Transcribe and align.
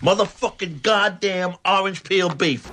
Motherfucking 0.00 0.82
goddamn 0.82 1.56
orange 1.64 2.02
peel 2.04 2.28
beef. 2.34 2.70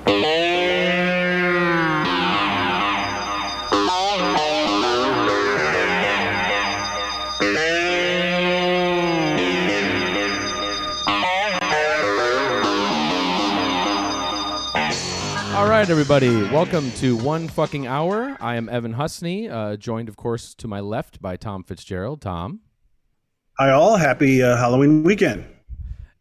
Right, 15.84 15.90
everybody. 15.90 16.44
Welcome 16.44 16.90
to 16.92 17.18
One 17.18 17.50
Fucking 17.50 17.88
Hour. 17.88 18.38
I 18.40 18.56
am 18.56 18.70
Evan 18.70 18.94
Husney, 18.94 19.50
uh, 19.52 19.76
joined, 19.76 20.08
of 20.08 20.16
course, 20.16 20.54
to 20.56 20.66
my 20.66 20.80
left 20.80 21.22
by 21.22 21.36
Tom 21.36 21.62
Fitzgerald. 21.62 22.22
Tom. 22.22 22.62
Hi, 23.60 23.72
all. 23.72 23.98
Happy 23.98 24.42
uh, 24.42 24.56
Halloween 24.56 25.04
weekend. 25.04 25.46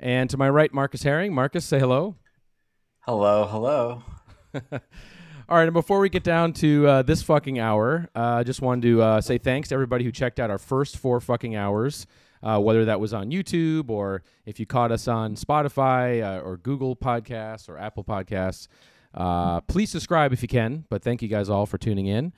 And 0.00 0.28
to 0.30 0.36
my 0.36 0.50
right, 0.50 0.74
Marcus 0.74 1.04
Herring. 1.04 1.32
Marcus, 1.32 1.64
say 1.64 1.78
hello. 1.78 2.16
Hello, 3.02 3.46
hello. 3.46 4.02
All 5.48 5.58
right, 5.58 5.68
and 5.68 5.72
before 5.72 6.00
we 6.00 6.08
get 6.08 6.24
down 6.24 6.54
to 6.54 6.88
uh, 6.88 7.02
this 7.02 7.22
fucking 7.22 7.60
hour, 7.60 8.08
uh, 8.16 8.38
I 8.38 8.42
just 8.42 8.62
wanted 8.62 8.82
to 8.88 9.00
uh, 9.00 9.20
say 9.20 9.38
thanks 9.38 9.68
to 9.68 9.76
everybody 9.76 10.02
who 10.02 10.10
checked 10.10 10.40
out 10.40 10.50
our 10.50 10.58
first 10.58 10.96
four 10.98 11.20
fucking 11.20 11.54
hours, 11.54 12.08
uh, 12.42 12.58
whether 12.58 12.84
that 12.86 12.98
was 12.98 13.14
on 13.14 13.30
YouTube 13.30 13.90
or 13.90 14.24
if 14.44 14.58
you 14.58 14.66
caught 14.66 14.90
us 14.90 15.06
on 15.06 15.36
Spotify 15.36 16.20
uh, 16.20 16.40
or 16.40 16.56
Google 16.56 16.96
Podcasts 16.96 17.68
or 17.68 17.78
Apple 17.78 18.02
Podcasts. 18.02 18.66
Uh, 19.14 19.60
please 19.62 19.90
subscribe 19.90 20.32
if 20.32 20.42
you 20.42 20.48
can, 20.48 20.84
but 20.88 21.02
thank 21.02 21.22
you 21.22 21.28
guys 21.28 21.48
all 21.48 21.66
for 21.66 21.78
tuning 21.78 22.06
in. 22.06 22.32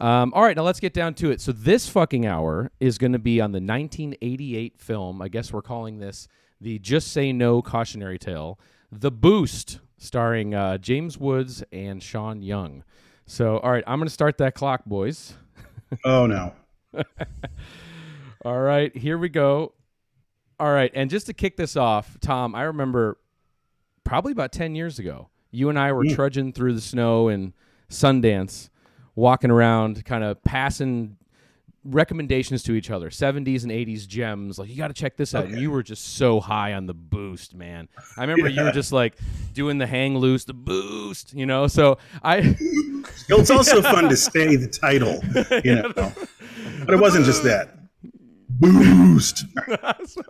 Um, 0.00 0.32
all 0.34 0.42
right, 0.42 0.56
now 0.56 0.62
let's 0.62 0.80
get 0.80 0.92
down 0.92 1.14
to 1.14 1.30
it. 1.30 1.40
So 1.40 1.52
this 1.52 1.88
fucking 1.88 2.26
hour 2.26 2.70
is 2.80 2.98
going 2.98 3.12
to 3.12 3.18
be 3.18 3.40
on 3.40 3.52
the 3.52 3.60
1988 3.60 4.78
film. 4.78 5.22
I 5.22 5.28
guess 5.28 5.52
we're 5.52 5.62
calling 5.62 5.98
this 5.98 6.26
the 6.60 6.78
Just 6.78 7.12
Say 7.12 7.32
No 7.32 7.62
cautionary 7.62 8.18
tale, 8.18 8.58
The 8.90 9.10
Boost, 9.12 9.80
starring 9.98 10.54
uh, 10.54 10.78
James 10.78 11.18
Woods 11.18 11.62
and 11.72 12.02
Sean 12.02 12.42
Young. 12.42 12.82
So, 13.26 13.58
all 13.58 13.70
right, 13.70 13.84
I'm 13.86 13.98
going 13.98 14.08
to 14.08 14.12
start 14.14 14.38
that 14.38 14.54
clock, 14.54 14.84
boys. 14.84 15.34
Oh 16.04 16.26
no. 16.26 16.52
All 18.44 18.60
right, 18.60 18.96
here 18.96 19.16
we 19.16 19.28
go. 19.28 19.74
All 20.58 20.72
right, 20.72 20.90
and 20.92 21.08
just 21.08 21.26
to 21.26 21.32
kick 21.32 21.56
this 21.56 21.76
off, 21.76 22.18
Tom, 22.20 22.54
I 22.54 22.62
remember 22.62 23.18
probably 24.02 24.32
about 24.32 24.50
10 24.50 24.74
years 24.74 24.98
ago, 24.98 25.28
you 25.54 25.68
and 25.68 25.78
I 25.78 25.92
were 25.92 26.04
Mm. 26.04 26.14
trudging 26.14 26.52
through 26.52 26.74
the 26.74 26.80
snow 26.80 27.28
in 27.28 27.52
Sundance, 27.90 28.70
walking 29.14 29.50
around, 29.50 30.04
kind 30.04 30.24
of 30.24 30.42
passing 30.44 31.16
recommendations 31.84 32.62
to 32.62 32.72
each 32.72 32.90
other. 32.90 33.10
70s 33.10 33.62
and 33.62 33.70
80s 33.70 34.06
gems 34.06 34.58
like 34.58 34.70
you 34.70 34.76
got 34.76 34.88
to 34.88 34.94
check 34.94 35.16
this 35.16 35.34
out. 35.34 35.44
And 35.44 35.58
you 35.58 35.70
were 35.70 35.82
just 35.82 36.16
so 36.16 36.40
high 36.40 36.72
on 36.72 36.86
the 36.86 36.94
boost 36.94 37.54
man. 37.54 37.88
I 38.16 38.22
remember 38.22 38.48
you 38.48 38.62
were 38.62 38.72
just 38.72 38.90
like 38.90 39.16
doing 39.52 39.76
the 39.78 39.86
hang 39.86 40.16
loose 40.16 40.44
the 40.44 40.54
boost 40.54 41.34
you 41.34 41.44
know? 41.44 41.66
So 41.66 41.98
i 42.22 42.56
it's 43.28 43.50
also 43.50 43.82
fun 43.94 44.08
to 44.08 44.16
say 44.16 44.56
the 44.56 44.66
title, 44.68 45.20
you 45.62 45.74
know. 45.96 46.12
But 46.86 46.94
it 46.94 47.00
wasn't 47.00 47.26
just 47.26 47.42
that. 47.44 47.76
Boost. 48.58 49.44
so, 50.06 50.22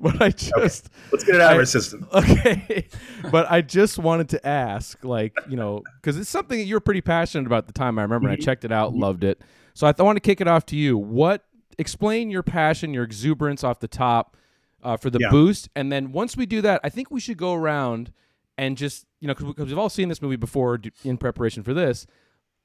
but 0.00 0.22
i 0.22 0.30
just 0.30 0.88
Let's 1.10 1.24
get 1.24 1.36
it 1.36 1.40
out 1.40 1.52
of 1.52 1.56
I- 1.56 1.60
our 1.60 1.64
system. 1.64 2.08
Okay, 2.14 2.88
but 3.30 3.50
I 3.50 3.60
just 3.60 3.98
wanted 3.98 4.28
to 4.30 4.46
ask, 4.46 5.02
like, 5.04 5.32
you 5.48 5.56
know, 5.56 5.82
because 6.00 6.18
it's 6.18 6.30
something 6.30 6.58
that 6.58 6.64
you're 6.64 6.80
pretty 6.80 7.00
passionate 7.00 7.46
about 7.46 7.58
at 7.58 7.66
the 7.66 7.72
time. 7.72 7.98
I 7.98 8.02
remember 8.02 8.28
and 8.28 8.32
I 8.32 8.36
mm-hmm. 8.36 8.44
checked 8.44 8.64
it 8.64 8.72
out, 8.72 8.92
mm-hmm. 8.92 9.02
loved 9.02 9.24
it. 9.24 9.40
So 9.74 9.86
I, 9.86 9.92
th- 9.92 10.00
I 10.00 10.02
want 10.04 10.16
to 10.16 10.20
kick 10.20 10.40
it 10.40 10.48
off 10.48 10.66
to 10.66 10.76
you. 10.76 10.96
What 10.96 11.44
explain 11.78 12.30
your 12.30 12.42
passion, 12.42 12.94
your 12.94 13.04
exuberance 13.04 13.64
off 13.64 13.80
the 13.80 13.88
top 13.88 14.36
uh, 14.82 14.96
for 14.96 15.10
the 15.10 15.18
Yeah. 15.20 15.30
boost, 15.30 15.68
and 15.74 15.90
then 15.90 16.12
once 16.12 16.36
we 16.36 16.46
do 16.46 16.60
that, 16.62 16.80
I 16.84 16.88
think 16.88 17.10
we 17.10 17.20
should 17.20 17.38
go 17.38 17.54
around 17.54 18.12
and 18.56 18.76
just 18.76 19.06
you 19.20 19.28
know 19.28 19.34
because 19.34 19.66
we've 19.66 19.78
all 19.78 19.88
seen 19.88 20.08
this 20.08 20.22
movie 20.22 20.36
before 20.36 20.80
in 21.04 21.16
preparation 21.16 21.62
for 21.62 21.74
this. 21.74 22.06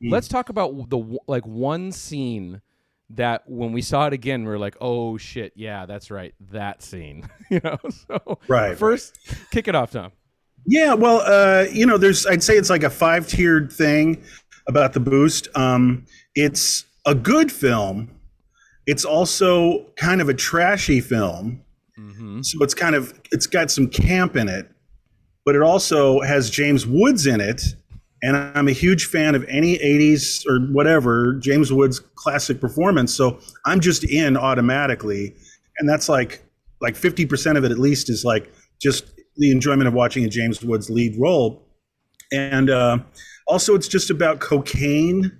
Mm. 0.03 0.11
Let's 0.11 0.27
talk 0.27 0.49
about 0.49 0.89
the 0.89 1.17
like 1.27 1.45
one 1.45 1.91
scene 1.91 2.61
that 3.11 3.43
when 3.47 3.71
we 3.71 3.81
saw 3.81 4.07
it 4.07 4.13
again, 4.13 4.45
we 4.45 4.51
are 4.51 4.59
like, 4.59 4.77
oh 4.81 5.17
shit, 5.17 5.53
yeah, 5.55 5.85
that's 5.85 6.11
right, 6.11 6.33
that 6.51 6.81
scene. 6.81 7.27
you 7.49 7.59
know, 7.63 7.77
so 7.89 8.39
Right, 8.47 8.77
First, 8.77 9.17
kick 9.51 9.67
it 9.67 9.75
off, 9.75 9.91
Tom. 9.91 10.11
Yeah, 10.65 10.93
well, 10.93 11.21
uh, 11.25 11.65
you 11.71 11.85
know, 11.85 11.97
there's 11.97 12.27
I'd 12.27 12.43
say 12.43 12.55
it's 12.55 12.69
like 12.69 12.83
a 12.83 12.89
five 12.89 13.27
tiered 13.27 13.71
thing 13.71 14.21
about 14.67 14.93
the 14.93 14.99
boost. 14.99 15.47
Um, 15.55 16.05
it's 16.35 16.85
a 17.05 17.15
good 17.15 17.51
film. 17.51 18.11
It's 18.85 19.05
also 19.05 19.85
kind 19.95 20.21
of 20.21 20.29
a 20.29 20.33
trashy 20.33 21.01
film. 21.01 21.63
So 22.43 22.63
it's 22.63 22.73
kind 22.73 22.95
of 22.95 23.19
it's 23.31 23.47
got 23.47 23.71
some 23.71 23.87
camp 23.87 24.35
in 24.35 24.47
it, 24.47 24.69
but 25.45 25.55
it 25.55 25.61
also 25.61 26.21
has 26.21 26.49
James 26.49 26.85
Woods 26.85 27.25
in 27.25 27.41
it. 27.41 27.61
And 28.21 28.35
I'm 28.35 28.67
a 28.67 28.73
huge 28.73 29.05
fan 29.05 29.33
of 29.33 29.45
any 29.47 29.77
80s 29.77 30.45
or 30.45 30.59
whatever 30.73 31.35
James 31.35 31.71
Woods 31.71 31.99
classic 31.99 32.59
performance. 32.59 33.13
So 33.13 33.39
I'm 33.65 33.79
just 33.79 34.03
in 34.03 34.35
automatically. 34.35 35.35
And 35.77 35.87
that's 35.87 36.09
like 36.09 36.43
like 36.81 36.95
50% 36.95 37.57
of 37.57 37.63
it 37.63 37.71
at 37.71 37.79
least 37.79 38.09
is 38.09 38.23
like 38.23 38.51
just 38.81 39.11
the 39.37 39.51
enjoyment 39.51 39.87
of 39.87 39.93
watching 39.93 40.25
a 40.25 40.29
James 40.29 40.63
Woods 40.63 40.89
lead 40.89 41.15
role. 41.17 41.65
And 42.31 42.69
uh, 42.69 42.99
also, 43.47 43.75
it's 43.75 43.87
just 43.87 44.09
about 44.09 44.39
cocaine. 44.39 45.31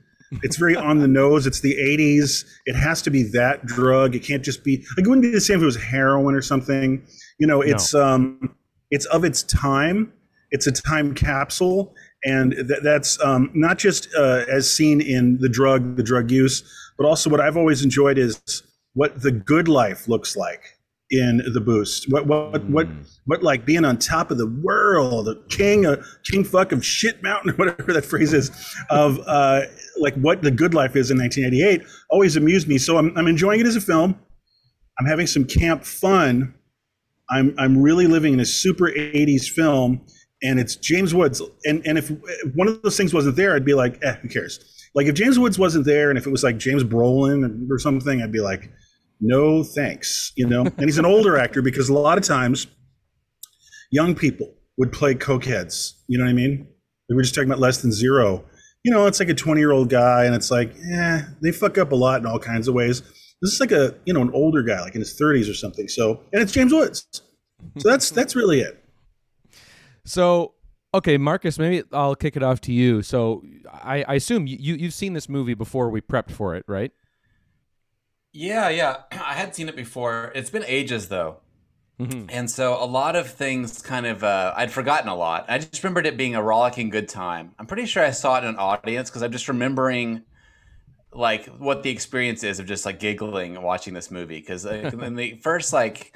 It's 0.44 0.58
very 0.58 0.76
on 0.76 1.00
the 1.00 1.08
nose. 1.08 1.48
It's 1.48 1.60
the 1.60 1.76
80s. 1.76 2.46
It 2.66 2.76
has 2.76 3.02
to 3.04 3.10
be 3.10 3.24
that 3.34 3.66
drug. 3.66 4.16
It 4.16 4.20
can't 4.20 4.44
just 4.44 4.64
be 4.64 4.78
like 4.96 5.06
it 5.06 5.08
wouldn't 5.08 5.24
be 5.24 5.32
the 5.32 5.42
same 5.42 5.58
if 5.58 5.64
it 5.64 5.66
was 5.66 5.76
heroin 5.76 6.36
or 6.36 6.42
something. 6.42 7.04
You 7.40 7.48
know, 7.48 7.62
it's 7.62 7.94
um, 7.94 8.56
it's 8.92 9.06
of 9.08 9.24
its 9.24 9.44
time. 9.44 10.14
It's 10.52 10.66
a 10.68 10.72
time 10.72 11.14
capsule, 11.14 11.96
and 12.24 12.52
th- 12.52 12.82
that's 12.84 13.22
um, 13.24 13.52
not 13.54 13.78
just 13.78 14.08
uh, 14.16 14.46
as 14.50 14.72
seen 14.72 15.02
in 15.02 15.38
the 15.40 15.50
drug, 15.50 15.96
the 15.96 16.04
drug 16.04 16.32
use, 16.32 16.64
but 16.98 17.06
also 17.06 17.30
what 17.30 17.40
I've 17.40 17.58
always 17.58 17.84
enjoyed 17.84 18.18
is 18.18 18.64
what 18.94 19.22
the 19.22 19.32
good 19.32 19.68
life 19.68 20.08
looks 20.08 20.36
like 20.36 20.80
in 21.12 21.42
the 21.54 21.62
boost. 21.62 22.12
What 22.12 22.28
what 22.28 22.64
what 22.66 22.88
what 23.26 23.44
like 23.44 23.66
being 23.66 23.86
on 23.86 23.98
top 23.98 24.32
of 24.32 24.38
the 24.38 24.48
world, 24.48 25.28
a 25.28 25.36
king, 25.50 25.86
a 25.86 25.98
king 26.24 26.44
fuck 26.44 26.72
of 26.72 26.86
shit 26.86 27.24
mountain, 27.24 27.54
whatever 27.56 27.94
that 27.94 28.06
phrase 28.06 28.34
is, 28.34 28.52
of 28.90 29.20
uh, 29.26 29.62
like 30.00 30.16
what 30.16 30.42
the 30.42 30.52
good 30.52 30.74
life 30.74 30.96
is 30.96 31.12
in 31.12 31.18
1988 31.18 31.88
always 32.10 32.36
amused 32.36 32.68
me. 32.68 32.78
So 32.78 32.98
I'm 32.98 33.16
I'm 33.18 33.28
enjoying 33.28 33.60
it 33.60 33.66
as 33.66 33.76
a 33.76 33.82
film. 33.82 34.20
I'm 35.00 35.06
having 35.06 35.28
some 35.28 35.46
camp 35.46 35.84
fun. 35.84 36.54
I'm 37.30 37.56
I'm 37.58 37.82
really 37.82 38.08
living 38.08 38.34
in 38.34 38.40
a 38.40 38.46
super 38.46 38.92
80s 38.92 39.48
film, 39.48 40.02
and 40.42 40.60
it's 40.60 40.76
James 40.76 41.14
Woods. 41.14 41.42
And 41.66 41.86
and 41.86 41.98
if, 41.98 42.12
one 42.56 42.68
of 42.68 42.82
those 42.82 42.98
things 42.98 43.14
wasn't 43.14 43.36
there, 43.36 43.56
I'd 43.56 43.66
be 43.66 43.74
like, 43.74 44.00
eh, 44.04 44.16
who 44.22 44.30
cares? 44.30 44.60
Like 44.96 45.08
if 45.08 45.16
James 45.16 45.38
Woods 45.38 45.60
wasn't 45.60 45.86
there, 45.86 46.10
and 46.10 46.18
if 46.18 46.26
it 46.26 46.32
was 46.32 46.44
like 46.44 46.58
James 46.58 46.84
Brolin 46.84 47.68
or 47.70 47.80
something, 47.80 48.22
I'd 48.22 48.32
be 48.32 48.42
like, 48.42 48.72
no 49.22 49.64
thanks, 49.64 50.32
you 50.36 50.48
know. 50.48 50.62
And 50.62 50.82
he's 50.82 50.98
an 50.98 51.06
older 51.06 51.38
actor 51.38 51.62
because 51.62 51.90
a 51.90 51.94
lot 51.94 52.18
of 52.18 52.24
times, 52.24 52.68
young 53.92 54.16
people 54.16 54.54
would 54.78 54.92
play 54.92 55.14
cokeheads. 55.14 55.94
You 56.08 56.18
know 56.18 56.24
what 56.24 56.32
I 56.32 56.34
mean? 56.34 56.68
We 57.10 57.16
were 57.16 57.22
just 57.22 57.36
talking 57.36 57.50
about 57.50 57.60
less 57.60 57.82
than 57.82 57.92
zero. 57.92 58.46
You 58.84 58.92
know, 58.92 59.08
it's 59.08 59.20
like 59.20 59.30
a 59.30 59.34
20 59.34 59.60
year 59.60 59.72
old 59.72 59.90
guy, 59.90 60.26
and 60.26 60.34
it's 60.34 60.50
like, 60.50 60.74
eh, 60.94 61.22
they 61.42 61.52
fuck 61.52 61.78
up 61.78 61.92
a 61.92 61.96
lot 61.96 62.22
in 62.22 62.26
all 62.26 62.40
kinds 62.40 62.68
of 62.68 62.74
ways. 62.74 63.02
This 63.42 63.54
is 63.54 63.60
like 63.60 63.72
a 63.72 63.96
you 64.06 64.14
know 64.14 64.22
an 64.22 64.32
older 64.34 64.64
guy, 64.64 64.82
like 64.82 64.96
in 64.96 65.02
his 65.02 65.20
30s 65.20 65.50
or 65.50 65.54
something. 65.54 65.88
So, 65.88 66.22
and 66.34 66.42
it's 66.42 66.52
James 66.52 66.74
Woods. 66.74 67.08
So 67.78 67.90
that's 67.90 68.10
that's 68.10 68.36
really 68.36 68.62
it. 68.62 68.79
So, 70.10 70.56
okay, 70.94 71.18
Marcus, 71.18 71.60
maybe 71.60 71.84
I'll 71.94 72.16
kick 72.16 72.36
it 72.36 72.42
off 72.42 72.62
to 72.62 72.74
you. 72.74 73.04
So, 73.04 73.44
I, 73.72 74.04
I 74.08 74.16
assume 74.16 74.48
you, 74.48 74.58
you 74.60 74.76
you've 74.76 74.94
seen 74.94 75.14
this 75.14 75.30
movie 75.30 75.54
before 75.54 75.90
we 75.90 76.02
prepped 76.02 76.32
for 76.32 76.56
it, 76.56 76.66
right? 76.68 76.92
Yeah, 78.34 78.70
yeah. 78.70 78.98
I 79.12 79.36
had 79.36 79.54
seen 79.54 79.70
it 79.70 79.76
before. 79.76 80.32
It's 80.34 80.50
been 80.50 80.66
ages 80.66 81.10
though. 81.10 81.38
And 82.30 82.50
so 82.50 82.82
a 82.82 82.86
lot 82.86 83.18
of 83.18 83.30
things 83.30 83.82
kind 83.82 84.06
of 84.06 84.24
uh, 84.24 84.54
I'd 84.56 84.72
forgotten 84.72 85.10
a 85.10 85.16
lot. 85.16 85.46
I 85.50 85.58
just 85.58 85.84
remembered 85.84 86.06
it 86.06 86.16
being 86.16 86.34
a 86.34 86.42
rollicking 86.42 86.90
good 86.90 87.10
time. 87.10 87.54
I'm 87.60 87.68
pretty 87.68 87.86
sure 87.86 88.04
I 88.04 88.12
saw 88.12 88.38
it 88.38 88.46
in 88.46 88.52
an 88.52 88.56
audience 88.56 89.10
because 89.10 89.22
I'm 89.22 89.34
just 89.34 89.50
remembering 89.50 90.24
like 91.12 91.48
what 91.48 91.84
the 91.84 91.90
experience 91.90 92.44
is 92.46 92.60
of 92.60 92.68
just 92.68 92.86
like 92.86 93.00
giggling 93.00 93.58
and 93.58 93.66
watching 93.66 93.94
this 93.94 94.10
movie. 94.10 94.40
Because 94.40 94.64
in 94.66 95.16
the 95.16 95.36
first 95.44 95.74
like 95.74 96.14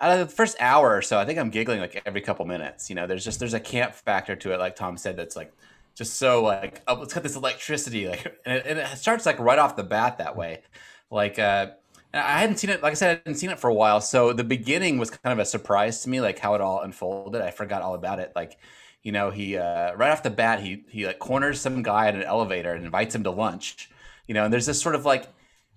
out 0.00 0.18
of 0.18 0.28
the 0.28 0.34
first 0.34 0.56
hour 0.60 0.96
or 0.96 1.02
so, 1.02 1.18
I 1.18 1.24
think 1.24 1.38
I'm 1.38 1.50
giggling 1.50 1.80
like 1.80 2.00
every 2.06 2.20
couple 2.20 2.44
minutes. 2.46 2.88
You 2.88 2.96
know, 2.96 3.06
there's 3.06 3.24
just 3.24 3.40
there's 3.40 3.54
a 3.54 3.60
camp 3.60 3.94
factor 3.94 4.36
to 4.36 4.52
it, 4.52 4.58
like 4.58 4.76
Tom 4.76 4.96
said. 4.96 5.16
That's 5.16 5.36
like 5.36 5.52
just 5.94 6.16
so 6.16 6.42
like 6.44 6.82
it's 6.88 7.14
got 7.14 7.22
this 7.22 7.36
electricity, 7.36 8.08
like 8.08 8.38
and 8.46 8.58
it, 8.58 8.66
and 8.66 8.78
it 8.78 8.86
starts 8.98 9.26
like 9.26 9.38
right 9.38 9.58
off 9.58 9.76
the 9.76 9.82
bat 9.82 10.18
that 10.18 10.36
way. 10.36 10.62
Like 11.10 11.38
uh, 11.38 11.68
I 12.14 12.40
hadn't 12.40 12.58
seen 12.58 12.70
it. 12.70 12.82
Like 12.82 12.92
I 12.92 12.94
said, 12.94 13.08
I 13.08 13.18
hadn't 13.18 13.40
seen 13.40 13.50
it 13.50 13.58
for 13.58 13.68
a 13.68 13.74
while, 13.74 14.00
so 14.00 14.32
the 14.32 14.44
beginning 14.44 14.98
was 14.98 15.10
kind 15.10 15.32
of 15.32 15.40
a 15.40 15.44
surprise 15.44 16.02
to 16.02 16.08
me, 16.08 16.20
like 16.20 16.38
how 16.38 16.54
it 16.54 16.60
all 16.60 16.80
unfolded. 16.82 17.42
I 17.42 17.50
forgot 17.50 17.82
all 17.82 17.94
about 17.94 18.20
it. 18.20 18.32
Like, 18.36 18.58
you 19.02 19.10
know, 19.10 19.30
he 19.30 19.56
uh, 19.56 19.94
right 19.94 20.10
off 20.12 20.22
the 20.22 20.30
bat, 20.30 20.60
he 20.60 20.84
he 20.88 21.06
like 21.06 21.18
corners 21.18 21.60
some 21.60 21.82
guy 21.82 22.06
at 22.08 22.14
an 22.14 22.22
elevator 22.22 22.72
and 22.72 22.84
invites 22.84 23.14
him 23.14 23.24
to 23.24 23.30
lunch. 23.30 23.90
You 24.28 24.34
know, 24.34 24.44
and 24.44 24.52
there's 24.52 24.66
this 24.66 24.80
sort 24.80 24.94
of 24.94 25.04
like 25.04 25.26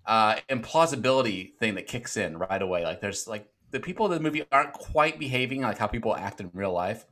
uh, 0.05 0.35
implausibility 0.49 1.55
thing 1.55 1.75
that 1.75 1.87
kicks 1.87 2.17
in 2.17 2.37
right 2.37 2.61
away. 2.61 2.83
Like 2.83 3.01
there's 3.01 3.27
like 3.27 3.47
the 3.71 3.79
people 3.79 4.05
in 4.05 4.11
the 4.11 4.19
movie 4.19 4.43
aren't 4.51 4.73
quite 4.73 5.17
behaving 5.19 5.61
like 5.61 5.77
how 5.77 5.87
people 5.87 6.15
act 6.15 6.39
in 6.39 6.51
real 6.53 6.71
life. 6.71 7.05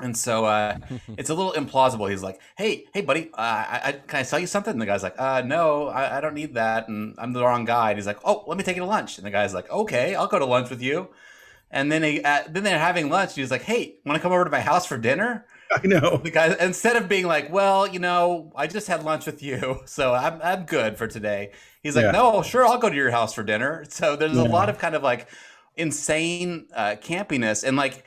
And 0.00 0.16
so 0.16 0.44
uh, 0.44 0.78
it's 1.16 1.30
a 1.30 1.34
little 1.34 1.52
implausible. 1.52 2.10
He's 2.10 2.22
like, 2.22 2.40
"Hey, 2.56 2.86
hey, 2.92 3.00
buddy, 3.00 3.30
uh, 3.32 3.36
I, 3.36 3.80
I, 3.84 3.92
can 3.92 4.20
I 4.20 4.22
sell 4.22 4.38
you 4.38 4.46
something?" 4.46 4.72
And 4.72 4.80
the 4.80 4.86
guy's 4.86 5.02
like, 5.02 5.18
uh, 5.18 5.42
"No, 5.42 5.88
I, 5.88 6.18
I 6.18 6.20
don't 6.20 6.34
need 6.34 6.54
that, 6.54 6.88
and 6.88 7.14
I'm 7.18 7.32
the 7.32 7.42
wrong 7.42 7.64
guy." 7.64 7.90
And 7.90 7.98
he's 7.98 8.06
like, 8.06 8.18
"Oh, 8.24 8.44
let 8.46 8.58
me 8.58 8.64
take 8.64 8.76
you 8.76 8.82
to 8.82 8.88
lunch." 8.88 9.18
And 9.18 9.26
the 9.26 9.30
guy's 9.30 9.54
like, 9.54 9.70
"Okay, 9.70 10.14
I'll 10.14 10.26
go 10.26 10.38
to 10.38 10.44
lunch 10.44 10.70
with 10.70 10.82
you." 10.82 11.08
And 11.70 11.90
then 11.90 12.02
he, 12.02 12.22
uh, 12.22 12.42
then 12.48 12.62
they're 12.62 12.78
having 12.78 13.08
lunch. 13.08 13.34
He's 13.34 13.50
like, 13.50 13.62
"Hey, 13.62 13.96
want 14.04 14.16
to 14.16 14.22
come 14.22 14.32
over 14.32 14.44
to 14.44 14.50
my 14.50 14.60
house 14.60 14.86
for 14.86 14.98
dinner?" 14.98 15.46
I 15.72 15.86
know. 15.86 16.18
The 16.18 16.30
guy 16.30 16.54
instead 16.60 16.96
of 16.96 17.08
being 17.08 17.26
like, 17.26 17.50
"Well, 17.50 17.86
you 17.86 17.98
know, 17.98 18.52
I 18.54 18.66
just 18.66 18.86
had 18.86 19.02
lunch 19.02 19.26
with 19.26 19.42
you, 19.42 19.80
so 19.86 20.12
I'm 20.12 20.40
I'm 20.42 20.64
good 20.64 20.98
for 20.98 21.06
today." 21.06 21.52
He's 21.82 21.96
like, 21.96 22.04
Yeah. 22.04 22.10
"No, 22.10 22.42
sure, 22.42 22.66
I'll 22.66 22.78
go 22.78 22.90
to 22.90 22.96
your 22.96 23.10
house 23.10 23.32
for 23.32 23.42
dinner." 23.42 23.84
So 23.88 24.14
there's 24.14 24.36
a 24.36 24.44
lot 24.44 24.68
of 24.68 24.78
kind 24.78 24.94
of 24.94 25.02
like 25.02 25.28
insane 25.76 26.66
uh, 26.74 26.96
campiness 27.02 27.64
and 27.64 27.76
like 27.76 28.04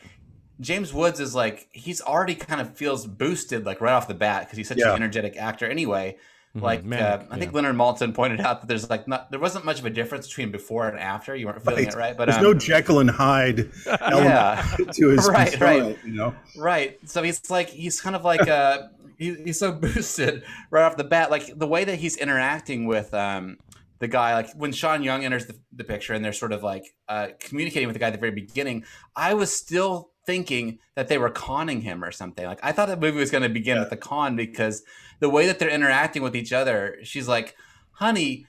James 0.59 0.93
Woods 0.93 1.19
is 1.19 1.33
like 1.33 1.67
he's 1.71 2.01
already 2.01 2.35
kind 2.35 2.59
of 2.59 2.75
feels 2.75 3.05
boosted 3.07 3.65
like 3.65 3.79
right 3.81 3.93
off 3.93 4.07
the 4.07 4.13
bat 4.13 4.41
because 4.45 4.57
he's 4.57 4.67
such 4.67 4.77
Yeah. 4.77 4.89
an 4.89 4.95
energetic 4.97 5.37
actor 5.37 5.65
anyway. 5.65 6.17
Mhm, 6.55 6.61
Like 6.61 6.79
uh, 6.79 6.83
manic, 6.87 7.27
I 7.29 7.37
think 7.37 7.51
yeah. 7.51 7.55
Leonard 7.55 7.75
Maltin 7.75 8.13
pointed 8.13 8.41
out 8.41 8.61
that 8.61 8.67
there's 8.67 8.89
like 8.89 9.07
not 9.07 9.29
there 9.31 9.39
wasn't 9.39 9.65
much 9.65 9.79
of 9.79 9.85
a 9.85 9.89
difference 9.91 10.27
between 10.27 10.51
before 10.51 10.87
and 10.89 10.99
after. 10.99 11.35
You 11.35 11.45
weren't 11.45 11.63
feeling 11.63 11.85
Right. 11.85 11.93
it 11.93 11.97
right, 11.97 12.17
but 12.17 12.25
There's 12.25 12.37
um, 12.39 12.43
no 12.43 12.53
Jekyll 12.55 12.99
and 12.99 13.09
Hyde 13.09 13.69
element 14.01 14.25
yeah. 14.25 14.65
to 14.93 15.07
his 15.09 15.27
Right, 15.29 15.51
persona, 15.53 15.85
right. 15.85 15.97
you 16.03 16.13
know. 16.13 16.33
Right. 16.57 16.97
So 17.07 17.21
he's 17.23 17.49
like 17.51 17.69
he's 17.69 18.01
kind 18.01 18.15
of 18.15 18.25
like 18.25 18.47
uh 18.47 18.87
he, 19.19 19.35
he's 19.35 19.59
so 19.59 19.71
boosted 19.85 20.43
right 20.71 20.83
off 20.83 20.97
the 20.97 21.03
bat. 21.03 21.29
Like 21.29 21.57
the 21.57 21.67
way 21.67 21.83
that 21.85 21.95
he's 21.99 22.17
interacting 22.17 22.85
with 22.87 23.13
um 23.13 23.59
the 23.99 24.07
guy, 24.07 24.33
like 24.33 24.51
when 24.55 24.71
Sean 24.71 25.03
Young 25.03 25.23
enters 25.25 25.45
the, 25.45 25.55
the 25.73 25.83
picture 25.83 26.13
and 26.13 26.23
they're 26.23 26.33
sort 26.33 26.51
of 26.53 26.63
like 26.63 26.85
uh 27.07 27.27
communicating 27.39 27.87
with 27.87 27.93
the 27.95 27.99
guy 27.99 28.07
at 28.07 28.13
the 28.13 28.19
very 28.19 28.31
beginning, 28.31 28.83
I 29.15 29.33
was 29.33 29.53
still 29.53 30.11
thinking 30.25 30.79
that 30.95 31.07
they 31.07 31.17
were 31.17 31.29
conning 31.29 31.81
him 31.81 32.03
or 32.03 32.11
something. 32.11 32.45
Like 32.45 32.59
I 32.63 32.71
thought 32.71 32.87
the 32.87 32.97
movie 32.97 33.17
was 33.19 33.31
gonna 33.31 33.49
begin 33.49 33.75
Yeah. 33.75 33.81
with 33.81 33.89
the 33.89 33.97
con 33.97 34.35
because 34.35 34.83
the 35.19 35.29
way 35.29 35.47
that 35.47 35.59
they're 35.59 35.69
interacting 35.69 36.21
with 36.23 36.35
each 36.35 36.53
other, 36.53 36.97
she's 37.03 37.27
like, 37.27 37.55
honey, 37.91 38.45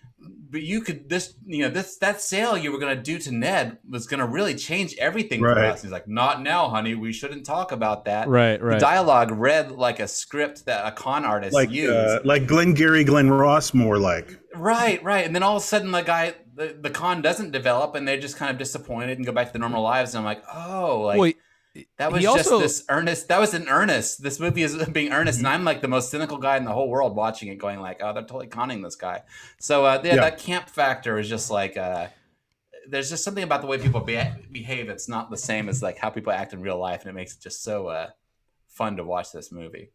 but 0.50 0.62
you 0.62 0.82
could 0.82 1.08
this 1.08 1.34
you 1.46 1.62
know 1.62 1.70
this 1.70 1.96
that 1.96 2.20
sale 2.20 2.56
you 2.58 2.70
were 2.70 2.78
gonna 2.78 2.94
do 3.00 3.18
to 3.18 3.32
Ned 3.32 3.78
was 3.88 4.06
gonna 4.06 4.26
really 4.26 4.54
change 4.54 4.94
everything 4.98 5.40
for 5.40 5.58
us. 5.58 5.80
He's 5.82 5.90
like, 5.90 6.06
not 6.06 6.42
now, 6.42 6.68
honey. 6.68 6.94
We 6.94 7.12
shouldn't 7.12 7.46
talk 7.46 7.72
about 7.72 8.04
that. 8.04 8.28
Right, 8.28 8.60
right. 8.62 8.74
The 8.74 8.80
dialogue 8.80 9.30
read 9.32 9.70
like 9.72 9.98
a 9.98 10.06
script 10.06 10.66
that 10.66 10.86
a 10.86 10.92
con 10.92 11.24
artist 11.24 11.54
Like 11.54 11.70
used. 11.70 11.92
uh, 11.92 12.20
like 12.24 12.46
Glenn 12.46 12.74
Gary, 12.74 13.02
Glen 13.04 13.30
Ross, 13.30 13.72
more 13.72 13.98
like. 13.98 14.38
Right, 14.54 15.02
right. 15.02 15.24
And 15.24 15.34
then 15.34 15.42
all 15.42 15.56
of 15.56 15.62
a 15.62 15.66
sudden, 15.66 15.90
the 15.90 16.02
guy, 16.02 16.34
the, 16.54 16.76
the 16.80 16.90
con 16.90 17.22
doesn't 17.22 17.50
develop, 17.52 17.94
and 17.94 18.06
they're 18.06 18.20
just 18.20 18.36
kind 18.36 18.50
of 18.50 18.58
disappointed 18.58 19.18
and 19.18 19.26
go 19.26 19.32
back 19.32 19.48
to 19.48 19.52
their 19.52 19.60
normal 19.60 19.82
lives. 19.82 20.14
And 20.14 20.18
I'm 20.20 20.24
like, 20.24 20.42
oh, 20.52 21.00
like 21.02 21.18
Well, 21.18 21.32
that 21.98 22.10
was 22.12 22.22
just 22.22 22.48
also- 22.48 22.60
this 22.60 22.84
earnest. 22.88 23.28
That 23.28 23.38
was 23.40 23.54
an 23.54 23.68
earnest. 23.68 24.22
This 24.22 24.40
movie 24.40 24.62
is 24.62 24.76
being 24.92 25.12
earnest, 25.12 25.38
and 25.38 25.48
I'm 25.48 25.64
like 25.64 25.80
the 25.82 25.88
most 25.88 26.10
cynical 26.10 26.38
guy 26.38 26.56
in 26.56 26.64
the 26.64 26.72
whole 26.72 26.88
world 26.88 27.14
watching 27.16 27.48
it, 27.48 27.56
going 27.56 27.80
like, 27.80 28.00
oh, 28.02 28.12
they're 28.12 28.22
totally 28.22 28.48
conning 28.48 28.82
this 28.82 28.96
guy. 28.96 29.22
So 29.58 29.84
uh, 29.84 30.00
yeah, 30.04 30.14
Yeah. 30.16 30.20
that 30.22 30.38
camp 30.38 30.68
factor 30.68 31.18
is 31.18 31.28
just 31.28 31.50
like. 31.50 31.76
Uh, 31.76 32.08
there's 32.88 33.10
just 33.10 33.22
something 33.22 33.44
about 33.44 33.60
the 33.60 33.66
way 33.68 33.78
people 33.78 34.00
be- 34.00 34.18
behave 34.50 34.86
that's 34.88 35.06
not 35.08 35.30
the 35.30 35.36
same 35.36 35.68
as 35.68 35.80
like 35.82 35.98
how 35.98 36.08
people 36.10 36.32
act 36.32 36.52
in 36.54 36.60
real 36.60 36.78
life, 36.78 37.02
and 37.02 37.10
it 37.10 37.12
makes 37.12 37.34
it 37.34 37.40
just 37.40 37.62
so 37.62 37.86
uh, 37.88 38.08
fun 38.68 38.96
to 38.96 39.04
watch 39.04 39.30
this 39.32 39.52
movie. 39.52 39.90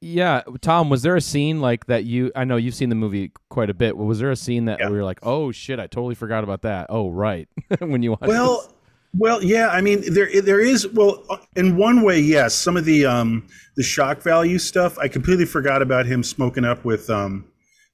Yeah, 0.00 0.42
Tom, 0.60 0.90
was 0.90 1.02
there 1.02 1.16
a 1.16 1.20
scene 1.20 1.60
like 1.60 1.86
that 1.86 2.04
you 2.04 2.30
I 2.36 2.44
know 2.44 2.56
you've 2.56 2.74
seen 2.74 2.90
the 2.90 2.94
movie 2.94 3.32
quite 3.48 3.70
a 3.70 3.74
bit. 3.74 3.96
Was 3.96 4.18
there 4.18 4.30
a 4.30 4.36
scene 4.36 4.66
that 4.66 4.78
Yeah. 4.78 4.90
we 4.90 4.96
were 4.98 5.04
like, 5.04 5.18
"Oh 5.22 5.50
shit, 5.50 5.78
I 5.80 5.86
totally 5.86 6.14
forgot 6.14 6.44
about 6.44 6.62
that." 6.62 6.86
Oh, 6.90 7.08
right. 7.10 7.48
when 7.78 8.02
you 8.02 8.10
watch 8.10 8.20
Well, 8.22 8.62
this. 8.62 8.74
well, 9.14 9.42
yeah. 9.42 9.68
I 9.68 9.80
mean, 9.80 10.02
there 10.12 10.28
there 10.42 10.60
is 10.60 10.86
well, 10.88 11.24
in 11.56 11.76
one 11.78 12.02
way, 12.02 12.20
yes. 12.20 12.52
Some 12.54 12.76
of 12.76 12.84
the 12.84 13.06
um 13.06 13.46
the 13.76 13.82
shock 13.82 14.20
value 14.20 14.58
stuff, 14.58 14.98
I 14.98 15.08
completely 15.08 15.46
forgot 15.46 15.80
about 15.80 16.04
him 16.04 16.22
smoking 16.22 16.66
up 16.66 16.84
with 16.84 17.08
um 17.08 17.46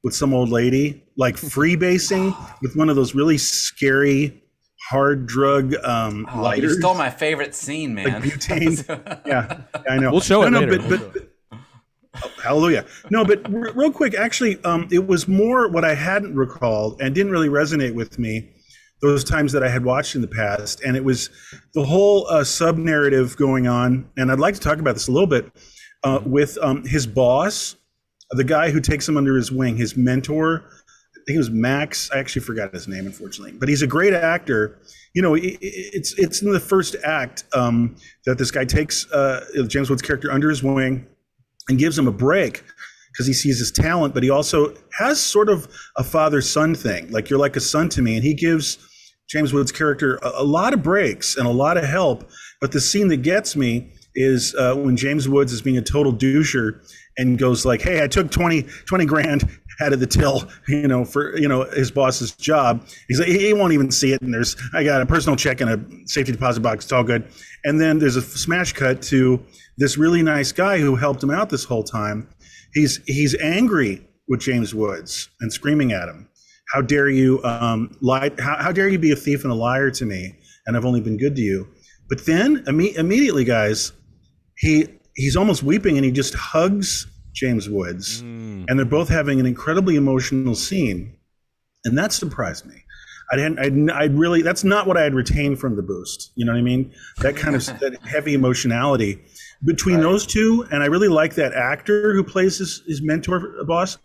with 0.02 0.14
some 0.14 0.34
old 0.34 0.48
lady, 0.48 1.04
like 1.16 1.36
freebasing 1.36 2.34
with 2.60 2.74
one 2.74 2.88
of 2.90 2.96
those 2.96 3.14
really 3.14 3.38
scary 3.38 4.42
hard 4.88 5.26
drug 5.26 5.74
um 5.84 6.26
Oh, 6.28 6.50
you 6.54 6.68
stole 6.70 6.94
my 6.96 7.10
favorite 7.10 7.54
scene, 7.54 7.94
man. 7.94 8.20
butane. 8.22 9.20
yeah, 9.26 9.60
I 9.88 9.98
know. 9.98 10.10
We'll 10.10 10.20
show 10.20 10.42
it 10.42 10.50
no, 10.50 10.58
later. 10.60 10.78
No, 10.78 10.88
but, 10.88 11.12
but, 11.12 11.29
hallelujah. 12.42 12.84
No, 13.10 13.24
but 13.24 13.44
r- 13.52 13.72
real 13.74 13.92
quick, 13.92 14.14
actually, 14.14 14.62
um, 14.64 14.88
it 14.90 15.06
was 15.06 15.28
more 15.28 15.68
what 15.68 15.84
I 15.84 15.94
hadn't 15.94 16.34
recalled 16.34 17.00
and 17.00 17.14
didn't 17.14 17.32
really 17.32 17.48
resonate 17.48 17.94
with 17.94 18.18
me 18.18 18.50
those 19.00 19.24
times 19.24 19.52
that 19.52 19.62
I 19.62 19.68
had 19.68 19.84
watched 19.84 20.14
in 20.14 20.20
the 20.20 20.28
past, 20.28 20.82
and 20.82 20.96
it 20.96 21.04
was 21.04 21.30
the 21.74 21.84
whole 21.84 22.26
uh, 22.28 22.44
sub 22.44 22.76
narrative 22.76 23.36
going 23.36 23.66
on. 23.66 24.08
And 24.16 24.30
I'd 24.30 24.38
like 24.40 24.54
to 24.54 24.60
talk 24.60 24.78
about 24.78 24.94
this 24.94 25.08
a 25.08 25.12
little 25.12 25.26
bit 25.26 25.50
uh, 26.04 26.20
with 26.24 26.58
um, 26.60 26.84
his 26.84 27.06
boss, 27.06 27.76
the 28.32 28.44
guy 28.44 28.70
who 28.70 28.80
takes 28.80 29.08
him 29.08 29.16
under 29.16 29.36
his 29.36 29.50
wing, 29.50 29.76
his 29.76 29.96
mentor. 29.96 30.64
I 31.16 31.20
think 31.26 31.36
it 31.36 31.38
was 31.38 31.50
Max. 31.50 32.10
I 32.10 32.18
actually 32.18 32.42
forgot 32.42 32.72
his 32.74 32.88
name, 32.88 33.06
unfortunately, 33.06 33.52
but 33.52 33.68
he's 33.68 33.82
a 33.82 33.86
great 33.86 34.12
actor. 34.12 34.78
You 35.14 35.22
know, 35.22 35.34
it- 35.34 35.58
it's 35.60 36.14
it's 36.18 36.42
in 36.42 36.52
the 36.52 36.60
first 36.60 36.96
act 37.04 37.44
um, 37.54 37.96
that 38.26 38.36
this 38.38 38.50
guy 38.50 38.64
takes 38.64 39.10
uh, 39.12 39.44
James 39.66 39.88
Woods' 39.90 40.02
character 40.02 40.30
under 40.32 40.48
his 40.50 40.62
wing 40.62 41.06
and 41.70 41.78
gives 41.78 41.96
him 41.96 42.08
a 42.08 42.12
break 42.12 42.64
because 43.12 43.26
he 43.26 43.32
sees 43.32 43.58
his 43.58 43.70
talent, 43.70 44.12
but 44.12 44.22
he 44.22 44.30
also 44.30 44.74
has 44.98 45.20
sort 45.20 45.48
of 45.48 45.68
a 45.96 46.04
father 46.04 46.40
son 46.40 46.74
thing. 46.74 47.10
Like 47.10 47.30
you're 47.30 47.38
like 47.38 47.56
a 47.56 47.60
son 47.60 47.88
to 47.90 48.02
me, 48.02 48.16
and 48.16 48.24
he 48.24 48.34
gives 48.34 48.78
James 49.28 49.52
Woods' 49.52 49.70
character 49.70 50.18
a, 50.22 50.32
a 50.42 50.44
lot 50.44 50.74
of 50.74 50.82
breaks 50.82 51.36
and 51.36 51.46
a 51.46 51.50
lot 51.50 51.76
of 51.76 51.84
help. 51.84 52.28
But 52.60 52.72
the 52.72 52.80
scene 52.80 53.08
that 53.08 53.22
gets 53.22 53.54
me 53.54 53.92
is 54.16 54.54
uh, 54.56 54.74
when 54.74 54.96
James 54.96 55.28
Woods 55.28 55.52
is 55.52 55.62
being 55.62 55.78
a 55.78 55.82
total 55.82 56.12
doucher 56.12 56.84
and 57.16 57.38
goes 57.38 57.64
like, 57.64 57.82
"Hey, 57.82 58.02
I 58.02 58.08
took 58.08 58.30
20, 58.30 58.62
20 58.62 59.04
grand 59.06 59.48
out 59.80 59.92
of 59.92 60.00
the 60.00 60.06
till, 60.06 60.48
you 60.68 60.88
know, 60.88 61.04
for 61.04 61.36
you 61.38 61.48
know 61.48 61.64
his 61.64 61.90
boss's 61.90 62.32
job." 62.32 62.86
He's 63.08 63.18
like, 63.18 63.28
he 63.28 63.52
won't 63.52 63.72
even 63.72 63.90
see 63.90 64.12
it, 64.12 64.22
and 64.22 64.32
there's 64.32 64.56
I 64.72 64.84
got 64.84 65.00
a 65.02 65.06
personal 65.06 65.36
check 65.36 65.60
and 65.60 65.70
a 65.70 66.08
safety 66.08 66.32
deposit 66.32 66.60
box. 66.60 66.84
It's 66.84 66.92
all 66.92 67.04
good. 67.04 67.26
And 67.64 67.80
then 67.80 67.98
there's 67.98 68.16
a 68.16 68.22
smash 68.22 68.72
cut 68.72 69.02
to 69.02 69.44
this 69.76 69.98
really 69.98 70.22
nice 70.22 70.52
guy 70.52 70.78
who 70.78 70.96
helped 70.96 71.22
him 71.22 71.30
out 71.30 71.50
this 71.50 71.64
whole 71.64 71.82
time. 71.82 72.28
He's 72.72 73.00
he's 73.06 73.34
angry 73.36 74.06
with 74.28 74.40
James 74.40 74.74
Woods 74.74 75.28
and 75.40 75.52
screaming 75.52 75.92
at 75.92 76.08
him. 76.08 76.28
How 76.72 76.80
dare 76.80 77.08
you 77.08 77.42
um, 77.42 77.96
lie? 78.00 78.30
How, 78.38 78.56
how 78.56 78.72
dare 78.72 78.88
you 78.88 78.98
be 78.98 79.10
a 79.10 79.16
thief 79.16 79.42
and 79.42 79.52
a 79.52 79.56
liar 79.56 79.90
to 79.90 80.06
me? 80.06 80.36
And 80.66 80.76
I've 80.76 80.84
only 80.84 81.00
been 81.00 81.16
good 81.16 81.34
to 81.36 81.42
you. 81.42 81.68
But 82.08 82.26
then 82.26 82.64
imme- 82.64 82.96
immediately, 82.96 83.44
guys, 83.44 83.92
he 84.56 84.86
he's 85.16 85.36
almost 85.36 85.62
weeping 85.62 85.96
and 85.96 86.04
he 86.04 86.12
just 86.12 86.34
hugs 86.34 87.06
James 87.32 87.68
Woods, 87.68 88.22
Mm. 88.22 88.64
and 88.68 88.78
they're 88.78 88.84
both 88.86 89.08
having 89.08 89.40
an 89.40 89.46
incredibly 89.46 89.96
emotional 89.96 90.54
scene, 90.54 91.14
and 91.84 91.96
that 91.98 92.12
surprised 92.12 92.66
me. 92.66 92.74
I 93.32 93.36
didn't. 93.36 93.58
I'd, 93.60 93.90
I'd 93.96 94.18
really. 94.18 94.42
That's 94.42 94.64
not 94.64 94.88
what 94.88 94.96
I 94.96 95.02
had 95.02 95.14
retained 95.14 95.60
from 95.60 95.76
the 95.76 95.82
boost. 95.82 96.32
You 96.34 96.44
know 96.44 96.50
what 96.52 96.58
I 96.58 96.62
mean? 96.62 96.92
That 97.18 97.36
kind 97.36 97.54
of 97.54 97.64
that 97.78 97.96
heavy 98.04 98.34
emotionality 98.34 99.22
between 99.64 99.96
Right. 99.96 100.02
those 100.02 100.26
two, 100.26 100.66
and 100.72 100.82
I 100.82 100.86
really 100.86 101.06
like 101.08 101.34
that 101.36 101.52
actor 101.52 102.12
who 102.12 102.24
plays 102.24 102.58
his, 102.58 102.82
his 102.88 103.00
mentor 103.02 103.62
boss, 103.66 103.98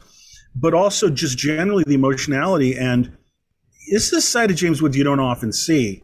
but 0.55 0.73
also 0.75 1.09
just 1.09 1.37
generally 1.39 1.83
the 1.87 1.95
emotionality. 1.95 2.77
And 2.77 3.11
it's 3.87 4.11
this 4.11 4.27
side 4.27 4.51
of 4.51 4.57
James 4.57 4.79
Woods 4.81 4.95
you 4.95 5.03
don't 5.03 5.19
often 5.19 5.51
see. 5.51 6.03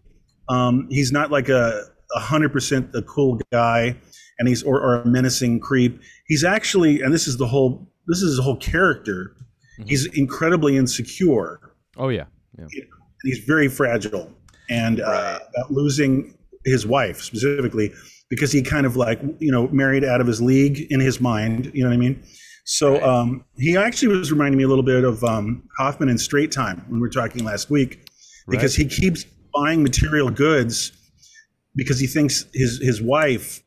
Um, 0.50 0.88
he's 0.90 1.12
not 1.12 1.30
like 1.30 1.48
a 1.50 1.84
a 2.16 2.20
hundred 2.20 2.52
percent 2.52 2.90
a 2.96 3.02
cool 3.04 3.40
guy, 3.52 3.96
and 4.42 4.48
he's 4.50 4.64
or, 4.64 4.82
or 4.82 4.96
a 4.96 5.06
menacing 5.06 5.60
creep. 5.60 6.02
He's 6.26 6.44
actually, 6.44 7.02
and 7.02 7.14
this 7.14 7.28
is 7.28 7.38
the 7.38 7.46
whole. 7.46 7.88
This 8.08 8.24
is 8.24 8.32
his 8.38 8.40
whole 8.44 8.58
character. 8.58 9.36
Mhm. 9.80 9.88
He's 9.88 10.06
incredibly 10.18 10.76
insecure 10.76 11.60
Oh 11.98 12.10
yeah. 12.10 12.26
Yeah. 12.58 12.66
and 12.66 12.84
he's 13.24 13.40
very 13.40 13.68
fragile 13.68 14.32
and 14.70 15.00
uh, 15.02 15.40
about 15.56 15.72
losing 15.72 16.34
his 16.66 16.86
wife 16.88 17.22
specifically 17.22 17.94
because 18.30 18.52
he 18.52 18.62
kind 18.62 18.86
of 18.86 18.96
like 18.96 19.22
you 19.40 19.52
know 19.52 19.68
married 19.68 20.04
out 20.04 20.20
of 20.22 20.28
his 20.28 20.42
league 20.42 20.88
in 20.92 21.00
his 21.00 21.22
mind 21.22 21.72
you 21.74 21.84
know 21.84 21.90
what 21.90 21.94
i 21.94 21.98
mean 21.98 22.22
so 22.66 23.04
um, 23.04 23.44
he 23.58 23.76
actually 23.78 24.16
was 24.16 24.32
reminding 24.32 24.58
me 24.58 24.64
a 24.64 24.68
little 24.68 24.84
bit 24.84 25.04
of 25.04 25.24
um, 25.24 25.64
hoffman 25.78 26.10
in 26.10 26.18
straight 26.18 26.52
time 26.52 26.84
when 26.88 27.00
we 27.00 27.02
were 27.02 27.10
talking 27.10 27.44
last 27.44 27.70
week 27.72 28.08
because 28.48 28.76
he 28.76 28.86
keeps 28.86 29.26
buying 29.54 29.82
material 29.82 30.30
goods 30.30 30.92
because 31.76 32.00
he 32.00 32.06
thinks 32.08 32.46
his 32.54 32.80
his 32.82 33.02
wife 33.02 33.62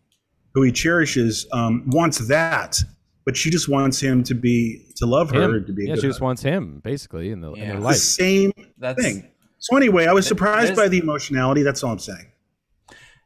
who 0.54 0.62
he 0.62 0.72
cherishes 0.72 1.46
um, 1.52 1.82
wants 1.88 2.18
that 2.28 2.78
but 3.26 3.36
she 3.38 3.48
just 3.48 3.70
wants 3.70 3.98
him 4.00 4.22
to 4.22 4.34
be 4.34 4.84
to 4.96 5.06
love 5.06 5.30
her 5.30 5.54
Him. 5.56 5.64
to 5.66 5.72
be 5.72 5.84
a 5.84 5.88
Yeah, 5.88 5.94
good 5.94 6.00
she 6.02 6.06
just 6.08 6.14
husband. 6.16 6.24
wants 6.26 6.42
him 6.42 6.80
basically 6.84 7.30
in 7.30 7.40
the 7.40 7.52
in 7.52 7.56
Yeah. 7.56 7.66
their 7.68 7.76
the 7.76 7.80
life. 7.86 7.96
same 7.96 8.52
That's 8.78 9.02
thing. 9.02 9.30
So 9.58 9.76
anyway, 9.78 10.04
I 10.06 10.12
was 10.12 10.26
surprised 10.26 10.76
by 10.76 10.88
the 10.88 10.98
emotionality. 10.98 11.62
That's 11.62 11.82
all 11.82 11.92
I'm 11.92 11.98
saying. 11.98 12.26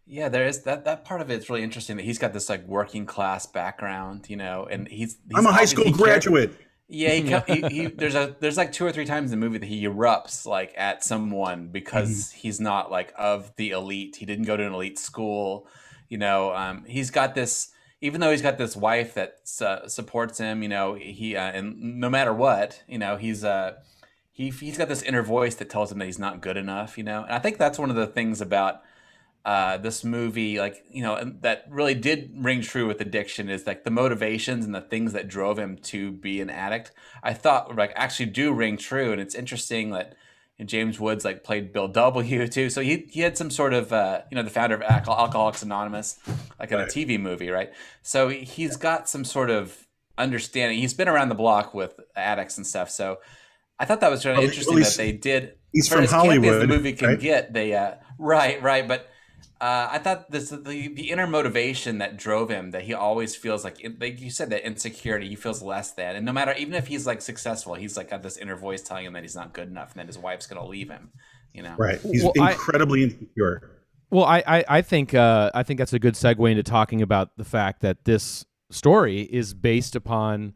yeah. 0.06 0.28
There 0.28 0.47
is 0.47 0.62
that 0.62 0.85
that 0.85 1.04
part 1.04 1.20
of 1.20 1.30
it's 1.30 1.50
really 1.50 1.62
interesting 1.64 1.97
that 1.97 2.04
he's 2.04 2.18
got 2.18 2.32
this 2.32 2.49
like 2.49 2.64
working 2.66 3.06
class 3.06 3.47
background, 3.47 4.26
you 4.28 4.37
know, 4.37 4.66
and 4.70 4.87
he's, 4.88 5.18
he's 5.28 5.37
I'm 5.37 5.47
a 5.47 5.52
high 5.52 5.64
school 5.64 5.85
he 5.85 5.90
care- 5.92 5.99
graduate. 6.06 6.52
Yeah, 6.90 7.11
he, 7.14 7.28
co- 7.28 7.42
he, 7.52 7.61
he 7.68 7.87
there's 7.88 8.14
a 8.14 8.37
there's 8.40 8.56
like 8.56 8.73
two 8.73 8.87
or 8.87 8.92
three 8.92 9.04
times 9.04 9.32
in 9.32 9.38
the 9.40 9.44
movie 9.44 9.58
that 9.58 9.66
he 9.66 9.85
erupts 9.85 10.47
like 10.47 10.73
at 10.76 11.04
someone 11.04 11.68
because 11.68 12.08
Mm-hmm. 12.08 12.38
he's 12.38 12.61
not 12.61 12.90
like 12.90 13.12
of 13.18 13.52
the 13.56 13.70
elite. 13.70 14.14
He 14.16 14.25
didn't 14.26 14.44
go 14.47 14.56
to 14.56 14.64
an 14.64 14.73
elite 14.73 14.99
school. 14.99 15.66
You 16.09 16.19
know, 16.19 16.55
um, 16.55 16.85
he's 16.87 17.11
got 17.11 17.35
this. 17.35 17.73
Even 18.00 18.21
though 18.21 18.31
he's 18.31 18.43
got 18.43 18.59
this 18.59 18.77
wife 18.77 19.15
that 19.15 19.41
uh, 19.61 19.88
supports 19.88 20.38
him, 20.38 20.62
you 20.62 20.69
know, 20.69 20.95
he 20.95 21.35
uh, 21.37 21.50
and 21.50 22.00
no 22.00 22.09
matter 22.09 22.33
what, 22.33 22.83
you 22.87 22.99
know, 22.99 23.17
he's 23.17 23.43
uh 23.45 23.79
he 24.31 24.50
he's 24.50 24.79
got 24.79 24.88
this 24.88 25.03
inner 25.03 25.23
voice 25.23 25.57
that 25.57 25.69
tells 25.69 25.91
him 25.91 25.99
that 25.99 26.05
he's 26.05 26.19
not 26.19 26.41
good 26.41 26.57
enough. 26.57 26.97
You 26.97 27.05
know, 27.05 27.25
and 27.25 27.33
I 27.33 27.41
think 27.41 27.59
that's 27.59 27.79
one 27.79 27.91
of 27.91 27.97
the 27.97 28.07
things 28.07 28.41
about 28.41 28.83
uh, 29.45 29.79
this 29.79 30.05
movie, 30.05 30.59
like 30.59 30.85
you 30.91 31.03
know, 31.03 31.33
that 31.41 31.65
really 31.71 31.95
did 31.95 32.31
ring 32.37 32.61
true 32.61 32.87
with 32.87 33.00
addiction 33.00 33.49
is 33.49 33.67
like 33.67 33.83
the 33.83 33.91
motivations 33.91 34.65
and 34.65 34.75
the 34.75 34.81
things 34.81 35.12
that 35.12 35.27
drove 35.27 35.59
him 35.59 35.79
to 35.79 36.12
be 36.12 36.41
an 36.41 36.50
addict. 36.50 36.93
I 37.23 37.33
thought 37.33 37.75
like 37.75 37.93
actually 37.97 38.27
do 38.27 38.53
ring 38.53 38.77
true, 38.77 39.11
and 39.11 39.21
it's 39.21 39.35
interesting 39.35 39.91
that 39.91 40.17
James 40.65 40.99
Woods 40.99 41.25
like 41.25 41.45
played 41.45 41.73
Bill 41.73 41.88
W 41.88 42.49
too, 42.49 42.71
so 42.71 42.81
he 42.81 43.07
he 43.11 43.21
had 43.21 43.38
some 43.38 43.50
sort 43.50 43.73
of 43.73 43.93
uh, 43.93 44.23
you 44.31 44.35
know 44.35 44.43
the 44.43 44.50
founder 44.50 44.75
of 44.75 44.81
Alco- 44.81 45.17
Alcoholics 45.17 45.62
Anonymous, 45.62 46.19
like 46.59 46.73
in 46.73 46.81
a 46.81 46.85
TV 46.85 47.19
movie, 47.21 47.50
right? 47.50 47.71
So 48.03 48.29
he's 48.29 48.77
got 48.77 49.09
some 49.09 49.25
sort 49.25 49.50
of 49.50 49.87
understanding. 50.17 50.79
He's 50.79 50.95
been 50.95 51.09
around 51.09 51.29
the 51.29 51.37
block 51.37 51.75
with 51.75 51.99
addicts 52.17 52.57
and 52.57 52.67
stuff, 52.67 52.91
so. 52.91 53.19
I 53.81 53.85
thought 53.85 54.00
that 54.00 54.11
was 54.11 54.27
really 54.27 54.43
interesting 54.43 54.81
that 54.81 54.95
they 54.97 55.12
did. 55.12 55.53
he's 55.73 55.88
from 55.88 56.05
Hollywood, 56.05 56.62
the 56.62 56.67
movie 56.67 56.95
can 56.95 57.11
right? 57.11 57.21
get. 57.21 57.53
They 57.53 57.75
uh, 57.75 57.95
right, 58.19 58.61
right, 58.61 58.88
but 58.88 59.09
uh, 59.61 59.88
I 59.91 59.99
thought 59.99 60.31
this 60.31 60.50
the 60.50 60.88
the 60.88 61.11
inner 61.11 61.27
motivation 61.27 61.99
that 61.99 62.17
drove 62.17 62.49
him 62.50 62.71
that 62.71 62.83
he 62.83 62.95
always 62.95 63.35
feels 63.35 63.65
like 63.65 63.85
like 64.00 64.21
you 64.21 64.31
said 64.31 64.50
that 64.50 64.65
insecurity 64.67 65.29
he 65.29 65.37
feels 65.37 65.62
less 65.62 65.93
than 65.93 66.17
and 66.17 66.25
no 66.25 66.33
matter 66.33 66.55
even 66.59 66.75
if 66.75 66.87
he's 66.87 67.07
like 67.07 67.21
successful 67.23 67.75
he's 67.75 67.97
like 67.97 68.11
got 68.11 68.23
this 68.23 68.37
inner 68.37 68.57
voice 68.57 68.83
telling 68.83 69.05
him 69.05 69.12
that 69.15 69.23
he's 69.23 69.35
not 69.35 69.53
good 69.53 69.69
enough 69.69 69.93
and 69.93 70.00
that 70.00 70.07
his 70.07 70.19
wife's 70.19 70.47
gonna 70.47 70.65
leave 70.67 70.88
him 70.88 71.11
you 71.53 71.62
know 71.62 71.75
Right. 71.77 72.00
He's 72.00 72.23
Well, 72.23 72.33
I- 72.41 72.53
incredibly 72.53 73.03
insecure. 73.05 73.73
Well, 74.11 74.25
I, 74.25 74.43
I, 74.47 74.65
I 74.69 74.83
think 74.83 75.12
uh, 75.12 75.50
I 75.55 75.62
think 75.65 75.79
that's 75.79 75.93
a 75.93 75.99
good 75.99 76.15
segue 76.15 76.50
into 76.50 76.62
talking 76.62 77.03
about 77.03 77.37
the 77.37 77.45
fact 77.45 77.83
that 77.83 78.05
this 78.07 78.47
story 78.71 79.21
is 79.23 79.53
based 79.55 79.95
upon 79.97 80.55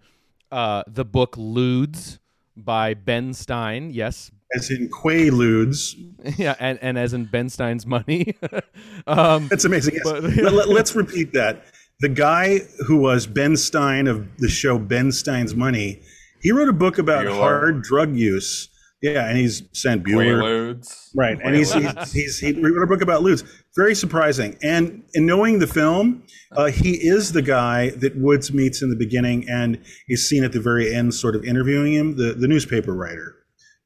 uh, 0.50 0.84
the 0.86 1.04
book 1.04 1.36
Ludes 1.36 2.18
by 2.56 2.94
Ben 2.94 3.34
Stein. 3.34 3.90
Yes, 3.90 4.30
As 4.54 4.70
in 4.70 4.88
Quaaludes. 4.88 5.94
yeah, 6.38 6.54
and, 6.58 6.78
and 6.82 6.98
as 6.98 7.14
in 7.14 7.24
Ben 7.24 7.48
Stein's 7.48 7.86
money. 7.86 8.36
um, 9.06 9.48
That's 9.48 9.64
amazing. 9.64 9.94
Yes. 9.94 10.04
But- 10.04 10.22
Let, 10.22 10.82
us 10.82 10.94
repeat 10.96 11.32
that. 11.32 11.64
The 12.00 12.08
guy 12.08 12.60
who 12.86 12.96
was 12.96 13.26
Ben 13.26 13.56
Stein 13.56 14.06
of 14.06 14.26
the 14.38 14.48
show 14.48 14.78
Ben 14.78 15.12
Stein's 15.12 15.54
Money, 15.54 16.02
he 16.40 16.50
wrote 16.50 16.68
a 16.68 16.72
book 16.72 16.98
about 16.98 17.26
Bueller. 17.26 17.36
hard 17.36 17.82
drug 17.82 18.16
use. 18.16 18.68
Yeah, 19.00 19.26
and 19.28 19.36
he's 19.36 19.64
sent 19.72 20.04
Bueller. 20.04 20.40
Quaaludes. 20.42 21.10
Right, 21.14 21.38
and 21.42 21.56
he's, 21.56 21.72
he's, 21.72 22.12
he's 22.12 22.38
he 22.38 22.52
wrote 22.52 22.82
a 22.82 22.86
book 22.86 23.02
about 23.02 23.22
Ludes. 23.22 23.44
Very 23.74 23.96
surprising. 23.96 24.56
And 24.62 25.02
in 25.14 25.26
knowing 25.26 25.58
the 25.58 25.66
film, 25.66 26.22
uh, 26.52 26.66
he 26.66 26.92
is 26.92 27.32
the 27.32 27.42
guy 27.42 27.90
that 27.90 28.16
Woods 28.16 28.52
meets 28.52 28.80
in 28.80 28.90
the 28.90 28.96
beginning, 28.96 29.48
and 29.48 29.80
is 30.08 30.28
seen 30.28 30.44
at 30.44 30.52
the 30.52 30.60
very 30.60 30.94
end, 30.94 31.14
sort 31.14 31.34
of 31.34 31.44
interviewing 31.44 31.94
him, 31.94 32.16
the 32.16 32.32
the 32.32 32.46
newspaper 32.46 32.94
writer. 32.94 33.34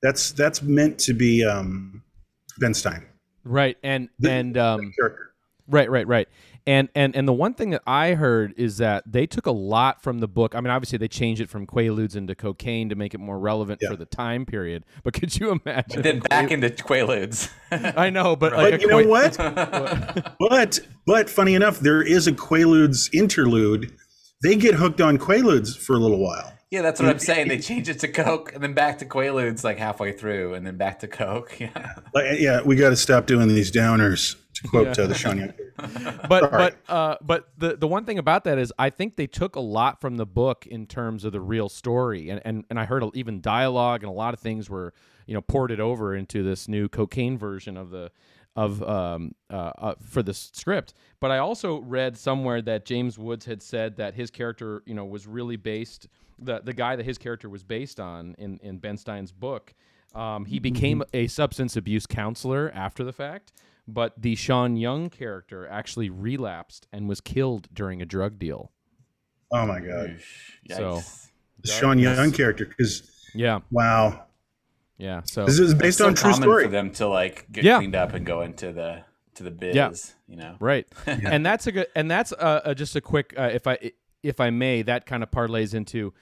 That's 0.07 0.31
that's 0.31 0.63
meant 0.63 1.01
to 1.01 1.15
be 1.15 1.45
um, 1.45 2.03
Ben 2.61 2.75
Stein 2.75 3.05
right, 3.43 3.77
and 3.83 4.09
The- 4.21 4.31
and 4.31 4.57
um, 4.57 4.93
character. 4.97 5.33
Right, 5.69 5.91
right, 5.91 6.07
right. 6.07 6.29
And 6.65 6.89
and 6.95 7.17
and 7.17 7.27
the 7.27 7.33
one 7.33 7.55
thing 7.55 7.71
that 7.71 7.83
I 7.89 8.15
heard 8.15 8.55
is 8.57 8.77
that 8.79 9.03
they 9.05 9.27
took 9.27 9.47
a 9.47 9.51
lot 9.53 10.01
from 10.03 10.21
the 10.21 10.29
book. 10.29 10.55
I 10.55 10.61
mean, 10.61 10.71
obviously 10.71 10.97
they 10.99 11.09
changed 11.09 11.41
it 11.41 11.49
from 11.49 11.67
Quaaludes 11.67 12.15
into 12.15 12.37
cocaine 12.37 12.89
to 12.89 12.95
make 12.95 13.15
it 13.15 13.19
more 13.19 13.37
relevant 13.39 13.81
Yeah. 13.83 13.91
for 13.91 13.97
the 13.97 14.05
time 14.07 14.47
period. 14.47 14.85
But 15.03 15.15
could 15.15 15.37
you 15.39 15.51
imagine? 15.65 15.97
But 15.97 16.03
then 16.05 16.21
back 16.21 16.53
into 16.53 16.69
Quaaludes. 16.71 17.51
I 17.97 18.11
know, 18.11 18.37
but 18.37 18.53
like 18.53 18.73
But 18.73 18.75
a 18.75 18.83
you 18.83 18.89
know 18.89 19.09
what? 19.09 19.37
but 20.39 20.81
but 21.05 21.29
funny 21.31 21.55
enough, 21.55 21.81
there 21.81 22.03
is 22.03 22.29
a 22.29 22.33
Quaaludes 22.33 23.13
interlude. 23.13 23.93
They 24.45 24.55
get 24.55 24.75
hooked 24.77 25.01
on 25.01 25.19
Quaaludes 25.19 25.77
for 25.77 25.95
a 25.95 25.99
little 25.99 26.19
while. 26.21 26.53
Yeah, 26.71 26.83
that's 26.83 27.01
what 27.01 27.09
I'm 27.09 27.21
saying. 27.21 27.49
They 27.49 27.59
change 27.59 27.89
it 27.89 28.01
to 28.01 28.09
Coke 28.09 28.53
and 28.53 28.63
then 28.63 28.75
back 28.75 28.99
to 28.99 29.07
Quaaludes 29.07 29.63
like 29.63 29.79
halfway 29.79 30.13
through 30.13 30.55
and 30.55 30.67
then 30.67 30.77
back 30.77 31.01
to 31.01 31.09
Coke. 31.09 31.59
Yeah. 31.67 31.95
Like, 32.13 32.39
yeah, 32.39 32.61
we 32.63 32.77
got 32.77 32.91
to 32.91 32.97
stop 32.97 33.27
doing 33.27 33.49
these 33.49 33.73
downers. 33.73 34.37
To 34.55 34.69
quote 34.69 34.99
uh, 34.99 35.07
the 35.07 35.15
Sean 35.15 35.39
Young. 35.39 35.53
but 36.29 36.51
Sorry. 36.51 36.51
but 36.51 36.77
uh, 36.89 37.17
but 37.21 37.49
the 37.59 37.77
the 37.77 37.87
one 37.87 38.05
thing 38.05 38.19
about 38.19 38.45
that 38.45 38.57
is 38.59 38.73
I 38.79 38.89
think 38.89 39.17
they 39.17 39.27
took 39.27 39.55
a 39.55 39.61
lot 39.61 40.01
from 40.01 40.17
the 40.17 40.25
book 40.25 40.67
in 40.67 40.87
terms 40.87 41.25
of 41.25 41.33
the 41.33 41.41
real 41.41 41.69
story, 41.69 42.31
and 42.31 42.41
and, 42.45 42.65
and 42.71 42.79
I 42.79 42.87
heard 42.87 43.05
even 43.15 43.43
dialogue 43.43 44.03
and 44.03 44.09
a 44.09 44.15
lot 44.15 44.33
of 44.33 44.41
things 44.41 44.71
were 44.71 44.95
you 45.27 45.35
know 45.35 45.43
ported 45.43 45.79
over 45.79 46.15
into 46.15 46.43
this 46.43 46.69
new 46.69 46.89
cocaine 46.89 47.37
version 47.37 47.77
of 47.77 47.91
the 47.91 48.11
of 48.55 48.83
um 48.83 49.33
uh, 49.51 49.73
uh 49.79 49.95
for 50.01 50.23
the 50.23 50.33
script. 50.33 50.95
But 51.21 51.31
I 51.31 51.39
also 51.39 51.81
read 51.81 52.17
somewhere 52.17 52.63
that 52.63 52.87
James 52.87 53.19
Woods 53.19 53.45
had 53.45 53.63
said 53.63 53.97
that 53.97 54.15
his 54.15 54.31
character 54.31 54.83
you 54.87 54.95
know 54.95 55.05
was 55.05 55.27
really 55.27 55.57
based 55.57 56.09
the 56.38 56.61
the 56.61 56.73
guy 56.73 56.97
that 56.97 57.05
his 57.05 57.19
character 57.19 57.49
was 57.49 57.62
based 57.62 57.99
on 58.00 58.35
in 58.38 58.59
in 58.62 58.78
Ben 58.78 58.97
Stein's 58.97 59.33
book. 59.33 59.75
Um, 60.14 60.47
he 60.47 60.59
became 60.59 61.02
a 61.12 61.26
substance 61.26 61.76
abuse 61.76 62.07
counselor 62.07 62.71
after 62.75 63.05
the 63.05 63.12
fact, 63.12 63.52
but 63.87 64.14
the 64.16 64.35
Sean 64.35 64.76
Young 64.76 65.11
character 65.11 65.66
actually 65.69 66.09
relapsed 66.09 66.87
and 66.93 67.07
was 67.09 67.21
killed 67.21 67.69
during 67.75 68.00
a 68.00 68.07
drug 68.07 68.38
deal. 68.38 68.73
Oh 69.52 69.66
my 69.66 69.81
god, 69.81 70.19
So- 70.71 71.02
the 71.61 71.69
Sean 71.69 71.99
Young 71.99 72.33
character. 72.33 72.64
Because 72.66 73.11
Yeah, 73.35 73.61
wow, 73.71 74.25
yeah. 74.99 75.21
So 75.26 75.45
this 75.45 75.59
is 75.59 75.73
It's 75.73 75.81
based 75.81 76.00
on 76.00 76.14
true 76.14 76.33
story. 76.33 76.64
for 76.64 76.71
them 76.71 76.90
to 76.93 77.07
like 77.09 77.47
get 77.52 77.64
Yeah. 77.64 77.78
cleaned 77.78 77.97
up 77.97 78.14
and 78.14 78.25
go 78.25 78.40
into 78.43 78.73
the 78.73 79.05
to 79.35 79.43
the 79.43 79.50
biz. 79.50 79.75
Yeah. 79.76 79.93
You 80.28 80.37
know. 80.37 80.57
right, 80.61 80.87
and 81.07 81.45
that's 81.45 81.66
a 81.66 81.73
good, 81.73 81.87
and 81.95 82.11
that's 82.11 82.33
uh, 82.33 82.62
uh, 82.64 82.75
just 82.75 82.97
a 82.97 83.00
quick, 83.02 83.35
uh, 83.38 83.50
if 83.52 83.66
I 83.66 83.93
if 84.26 84.40
I 84.40 84.50
may, 84.50 84.83
that 84.83 85.06
kind 85.06 85.23
of 85.23 85.30
parlays 85.30 85.75
into 85.75 86.12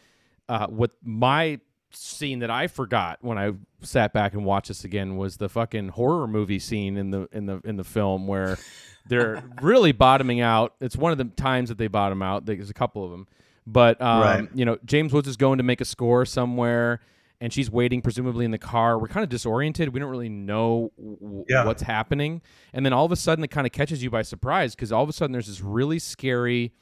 uh, 0.49 0.66
what 0.68 0.92
my 1.02 1.61
scene 1.90 2.40
that 2.40 2.50
I 2.50 2.66
forgot 2.66 3.18
when 3.23 3.38
I 3.38 3.52
sat 3.82 4.12
back 4.12 4.32
and 4.34 4.44
watched 4.44 4.68
this 4.68 4.84
again 4.84 5.16
was 5.16 5.37
the 5.37 5.49
fucking 5.49 5.90
horror 5.90 6.26
movie 6.26 6.58
scene 6.58 6.96
in 6.96 7.11
the 7.11 7.28
in 7.32 7.46
the 7.46 7.61
in 7.64 7.76
the 7.76 7.84
film 7.84 8.26
where 8.26 8.58
they're 9.08 9.42
really 9.62 9.92
bottoming 9.92 10.40
out. 10.40 10.75
It's 10.80 10.96
one 10.96 11.12
of 11.12 11.18
the 11.18 11.25
times 11.25 11.68
that 11.68 11.78
they 11.78 11.87
bottom 11.88 12.20
out. 12.23 12.46
There's 12.46 12.70
a 12.70 12.75
couple 12.75 13.04
of 13.04 13.11
them, 13.11 13.26
but 13.66 14.00
um, 14.02 14.20
Right. 14.23 14.49
you 14.54 14.64
know, 14.64 14.78
James 14.84 15.12
Woods 15.12 15.28
is 15.28 15.37
going 15.37 15.58
to 15.58 15.64
make 15.64 15.80
a 15.80 15.84
score 15.84 16.25
somewhere. 16.25 17.00
And 17.40 17.52
she's 17.52 17.70
waiting, 17.70 18.00
presumably 18.00 18.44
in 18.46 18.52
the 18.52 18.58
car. 18.58 18.99
We're 18.99 19.08
kind 19.08 19.23
of 19.25 19.28
disoriented. 19.28 19.92
We 19.92 20.00
don't 20.00 20.08
really 20.08 20.28
know 20.30 20.92
w- 20.96 21.44
Yeah. 21.49 21.66
what's 21.66 21.82
happening. 21.82 22.40
And 22.73 22.87
then 22.87 22.92
all 22.94 23.04
of 23.04 23.12
a 23.12 23.16
sudden, 23.16 23.44
it 23.44 23.50
kind 23.50 23.66
of 23.66 23.73
catches 23.73 24.02
you 24.02 24.08
by 24.08 24.23
surprise 24.23 24.75
because 24.75 24.92
all 24.92 25.02
of 25.02 25.08
a 25.11 25.12
sudden, 25.12 25.32
there's 25.32 25.49
this 25.49 25.61
really 25.61 25.99
scary, 25.99 26.73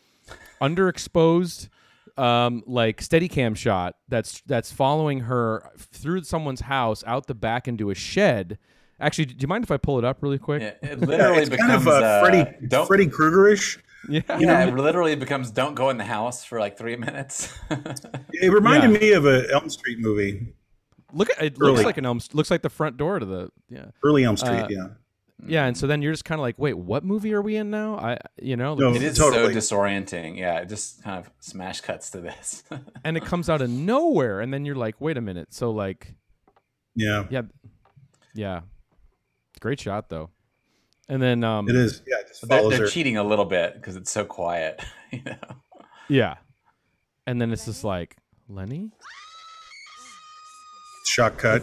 underexposed, 0.60 1.68
um, 2.16 2.62
like 2.66 3.00
Steadicam 3.00 3.56
shot 3.56 3.96
that's 4.08 4.42
that's 4.46 4.70
following 4.72 5.20
her 5.20 5.70
through 5.78 6.24
someone's 6.24 6.60
house, 6.62 7.02
out 7.06 7.26
the 7.26 7.34
back 7.34 7.68
into 7.68 7.90
a 7.90 7.94
shed. 7.94 8.58
Actually, 9.00 9.24
do 9.26 9.36
you 9.38 9.48
mind 9.48 9.64
if 9.64 9.70
I 9.70 9.76
pull 9.78 9.98
it 9.98 10.04
up 10.04 10.22
really 10.22 10.38
quick? 10.38 10.62
Yeah, 10.62 10.90
it 10.90 10.98
Yeah, 11.00 11.06
literally 11.06 11.38
it's 11.38 11.50
becomes 11.50 11.70
kind 11.70 11.80
of 11.82 11.88
uh, 11.88 11.90
uh, 12.06 12.20
Freddy 12.20 12.66
don't 12.68 12.86
Freddy 12.86 13.06
Kruegerish. 13.06 13.78
Yeah. 14.08 14.20
yeah, 14.38 14.66
it 14.66 14.74
literally 14.74 15.14
becomes 15.14 15.52
don't 15.52 15.74
go 15.74 15.88
in 15.90 15.96
the 15.96 16.04
house 16.04 16.44
for 16.44 16.58
like 16.58 16.76
three 16.76 16.96
minutes. 16.96 17.56
It 18.32 18.50
reminded 18.52 18.90
Yeah. 18.92 18.98
me 18.98 19.12
of 19.12 19.26
a 19.26 19.48
Elm 19.52 19.68
Street 19.70 19.98
movie, 20.00 20.52
Look 21.12 21.30
at 21.30 21.42
it. 21.44 21.58
Looks 21.58 21.84
like 21.84 21.98
an 21.98 22.06
Elm. 22.06 22.20
Looks 22.32 22.50
like 22.50 22.62
the 22.62 22.70
front 22.70 22.96
door 22.96 23.18
to 23.18 23.26
the 23.26 23.50
yeah. 23.68 23.86
early 24.02 24.24
Elm 24.24 24.36
Street. 24.36 24.50
Uh, 24.52 24.66
yeah, 24.70 24.86
Yeah, 25.46 25.66
and 25.66 25.76
so 25.76 25.87
then 25.87 26.02
you're 26.02 26.12
just 26.12 26.25
kind 26.25 26.38
of 26.38 26.42
like, 26.42 26.56
wait, 26.58 26.75
what 26.78 27.04
movie 27.04 27.32
are 27.34 27.42
we 27.42 27.56
in 27.56 27.70
now? 27.70 27.96
I, 27.99 28.18
you 28.40 28.56
know, 28.56 28.75
No. 28.75 28.94
it 28.94 29.02
is 29.02 29.18
Totally. 29.18 29.52
so 29.52 29.58
disorienting. 29.76 30.38
Yeah, 30.38 30.58
it 30.61 30.68
just 30.68 31.02
kind 31.02 31.18
of 31.18 31.30
smash 31.40 31.80
cuts 31.80 32.11
to 32.11 32.20
this. 32.20 32.62
and 33.04 33.16
it 33.16 33.25
comes 33.25 33.50
out 33.50 33.61
of 33.61 33.68
nowhere, 33.70 34.40
and 34.40 34.54
then 34.54 34.64
you're 34.64 34.76
like, 34.76 35.00
wait 35.00 35.16
a 35.16 35.20
minute. 35.20 35.52
So 35.52 35.70
like, 35.70 36.14
yeah, 36.94 37.25
yeah, 37.30 37.42
yeah, 38.34 38.61
great 39.61 39.80
shot 39.80 40.08
though. 40.11 40.30
And 41.08 41.20
then, 41.20 41.42
um, 41.44 41.68
it 41.68 41.75
is. 41.75 42.02
Yeah, 42.06 42.20
it 42.20 42.28
just 42.28 42.49
they're, 42.49 42.68
they're 42.70 42.87
cheating 42.87 43.16
a 43.16 43.25
little 43.25 43.44
bit 43.44 43.75
because 43.75 43.96
it's 43.96 44.11
so 44.11 44.25
quiet. 44.25 44.82
You 45.12 45.20
know. 45.26 45.56
yeah, 46.08 46.37
and 47.26 47.38
then 47.38 47.52
it's 47.52 47.66
just 47.66 47.84
like 47.84 48.16
Lenny, 48.49 48.92
Shot 51.04 51.37
cut. 51.37 51.62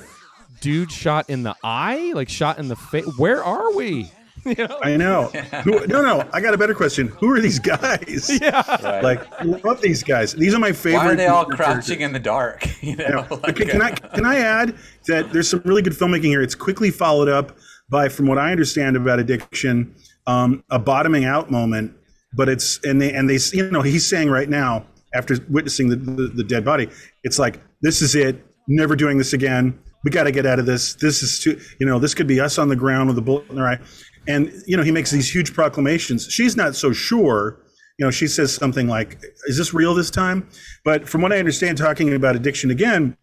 Dude, 0.62 0.92
shot 0.92 1.30
in 1.30 1.44
the 1.44 1.56
eye, 1.64 2.12
like 2.16 2.30
shot 2.30 2.60
in 2.60 2.68
the 2.68 2.76
face. 2.76 3.06
Where 3.18 3.44
are 3.44 3.74
we? 3.74 4.12
you 4.46 4.56
know? 4.56 4.80
I 4.82 4.98
know. 4.98 5.24
Who, 5.64 5.86
no, 5.88 6.02
no. 6.02 6.28
I 6.34 6.42
got 6.42 6.54
a 6.54 6.58
better 6.58 6.74
question. 6.74 7.08
Who 7.20 7.32
are 7.32 7.42
these 7.42 7.60
guys? 7.60 8.30
yeah, 8.42 8.64
Right. 8.84 9.04
Like, 9.04 9.42
I 9.42 9.44
love 9.44 9.82
these 9.82 10.04
guys. 10.04 10.34
These 10.34 10.54
are 10.54 10.60
my 10.60 10.72
favorite. 10.72 11.00
Why 11.00 11.12
are 11.12 11.16
they 11.16 11.28
all 11.28 11.46
characters. 11.46 11.66
crouching 11.66 12.02
in 12.02 12.14
the 12.14 12.20
dark? 12.20 12.66
You 12.82 12.96
know. 12.96 13.28
Yeah. 13.30 13.38
like, 13.44 13.50
Okay, 13.50 13.66
can 13.66 13.82
I 13.82 13.92
can 13.92 14.26
I 14.26 14.38
add 14.38 14.76
that 15.08 15.34
there's 15.34 15.50
some 15.50 15.62
really 15.66 15.82
good 15.82 15.94
filmmaking 15.94 16.24
here. 16.24 16.42
It's 16.42 16.56
quickly 16.56 16.92
followed 16.92 17.28
up 17.28 17.58
by, 17.90 18.08
from 18.08 18.26
what 18.26 18.38
I 18.38 18.52
understand 18.52 18.96
about 18.96 19.20
addiction, 19.20 19.94
um, 20.28 20.64
a 20.70 20.80
bottoming 20.80 21.26
out 21.26 21.52
moment. 21.52 21.94
But 22.34 22.48
it's 22.48 22.80
and 22.86 23.02
they 23.02 23.12
and 23.12 23.30
they 23.30 23.38
you 23.52 23.70
know 23.70 23.82
he's 23.82 24.08
saying 24.08 24.30
right 24.30 24.48
now 24.48 24.86
after 25.14 25.36
witnessing 25.50 25.90
the, 25.90 25.98
the, 25.98 26.28
the 26.28 26.44
dead 26.44 26.64
body, 26.64 26.90
it's 27.24 27.38
like 27.38 27.60
this 27.82 28.02
is 28.02 28.16
it. 28.16 28.46
Never 28.70 28.96
doing 28.96 29.18
this 29.18 29.34
again. 29.34 29.78
We 30.04 30.12
got 30.12 30.24
to 30.24 30.32
get 30.32 30.46
out 30.46 30.60
of 30.60 30.66
this. 30.66 30.96
This 30.96 31.22
is 31.22 31.40
too, 31.40 31.60
you 31.80 31.86
know, 31.86 32.00
this 32.00 32.14
could 32.14 32.28
be 32.28 32.40
us 32.40 32.58
on 32.58 32.70
the 32.70 32.76
ground 32.76 33.10
with 33.10 33.18
a 33.18 33.22
bullet 33.22 33.50
in 33.50 33.56
their 33.56 33.68
eye. 33.68 33.80
And, 34.28 34.52
you 34.66 34.78
know, 34.78 34.84
he 34.84 34.92
makes 34.92 35.12
these 35.12 35.34
huge 35.34 35.54
proclamations. 35.54 36.28
She's 36.30 36.56
not 36.56 36.76
so 36.76 36.94
sure. 36.94 37.60
You 37.98 38.06
know, 38.06 38.12
she 38.12 38.28
says 38.28 38.54
something 38.54 38.88
like, 38.88 39.22
is 39.48 39.58
this 39.58 39.74
real 39.74 39.94
this 39.94 40.10
time? 40.10 40.48
But 40.86 41.08
from 41.10 41.22
what 41.22 41.34
I 41.34 41.40
understand, 41.40 41.78
talking 41.78 42.14
about 42.14 42.36
addiction 42.36 42.72
again 42.72 43.18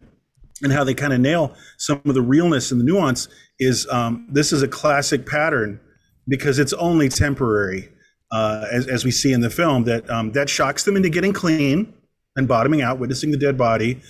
and 0.62 0.72
how 0.72 0.84
they 0.84 0.94
kind 0.94 1.12
of 1.12 1.20
nail 1.20 1.54
some 1.78 2.02
of 2.04 2.14
the 2.14 2.22
realness 2.22 2.72
and 2.72 2.80
the 2.80 2.84
nuance 2.84 3.28
is 3.58 3.86
um, 3.88 4.26
this 4.30 4.52
is 4.52 4.62
a 4.62 4.68
classic 4.68 5.26
pattern 5.26 5.80
because 6.28 6.58
it's 6.58 6.72
only 6.74 7.08
temporary, 7.08 7.88
uh, 8.32 8.66
as, 8.70 8.86
as 8.86 9.04
we 9.04 9.10
see 9.10 9.32
in 9.32 9.40
the 9.40 9.50
film, 9.50 9.84
that 9.84 10.08
um, 10.10 10.32
that 10.32 10.48
shocks 10.50 10.84
them 10.84 10.96
into 10.96 11.08
getting 11.08 11.32
clean 11.32 11.94
and 12.36 12.48
bottoming 12.48 12.82
out, 12.82 12.98
witnessing 12.98 13.30
the 13.30 13.36
dead 13.36 13.56
body. 13.56 14.00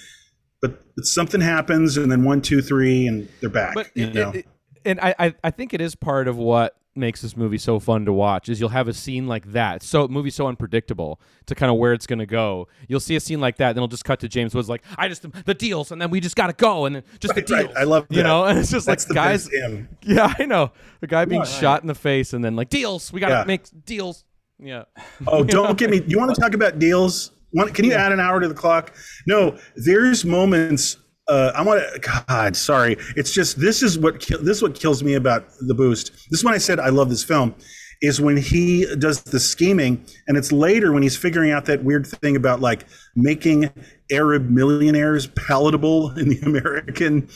But, 0.68 1.04
something 1.06 1.40
happens, 1.40 1.96
and 1.96 2.10
then 2.10 2.24
one, 2.24 2.40
two, 2.42 2.62
three, 2.62 3.06
and 3.06 3.28
they're 3.40 3.50
back. 3.50 3.74
But 3.74 3.90
you 3.94 4.06
it- 4.06 4.14
know? 4.14 4.30
it- 4.30 4.46
and 4.84 5.00
I, 5.00 5.14
I 5.18 5.34
I 5.44 5.50
think 5.50 5.74
it 5.74 5.80
is 5.80 5.94
part 5.96 6.28
of 6.28 6.36
what 6.38 6.76
makes 6.94 7.20
this 7.20 7.36
movie 7.36 7.58
so 7.58 7.78
fun 7.78 8.06
to 8.06 8.12
watch 8.12 8.48
is 8.48 8.58
you'll 8.58 8.70
have 8.70 8.88
a 8.88 8.94
scene 8.94 9.26
like 9.26 9.52
that. 9.52 9.82
So 9.82 10.08
movie 10.08 10.30
so 10.30 10.46
unpredictable 10.46 11.20
to 11.44 11.54
kind 11.54 11.70
of 11.70 11.76
where 11.76 11.92
it's 11.92 12.06
going 12.06 12.20
to 12.20 12.24
go. 12.26 12.68
You'll 12.88 13.00
see 13.00 13.16
a 13.16 13.20
scene 13.20 13.38
like 13.40 13.56
that, 13.56 13.72
then 13.74 13.78
it'll 13.78 13.88
just 13.88 14.06
cut 14.06 14.20
to 14.20 14.28
James 14.28 14.54
Woods 14.54 14.68
like, 14.70 14.82
I 14.96 15.08
just 15.08 15.26
the 15.44 15.52
deals, 15.54 15.90
and 15.92 16.00
then 16.00 16.08
we 16.10 16.20
just 16.20 16.36
got 16.36 16.46
to 16.46 16.52
go, 16.54 16.86
and 16.86 16.94
then 16.96 17.02
just 17.18 17.34
Right, 17.34 17.46
the 17.46 17.54
right. 17.54 17.66
deals. 17.66 17.76
I 17.76 17.82
love 17.82 18.06
you 18.08 18.22
know, 18.22 18.44
and 18.46 18.58
it's 18.58 18.70
just 18.70 18.86
That's 18.86 19.04
like 19.04 19.08
the 19.08 19.14
guys. 19.14 19.50
Yeah, 20.02 20.32
I 20.38 20.46
know 20.46 20.70
the 21.00 21.06
guy 21.06 21.24
being 21.26 21.40
Right. 21.42 21.48
shot 21.50 21.82
in 21.82 21.88
the 21.88 21.94
face, 21.94 22.32
and 22.32 22.42
then 22.44 22.56
like 22.56 22.70
deals. 22.70 23.12
We 23.12 23.20
got 23.20 23.28
to 23.28 23.34
Yeah. 23.34 23.44
make 23.44 23.64
deals. 23.84 24.24
Yeah. 24.58 24.84
Oh, 25.26 25.44
don't 25.44 25.76
get 25.78 25.90
me. 25.90 26.00
You 26.06 26.18
want 26.18 26.34
to 26.34 26.40
talk 26.40 26.54
about 26.54 26.78
deals? 26.78 27.32
Want, 27.56 27.74
can 27.74 27.86
you 27.86 27.94
add 27.94 28.12
an 28.12 28.20
hour 28.20 28.38
to 28.38 28.46
the 28.46 28.54
clock? 28.54 28.94
No, 29.26 29.58
there's 29.76 30.26
moments. 30.26 30.98
Uh, 31.26 31.52
I 31.56 31.62
want 31.62 31.80
to. 31.80 32.22
God, 32.28 32.54
sorry. 32.54 32.98
It's 33.16 33.32
just 33.32 33.58
this 33.58 33.82
is 33.82 33.98
what 33.98 34.20
this 34.20 34.58
is 34.58 34.62
what 34.62 34.78
kills 34.78 35.02
me 35.02 35.14
about 35.14 35.48
the 35.60 35.74
boost. 35.74 36.12
This 36.30 36.40
is 36.40 36.44
when 36.44 36.52
I 36.52 36.58
said 36.58 36.78
I 36.78 36.90
love 36.90 37.08
this 37.08 37.24
film. 37.24 37.54
Is 38.02 38.20
when 38.20 38.36
he 38.36 38.86
does 38.98 39.22
the 39.22 39.40
scheming, 39.40 40.04
and 40.28 40.36
it's 40.36 40.52
later 40.52 40.92
when 40.92 41.02
he's 41.02 41.16
figuring 41.16 41.50
out 41.50 41.64
that 41.64 41.82
weird 41.82 42.06
thing 42.06 42.36
about 42.36 42.60
like 42.60 42.84
making 43.16 43.70
Arab 44.12 44.50
millionaires 44.50 45.28
palatable 45.28 46.10
in 46.18 46.28
the 46.28 46.38
American 46.44 47.26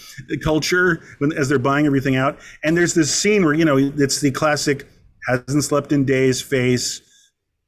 culture 0.45 1.03
when 1.17 1.33
as 1.33 1.49
they're 1.49 1.59
buying 1.59 1.87
everything 1.87 2.17
out. 2.17 2.39
And 2.63 2.77
there's 2.77 2.93
this 2.93 3.13
scene 3.13 3.43
where 3.43 3.55
you 3.55 3.65
know 3.65 3.79
it's 3.79 4.21
the 4.21 4.33
classic 4.33 4.87
hasn't 5.27 5.65
slept 5.65 5.93
in 5.93 6.05
days 6.05 6.43
face 6.43 7.01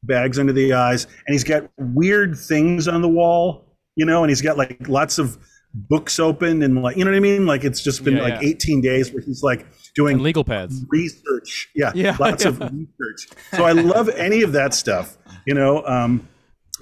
bags 0.03 0.39
under 0.39 0.53
the 0.53 0.73
eyes, 0.73 1.05
and 1.05 1.33
he's 1.35 1.45
got 1.45 1.69
weird 1.79 2.37
things 2.37 2.89
on 2.89 3.03
the 3.03 3.09
wall, 3.09 3.65
you 3.97 4.05
know, 4.07 4.23
and 4.23 4.31
he's 4.31 4.43
got 4.43 4.57
like 4.59 4.89
lots 4.89 5.19
of 5.19 5.39
books 5.75 6.19
open 6.19 6.63
and 6.63 6.83
like 6.83 6.97
you 6.99 7.05
know 7.05 7.11
what 7.11 7.17
I 7.17 7.21
mean? 7.21 7.47
Like 7.47 7.65
it's 7.65 7.83
just 7.83 8.05
been 8.05 8.17
Yeah, 8.17 8.23
like 8.25 8.43
yeah. 8.43 8.49
18 8.51 8.81
days 8.83 9.11
where 9.13 9.23
he's 9.23 9.43
like 9.43 9.67
doing 9.95 10.15
And 10.17 10.23
legal 10.23 10.45
pads. 10.45 10.85
research. 10.89 11.71
Yeah, 11.75 11.93
Yeah, 11.95 12.17
lots 12.21 12.45
of 12.45 12.61
research. 12.61 13.29
So 13.53 13.65
I 13.65 13.73
love 13.73 14.09
any 14.11 14.43
of 14.43 14.53
that 14.53 14.75
stuff, 14.75 15.17
you 15.47 15.55
know. 15.55 15.83
Um, 15.87 16.29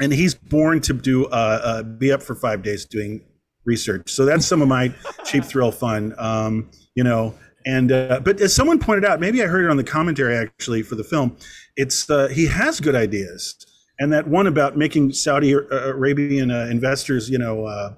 and 0.01 0.13
he's 0.13 0.35
born 0.35 0.81
to 0.83 0.93
do 0.95 1.27
uh, 1.27 1.61
uh, 1.63 1.83
be 1.85 2.11
up 2.11 2.23
for 2.23 2.35
five 2.35 2.63
days 2.63 2.85
doing 2.85 3.21
research. 3.65 4.11
So 4.11 4.25
that's 4.25 4.47
some 4.47 4.63
of 4.63 4.69
my 4.69 4.93
cheap 5.25 5.45
thrill 5.45 5.71
fun, 5.73 6.15
um, 6.19 6.71
you 6.97 7.05
know. 7.05 7.35
And 7.67 7.93
uh, 7.93 8.21
but 8.25 8.41
as 8.41 8.55
someone 8.55 8.79
pointed 8.79 9.05
out, 9.05 9.21
maybe 9.21 9.43
I 9.43 9.47
heard 9.47 9.65
it 9.65 9.71
on 9.71 9.77
the 9.77 9.85
commentary 9.85 10.37
actually 10.37 10.83
for 10.83 10.95
the 10.95 11.05
film. 11.05 11.37
It's 11.77 12.09
uh, 12.09 12.29
he 12.29 12.47
has 12.47 12.81
good 12.81 12.95
ideas, 12.95 13.55
and 13.99 14.13
that 14.13 14.27
one 14.29 14.47
about 14.47 14.77
making 14.77 15.13
Saudi 15.13 15.55
uh, 15.55 15.59
Arabian 15.71 16.51
uh, 16.51 16.69
investors, 16.71 17.29
you 17.29 17.39
know, 17.39 17.67
uh, 17.67 17.95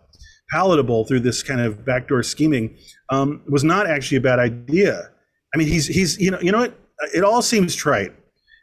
palatable 0.51 1.05
through 1.05 1.21
this 1.21 1.43
kind 1.43 1.61
of 1.61 1.85
backdoor 1.85 2.23
scheming 2.23 2.77
um, 3.09 3.43
was 3.49 3.65
not 3.65 3.89
actually 3.89 4.19
a 4.19 4.21
bad 4.21 4.39
idea. 4.39 5.11
I 5.55 5.59
mean, 5.59 5.69
he's 5.69 5.87
he's 5.87 6.19
you 6.19 6.31
know 6.31 6.41
you 6.41 6.53
know 6.53 6.59
what 6.59 6.79
it 7.15 7.25
all 7.25 7.43
seems 7.43 7.75
trite, 7.75 8.13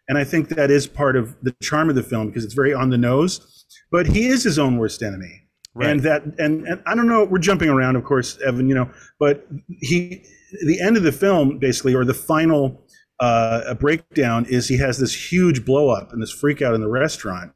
and 0.07 0.17
I 0.17 0.23
think 0.23 0.49
that 0.49 0.71
is 0.71 0.87
part 0.87 1.15
of 1.15 1.35
the 1.41 1.55
charm 1.61 1.89
of 1.89 1.95
the 1.95 2.03
film 2.03 2.27
because 2.27 2.43
it's 2.43 2.53
very 2.53 2.73
on 2.73 2.89
the 2.89 2.97
nose. 2.97 3.65
But 3.91 4.05
he 4.05 4.27
is 4.27 4.43
his 4.43 4.59
own 4.59 4.77
worst 4.77 5.01
enemy, 5.01 5.47
and 5.79 6.01
that 6.01 6.23
and 6.39 6.67
and 6.67 6.81
I 6.85 6.95
don't 6.95 7.07
know. 7.07 7.23
We're 7.25 7.39
jumping 7.39 7.69
around, 7.69 7.95
of 7.95 8.03
course, 8.03 8.39
Evan. 8.45 8.67
You 8.67 8.75
know, 8.75 8.89
but 9.19 9.47
he 9.67 10.23
the 10.65 10.79
end 10.81 10.97
of 10.97 11.03
the 11.03 11.11
film 11.11 11.57
basically, 11.59 11.95
or 11.95 12.05
the 12.05 12.13
final 12.13 12.81
uh, 13.19 13.73
breakdown 13.75 14.45
is 14.45 14.67
he 14.67 14.77
has 14.77 14.97
this 14.97 15.31
huge 15.31 15.65
blow 15.65 15.89
up 15.89 16.13
and 16.13 16.21
this 16.21 16.31
freak 16.31 16.61
out 16.61 16.73
in 16.73 16.81
the 16.81 16.87
restaurant 16.87 17.51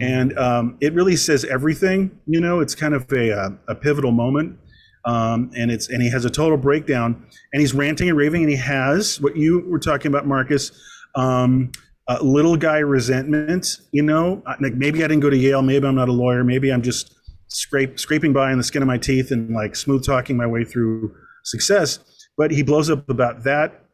and 0.00 0.36
um, 0.38 0.76
it 0.80 0.92
really 0.92 1.16
says 1.16 1.44
everything. 1.44 2.18
You 2.26 2.40
know, 2.40 2.60
it's 2.60 2.74
kind 2.74 2.94
of 2.94 3.10
a 3.12 3.32
uh, 3.32 3.50
a 3.68 3.74
pivotal 3.74 4.12
moment, 4.12 4.58
um, 5.04 5.50
and 5.56 5.70
it's 5.70 5.88
and 5.88 6.02
he 6.02 6.10
has 6.10 6.24
a 6.24 6.30
total 6.30 6.58
breakdown, 6.58 7.26
and 7.52 7.60
he's 7.60 7.74
ranting 7.74 8.08
and 8.08 8.18
raving, 8.18 8.42
and 8.42 8.50
he 8.50 8.56
has 8.56 9.20
what 9.20 9.36
you 9.36 9.64
were 9.68 9.78
talking 9.78 10.08
about, 10.08 10.26
Marcus. 10.26 10.72
Um, 11.14 11.72
uh, 12.08 12.18
little 12.22 12.56
guy 12.56 12.78
resentment. 12.78 13.78
You 13.90 14.02
know, 14.02 14.42
like 14.60 14.74
maybe 14.74 15.02
I 15.02 15.08
didn't 15.08 15.20
go 15.20 15.30
to 15.30 15.36
Yale, 15.36 15.62
maybe 15.62 15.86
I'm 15.86 15.94
not 15.94 16.08
a 16.08 16.12
lawyer, 16.12 16.44
maybe 16.44 16.70
I'm 16.70 16.82
just 16.82 17.14
scrape 17.48 17.98
scraping 17.98 18.32
by 18.32 18.52
on 18.52 18.58
the 18.58 18.64
skin 18.64 18.82
of 18.82 18.88
my 18.88 18.98
teeth 18.98 19.30
and 19.30 19.50
like 19.54 19.76
smooth 19.76 20.04
talking 20.04 20.36
my 20.36 20.46
way 20.46 20.64
through 20.64 21.14
success. 21.46 21.98
But 22.36 22.50
he 22.50 22.62
blows 22.62 22.90
up 22.90 23.08
about 23.08 23.44
that, 23.44 23.86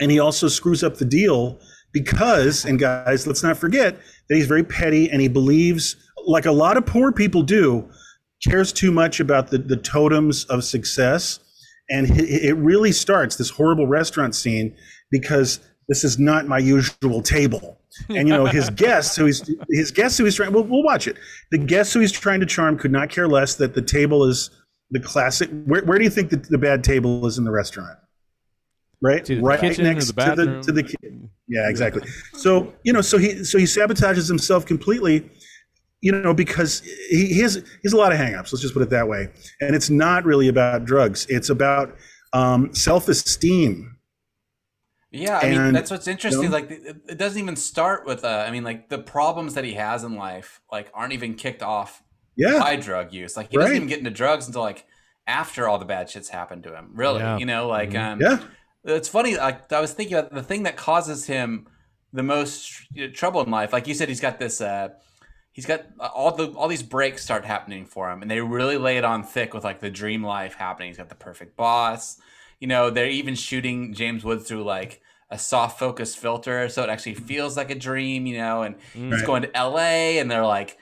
and 0.00 0.10
he 0.10 0.18
also 0.18 0.48
screws 0.48 0.82
up 0.82 0.96
the 0.96 1.04
deal 1.04 1.60
because 1.92 2.64
and 2.64 2.78
guys 2.78 3.26
let's 3.26 3.42
not 3.42 3.56
forget 3.56 3.98
that 4.28 4.34
he's 4.34 4.46
very 4.46 4.64
petty 4.64 5.10
and 5.10 5.20
he 5.20 5.28
believes 5.28 5.96
like 6.26 6.46
a 6.46 6.52
lot 6.52 6.76
of 6.76 6.86
poor 6.86 7.12
people 7.12 7.42
do 7.42 7.88
cares 8.44 8.72
too 8.72 8.90
much 8.90 9.20
about 9.20 9.48
the, 9.48 9.58
the 9.58 9.76
totems 9.76 10.44
of 10.46 10.64
success 10.64 11.38
and 11.90 12.10
it, 12.18 12.44
it 12.44 12.54
really 12.54 12.92
starts 12.92 13.36
this 13.36 13.50
horrible 13.50 13.86
restaurant 13.86 14.34
scene 14.34 14.74
because 15.10 15.60
this 15.88 16.02
is 16.02 16.18
not 16.18 16.46
my 16.46 16.58
usual 16.58 17.20
table 17.22 17.78
and 18.08 18.26
you 18.26 18.34
know 18.34 18.46
his 18.46 18.70
guests 18.74 19.14
who 19.16 19.26
he's 19.26 19.48
his 19.70 19.90
guests 19.90 20.16
who 20.16 20.24
he's 20.24 20.34
trying 20.34 20.52
we'll, 20.52 20.64
we'll 20.64 20.82
watch 20.82 21.06
it 21.06 21.16
the 21.50 21.58
guests 21.58 21.92
who 21.92 22.00
he's 22.00 22.12
trying 22.12 22.40
to 22.40 22.46
charm 22.46 22.78
could 22.78 22.92
not 22.92 23.10
care 23.10 23.28
less 23.28 23.54
that 23.56 23.74
the 23.74 23.82
table 23.82 24.24
is 24.24 24.50
the 24.92 25.00
classic 25.00 25.50
where, 25.66 25.82
where 25.84 25.98
do 25.98 26.04
you 26.04 26.10
think 26.10 26.30
the, 26.30 26.36
the 26.36 26.58
bad 26.58 26.84
table 26.84 27.26
is 27.26 27.36
in 27.38 27.44
the 27.44 27.50
restaurant 27.50 27.98
right 29.00 29.18
It's 29.20 29.30
either 29.30 29.40
the 29.40 29.46
right 29.46 29.60
kitchen 29.60 29.86
or 29.86 29.92
next 29.94 30.06
the 30.12 30.12
to 30.12 30.30
the 30.30 30.36
bathroom. 30.46 30.62
to 30.62 30.72
the 30.72 30.82
ki- 30.84 30.96
yeah 31.48 31.68
exactly 31.68 32.02
so 32.34 32.72
you 32.84 32.92
know 32.92 33.00
so 33.00 33.18
he 33.18 33.42
so 33.44 33.58
he 33.58 33.64
sabotages 33.64 34.28
himself 34.28 34.64
completely 34.66 35.28
you 36.00 36.12
know 36.12 36.32
because 36.34 36.80
he, 37.10 37.26
he 37.26 37.40
has 37.40 37.54
he 37.56 37.62
has 37.84 37.92
a 37.92 37.96
lot 37.96 38.12
of 38.12 38.18
hangups 38.18 38.52
let's 38.52 38.60
just 38.60 38.74
put 38.74 38.82
it 38.82 38.90
that 38.90 39.08
way 39.08 39.28
and 39.60 39.74
it's 39.74 39.90
not 39.90 40.24
really 40.24 40.48
about 40.48 40.84
drugs 40.84 41.26
it's 41.28 41.50
about 41.50 41.96
um, 42.34 42.74
self-esteem 42.74 43.96
Yeah, 45.10 45.38
I 45.38 45.50
mean 45.50 45.72
that's 45.74 45.90
what's 45.90 46.08
interesting. 46.08 46.44
you 46.44 46.48
know? 46.48 46.54
Like 46.54 46.70
it, 46.70 46.96
it 47.08 47.18
doesn't 47.18 47.38
even 47.38 47.56
start 47.56 48.06
with. 48.06 48.24
Uh, 48.24 48.44
I 48.48 48.50
mean, 48.50 48.64
like 48.64 48.88
the 48.88 48.98
problems 48.98 49.52
that 49.54 49.64
he 49.64 49.74
has 49.74 50.02
in 50.04 50.14
life, 50.16 50.62
like 50.72 50.90
aren't 50.94 51.12
even 51.12 51.34
kicked 51.34 51.62
off 51.62 52.02
yeah 52.36 52.58
by 52.58 52.76
drug 52.76 53.12
use. 53.12 53.36
Like 53.36 53.50
he 53.50 53.56
doesn't 53.56 53.76
even 53.76 53.88
get 53.88 53.98
into 53.98 54.10
drugs 54.10 54.46
until 54.46 54.62
like 54.62 54.86
after 55.26 55.68
all 55.68 55.78
the 55.78 55.84
bad 55.84 56.10
shit's 56.10 56.28
happened 56.28 56.64
to 56.64 56.74
him. 56.74 56.90
Really, 56.94 57.20
Yeah. 57.20 57.38
you 57.38 57.46
know, 57.46 57.68
like 57.68 57.94
um, 57.94 58.20
yeah 58.20 58.38
it's 58.84 59.08
funny. 59.08 59.36
Like 59.36 59.72
I 59.72 59.80
was 59.80 59.92
thinking 59.92 60.16
about 60.16 60.32
the 60.34 60.42
thing 60.42 60.64
that 60.64 60.76
causes 60.76 61.26
him 61.26 61.68
the 62.12 62.22
most 62.22 62.72
you 62.92 63.06
know, 63.06 63.12
trouble 63.12 63.40
in 63.42 63.50
life. 63.50 63.72
Like 63.72 63.86
you 63.86 63.94
said, 63.94 64.08
he's 64.08 64.20
got 64.20 64.38
this. 64.38 64.60
Uh, 64.60 64.88
he's 65.52 65.66
got 65.66 65.82
uh, 66.00 66.06
all 66.14 66.34
the 66.34 66.48
all 66.52 66.68
these 66.68 66.82
breaks 66.82 67.22
start 67.22 67.44
happening 67.44 67.86
for 67.86 68.10
him, 68.10 68.22
and 68.22 68.30
they 68.30 68.40
really 68.40 68.76
lay 68.78 68.96
it 68.98 69.04
on 69.04 69.22
thick 69.22 69.54
with 69.54 69.62
like 69.64 69.80
the 69.80 69.90
dream 69.90 70.24
life 70.24 70.54
happening. 70.54 70.88
He's 70.88 70.98
got 70.98 71.08
the 71.08 71.14
perfect 71.14 71.56
boss. 71.56 72.20
You 72.58 72.66
know, 72.68 72.90
they're 72.90 73.06
even 73.08 73.34
shooting 73.34 73.94
James 73.94 74.24
Woods 74.24 74.46
through 74.48 74.64
like 74.64 75.00
a 75.30 75.38
soft 75.38 75.78
focus 75.78 76.14
filter, 76.14 76.68
so 76.68 76.82
it 76.82 76.90
actually 76.90 77.14
feels 77.14 77.56
like 77.56 77.70
a 77.70 77.74
dream. 77.76 78.26
You 78.26 78.38
know, 78.38 78.62
and 78.62 78.74
he's 78.92 79.22
going 79.22 79.42
to 79.42 79.56
L.A. 79.56 80.18
and 80.18 80.28
they're 80.30 80.44
like, 80.44 80.76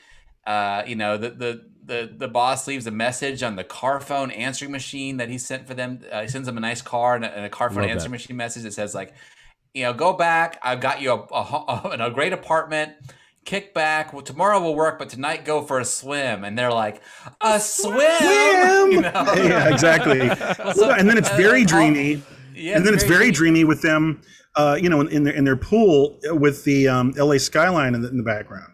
uh, 0.46 0.82
you 0.86 0.96
know, 0.96 1.16
the 1.16 1.30
the 1.30 1.64
the 1.84 2.14
the 2.16 2.28
boss 2.28 2.66
leaves 2.66 2.86
a 2.86 2.90
message 2.90 3.42
on 3.42 3.56
the 3.56 3.64
car 3.64 4.00
phone 4.00 4.30
answering 4.30 4.70
machine 4.70 5.16
that 5.18 5.28
he 5.28 5.38
sent 5.38 5.66
for 5.66 5.74
them. 5.74 6.00
Uh, 6.10 6.22
he 6.22 6.28
sends 6.28 6.46
them 6.46 6.56
a 6.56 6.60
nice 6.60 6.82
car 6.82 7.16
and 7.16 7.24
a, 7.24 7.36
and 7.36 7.44
a 7.44 7.48
car 7.50 7.68
phone 7.70 7.82
Love 7.82 7.90
answering 7.90 8.10
that. 8.12 8.18
machine 8.18 8.36
message 8.36 8.62
that 8.62 8.72
says 8.72 8.94
like, 8.94 9.12
you 9.74 9.82
know, 9.84 9.92
go 9.92 10.12
back. 10.12 10.58
I've 10.62 10.80
got 10.80 11.00
you 11.00 11.10
a, 11.12 11.16
a, 11.32 11.42
ho- 11.42 11.90
a 11.90 12.10
great 12.10 12.32
apartment. 12.32 12.92
Kick 13.46 13.72
back. 13.72 14.12
Well, 14.12 14.22
tomorrow 14.22 14.60
will 14.60 14.74
work, 14.76 14.98
but 14.98 15.08
tonight 15.08 15.44
go 15.46 15.62
for 15.62 15.80
a 15.80 15.84
swim. 15.84 16.44
And 16.44 16.58
they're 16.58 16.70
like, 16.72 17.00
a 17.40 17.58
swim. 17.58 17.96
Swim! 18.18 18.90
You 18.92 19.00
know? 19.02 19.10
yeah 19.36 19.72
exactly 19.72 20.28
so- 20.74 20.90
and 20.90 21.08
then 21.08 21.16
it's 21.18 21.30
uh, 21.30 21.36
very 21.36 21.60
all- 21.60 21.66
dreamy 21.66 22.22
Yeah, 22.54 22.76
and 22.76 22.86
then 22.86 22.92
it's 22.94 23.04
very 23.04 23.30
dreamy. 23.30 23.60
dreamy 23.60 23.64
with 23.64 23.82
them 23.82 24.20
uh, 24.56 24.76
you 24.80 24.88
know 24.90 25.00
in, 25.00 25.08
in 25.08 25.22
their 25.24 25.34
in 25.34 25.44
their 25.44 25.56
pool 25.56 26.18
with 26.24 26.64
the 26.64 26.88
um, 26.88 27.12
la 27.16 27.38
skyline 27.38 27.94
in 27.94 28.02
the, 28.02 28.08
in 28.08 28.16
the 28.16 28.22
background 28.22 28.72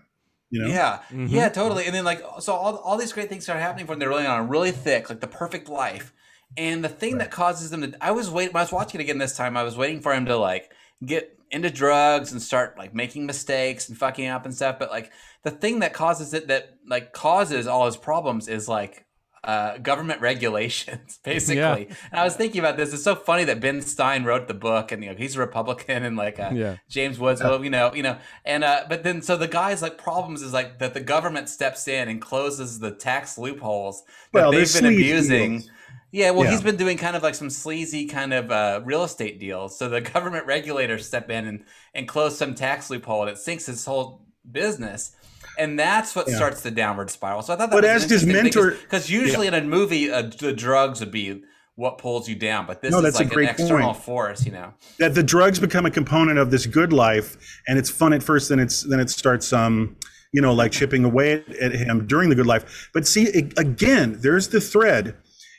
you 0.50 0.60
know 0.62 0.68
Yeah, 0.68 1.00
Mhm. 1.10 1.30
yeah, 1.30 1.48
totally. 1.48 1.86
And 1.86 1.94
then 1.94 2.04
like, 2.04 2.22
so 2.40 2.54
all, 2.54 2.76
all 2.76 2.96
these 2.96 3.12
great 3.12 3.28
things 3.28 3.44
start 3.44 3.60
happening 3.60 3.86
for 3.86 3.92
them. 3.92 4.00
They're 4.00 4.08
really 4.08 4.26
on 4.26 4.40
a 4.40 4.44
really 4.44 4.70
thick, 4.72 5.08
like 5.08 5.20
the 5.20 5.26
perfect 5.26 5.68
life. 5.68 6.12
And 6.56 6.84
the 6.84 6.88
thing 6.88 7.18
that 7.18 7.30
causes 7.30 7.70
them 7.70 7.82
to, 7.82 7.94
I 8.00 8.12
was 8.12 8.30
waiting. 8.30 8.52
When 8.52 8.60
I 8.60 8.64
was 8.64 8.72
watching 8.72 9.00
it 9.00 9.04
again 9.04 9.18
this 9.18 9.36
time, 9.36 9.56
I 9.56 9.62
was 9.62 9.76
waiting 9.76 10.00
for 10.00 10.14
him 10.14 10.26
to 10.26 10.36
like 10.36 10.70
get 11.04 11.38
into 11.50 11.70
drugs 11.70 12.32
and 12.32 12.40
start 12.42 12.76
like 12.78 12.94
making 12.94 13.26
mistakes 13.26 13.88
and 13.88 13.96
fucking 13.98 14.26
up 14.28 14.44
and 14.44 14.54
stuff. 14.54 14.78
But 14.78 14.90
like 14.90 15.10
the 15.42 15.50
thing 15.50 15.80
that 15.80 15.92
causes 15.92 16.34
it, 16.34 16.48
that 16.48 16.76
like 16.86 17.12
causes 17.12 17.66
all 17.66 17.86
his 17.86 17.96
problems, 17.96 18.48
is 18.48 18.68
like 18.68 19.05
uh, 19.46 19.78
government 19.78 20.20
regulations, 20.20 21.20
basically. 21.24 21.86
Yeah. 21.88 21.96
And 22.10 22.20
I 22.20 22.24
was 22.24 22.34
thinking 22.34 22.58
about 22.58 22.76
this. 22.76 22.92
It's 22.92 23.04
so 23.04 23.14
funny 23.14 23.44
that 23.44 23.60
Ben 23.60 23.80
Stein 23.80 24.24
wrote 24.24 24.48
the 24.48 24.54
book, 24.54 24.92
and 24.92 25.02
you 25.02 25.10
know 25.10 25.16
he's 25.16 25.36
a 25.36 25.40
Republican, 25.40 26.04
and 26.04 26.16
like 26.16 26.40
uh, 26.40 26.50
yeah. 26.52 26.76
James 26.88 27.18
Woods, 27.18 27.40
well, 27.40 27.62
you 27.64 27.70
know, 27.70 27.94
you 27.94 28.02
know, 28.02 28.18
and 28.44 28.64
uh, 28.64 28.84
but 28.88 29.04
then 29.04 29.22
so 29.22 29.36
the 29.36 29.48
guy's 29.48 29.82
like 29.82 29.98
problems 29.98 30.42
is 30.42 30.52
like 30.52 30.80
that 30.80 30.94
the 30.94 31.00
government 31.00 31.48
steps 31.48 31.86
in 31.86 32.08
and 32.08 32.20
closes 32.20 32.80
the 32.80 32.90
tax 32.90 33.38
loopholes 33.38 34.02
that 34.32 34.40
well, 34.40 34.50
they've 34.50 34.72
been 34.72 34.86
abusing. 34.86 35.58
Deals. 35.58 35.70
Yeah, 36.12 36.30
well, 36.30 36.44
yeah. 36.44 36.52
he's 36.52 36.62
been 36.62 36.76
doing 36.76 36.96
kind 36.96 37.14
of 37.14 37.22
like 37.22 37.34
some 37.34 37.50
sleazy 37.50 38.06
kind 38.06 38.32
of 38.32 38.50
uh, 38.50 38.80
real 38.84 39.04
estate 39.04 39.38
deals. 39.38 39.78
So 39.78 39.88
the 39.88 40.00
government 40.14 40.46
regulators 40.46 41.06
step 41.06 41.30
in 41.30 41.46
and, 41.46 41.64
and 41.94 42.08
close 42.08 42.38
some 42.38 42.54
tax 42.54 42.90
loophole, 42.90 43.22
and 43.22 43.30
it 43.30 43.38
sinks 43.38 43.66
his 43.66 43.84
whole 43.84 44.24
business 44.50 45.14
and 45.58 45.78
that's 45.78 46.14
what 46.14 46.28
yeah. 46.28 46.36
starts 46.36 46.62
the 46.62 46.70
downward 46.70 47.10
spiral. 47.10 47.42
So 47.42 47.54
I 47.54 47.56
thought 47.56 47.70
that 47.70 47.76
but 47.76 47.84
as 47.84 48.08
his 48.08 48.24
mentor, 48.24 48.72
because 48.72 49.10
usually 49.10 49.46
yeah. 49.46 49.56
in 49.56 49.64
a 49.64 49.66
movie, 49.66 50.10
uh, 50.10 50.22
the 50.22 50.52
drugs 50.52 51.00
would 51.00 51.10
be 51.10 51.42
what 51.76 51.98
pulls 51.98 52.28
you 52.28 52.34
down, 52.34 52.66
but 52.66 52.80
this 52.80 52.90
no, 52.90 53.00
is 53.04 53.14
like 53.14 53.32
an 53.32 53.44
external 53.44 53.92
point. 53.92 54.02
force, 54.02 54.46
you 54.46 54.52
know. 54.52 54.72
That 54.98 55.14
the 55.14 55.22
drugs 55.22 55.60
become 55.60 55.84
a 55.84 55.90
component 55.90 56.38
of 56.38 56.50
this 56.50 56.66
good 56.66 56.92
life, 56.92 57.36
and 57.68 57.78
it's 57.78 57.90
fun 57.90 58.12
at 58.12 58.22
first, 58.22 58.48
then 58.48 58.58
it's 58.58 58.82
then 58.82 58.98
it 58.98 59.10
starts 59.10 59.52
um 59.52 59.96
you 60.32 60.42
know 60.42 60.54
like 60.54 60.72
chipping 60.72 61.04
away 61.04 61.32
at, 61.32 61.48
at 61.50 61.72
him 61.72 62.06
during 62.06 62.30
the 62.30 62.34
good 62.34 62.46
life. 62.46 62.90
But 62.92 63.06
see 63.06 63.24
it, 63.24 63.58
again, 63.58 64.18
there's 64.20 64.48
the 64.48 64.60
thread. 64.60 65.16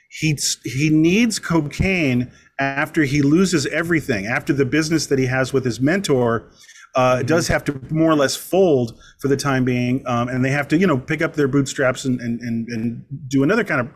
He 0.10 0.38
he 0.63 0.89
needs 0.89 1.38
cocaine 1.38 2.31
after 2.60 3.03
he 3.03 3.21
loses 3.21 3.67
everything, 3.67 4.25
after 4.25 4.53
the 4.53 4.65
business 4.65 5.05
that 5.07 5.19
he 5.19 5.27
has 5.27 5.53
with 5.53 5.65
his 5.65 5.79
mentor 5.79 6.49
uh, 6.95 7.17
mm-hmm. 7.17 7.28
does 7.28 7.47
have 7.47 7.63
to 7.65 7.80
more 7.89 8.12
or 8.12 8.15
less 8.15 8.36
fold 8.36 9.00
for 9.19 9.28
the 9.28 9.38
time 9.38 9.63
being, 9.65 10.06
um, 10.08 10.30
and 10.30 10.43
they 10.43 10.52
have 10.52 10.67
to 10.69 10.78
you 10.78 10.88
know 10.88 10.97
pick 10.97 11.21
up 11.21 11.34
their 11.34 11.47
bootstraps 11.47 12.06
and 12.06 12.19
and 12.19 12.39
and, 12.41 12.67
and 12.69 13.06
do 13.28 13.43
another 13.43 13.63
kind 13.63 13.82
of 13.82 13.89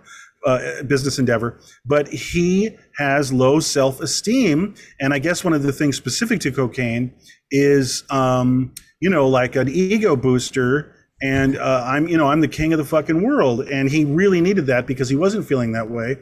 uh, 0.46 0.84
business 0.84 1.20
endeavor. 1.20 1.60
But 1.86 2.08
he 2.10 2.76
has 2.98 3.32
low 3.32 3.60
self 3.60 4.00
esteem, 4.02 4.76
and 5.00 5.14
I 5.14 5.20
guess 5.20 5.44
one 5.44 5.54
of 5.54 5.64
the 5.64 5.72
things 5.72 5.98
specific 5.98 6.40
to 6.42 6.52
cocaine 6.52 7.14
is 7.50 8.04
um, 8.10 8.74
you 9.00 9.10
know 9.10 9.28
like 9.28 9.56
an 9.56 9.70
ego 9.70 10.16
booster. 10.16 10.96
And 11.24 11.56
uh, 11.56 11.84
I'm, 11.86 12.08
you 12.08 12.18
know, 12.18 12.30
I'm 12.30 12.42
the 12.42 12.48
king 12.48 12.74
of 12.74 12.80
the 12.80 12.86
fucking 12.86 13.22
world, 13.22 13.62
and 13.70 13.92
he 13.92 14.06
really 14.06 14.42
needed 14.42 14.66
that 14.66 14.88
because 14.88 15.08
he 15.08 15.16
wasn't 15.16 15.46
feeling 15.46 15.72
that 15.74 15.88
way, 15.92 16.18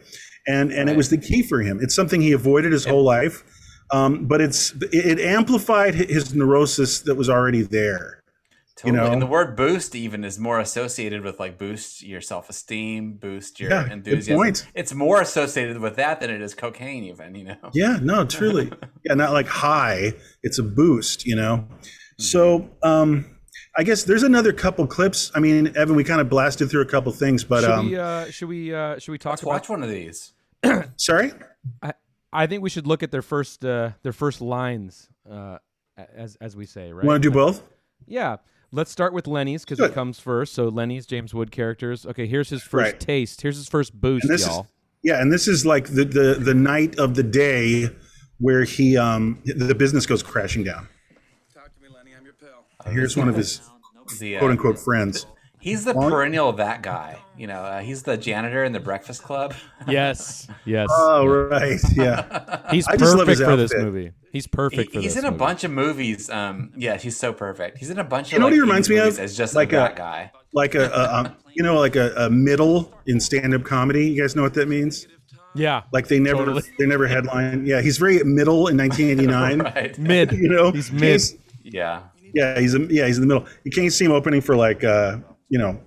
and 0.45 0.73
and 0.73 0.87
right. 0.87 0.89
it 0.89 0.97
was 0.97 1.09
the 1.09 1.17
key 1.17 1.41
for 1.41 1.61
him. 1.61 1.79
It's 1.81 1.95
something 1.95 2.19
he 2.19 2.33
avoided 2.33 2.73
his 2.73 2.83
whole 2.83 3.03
life 3.03 3.45
um, 3.91 4.25
but 4.25 4.41
it's 4.41 4.73
it 4.91 5.19
amplified 5.19 5.95
his 5.95 6.33
neurosis 6.33 7.01
that 7.01 7.15
was 7.15 7.29
already 7.29 7.61
there. 7.61 8.19
Totally. 8.79 8.97
You 8.97 9.03
know, 9.03 9.11
and 9.11 9.21
the 9.21 9.25
word 9.25 9.57
boost 9.57 9.93
even 9.93 10.23
is 10.23 10.39
more 10.39 10.59
associated 10.61 11.21
with 11.21 11.37
like 11.37 11.57
boost 11.57 12.01
your 12.01 12.21
self 12.21 12.49
esteem, 12.49 13.13
boost 13.13 13.59
your 13.59 13.71
yeah, 13.71 13.91
enthusiasm. 13.91 14.37
Point. 14.37 14.67
It's 14.73 14.93
more 14.93 15.19
associated 15.19 15.79
with 15.79 15.97
that 15.97 16.21
than 16.21 16.29
it 16.29 16.41
is 16.41 16.55
cocaine, 16.55 17.03
even. 17.03 17.35
You 17.35 17.43
know. 17.43 17.69
Yeah. 17.73 17.99
No. 18.01 18.23
Truly. 18.23 18.71
yeah. 19.03 19.15
Not 19.15 19.33
like 19.33 19.47
high. 19.47 20.13
It's 20.43 20.59
a 20.59 20.63
boost. 20.63 21.25
You 21.25 21.35
know. 21.35 21.57
Mm-hmm. 21.57 22.23
So. 22.23 22.69
um 22.83 23.25
I 23.77 23.83
guess 23.83 24.03
there's 24.03 24.23
another 24.23 24.51
couple 24.51 24.85
clips. 24.87 25.31
I 25.35 25.39
mean, 25.39 25.71
Evan, 25.77 25.95
we 25.95 26.03
kind 26.03 26.19
of 26.19 26.27
blasted 26.27 26.69
through 26.69 26.81
a 26.81 26.85
couple 26.85 27.13
things, 27.13 27.45
but 27.45 27.61
should 27.61 27.69
um, 27.69 27.87
we 27.87 27.97
uh, 27.97 28.25
should 28.29 28.49
we 28.49 28.73
uh, 28.73 28.97
should 28.97 29.11
we 29.11 29.17
talk 29.17 29.33
Let's 29.33 29.43
about 29.43 29.51
watch 29.51 29.69
one 29.69 29.83
of 29.83 29.89
these? 29.89 30.33
Sorry. 30.97 31.31
I, 31.81 31.93
I 32.31 32.47
think 32.47 32.61
we 32.61 32.69
should 32.69 32.87
look 32.87 33.03
at 33.03 33.11
their 33.11 33.21
first 33.21 33.65
uh, 33.65 33.91
their 34.03 34.13
first 34.13 34.41
lines, 34.41 35.09
uh, 35.29 35.57
as 35.97 36.35
as 36.37 36.55
we 36.55 36.65
say, 36.65 36.91
right? 36.91 37.05
Want 37.05 37.21
to 37.21 37.29
do 37.29 37.33
both? 37.33 37.63
Yeah. 38.05 38.37
Let's 38.71 38.91
start 38.91 39.13
with 39.13 39.25
Lenny's 39.25 39.65
because 39.65 39.79
it 39.79 39.95
comes 39.95 40.19
first. 40.19 40.53
So 40.53 40.67
Lenny's 40.67 41.07
James 41.07 41.33
Wood 41.33 41.49
characters. 41.49 42.05
Okay, 42.05 42.27
here's 42.27 42.49
his 42.49 42.61
first 42.61 42.91
right. 42.91 42.99
taste. 42.99 43.41
Here's 43.41 43.57
his 43.57 43.67
first 43.67 43.99
boost, 43.99 44.25
y'all. 44.25 44.61
Is, 44.61 44.67
yeah, 45.01 45.19
and 45.19 45.31
this 45.31 45.47
is 45.47 45.65
like 45.65 45.87
the, 45.87 46.05
the 46.05 46.35
the 46.39 46.53
night 46.53 46.99
of 46.99 47.15
the 47.15 47.23
day 47.23 47.89
where 48.37 48.63
he 48.65 48.95
um 48.95 49.41
the 49.43 49.73
business 49.73 50.05
goes 50.05 50.21
crashing 50.21 50.63
down. 50.63 50.87
Talk 51.51 51.73
to 51.73 51.81
me, 51.81 51.87
Lenny. 51.89 52.11
I'm 52.15 52.23
your 52.23 52.33
pal. 52.33 52.91
Here's 52.93 53.17
one 53.17 53.27
of 53.27 53.35
his 53.35 53.61
the, 54.19 54.35
uh, 54.35 54.39
quote 54.39 54.51
unquote 54.51 54.77
friends. 54.77 55.25
He's 55.59 55.83
the 55.83 55.93
perennial 55.93 56.53
that 56.53 56.81
guy. 56.81 57.19
You 57.37 57.47
know, 57.47 57.61
uh, 57.61 57.79
he's 57.79 58.03
the 58.03 58.17
janitor 58.17 58.63
in 58.63 58.71
the 58.71 58.79
Breakfast 58.79 59.23
Club. 59.23 59.53
yes, 59.87 60.47
yes. 60.65 60.87
Oh 60.91 61.25
right, 61.25 61.79
yeah. 61.93 62.61
he's 62.71 62.87
perfect 62.87 63.41
for 63.41 63.55
this 63.55 63.73
movie. 63.73 64.11
He's 64.31 64.47
perfect 64.47 64.93
he, 64.93 65.01
He's 65.01 65.15
in 65.15 65.23
movie. 65.23 65.35
a 65.35 65.37
bunch 65.37 65.63
of 65.63 65.71
movies. 65.71 66.29
Um, 66.29 66.71
yeah, 66.77 66.97
he's 66.97 67.17
so 67.17 67.33
perfect. 67.33 67.77
He's 67.77 67.89
in 67.89 67.99
a 67.99 68.03
bunch 68.03 68.31
you 68.31 68.37
of. 68.37 68.41
know 68.41 68.45
like, 68.45 68.51
what 68.51 68.55
he 68.55 68.61
reminds 68.61 68.89
me 68.89 68.97
of? 68.97 69.19
As 69.19 69.35
just 69.35 69.55
like 69.55 69.73
a, 69.73 69.87
a 69.87 69.95
guy. 69.95 70.31
Like 70.53 70.75
a, 70.75 70.89
a 70.89 71.13
um, 71.13 71.35
you 71.53 71.63
know, 71.63 71.79
like 71.79 71.95
a, 71.95 72.13
a 72.15 72.29
middle 72.29 72.93
in 73.07 73.19
stand-up 73.19 73.63
comedy. 73.63 74.09
You 74.09 74.21
guys 74.21 74.35
know 74.35 74.43
what 74.43 74.53
that 74.53 74.67
means? 74.67 75.07
Yeah. 75.55 75.83
Like 75.91 76.07
they 76.07 76.19
never 76.19 76.45
totally. 76.45 76.63
they 76.77 76.85
never 76.85 77.07
headline. 77.07 77.65
Yeah, 77.65 77.81
he's 77.81 77.97
very 77.97 78.23
middle 78.23 78.67
in 78.67 78.77
1989. 78.77 79.59
right. 79.59 79.97
Mid. 79.97 80.31
You 80.31 80.49
know, 80.49 80.71
he's 80.71 80.91
mid. 80.91 81.21
yeah. 81.63 82.03
Yeah, 82.33 82.59
he's 82.59 82.75
a, 82.75 82.81
yeah 82.81 83.07
he's 83.07 83.17
in 83.17 83.27
the 83.27 83.33
middle. 83.33 83.47
You 83.63 83.71
can't 83.71 83.91
see 83.91 84.05
him 84.05 84.11
opening 84.11 84.41
for 84.41 84.55
like 84.55 84.83
uh, 84.83 85.17
you 85.49 85.59
know 85.59 85.79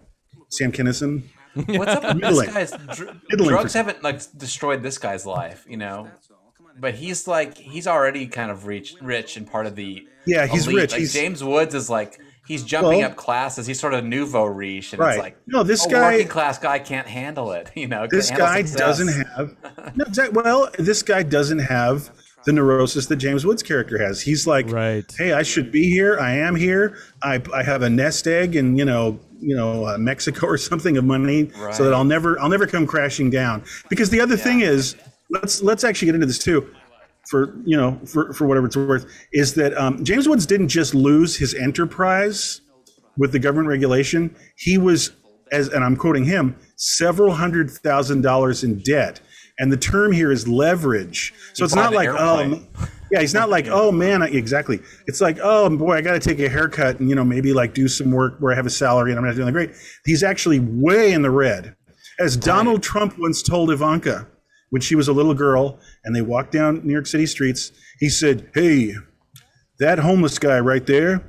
Sam 0.50 0.72
Kinison. 0.72 1.22
What's 1.54 1.92
up 1.92 2.14
with 2.14 2.20
this 2.20 2.46
guy's 2.46 2.70
dr- 2.96 3.20
drugs 3.28 3.74
haven't 3.74 4.02
like 4.02 4.20
destroyed 4.36 4.82
this 4.82 4.98
guy's 4.98 5.26
life, 5.26 5.64
you 5.68 5.76
know. 5.76 6.10
But 6.78 6.94
he's 6.94 7.28
like 7.28 7.56
he's 7.56 7.86
already 7.86 8.26
kind 8.26 8.50
of 8.50 8.66
rich, 8.66 8.94
rich 9.02 9.36
and 9.36 9.50
part 9.50 9.66
of 9.66 9.76
the 9.76 10.06
yeah 10.26 10.46
he's 10.46 10.66
elite. 10.66 10.76
rich. 10.76 10.92
Like 10.92 11.00
he's, 11.00 11.12
James 11.12 11.44
Woods 11.44 11.74
is 11.74 11.90
like 11.90 12.18
he's 12.46 12.64
jumping 12.64 13.00
well, 13.00 13.10
up 13.10 13.16
classes. 13.16 13.66
He's 13.66 13.78
sort 13.78 13.92
of 13.92 14.04
nouveau 14.04 14.44
riche, 14.44 14.94
and 14.94 15.00
right. 15.00 15.14
it's 15.14 15.22
like 15.22 15.36
no, 15.46 15.62
this 15.62 15.84
a 15.84 15.90
guy 15.90 16.12
working 16.12 16.28
class 16.28 16.58
guy 16.58 16.78
can't 16.78 17.06
handle 17.06 17.52
it. 17.52 17.70
You 17.76 17.88
know, 17.88 18.06
this 18.08 18.30
guy 18.30 18.62
success. 18.62 18.78
doesn't 18.78 19.08
have 19.08 19.56
no, 19.96 20.30
well, 20.30 20.70
this 20.78 21.02
guy 21.02 21.22
doesn't 21.22 21.58
have 21.58 22.10
the 22.44 22.52
neurosis 22.52 23.06
that 23.06 23.16
James 23.16 23.44
Woods' 23.44 23.62
character 23.62 23.98
has. 23.98 24.20
He's 24.20 24.46
like, 24.46 24.70
right. 24.70 25.04
hey, 25.18 25.32
I 25.32 25.42
should 25.42 25.70
be 25.70 25.88
here. 25.88 26.18
I 26.18 26.32
am 26.32 26.54
here. 26.56 26.96
I, 27.22 27.40
I 27.54 27.62
have 27.62 27.82
a 27.82 27.90
nest 27.90 28.26
egg 28.26 28.56
and 28.56 28.78
you 28.78 28.84
know 28.84 29.20
you 29.42 29.56
know 29.56 29.86
uh, 29.86 29.98
Mexico 29.98 30.46
or 30.48 30.56
something 30.56 30.96
of 30.96 31.04
money, 31.04 31.44
right. 31.58 31.74
so 31.74 31.84
that 31.84 31.92
I'll 31.92 32.04
never 32.04 32.38
I'll 32.40 32.48
never 32.48 32.66
come 32.66 32.86
crashing 32.86 33.30
down. 33.30 33.64
Because 33.88 34.10
the 34.10 34.20
other 34.20 34.36
yeah. 34.36 34.44
thing 34.44 34.60
is, 34.60 34.96
let's 35.30 35.62
let's 35.62 35.84
actually 35.84 36.06
get 36.06 36.14
into 36.14 36.26
this 36.26 36.38
too. 36.38 36.74
For 37.28 37.56
you 37.64 37.76
know, 37.76 38.00
for, 38.04 38.32
for 38.32 38.46
whatever 38.46 38.66
it's 38.66 38.76
worth, 38.76 39.06
is 39.32 39.54
that 39.54 39.76
um, 39.78 40.04
James 40.04 40.28
Woods 40.28 40.44
didn't 40.44 40.68
just 40.68 40.94
lose 40.94 41.36
his 41.36 41.54
enterprise 41.54 42.60
with 43.16 43.32
the 43.32 43.38
government 43.38 43.68
regulation. 43.68 44.34
He 44.56 44.76
was, 44.76 45.12
as 45.52 45.68
and 45.68 45.84
I'm 45.84 45.96
quoting 45.96 46.24
him, 46.24 46.56
several 46.76 47.32
hundred 47.32 47.70
thousand 47.70 48.22
dollars 48.22 48.64
in 48.64 48.80
debt. 48.80 49.20
And 49.58 49.70
the 49.70 49.76
term 49.76 50.12
here 50.12 50.32
is 50.32 50.48
leverage. 50.48 51.32
So 51.52 51.62
he 51.62 51.66
it's 51.66 51.74
not 51.74 51.92
like 51.92 52.08
oh, 52.08 52.60
yeah, 53.12 53.20
he's 53.20 53.34
not 53.34 53.50
like, 53.50 53.68
oh 53.68 53.92
man, 53.92 54.22
I, 54.22 54.28
exactly. 54.28 54.80
It's 55.06 55.20
like, 55.20 55.38
oh 55.42 55.68
boy, 55.76 55.96
I 55.96 56.00
got 56.00 56.14
to 56.14 56.18
take 56.18 56.40
a 56.40 56.48
haircut 56.48 56.98
and 56.98 57.10
you 57.10 57.14
know 57.14 57.24
maybe 57.24 57.52
like 57.52 57.74
do 57.74 57.86
some 57.86 58.10
work 58.10 58.38
where 58.40 58.52
I 58.52 58.56
have 58.56 58.64
a 58.64 58.70
salary 58.70 59.10
and 59.10 59.18
I'm 59.18 59.26
not 59.26 59.36
doing 59.36 59.52
great. 59.52 59.72
He's 60.06 60.22
actually 60.22 60.60
way 60.60 61.12
in 61.12 61.20
the 61.20 61.30
red, 61.30 61.76
as 62.18 62.38
Donald 62.38 62.76
right. 62.76 62.82
Trump 62.82 63.18
once 63.18 63.42
told 63.42 63.70
Ivanka 63.70 64.26
when 64.70 64.80
she 64.80 64.94
was 64.94 65.08
a 65.08 65.12
little 65.12 65.34
girl 65.34 65.78
and 66.04 66.16
they 66.16 66.22
walked 66.22 66.52
down 66.52 66.80
New 66.86 66.92
York 66.94 67.06
City 67.06 67.26
streets. 67.26 67.70
He 67.98 68.08
said, 68.08 68.48
"Hey, 68.54 68.94
that 69.78 69.98
homeless 69.98 70.38
guy 70.38 70.58
right 70.60 70.86
there, 70.86 71.22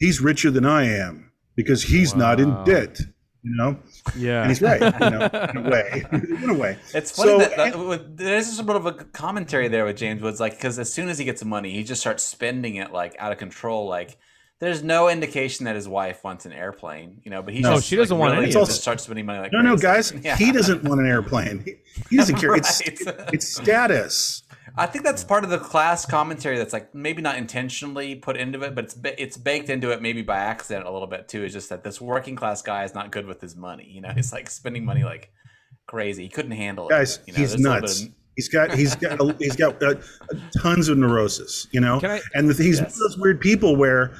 he's 0.00 0.20
richer 0.20 0.50
than 0.50 0.66
I 0.66 0.86
am 0.86 1.30
because 1.54 1.84
he's 1.84 2.14
wow. 2.14 2.18
not 2.18 2.40
in 2.40 2.64
debt." 2.64 2.98
You 3.44 3.54
know, 3.54 3.78
yeah, 4.16 4.42
and 4.42 4.50
he's 4.50 4.60
right. 4.60 4.80
You 4.80 5.10
know, 5.10 5.26
in 5.50 5.56
a 5.58 5.70
way, 5.70 6.04
in 6.12 6.50
a 6.50 6.54
way. 6.54 6.76
It's 6.92 7.12
funny 7.12 7.30
so, 7.30 7.38
that, 7.38 7.56
that 7.56 7.74
and, 7.76 8.18
there's 8.18 8.46
just 8.46 8.60
a 8.60 8.64
bit 8.64 8.74
of 8.74 8.84
a 8.84 8.92
commentary 8.92 9.68
there 9.68 9.84
with 9.84 9.96
James 9.96 10.20
Woods, 10.20 10.40
like 10.40 10.56
because 10.56 10.78
as 10.78 10.92
soon 10.92 11.08
as 11.08 11.18
he 11.18 11.24
gets 11.24 11.44
money, 11.44 11.70
he 11.70 11.84
just 11.84 12.00
starts 12.00 12.24
spending 12.24 12.76
it 12.76 12.92
like 12.92 13.14
out 13.18 13.30
of 13.30 13.38
control. 13.38 13.86
Like 13.86 14.18
there's 14.58 14.82
no 14.82 15.08
indication 15.08 15.66
that 15.66 15.76
his 15.76 15.86
wife 15.86 16.24
wants 16.24 16.46
an 16.46 16.52
airplane, 16.52 17.20
you 17.24 17.30
know, 17.30 17.42
but 17.42 17.54
he 17.54 17.60
no, 17.60 17.76
just, 17.76 17.86
she 17.86 17.94
doesn't 17.94 18.18
like, 18.18 18.20
want 18.20 18.32
really 18.32 18.46
any. 18.46 18.52
Just 18.52 18.82
starts 18.82 19.04
spending 19.04 19.24
money 19.24 19.38
like 19.38 19.52
no, 19.52 19.60
crazy. 19.60 19.70
no, 19.70 19.76
guys, 19.76 20.12
yeah. 20.24 20.36
he 20.36 20.50
doesn't 20.50 20.82
want 20.82 21.00
an 21.00 21.06
airplane. 21.06 21.62
He, 21.64 21.74
he 22.10 22.16
doesn't 22.16 22.36
care. 22.36 22.50
right. 22.50 22.58
It's 22.58 22.82
it's 23.32 23.46
status. 23.46 24.42
I 24.76 24.86
think 24.86 25.04
that's 25.04 25.24
part 25.24 25.44
of 25.44 25.50
the 25.50 25.58
class 25.58 26.04
commentary 26.04 26.58
that's 26.58 26.72
like 26.72 26.94
maybe 26.94 27.22
not 27.22 27.36
intentionally 27.36 28.14
put 28.14 28.36
into 28.36 28.62
it, 28.62 28.74
but 28.74 28.84
it's 28.84 28.98
it's 29.04 29.36
baked 29.36 29.70
into 29.70 29.90
it 29.90 30.02
maybe 30.02 30.22
by 30.22 30.36
accident 30.38 30.86
a 30.86 30.90
little 30.90 31.08
bit 31.08 31.28
too. 31.28 31.44
Is 31.44 31.52
just 31.52 31.68
that 31.70 31.84
this 31.84 32.00
working 32.00 32.36
class 32.36 32.62
guy 32.62 32.84
is 32.84 32.94
not 32.94 33.10
good 33.10 33.26
with 33.26 33.40
his 33.40 33.56
money. 33.56 33.88
You 33.90 34.00
know, 34.00 34.10
he's 34.14 34.32
like 34.32 34.50
spending 34.50 34.84
money 34.84 35.04
like 35.04 35.30
crazy. 35.86 36.24
He 36.24 36.28
couldn't 36.28 36.52
handle 36.52 36.88
it. 36.88 36.90
Guys, 36.90 37.20
you 37.26 37.32
know, 37.32 37.38
he's 37.38 37.58
nuts. 37.58 38.02
Of... 38.02 38.08
He's 38.36 38.48
got 38.48 38.74
he's 38.74 38.94
got 38.94 39.20
a, 39.20 39.34
he's 39.38 39.56
got 39.56 39.82
uh, 39.82 39.94
tons 40.60 40.88
of 40.88 40.98
neurosis. 40.98 41.66
You 41.72 41.80
know, 41.80 42.00
I... 42.02 42.20
and 42.34 42.48
the, 42.48 42.54
he's 42.62 42.78
yes. 42.78 42.80
one 42.80 42.86
of 42.86 42.98
those 42.98 43.18
weird 43.18 43.40
people 43.40 43.76
where, 43.76 44.14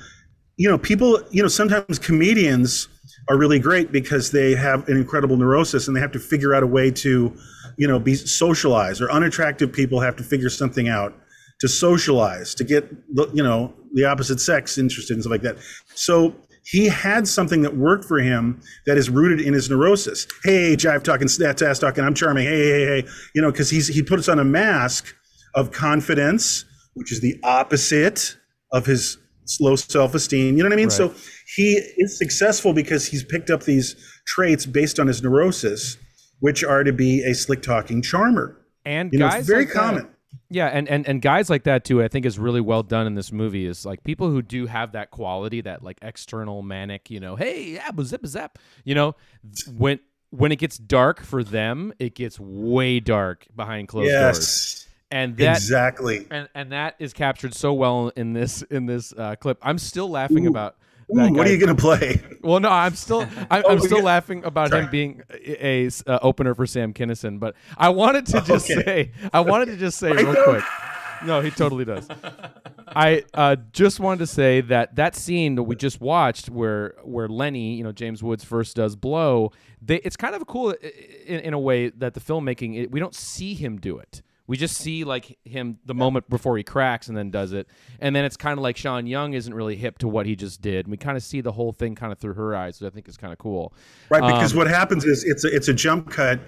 you 0.56 0.68
know, 0.68 0.78
people 0.78 1.20
you 1.30 1.42
know 1.42 1.48
sometimes 1.48 1.98
comedians 1.98 2.88
are 3.28 3.36
really 3.36 3.58
great 3.58 3.92
because 3.92 4.30
they 4.30 4.54
have 4.54 4.88
an 4.88 4.96
incredible 4.96 5.36
neurosis 5.36 5.86
and 5.86 5.96
they 5.96 6.00
have 6.00 6.12
to 6.12 6.18
figure 6.18 6.54
out 6.54 6.62
a 6.62 6.66
way 6.66 6.90
to 6.90 7.36
you 7.78 7.88
know 7.88 7.98
be 7.98 8.14
socialized 8.14 9.00
or 9.00 9.10
unattractive 9.10 9.72
people 9.72 10.00
have 10.00 10.16
to 10.16 10.22
figure 10.22 10.50
something 10.50 10.88
out 10.88 11.14
to 11.60 11.68
socialize 11.68 12.54
to 12.54 12.64
get 12.64 12.88
the 13.14 13.28
you 13.32 13.42
know 13.42 13.72
the 13.94 14.04
opposite 14.04 14.40
sex 14.40 14.76
interested 14.76 15.14
and 15.14 15.22
stuff 15.22 15.30
like 15.30 15.42
that 15.42 15.56
so 15.94 16.34
he 16.70 16.86
had 16.86 17.26
something 17.26 17.62
that 17.62 17.76
worked 17.76 18.04
for 18.04 18.18
him 18.18 18.60
that 18.84 18.98
is 18.98 19.08
rooted 19.08 19.40
in 19.40 19.54
his 19.54 19.70
neurosis. 19.70 20.26
Hey, 20.44 20.76
jive 20.76 21.02
talking, 21.02 21.26
stats 21.26 21.66
ass 21.66 21.78
talking, 21.78 22.04
I'm 22.04 22.12
charming. 22.12 22.44
Hey, 22.44 22.58
hey, 22.58 22.84
hey, 22.84 23.08
you 23.34 23.40
know, 23.40 23.50
because 23.50 23.70
he's 23.70 23.88
he 23.88 24.02
puts 24.02 24.28
on 24.28 24.38
a 24.38 24.44
mask 24.44 25.14
of 25.54 25.72
confidence, 25.72 26.66
which 26.92 27.10
is 27.10 27.20
the 27.22 27.40
opposite 27.42 28.36
of 28.70 28.84
his 28.84 29.16
low 29.60 29.76
self 29.76 30.14
esteem. 30.14 30.56
You 30.58 30.62
know 30.62 30.68
what 30.68 30.74
I 30.74 30.76
mean? 30.76 30.88
Right. 30.88 30.92
So 30.92 31.14
he 31.56 31.80
is 31.96 32.18
successful 32.18 32.74
because 32.74 33.06
he's 33.06 33.24
picked 33.24 33.48
up 33.48 33.62
these 33.62 33.96
traits 34.26 34.66
based 34.66 35.00
on 35.00 35.06
his 35.06 35.22
neurosis, 35.22 35.96
which 36.40 36.62
are 36.64 36.84
to 36.84 36.92
be 36.92 37.22
a 37.22 37.34
slick 37.34 37.62
talking 37.62 38.02
charmer. 38.02 38.56
And 38.84 39.12
You 39.12 39.18
know, 39.18 39.28
guys 39.28 39.40
it's 39.40 39.48
very 39.48 39.64
like 39.64 39.74
that- 39.74 39.80
common. 39.80 40.08
Yeah, 40.50 40.66
and, 40.68 40.88
and 40.88 41.06
and 41.06 41.20
guys 41.20 41.50
like 41.50 41.64
that 41.64 41.84
too, 41.84 42.02
I 42.02 42.08
think 42.08 42.24
is 42.24 42.38
really 42.38 42.62
well 42.62 42.82
done 42.82 43.06
in 43.06 43.14
this 43.14 43.30
movie. 43.32 43.66
Is 43.66 43.84
like 43.84 44.02
people 44.02 44.30
who 44.30 44.40
do 44.40 44.66
have 44.66 44.92
that 44.92 45.10
quality, 45.10 45.60
that 45.62 45.82
like 45.82 45.98
external 46.00 46.62
manic, 46.62 47.10
you 47.10 47.20
know, 47.20 47.36
hey, 47.36 47.72
yeah, 47.74 47.90
zip 48.02 48.24
zap, 48.26 48.58
you 48.84 48.94
know, 48.94 49.14
when 49.76 50.00
when 50.30 50.50
it 50.50 50.56
gets 50.56 50.78
dark 50.78 51.22
for 51.22 51.44
them, 51.44 51.92
it 51.98 52.14
gets 52.14 52.40
way 52.40 52.98
dark 53.00 53.46
behind 53.54 53.88
closed 53.88 54.10
doors, 54.10 54.36
Yes, 54.38 54.86
and 55.10 55.36
that 55.36 55.56
exactly. 55.58 56.26
and 56.30 56.48
and 56.54 56.72
that 56.72 56.94
is 56.98 57.12
captured 57.12 57.52
so 57.54 57.74
well 57.74 58.10
in 58.16 58.32
this 58.32 58.62
in 58.62 58.86
this 58.86 59.12
uh, 59.18 59.36
clip. 59.36 59.58
I'm 59.62 59.78
still 59.78 60.08
laughing 60.08 60.46
Ooh. 60.46 60.50
about. 60.50 60.76
Ooh, 61.10 61.32
what 61.32 61.46
are 61.46 61.50
you 61.52 61.58
going 61.58 61.74
to 61.74 61.80
play? 61.80 62.20
Well, 62.42 62.60
no, 62.60 62.70
I'm 62.70 62.94
still 62.94 63.22
I'm, 63.50 63.62
Oh, 63.66 63.72
I'm 63.72 63.80
still 63.80 63.98
yeah. 63.98 64.04
laughing 64.04 64.44
about 64.44 64.66
him 64.72 64.84
Sorry. 64.84 64.86
being 64.90 65.22
a, 65.30 65.86
a 65.86 65.90
uh, 66.06 66.18
opener 66.22 66.54
for 66.54 66.66
Sam 66.66 66.94
Kinison, 66.94 67.38
but 67.40 67.56
I 67.76 67.88
wanted 67.88 68.26
to 68.26 68.40
just 68.42 68.70
Okay. 68.70 68.84
say 68.84 69.12
I 69.32 69.40
wanted 69.40 69.66
to 69.66 69.76
just 69.76 69.98
say 69.98 70.12
real 70.12 70.34
quick. 70.44 70.64
No, 71.24 71.40
he 71.40 71.50
totally 71.50 71.84
does. 71.84 72.08
I 72.94 73.24
uh, 73.34 73.56
just 73.72 73.98
wanted 73.98 74.20
to 74.20 74.26
say 74.28 74.60
that 74.62 74.94
that 74.96 75.16
scene 75.16 75.56
that 75.56 75.64
we 75.64 75.74
just 75.74 76.00
watched, 76.00 76.48
where 76.48 76.94
where 77.02 77.26
Lenny, 77.28 77.74
you 77.74 77.82
know, 77.82 77.92
James 77.92 78.22
Woods 78.22 78.44
first 78.44 78.76
does 78.76 78.94
blow, 78.96 79.50
they, 79.82 79.96
it's 79.96 80.16
kind 80.16 80.34
of 80.36 80.46
cool 80.46 80.70
in, 81.26 81.40
in 81.40 81.54
a 81.54 81.58
way 81.58 81.88
that 81.90 82.14
the 82.14 82.20
filmmaking 82.20 82.80
it, 82.80 82.90
we 82.92 83.00
don't 83.00 83.14
see 83.16 83.54
him 83.54 83.78
do 83.78 83.98
it. 83.98 84.22
We 84.48 84.56
just 84.56 84.76
see 84.76 85.04
like 85.04 85.38
him 85.44 85.78
the 85.84 85.94
moment 85.94 86.28
before 86.28 86.56
he 86.56 86.64
cracks 86.64 87.06
and 87.06 87.16
then 87.16 87.30
does 87.30 87.52
it, 87.52 87.68
and 88.00 88.16
then 88.16 88.24
it's 88.24 88.36
kind 88.36 88.58
of 88.58 88.62
like 88.62 88.76
Sean 88.76 89.06
Young 89.06 89.34
isn't 89.34 89.54
really 89.54 89.76
hip 89.76 89.98
to 89.98 90.08
what 90.08 90.26
he 90.26 90.34
just 90.34 90.60
did. 90.60 90.86
And 90.86 90.90
we 90.90 90.96
kind 90.96 91.16
of 91.16 91.22
see 91.22 91.40
the 91.40 91.52
whole 91.52 91.72
thing 91.72 91.94
kind 91.94 92.12
of 92.12 92.18
through 92.18 92.34
her 92.34 92.56
eyes, 92.56 92.80
which 92.80 92.90
I 92.90 92.94
think 92.94 93.08
is 93.08 93.16
kind 93.16 93.32
of 93.32 93.38
cool. 93.38 93.72
Right, 94.10 94.22
because 94.22 94.52
Um, 94.52 94.58
what 94.58 94.66
happens 94.66 95.04
is 95.04 95.22
it's 95.22 95.44
a, 95.44 95.54
it's 95.54 95.68
a 95.68 95.74
jump 95.74 96.10
cut 96.10 96.40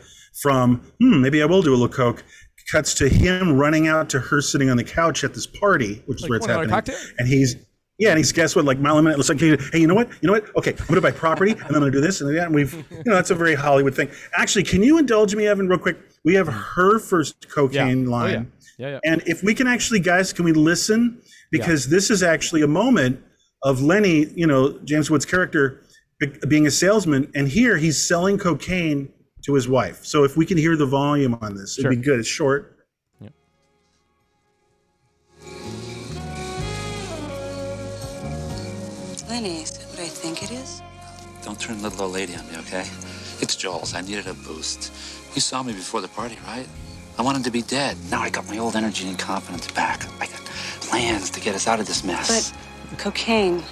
from 0.43 0.83
hmm, 0.99 1.21
maybe 1.21 1.43
I 1.43 1.47
will 1.47 1.63
do 1.63 1.71
a 1.71 1.77
little 1.77 1.89
coke. 1.89 2.25
Cuts 2.73 2.95
to 2.95 3.09
him 3.09 3.59
running 3.59 3.89
out 3.89 4.09
to 4.11 4.21
her 4.21 4.41
sitting 4.41 4.71
on 4.71 4.77
the 4.77 4.85
couch 4.85 5.25
at 5.25 5.35
this 5.35 5.47
party, 5.47 6.03
which 6.07 6.19
is 6.19 6.23
Like, 6.23 6.31
where 6.31 6.37
it's 6.37 6.47
happening. 6.47 6.97
And 7.19 7.27
he's 7.27 7.57
yeah, 8.01 8.09
and 8.11 8.19
he's 8.19 8.33
guess 8.33 8.57
what? 8.57 8.65
Like 8.65 8.79
mile 8.81 9.01
minute. 9.01 9.19
Looks 9.19 9.29
like 9.29 9.39
hey, 9.39 9.79
you 9.79 9.87
know 9.87 9.95
what? 9.95 10.09
You 10.23 10.27
know 10.27 10.33
what? 10.33 10.57
Okay, 10.57 10.73
I'm 10.73 10.87
gonna 10.87 11.01
buy 11.01 11.11
property, 11.13 11.53
and 11.53 11.61
then 11.61 11.75
I'm 11.77 11.81
gonna 11.81 11.91
do 11.93 12.01
this 12.01 12.21
and 12.21 12.37
that. 12.37 12.47
And 12.47 12.55
we've 12.55 12.73
you 12.91 13.03
know 13.07 13.15
that's 13.15 13.31
a 13.31 13.35
very 13.35 13.55
Hollywood 13.55 13.95
thing. 13.95 14.11
Actually, 14.37 14.65
can 14.65 14.83
you 14.83 14.99
indulge 14.99 15.35
me, 15.37 15.47
Evan, 15.47 15.69
real 15.69 15.79
quick? 15.79 15.99
We 16.25 16.35
have 16.35 16.49
her 16.49 16.99
first 16.99 17.49
cocaine 17.51 18.09
Oh, 18.09 18.11
line. 18.11 18.33
yeah. 18.33 18.43
Yeah, 18.79 18.89
yeah. 18.93 18.99
And 19.13 19.23
if 19.27 19.43
we 19.43 19.55
can 19.55 19.67
actually, 19.67 20.01
guys, 20.01 20.33
can 20.33 20.45
we 20.45 20.53
listen? 20.53 21.21
Because 21.53 21.89
this 21.89 22.11
is 22.11 22.23
actually 22.23 22.63
a 22.63 22.67
moment 22.67 23.23
of 23.63 23.83
Lenny, 23.83 24.27
you 24.35 24.47
know, 24.47 24.79
James 24.85 25.11
Wood's 25.11 25.27
character 25.27 25.83
be- 26.19 26.33
being 26.49 26.67
a 26.67 26.71
salesman. 26.71 27.31
And 27.35 27.47
here 27.49 27.77
he's 27.77 28.03
selling 28.07 28.39
cocaine 28.39 29.11
to 29.45 29.55
his 29.55 29.69
wife. 29.69 30.05
So 30.05 30.25
if 30.25 30.37
we 30.37 30.47
can 30.47 30.57
hear 30.57 30.77
the 30.77 30.87
volume 30.87 31.37
on 31.43 31.55
this, 31.57 31.79
it'd 31.79 31.91
be 31.91 31.97
good. 31.97 32.21
It's 32.21 32.29
short. 32.29 32.77
Lenny, 39.31 39.63
is 39.63 39.71
that 39.71 39.89
what 39.91 40.01
I 40.01 40.09
think 40.09 40.43
it 40.43 40.51
is? 40.51 40.83
Don't 41.45 41.59
turn 41.59 41.81
little 41.81 42.03
old 42.03 42.15
lady 42.15 42.35
on 42.35 42.45
me, 42.51 42.57
okay? 42.59 42.85
It's 43.41 43.55
Joel's. 43.55 43.95
I 43.95 44.01
needed 44.01 44.27
a 44.27 44.35
boost. 44.35 44.93
You 45.37 45.41
saw 45.41 45.63
me 45.63 45.73
before 45.73 46.01
the 46.01 46.09
party, 46.09 46.37
right? 46.49 46.67
I 47.17 47.23
wanted 47.23 47.45
to 47.45 47.53
be 47.53 47.63
dead. 47.63 47.97
Now 48.11 48.23
I 48.23 48.31
got 48.31 48.49
my 48.49 48.59
old 48.59 48.75
energy 48.75 49.07
and 49.09 49.17
confidence 49.17 49.71
back. 49.71 50.05
I 50.21 50.27
got 50.27 50.41
plans 50.81 51.31
to 51.31 51.41
get 51.41 51.55
us 51.55 51.69
out 51.69 51.79
of 51.79 51.87
this 51.87 52.03
mess. 52.03 52.53
But 52.91 52.99
cocaine. 52.99 53.63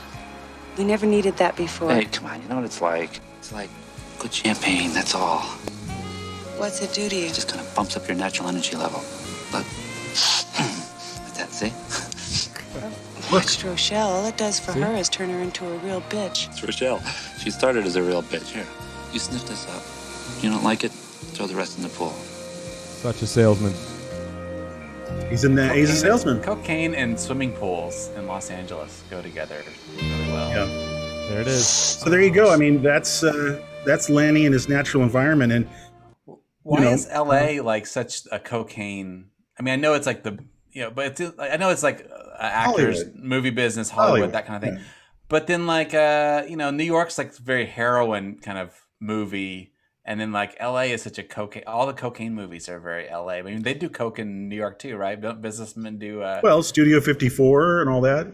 We 0.76 0.84
never 0.84 1.06
needed 1.06 1.36
that 1.38 1.56
before. 1.56 1.90
hey, 1.90 2.04
come 2.04 2.26
on, 2.26 2.40
you 2.40 2.48
know 2.48 2.54
what 2.54 2.64
it's 2.64 2.80
like? 2.80 3.20
It's 3.40 3.52
like 3.52 3.68
good 4.20 4.32
champagne, 4.32 4.92
that's 4.92 5.16
all. 5.16 5.40
What's 6.56 6.80
it 6.82 6.92
do 6.92 7.08
to 7.08 7.16
you? 7.16 7.26
It 7.26 7.34
just 7.34 7.48
kind 7.48 7.60
of 7.60 7.74
bumps 7.74 7.96
up 7.96 8.06
your 8.06 8.16
natural 8.16 8.48
energy 8.48 8.76
level. 8.76 9.00
Look. 9.52 9.66
like 10.54 11.34
that, 11.34 11.48
see? 11.50 11.72
Watch 13.32 13.62
Rochelle. 13.62 14.08
All 14.08 14.26
it 14.26 14.36
does 14.36 14.58
for 14.58 14.72
her 14.72 14.94
is 14.94 15.08
turn 15.08 15.30
her 15.30 15.40
into 15.40 15.66
a 15.66 15.76
real 15.78 16.00
bitch. 16.02 16.48
It's 16.48 16.62
Rochelle. 16.62 17.00
She 17.38 17.50
started 17.50 17.84
as 17.84 17.96
a 17.96 18.02
real 18.02 18.22
bitch. 18.22 18.48
Here, 18.48 18.66
you 19.12 19.18
sniff 19.18 19.46
this 19.46 19.66
up. 19.68 20.42
You 20.42 20.50
don't 20.50 20.64
like 20.64 20.84
it? 20.84 20.92
Throw 20.92 21.46
the 21.46 21.54
rest 21.54 21.76
in 21.76 21.82
the 21.82 21.90
pool. 21.90 22.12
Such 22.12 23.22
a 23.22 23.26
salesman. 23.26 23.74
He's 25.28 25.44
in 25.44 25.54
that. 25.56 25.76
He's 25.76 25.90
a 25.90 25.96
salesman. 25.96 26.40
Cocaine 26.42 26.94
and 26.94 27.18
swimming 27.18 27.52
pools 27.52 28.10
in 28.16 28.26
Los 28.26 28.50
Angeles 28.50 29.02
go 29.10 29.20
together 29.20 29.62
really 29.96 30.32
well. 30.32 30.50
Yeah. 30.50 31.28
There 31.28 31.40
it 31.42 31.46
is. 31.46 31.66
So 31.66 32.08
there 32.08 32.22
you 32.22 32.30
go. 32.30 32.52
I 32.52 32.56
mean, 32.56 32.82
that's 32.82 33.22
uh, 33.22 33.62
that's 33.84 34.08
Lenny 34.08 34.46
in 34.46 34.52
his 34.52 34.68
natural 34.68 35.02
environment. 35.02 35.52
And 35.52 35.68
Why 36.62 36.80
know, 36.80 36.92
is 36.92 37.06
LA 37.14 37.62
like 37.62 37.86
such 37.86 38.22
a 38.32 38.38
cocaine? 38.38 39.26
I 39.58 39.62
mean, 39.62 39.74
I 39.74 39.76
know 39.76 39.92
it's 39.92 40.06
like 40.06 40.22
the 40.22 40.38
you 40.72 40.82
know, 40.82 40.90
but 40.90 41.20
it's, 41.20 41.38
I 41.38 41.56
know 41.56 41.70
it's 41.70 41.82
like 41.82 42.08
uh, 42.10 42.42
actors, 42.42 43.02
Hollywood. 43.02 43.24
movie 43.24 43.50
business, 43.50 43.90
Hollywood, 43.90 44.10
Hollywood, 44.10 44.32
that 44.32 44.46
kind 44.46 44.62
of 44.62 44.68
thing. 44.68 44.78
yeah. 44.78 44.84
But 45.28 45.46
then 45.46 45.66
like 45.66 45.94
uh, 45.94 46.44
you 46.48 46.56
know, 46.56 46.70
New 46.70 46.84
York's 46.84 47.18
like 47.18 47.34
very 47.36 47.66
heroin 47.66 48.38
kind 48.38 48.58
of 48.58 48.72
movie, 49.00 49.72
and 50.04 50.18
then 50.20 50.32
like 50.32 50.56
LA 50.60 50.82
is 50.94 51.02
such 51.02 51.18
a 51.18 51.22
cocaine. 51.22 51.64
All 51.66 51.86
the 51.86 51.92
cocaine 51.92 52.34
movies 52.34 52.68
are 52.68 52.80
very 52.80 53.08
LA. 53.10 53.32
I 53.34 53.42
mean, 53.42 53.62
they 53.62 53.74
do 53.74 53.88
coke 53.88 54.18
in 54.18 54.48
New 54.48 54.56
York 54.56 54.78
too, 54.78 54.96
right? 54.96 55.20
Businessmen 55.40 55.98
do? 55.98 56.22
Uh, 56.22 56.40
well, 56.42 56.62
Studio 56.62 57.00
54 57.00 57.82
and 57.82 57.90
all 57.90 58.00
that. 58.02 58.28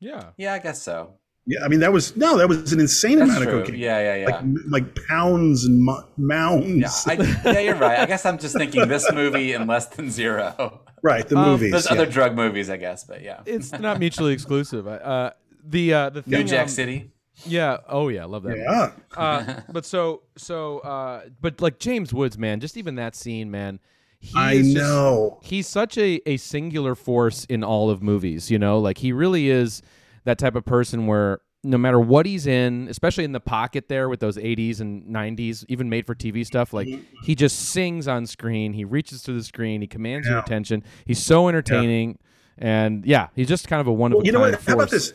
Yeah. 0.00 0.30
yeah, 0.36 0.52
I 0.52 0.58
guess 0.58 0.82
so. 0.82 1.14
Yeah, 1.48 1.60
I 1.64 1.68
mean 1.68 1.78
that 1.80 1.92
was 1.92 2.16
no, 2.16 2.38
that 2.38 2.48
was 2.48 2.72
an 2.72 2.80
insane 2.80 3.20
That's 3.20 3.30
amount 3.30 3.44
true. 3.44 3.58
of 3.60 3.66
cocaine. 3.66 3.80
Yeah, 3.80 4.00
yeah, 4.00 4.16
yeah. 4.16 4.26
Like 4.26 4.42
like 4.68 5.06
pounds 5.06 5.64
and 5.64 5.80
mo- 5.80 6.04
yeah. 6.18 6.90
I, 7.06 7.12
yeah, 7.44 7.58
you're 7.60 7.76
right. 7.76 8.00
I 8.00 8.06
guess 8.06 8.26
I'm 8.26 8.36
just 8.36 8.56
thinking 8.56 8.88
this 8.88 9.10
movie 9.12 9.52
in 9.52 9.68
less 9.68 9.86
than 9.86 10.10
zero. 10.10 10.80
Right, 11.06 11.26
the 11.26 11.36
Um, 11.38 11.50
movies. 11.52 11.70
There's 11.72 11.86
yeah. 11.86 11.92
other 11.92 12.06
drug 12.06 12.34
movies, 12.34 12.68
I 12.68 12.76
guess, 12.76 13.04
but 13.04 13.22
yeah. 13.22 13.40
It's 13.46 13.72
not 13.72 13.98
mutually 13.98 14.32
exclusive. 14.32 14.86
Uh, 14.86 15.30
the 15.64 15.94
uh, 15.94 16.10
the 16.10 16.22
New 16.26 16.44
Jack 16.44 16.62
um, 16.64 16.68
City. 16.68 17.10
Yeah. 17.44 17.78
Oh 17.88 18.08
yeah, 18.08 18.24
love 18.24 18.42
that. 18.44 18.56
Yeah. 18.58 18.92
Uh, 19.16 19.60
but 19.70 19.84
so 19.84 20.22
so 20.36 20.78
uh, 20.80 21.22
but 21.40 21.60
like 21.60 21.78
James 21.78 22.12
Woods, 22.12 22.36
man, 22.38 22.60
just 22.60 22.76
even 22.76 22.94
that 22.96 23.14
scene, 23.14 23.50
man. 23.50 23.78
He 24.18 24.32
I 24.38 24.52
is 24.54 24.72
just- 24.72 24.76
know. 24.86 25.38
he's 25.42 25.66
such 25.68 25.98
a, 25.98 26.20
a 26.28 26.38
singular 26.38 26.94
force 26.94 27.44
in 27.44 27.62
all 27.62 27.90
of 27.90 28.02
movies, 28.02 28.50
you 28.50 28.58
know? 28.58 28.78
Like 28.78 28.98
he 28.98 29.12
really 29.12 29.50
is 29.50 29.82
that 30.24 30.38
type 30.38 30.56
of 30.56 30.64
person 30.64 31.06
where 31.06 31.40
no 31.66 31.78
matter 31.78 31.98
what 32.00 32.24
he's 32.26 32.46
in, 32.46 32.86
especially 32.88 33.24
in 33.24 33.32
the 33.32 33.40
pocket 33.40 33.88
there 33.88 34.08
with 34.08 34.20
those 34.20 34.36
80s 34.36 34.80
and 34.80 35.04
90s, 35.06 35.64
even 35.68 35.88
made 35.90 36.06
for 36.06 36.14
TV 36.14 36.46
stuff, 36.46 36.72
like 36.72 36.86
Mm-hmm. 36.88 37.02
he 37.24 37.34
just 37.34 37.58
sings 37.70 38.06
on 38.08 38.26
screen. 38.26 38.72
He 38.72 38.84
reaches 38.84 39.22
to 39.24 39.32
the 39.32 39.42
screen. 39.42 39.80
He 39.80 39.86
commands 39.86 40.26
your 40.28 40.38
attention. 40.38 40.82
He's 41.04 41.22
so 41.22 41.48
entertaining. 41.48 42.18
And 42.58 43.04
yeah, 43.04 43.28
he's 43.34 43.48
just 43.48 43.68
kind 43.68 43.80
of 43.80 43.86
a 43.86 43.92
one 43.92 44.12
of 44.12 44.24
you 44.24 44.32
know 44.32 44.40
what? 44.40 44.60
How 44.62 44.74
about 44.74 44.90
this? 44.90 45.12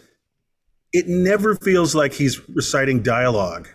It 0.93 1.07
never 1.07 1.55
feels 1.55 1.95
like 1.95 2.13
he's 2.13 2.47
reciting 2.49 3.01
dialogue. 3.01 3.69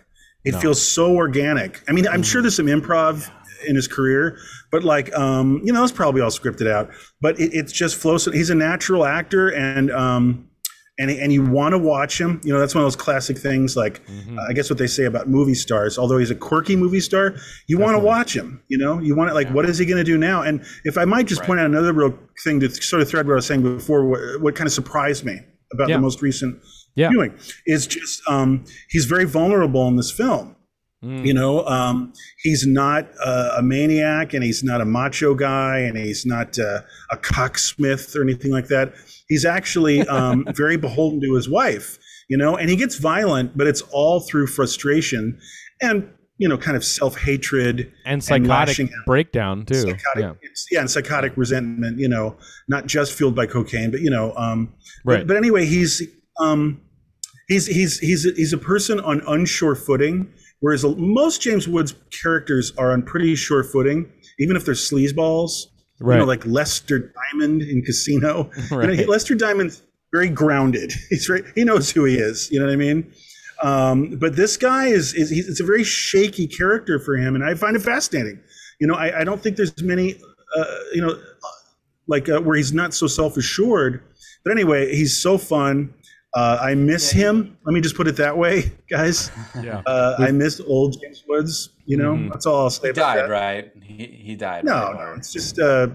It 0.45 0.53
feels 0.55 0.81
so 0.81 1.15
organic. 1.15 1.81
I 1.89 1.91
mean, 1.91 2.07
I'm 2.07 2.23
sure 2.23 2.41
there's 2.41 2.55
some 2.55 2.67
improv 2.67 3.29
in 3.67 3.75
his 3.75 3.87
career, 3.87 4.37
but 4.71 4.83
like, 4.83 5.13
um, 5.13 5.59
you 5.63 5.73
know, 5.73 5.83
it's 5.83 5.91
probably 5.91 6.21
all 6.21 6.29
scripted 6.29 6.71
out. 6.71 6.89
But 7.19 7.37
it, 7.39 7.53
it 7.53 7.67
just 7.67 7.95
flows. 7.97 8.25
He's 8.25 8.49
a 8.49 8.55
natural 8.55 9.03
actor, 9.03 9.49
and 9.49 9.91
um, 9.91 10.46
and 10.99 11.09
and 11.11 11.31
you 11.31 11.43
want 11.43 11.73
to 11.73 11.77
watch 11.77 12.19
him. 12.19 12.41
You 12.43 12.51
know, 12.53 12.59
that's 12.59 12.73
one 12.75 12.83
of 12.83 12.85
those 12.85 12.95
classic 12.95 13.37
things. 13.37 13.75
Like, 13.77 14.05
Mm-hmm. 14.07 14.37
I 14.49 14.53
guess 14.53 14.69
what 14.69 14.77
they 14.79 14.87
say 14.87 15.05
about 15.05 15.27
movie 15.29 15.53
stars. 15.53 15.97
Although 15.97 16.17
he's 16.17 16.31
a 16.31 16.35
quirky 16.35 16.75
movie 16.75 16.99
star, 16.99 17.35
you 17.67 17.77
want 17.77 17.95
to 17.95 17.99
watch 17.99 18.35
him. 18.35 18.61
You 18.67 18.77
know, 18.77 18.99
you 18.99 19.15
want 19.15 19.29
to 19.29 19.33
like, 19.33 19.49
what 19.49 19.65
is 19.69 19.77
he 19.77 19.85
going 19.85 19.97
to 19.97 20.03
do 20.03 20.17
now? 20.17 20.41
And 20.41 20.65
if 20.85 20.97
I 20.97 21.05
might 21.05 21.27
just 21.27 21.43
point 21.43 21.59
out 21.59 21.65
another 21.67 21.93
real 21.93 22.17
thing 22.43 22.59
to 22.61 22.69
sort 22.69 23.01
of 23.01 23.09
thread 23.09 23.25
what 23.27 23.33
I 23.33 23.35
was 23.35 23.45
saying 23.45 23.63
before, 23.63 24.05
what, 24.07 24.19
what 24.41 24.55
kind 24.55 24.67
of 24.67 24.73
surprised 24.73 25.23
me 25.23 25.39
about 25.71 25.87
Yeah. 25.89 25.95
the 25.97 26.01
most 26.01 26.21
recent 26.21 26.61
Yeah. 26.95 27.09
viewing 27.09 27.37
is 27.65 27.87
just 27.87 28.21
um, 28.29 28.65
he's 28.89 29.05
very 29.05 29.25
vulnerable 29.25 29.87
in 29.87 29.95
this 29.95 30.11
film. 30.11 30.55
Mm. 31.03 31.25
You 31.25 31.33
know, 31.33 31.65
um, 31.65 32.13
he's 32.41 32.65
not 32.65 33.07
uh, 33.23 33.55
a 33.57 33.61
maniac, 33.61 34.33
and 34.33 34.43
he's 34.43 34.63
not 34.63 34.81
a 34.81 34.85
macho 34.85 35.35
guy, 35.35 35.79
and 35.79 35.97
he's 35.97 36.25
not 36.25 36.57
uh, 36.57 36.81
a 37.11 37.17
cocksmith 37.17 38.15
or 38.15 38.23
anything 38.23 38.51
like 38.51 38.67
that. 38.67 38.93
He's 39.27 39.45
actually 39.45 40.01
um, 40.07 40.47
very 40.55 40.77
beholden 40.77 41.21
to 41.21 41.35
his 41.35 41.49
wife. 41.49 41.99
You 42.29 42.37
know, 42.37 42.57
and 42.57 42.69
he 42.69 42.75
gets 42.75 42.95
violent, 42.95 43.57
but 43.57 43.67
it's 43.67 43.81
all 43.81 44.19
through 44.19 44.47
frustration 44.47 45.39
and 45.81 46.09
you 46.39 46.47
know, 46.47 46.57
kind 46.57 46.77
of 46.77 46.85
self 46.85 47.17
hatred 47.17 47.91
and 48.05 48.23
psychotic 48.23 48.79
out. 48.79 49.05
breakdown 49.05 49.65
too. 49.65 49.81
Psychotic, 49.81 50.23
yeah. 50.23 50.33
it's, 50.41 50.67
yeah, 50.71 50.81
and 50.81 50.89
psychotic 50.89 51.35
resentment. 51.35 51.99
You 51.99 52.07
know, 52.07 52.37
not 52.67 52.85
just 52.85 53.13
fueled 53.13 53.35
by 53.35 53.47
cocaine, 53.47 53.91
but 53.91 54.01
you 54.01 54.09
know, 54.09 54.33
um, 54.35 54.73
Right. 55.07 55.19
But, 55.19 55.27
but 55.27 55.37
anyway, 55.37 55.65
he's 55.65 56.01
um, 56.39 56.81
he's 57.47 57.65
he's 57.65 57.99
he's 57.99 58.25
a, 58.25 58.31
he's 58.31 58.53
a 58.53 58.57
person 58.57 58.99
on 58.99 59.21
unsure 59.27 59.73
footing, 59.73 60.31
whereas 60.59 60.83
most 60.83 61.41
James 61.41 61.67
Woods 61.67 61.95
characters 62.11 62.73
are 62.77 62.91
on 62.91 63.03
pretty 63.03 63.35
sure 63.35 63.63
footing, 63.63 64.11
even 64.39 64.55
if 64.55 64.65
they're 64.65 64.73
sleazeballs. 64.73 65.67
You 65.99 66.19
know, 66.19 66.25
like 66.25 66.45
Lester 66.45 67.11
Diamond 67.31 67.63
in 67.63 67.81
Casino. 67.81 68.51
You 68.71 68.87
know. 68.87 69.03
Lester 69.11 69.33
Diamond's 69.33 69.81
very 70.11 70.29
grounded. 70.29 70.93
He's 71.09 71.25
very, 71.25 71.43
he 71.55 71.63
knows 71.63 71.91
who 71.91 72.05
he 72.05 72.15
is. 72.15 72.51
You 72.51 72.59
know 72.59 72.65
what 72.65 72.73
I 72.73 72.77
mean? 72.77 73.11
Um, 73.63 74.17
but 74.19 74.35
this 74.35 74.57
guy 74.57 74.87
is, 74.87 75.13
is 75.15 75.31
he's, 75.31 75.49
it's 75.49 75.59
a 75.59 75.63
very 75.63 75.83
shaky 75.83 76.45
character 76.45 76.99
for 76.99 77.15
him, 77.15 77.33
and 77.33 77.43
I 77.43 77.55
find 77.55 77.75
it 77.75 77.81
fascinating. 77.81 78.39
You 78.79 78.85
know, 78.85 78.93
I, 78.93 79.21
I 79.21 79.23
don't 79.23 79.41
think 79.41 79.57
there's 79.57 79.81
many, 79.81 80.15
uh, 80.55 80.65
you 80.93 81.01
know, 81.01 81.19
like 82.07 82.29
uh, 82.29 82.39
where 82.39 82.55
he's 82.55 82.71
not 82.71 82.93
so 82.93 83.07
self 83.07 83.35
assured. 83.35 84.03
But 84.43 84.51
anyway, 84.51 84.95
he's 84.95 85.19
so 85.19 85.37
fun. 85.37 85.93
Uh, 86.33 86.57
I 86.61 86.75
miss 86.75 87.09
him. 87.09 87.57
Let 87.65 87.73
me 87.73 87.81
just 87.81 87.95
put 87.95 88.07
it 88.07 88.17
that 88.17 88.37
way, 88.37 88.71
guys. 88.89 89.31
Yeah. 89.61 89.81
Uh, 89.85 90.15
I 90.19 90.31
miss 90.31 90.59
old 90.59 90.99
James 91.01 91.23
Woods. 91.27 91.69
You 91.85 91.97
know, 91.97 92.13
Mhm. 92.13 92.29
that's 92.29 92.45
all 92.45 92.63
I'll 92.63 92.69
say 92.69 92.87
He 92.87 92.91
about 92.91 93.15
died, 93.15 93.23
that. 93.23 93.29
right? 93.29 93.71
He, 93.81 94.05
he 94.05 94.35
died. 94.35 94.65
No, 94.65 94.73
right? 94.73 94.93
no, 94.95 95.13
it's 95.17 95.31
just 95.31 95.57
uh, 95.57 95.87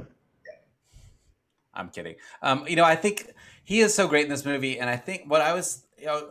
I'm 1.75 1.89
kidding. 1.91 2.17
Um, 2.43 2.65
you 2.69 2.77
know, 2.77 2.85
I 2.85 2.97
think 2.97 3.29
he 3.65 3.81
is 3.81 3.95
so 3.95 4.09
great 4.09 4.25
in 4.25 4.31
this 4.31 4.45
movie, 4.45 4.79
and 4.79 4.91
I 4.91 4.97
think 4.97 5.25
what 5.27 5.41
I 5.41 5.53
was, 5.55 5.85
you 5.99 6.07
know, 6.07 6.31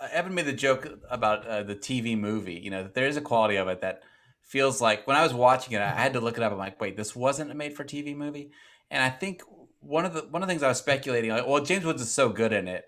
uh, 0.00 0.08
Evan 0.10 0.34
made 0.34 0.46
the 0.46 0.52
joke 0.52 0.88
about 1.10 1.46
uh, 1.46 1.62
the 1.62 1.74
TV 1.76 2.18
movie. 2.18 2.54
You 2.54 2.70
know, 2.70 2.82
that 2.84 2.94
there 2.94 3.06
is 3.06 3.16
a 3.16 3.20
quality 3.20 3.56
of 3.56 3.68
it 3.68 3.80
that 3.82 4.02
feels 4.42 4.80
like 4.80 5.06
when 5.06 5.16
I 5.16 5.22
was 5.22 5.32
watching 5.32 5.74
it, 5.74 5.80
I 5.80 5.90
had 5.90 6.12
to 6.14 6.20
look 6.20 6.36
it 6.36 6.42
up. 6.42 6.52
I'm 6.52 6.58
like, 6.58 6.80
wait, 6.80 6.96
this 6.96 7.14
wasn't 7.16 7.50
a 7.50 7.54
made-for-TV 7.54 8.14
movie, 8.16 8.50
and 8.90 9.02
I 9.02 9.08
think 9.10 9.42
one 9.80 10.04
of 10.04 10.14
the 10.14 10.22
one 10.30 10.42
of 10.42 10.48
the 10.48 10.52
things 10.52 10.62
I 10.62 10.68
was 10.68 10.78
speculating, 10.78 11.30
like, 11.30 11.46
well, 11.46 11.62
James 11.64 11.84
Woods 11.84 12.02
is 12.02 12.10
so 12.10 12.28
good 12.28 12.52
in 12.52 12.68
it. 12.68 12.84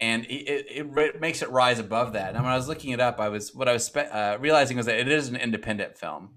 And 0.00 0.24
it, 0.26 0.66
it, 0.70 0.86
it 0.96 1.20
makes 1.20 1.42
it 1.42 1.50
rise 1.50 1.78
above 1.78 2.14
that. 2.14 2.34
And 2.34 2.42
when 2.42 2.52
I 2.52 2.56
was 2.56 2.68
looking 2.68 2.92
it 2.92 3.00
up, 3.00 3.20
I 3.20 3.28
was 3.28 3.54
what 3.54 3.68
I 3.68 3.74
was 3.74 3.84
spe- 3.84 4.08
uh, 4.10 4.38
realizing 4.40 4.76
was 4.78 4.86
that 4.86 4.98
it 4.98 5.08
is 5.08 5.28
an 5.28 5.36
independent 5.36 5.98
film. 5.98 6.30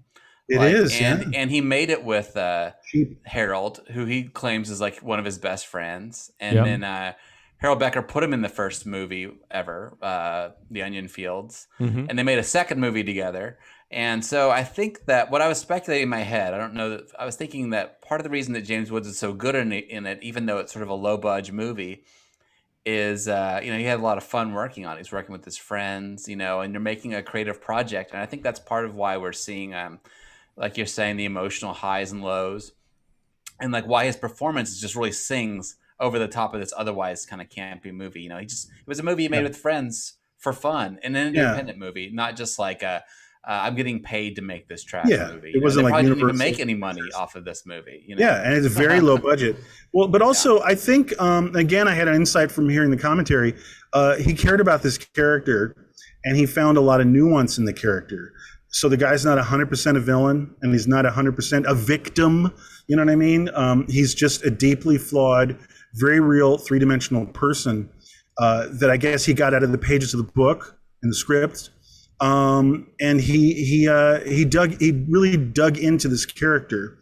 It 0.48 0.58
Like, 0.58 0.74
is, 0.74 0.92
and 1.00 1.32
yeah. 1.32 1.40
and 1.40 1.50
he 1.50 1.62
made 1.62 1.88
it 1.88 2.04
with 2.04 2.36
uh, 2.36 2.72
Harold, 3.24 3.80
who 3.92 4.04
he 4.04 4.24
claims 4.24 4.68
is 4.68 4.80
like 4.80 4.98
one 4.98 5.18
of 5.18 5.24
his 5.24 5.38
best 5.38 5.66
friends, 5.66 6.30
and 6.38 6.56
Yep. 6.56 6.64
then 6.66 6.84
uh, 6.84 7.12
Harold 7.56 7.78
Becker 7.78 8.02
put 8.02 8.22
him 8.22 8.34
in 8.34 8.42
the 8.42 8.50
first 8.50 8.84
movie 8.84 9.30
ever, 9.50 9.96
uh, 10.02 10.50
The 10.70 10.82
Onion 10.82 11.08
Fields, 11.08 11.66
Mhm. 11.80 12.08
and 12.10 12.18
they 12.18 12.22
made 12.22 12.38
a 12.38 12.42
second 12.42 12.78
movie 12.78 13.02
together. 13.02 13.58
And 13.90 14.22
so 14.22 14.50
I 14.50 14.64
think 14.64 15.06
that 15.06 15.30
what 15.30 15.40
I 15.40 15.48
was 15.48 15.58
speculating 15.58 16.02
in 16.04 16.08
my 16.10 16.20
head, 16.24 16.52
I 16.52 16.58
don't 16.58 16.74
know 16.74 16.90
that 16.90 17.04
I 17.18 17.24
was 17.24 17.36
thinking 17.36 17.70
that 17.70 18.02
part 18.02 18.20
of 18.20 18.24
the 18.24 18.30
reason 18.30 18.52
that 18.52 18.62
James 18.66 18.90
Woods 18.90 19.08
is 19.08 19.18
so 19.18 19.32
good 19.32 19.54
in 19.54 19.72
it, 19.72 19.86
in 19.88 20.04
it 20.04 20.18
even 20.20 20.44
though 20.44 20.58
it's 20.58 20.72
sort 20.74 20.82
of 20.82 20.90
a 20.90 20.94
low 20.94 21.16
budget 21.16 21.54
movie, 21.54 22.04
is 22.86 23.28
uh, 23.28 23.60
you 23.62 23.70
know 23.72 23.78
he 23.78 23.84
had 23.84 23.98
a 23.98 24.02
lot 24.02 24.18
of 24.18 24.24
fun 24.24 24.52
working 24.52 24.84
on. 24.86 24.96
it. 24.96 24.98
He's 24.98 25.12
working 25.12 25.32
with 25.32 25.44
his 25.44 25.56
friends, 25.56 26.28
you 26.28 26.36
know, 26.36 26.60
and 26.60 26.72
you're 26.72 26.80
making 26.80 27.14
a 27.14 27.22
creative 27.22 27.60
project, 27.60 28.12
and 28.12 28.20
I 28.20 28.26
think 28.26 28.42
that's 28.42 28.60
part 28.60 28.84
of 28.84 28.94
why 28.94 29.16
we're 29.16 29.32
seeing, 29.32 29.74
um, 29.74 30.00
like 30.56 30.76
you're 30.76 30.86
saying, 30.86 31.16
the 31.16 31.24
emotional 31.24 31.72
highs 31.72 32.12
and 32.12 32.22
lows, 32.22 32.72
and 33.60 33.72
like 33.72 33.86
why 33.86 34.04
his 34.06 34.16
performance 34.16 34.80
just 34.80 34.94
really 34.96 35.12
sings 35.12 35.76
over 36.00 36.18
the 36.18 36.28
top 36.28 36.52
of 36.54 36.60
this 36.60 36.72
otherwise 36.76 37.24
kind 37.24 37.40
of 37.40 37.48
campy 37.48 37.92
movie. 37.92 38.20
You 38.22 38.28
know, 38.28 38.38
he 38.38 38.46
just 38.46 38.68
it 38.68 38.86
was 38.86 38.98
a 38.98 39.02
movie 39.02 39.22
he 39.22 39.28
made 39.28 39.38
Yeah. 39.38 39.44
with 39.44 39.56
friends 39.56 40.14
for 40.38 40.52
fun, 40.52 40.98
an 41.02 41.14
Yeah. 41.14 41.26
independent 41.26 41.78
movie, 41.78 42.10
not 42.12 42.36
just 42.36 42.58
like 42.58 42.82
a. 42.82 43.02
Uh, 43.46 43.60
I'm 43.64 43.74
getting 43.74 44.02
paid 44.02 44.36
to 44.36 44.42
make 44.42 44.68
this 44.68 44.82
trash 44.82 45.06
Yeah, 45.08 45.30
movie. 45.32 45.52
it 45.54 45.62
wasn't 45.62 45.84
like 45.84 46.06
didn't 46.06 46.36
make 46.38 46.60
any 46.60 46.74
money 46.74 47.02
off 47.14 47.34
of 47.34 47.44
this 47.44 47.66
movie. 47.66 48.02
You 48.06 48.16
know? 48.16 48.24
Yeah, 48.24 48.42
and 48.42 48.54
it's 48.54 48.66
a 48.66 48.70
very 48.70 49.00
low 49.00 49.18
budget. 49.18 49.56
Well, 49.92 50.08
but 50.08 50.22
also 50.22 50.62
I 50.62 50.74
think 50.74 51.18
um, 51.20 51.54
again 51.54 51.86
I 51.86 51.94
had 51.94 52.08
an 52.08 52.14
insight 52.14 52.50
from 52.50 52.68
hearing 52.70 52.90
the 52.90 52.96
commentary. 52.96 53.54
Uh, 53.92 54.16
he 54.16 54.34
cared 54.34 54.60
about 54.60 54.82
this 54.82 54.96
character, 54.96 55.76
and 56.24 56.36
he 56.36 56.46
found 56.46 56.78
a 56.78 56.80
lot 56.80 57.00
of 57.00 57.06
nuance 57.06 57.58
in 57.58 57.64
the 57.66 57.72
character. 57.72 58.32
So 58.68 58.88
the 58.88 58.96
guy's 58.96 59.24
not 59.24 59.38
100% 59.38 59.96
a 59.96 60.00
villain, 60.00 60.52
and 60.62 60.72
he's 60.72 60.88
not 60.88 61.04
100% 61.04 61.64
a 61.70 61.74
victim. 61.74 62.52
You 62.88 62.96
know 62.96 63.04
what 63.04 63.12
I 63.12 63.16
mean? 63.16 63.48
Um, 63.54 63.86
he's 63.88 64.14
just 64.14 64.44
a 64.44 64.50
deeply 64.50 64.98
flawed, 64.98 65.56
very 65.94 66.18
real 66.18 66.58
three-dimensional 66.58 67.26
person 67.26 67.88
uh, 68.38 68.66
that 68.80 68.90
I 68.90 68.96
guess 68.96 69.24
he 69.24 69.32
got 69.32 69.54
out 69.54 69.62
of 69.62 69.70
the 69.70 69.78
pages 69.78 70.12
of 70.12 70.18
the 70.26 70.32
book 70.32 70.76
and 71.02 71.10
the 71.12 71.14
script. 71.14 71.70
Um, 72.20 72.88
and 73.00 73.20
he 73.20 73.52
he 73.64 73.88
uh, 73.88 74.20
he 74.20 74.44
dug 74.44 74.80
he 74.80 74.92
really 75.08 75.36
dug 75.36 75.78
into 75.78 76.08
this 76.08 76.24
character 76.26 76.98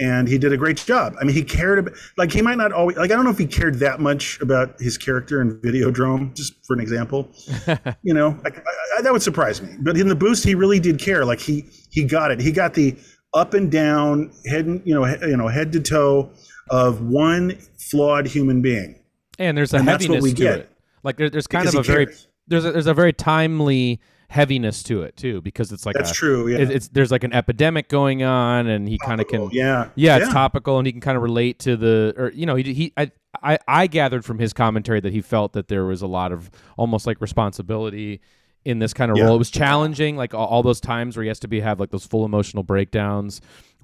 and 0.00 0.26
he 0.26 0.38
did 0.38 0.52
a 0.52 0.56
great 0.56 0.76
job. 0.76 1.14
I 1.20 1.24
mean, 1.24 1.34
he 1.36 1.44
cared 1.44 1.78
about 1.78 1.94
like 2.16 2.32
he 2.32 2.42
might 2.42 2.56
not 2.58 2.72
always 2.72 2.96
like 2.96 3.10
I 3.12 3.14
don't 3.14 3.24
know 3.24 3.30
if 3.30 3.38
he 3.38 3.46
cared 3.46 3.76
that 3.76 4.00
much 4.00 4.40
about 4.40 4.80
his 4.80 4.98
character 4.98 5.40
in 5.40 5.60
Videodrome, 5.60 6.34
just 6.34 6.54
for 6.66 6.74
an 6.74 6.80
example. 6.80 7.28
you 8.02 8.14
know, 8.14 8.38
like 8.42 8.58
I, 8.58 8.98
I, 8.98 9.02
that 9.02 9.12
would 9.12 9.22
surprise 9.22 9.62
me. 9.62 9.74
But 9.80 9.96
in 9.96 10.08
the 10.08 10.16
boost, 10.16 10.44
he 10.44 10.54
really 10.54 10.80
did 10.80 10.98
care. 10.98 11.24
Like 11.24 11.40
he 11.40 11.64
he 11.90 12.04
got 12.04 12.30
it. 12.30 12.40
He 12.40 12.50
got 12.50 12.74
the 12.74 12.96
up 13.34 13.54
and 13.54 13.70
down, 13.70 14.32
head 14.46 14.66
you 14.84 14.94
know 14.94 15.04
he, 15.04 15.14
you 15.28 15.36
know 15.36 15.48
head 15.48 15.72
to 15.72 15.80
toe 15.80 16.30
of 16.70 17.02
one 17.02 17.56
flawed 17.90 18.26
human 18.26 18.62
being. 18.62 18.98
And 19.38 19.56
there's 19.58 19.74
a 19.74 19.78
And 19.78 19.88
heaviness 19.88 20.22
we 20.22 20.30
to 20.30 20.36
get. 20.36 20.58
it. 20.60 20.70
Like 21.02 21.16
there, 21.18 21.28
there's 21.28 21.46
kind 21.46 21.62
Because 21.64 21.74
of 21.74 21.80
a 21.80 21.92
very 21.92 22.06
cares. 22.06 22.28
there's 22.48 22.64
a, 22.64 22.72
there's 22.72 22.86
a 22.86 22.94
very 22.94 23.12
timely 23.12 24.00
heaviness 24.34 24.82
to 24.82 25.02
it 25.02 25.16
too 25.16 25.40
because 25.42 25.70
it's 25.72 25.86
like 25.86 25.94
That's 25.94 26.10
a, 26.10 26.14
true, 26.14 26.48
yeah. 26.48 26.58
it- 26.58 26.70
it's 26.70 26.88
there's 26.88 27.10
like 27.12 27.22
an 27.24 27.32
epidemic 27.32 27.88
going 27.88 28.22
on 28.24 28.66
and 28.66 28.88
he 28.88 28.98
kind 28.98 29.20
of 29.20 29.28
can 29.28 29.48
Yeah, 29.52 29.88
yeah 29.94 30.16
it's 30.18 30.32
topical 30.32 30.78
and 30.78 30.86
he 30.86 30.92
can 30.92 31.00
kind 31.00 31.16
of 31.16 31.22
relate 31.22 31.60
to 31.60 31.76
the 31.76 32.14
or 32.16 32.30
you 32.32 32.44
know 32.46 32.56
he 32.56 32.74
he 32.74 32.92
I, 32.96 33.12
I 33.42 33.58
I 33.68 33.86
gathered 33.86 34.24
from 34.24 34.38
his 34.40 34.52
commentary 34.52 35.00
that 35.00 35.12
he 35.12 35.20
felt 35.20 35.52
that 35.52 35.68
there 35.68 35.84
was 35.84 36.02
a 36.02 36.06
lot 36.08 36.32
of 36.32 36.50
almost 36.76 37.06
like 37.06 37.20
responsibility 37.20 38.20
in 38.64 38.78
this 38.80 38.92
kind 38.94 39.10
of 39.10 39.16
Yeah. 39.18 39.24
role. 39.24 39.34
It 39.36 39.38
was 39.38 39.50
challenging, 39.50 40.16
like 40.16 40.32
all, 40.34 40.46
all 40.46 40.62
those 40.62 40.80
times 40.80 41.16
where 41.16 41.22
he 41.22 41.28
has 41.28 41.38
to 41.40 41.48
be 41.48 41.60
have 41.60 41.78
like 41.78 41.90
those 41.90 42.06
full 42.06 42.24
emotional 42.24 42.62
breakdowns, 42.62 43.40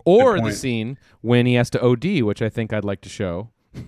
or 0.07 0.41
the 0.41 0.53
scene 0.53 0.97
when 1.21 1.45
he 1.47 1.55
has 1.55 1.69
to 1.71 1.81
OD, 1.83 2.23
which 2.23 2.41
I 2.43 2.49
think 2.49 2.73
I'd 2.73 2.85
like 2.85 3.03
to 3.03 3.09
show. 3.11 3.51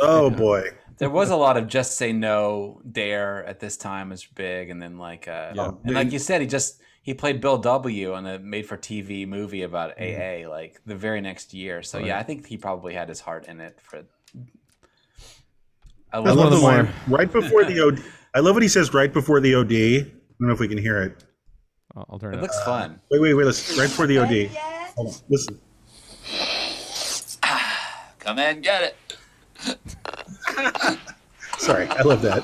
Oh 0.00 0.30
boy. 0.30 0.62
There 0.98 1.10
was 1.10 1.30
a 1.30 1.36
lot 1.36 1.56
of 1.56 1.68
just 1.68 1.96
say 1.96 2.12
no 2.12 2.80
dare 2.90 3.44
at 3.46 3.60
this 3.60 3.76
time 3.76 4.10
was 4.10 4.24
big, 4.26 4.70
and 4.70 4.80
then 4.82 4.98
like 4.98 5.28
uh, 5.28 5.52
Yeah. 5.54 5.70
and 5.84 5.94
like 5.94 6.12
you 6.12 6.18
said, 6.18 6.40
he 6.40 6.46
just 6.46 6.80
he 7.02 7.14
played 7.14 7.40
Bill 7.40 7.56
W 7.58 8.14
on 8.14 8.26
a 8.26 8.38
made 8.38 8.66
for 8.66 8.76
TV 8.76 9.26
movie 9.26 9.62
about 9.62 9.96
Mm-hmm. 9.96 10.46
AA 10.46 10.50
like 10.50 10.80
the 10.86 10.96
very 10.96 11.20
next 11.20 11.54
year. 11.54 11.82
So 11.82 11.98
yeah, 11.98 12.18
I 12.18 12.22
think 12.22 12.46
he 12.46 12.56
probably 12.56 12.94
had 12.94 13.08
his 13.08 13.20
heart 13.20 13.46
in 13.46 13.60
it 13.60 13.78
for. 13.82 14.02
I 16.12 16.16
I 16.16 16.18
love, 16.20 16.36
love 16.36 16.50
the 16.50 16.56
the 16.56 16.62
line 16.62 16.84
more- 17.06 17.18
right 17.18 17.30
before 17.32 17.64
the 17.64 17.80
OD. 17.80 18.02
I 18.34 18.40
love 18.40 18.54
what 18.56 18.62
he 18.62 18.68
says 18.68 18.92
right 18.94 19.12
before 19.12 19.40
the 19.40 19.54
OD. 19.54 19.72
I 19.72 20.10
don't 20.40 20.48
know 20.48 20.52
if 20.54 20.60
we 20.60 20.68
can 20.68 20.78
hear 20.78 21.02
it. 21.02 21.24
I'll, 21.96 22.06
I'll 22.10 22.18
turn 22.18 22.34
It 22.34 22.38
it. 22.38 22.42
looks 22.42 22.56
up. 22.58 22.64
fun. 22.64 23.00
Wait, 23.10 23.20
wait, 23.20 23.34
wait. 23.34 23.44
Listen. 23.44 23.78
Right 23.78 23.88
before 23.88 24.06
the 24.06 24.18
OD. 24.18 24.46
Hold 24.96 25.08
on. 25.08 25.14
Listen. 25.28 25.58
Come 28.20 28.38
in, 28.38 28.60
get 28.62 28.82
it. 28.82 28.96
Sorry, 31.58 31.86
I 31.88 32.02
love 32.02 32.22
that. 32.22 32.42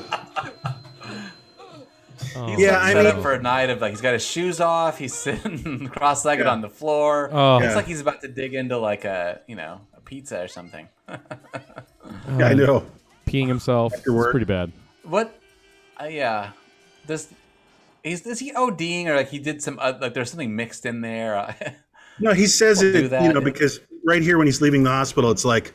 Oh. 2.36 2.46
He's 2.48 2.58
Yeah, 2.60 2.72
like 2.72 2.82
I 2.82 2.92
set 2.92 3.04
mean- 3.04 3.14
up 3.16 3.22
for 3.22 3.32
a 3.32 3.40
night 3.42 3.70
of 3.70 3.80
like 3.80 3.90
he's 3.92 4.00
got 4.00 4.12
his 4.12 4.24
shoes 4.24 4.60
off, 4.60 4.98
he's 4.98 5.14
sitting 5.24 5.88
cross-legged 5.88 6.46
Yeah. 6.46 6.52
on 6.52 6.60
the 6.62 6.70
floor. 6.70 7.30
Oh. 7.32 7.58
It's 7.58 7.66
Yeah. 7.66 7.74
like 7.76 7.86
he's 7.86 8.00
about 8.00 8.20
to 8.22 8.28
dig 8.28 8.54
into 8.54 8.78
like 8.78 9.04
a 9.04 9.40
you 9.46 9.56
know 9.56 9.80
a 9.96 10.00
pizza 10.00 10.40
or 10.42 10.48
something. 10.48 10.88
Yeah, 12.38 12.48
I 12.48 12.54
know. 12.54 12.84
peeing 13.26 13.48
himself. 13.48 13.92
It's 13.94 14.02
pretty 14.30 14.44
bad. 14.44 14.72
What? 15.04 15.38
Uh, 16.00 16.04
yeah. 16.06 16.50
Does 17.06 17.28
is 18.02 18.26
is 18.26 18.38
he 18.38 18.52
ODing 18.52 19.06
or 19.06 19.16
like 19.16 19.28
he 19.30 19.38
did 19.38 19.62
some 19.62 19.78
uh, 19.80 19.94
like 20.00 20.12
there's 20.14 20.30
something 20.30 20.54
mixed 20.54 20.84
in 20.84 21.00
there? 21.00 21.54
No, 22.20 22.32
he 22.32 22.46
says 22.46 22.82
We'll 22.82 22.92
do 22.92 23.14
it, 23.14 23.22
you 23.22 23.32
know, 23.32 23.40
because 23.40 23.80
right 24.04 24.20
here 24.22 24.36
when 24.38 24.46
he's 24.46 24.60
leaving 24.60 24.82
the 24.84 24.90
hospital, 24.90 25.30
it's 25.30 25.44
like, 25.44 25.72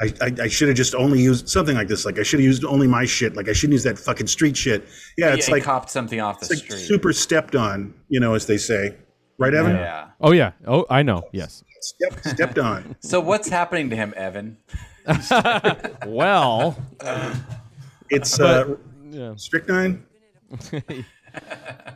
I, 0.00 0.12
I, 0.20 0.32
I 0.44 0.48
should 0.48 0.68
have 0.68 0.76
just 0.76 0.94
only 0.94 1.20
used 1.20 1.48
something 1.48 1.74
like 1.74 1.88
this. 1.88 2.04
Like 2.04 2.18
I 2.18 2.22
should 2.22 2.38
have 2.40 2.44
used 2.46 2.64
only 2.64 2.86
my 2.86 3.04
shit. 3.04 3.34
Like 3.34 3.48
I 3.48 3.52
shouldn't 3.52 3.72
use 3.72 3.82
that 3.82 3.98
fucking 3.98 4.28
street 4.28 4.56
shit. 4.56 4.86
Yeah, 5.16 5.34
it's 5.34 5.46
he 5.46 5.52
like, 5.52 5.64
copped 5.64 5.90
something 5.90 6.20
off 6.20 6.38
the 6.40 6.44
it's 6.46 6.50
like 6.54 6.64
street. 6.72 6.86
super 6.86 7.12
stepped 7.12 7.56
on, 7.56 7.94
you 8.08 8.20
know, 8.20 8.34
as 8.34 8.46
they 8.46 8.58
say. 8.58 8.94
Right, 9.38 9.54
Evan? 9.54 9.76
yeah. 9.76 10.08
Oh 10.20 10.32
yeah. 10.32 10.52
Oh, 10.66 10.84
I 10.90 11.02
know. 11.02 11.22
Yes. 11.32 11.64
Step, 11.80 12.20
stepped 12.24 12.58
on. 12.58 12.96
So 13.00 13.20
what's 13.20 13.48
happening 13.48 13.90
to 13.90 13.96
him, 13.96 14.12
Evan? 14.16 14.56
Well. 16.06 16.76
It's 18.10 18.38
uh, 18.40 18.76
Yeah. 19.10 19.34
strychnine, 19.36 20.04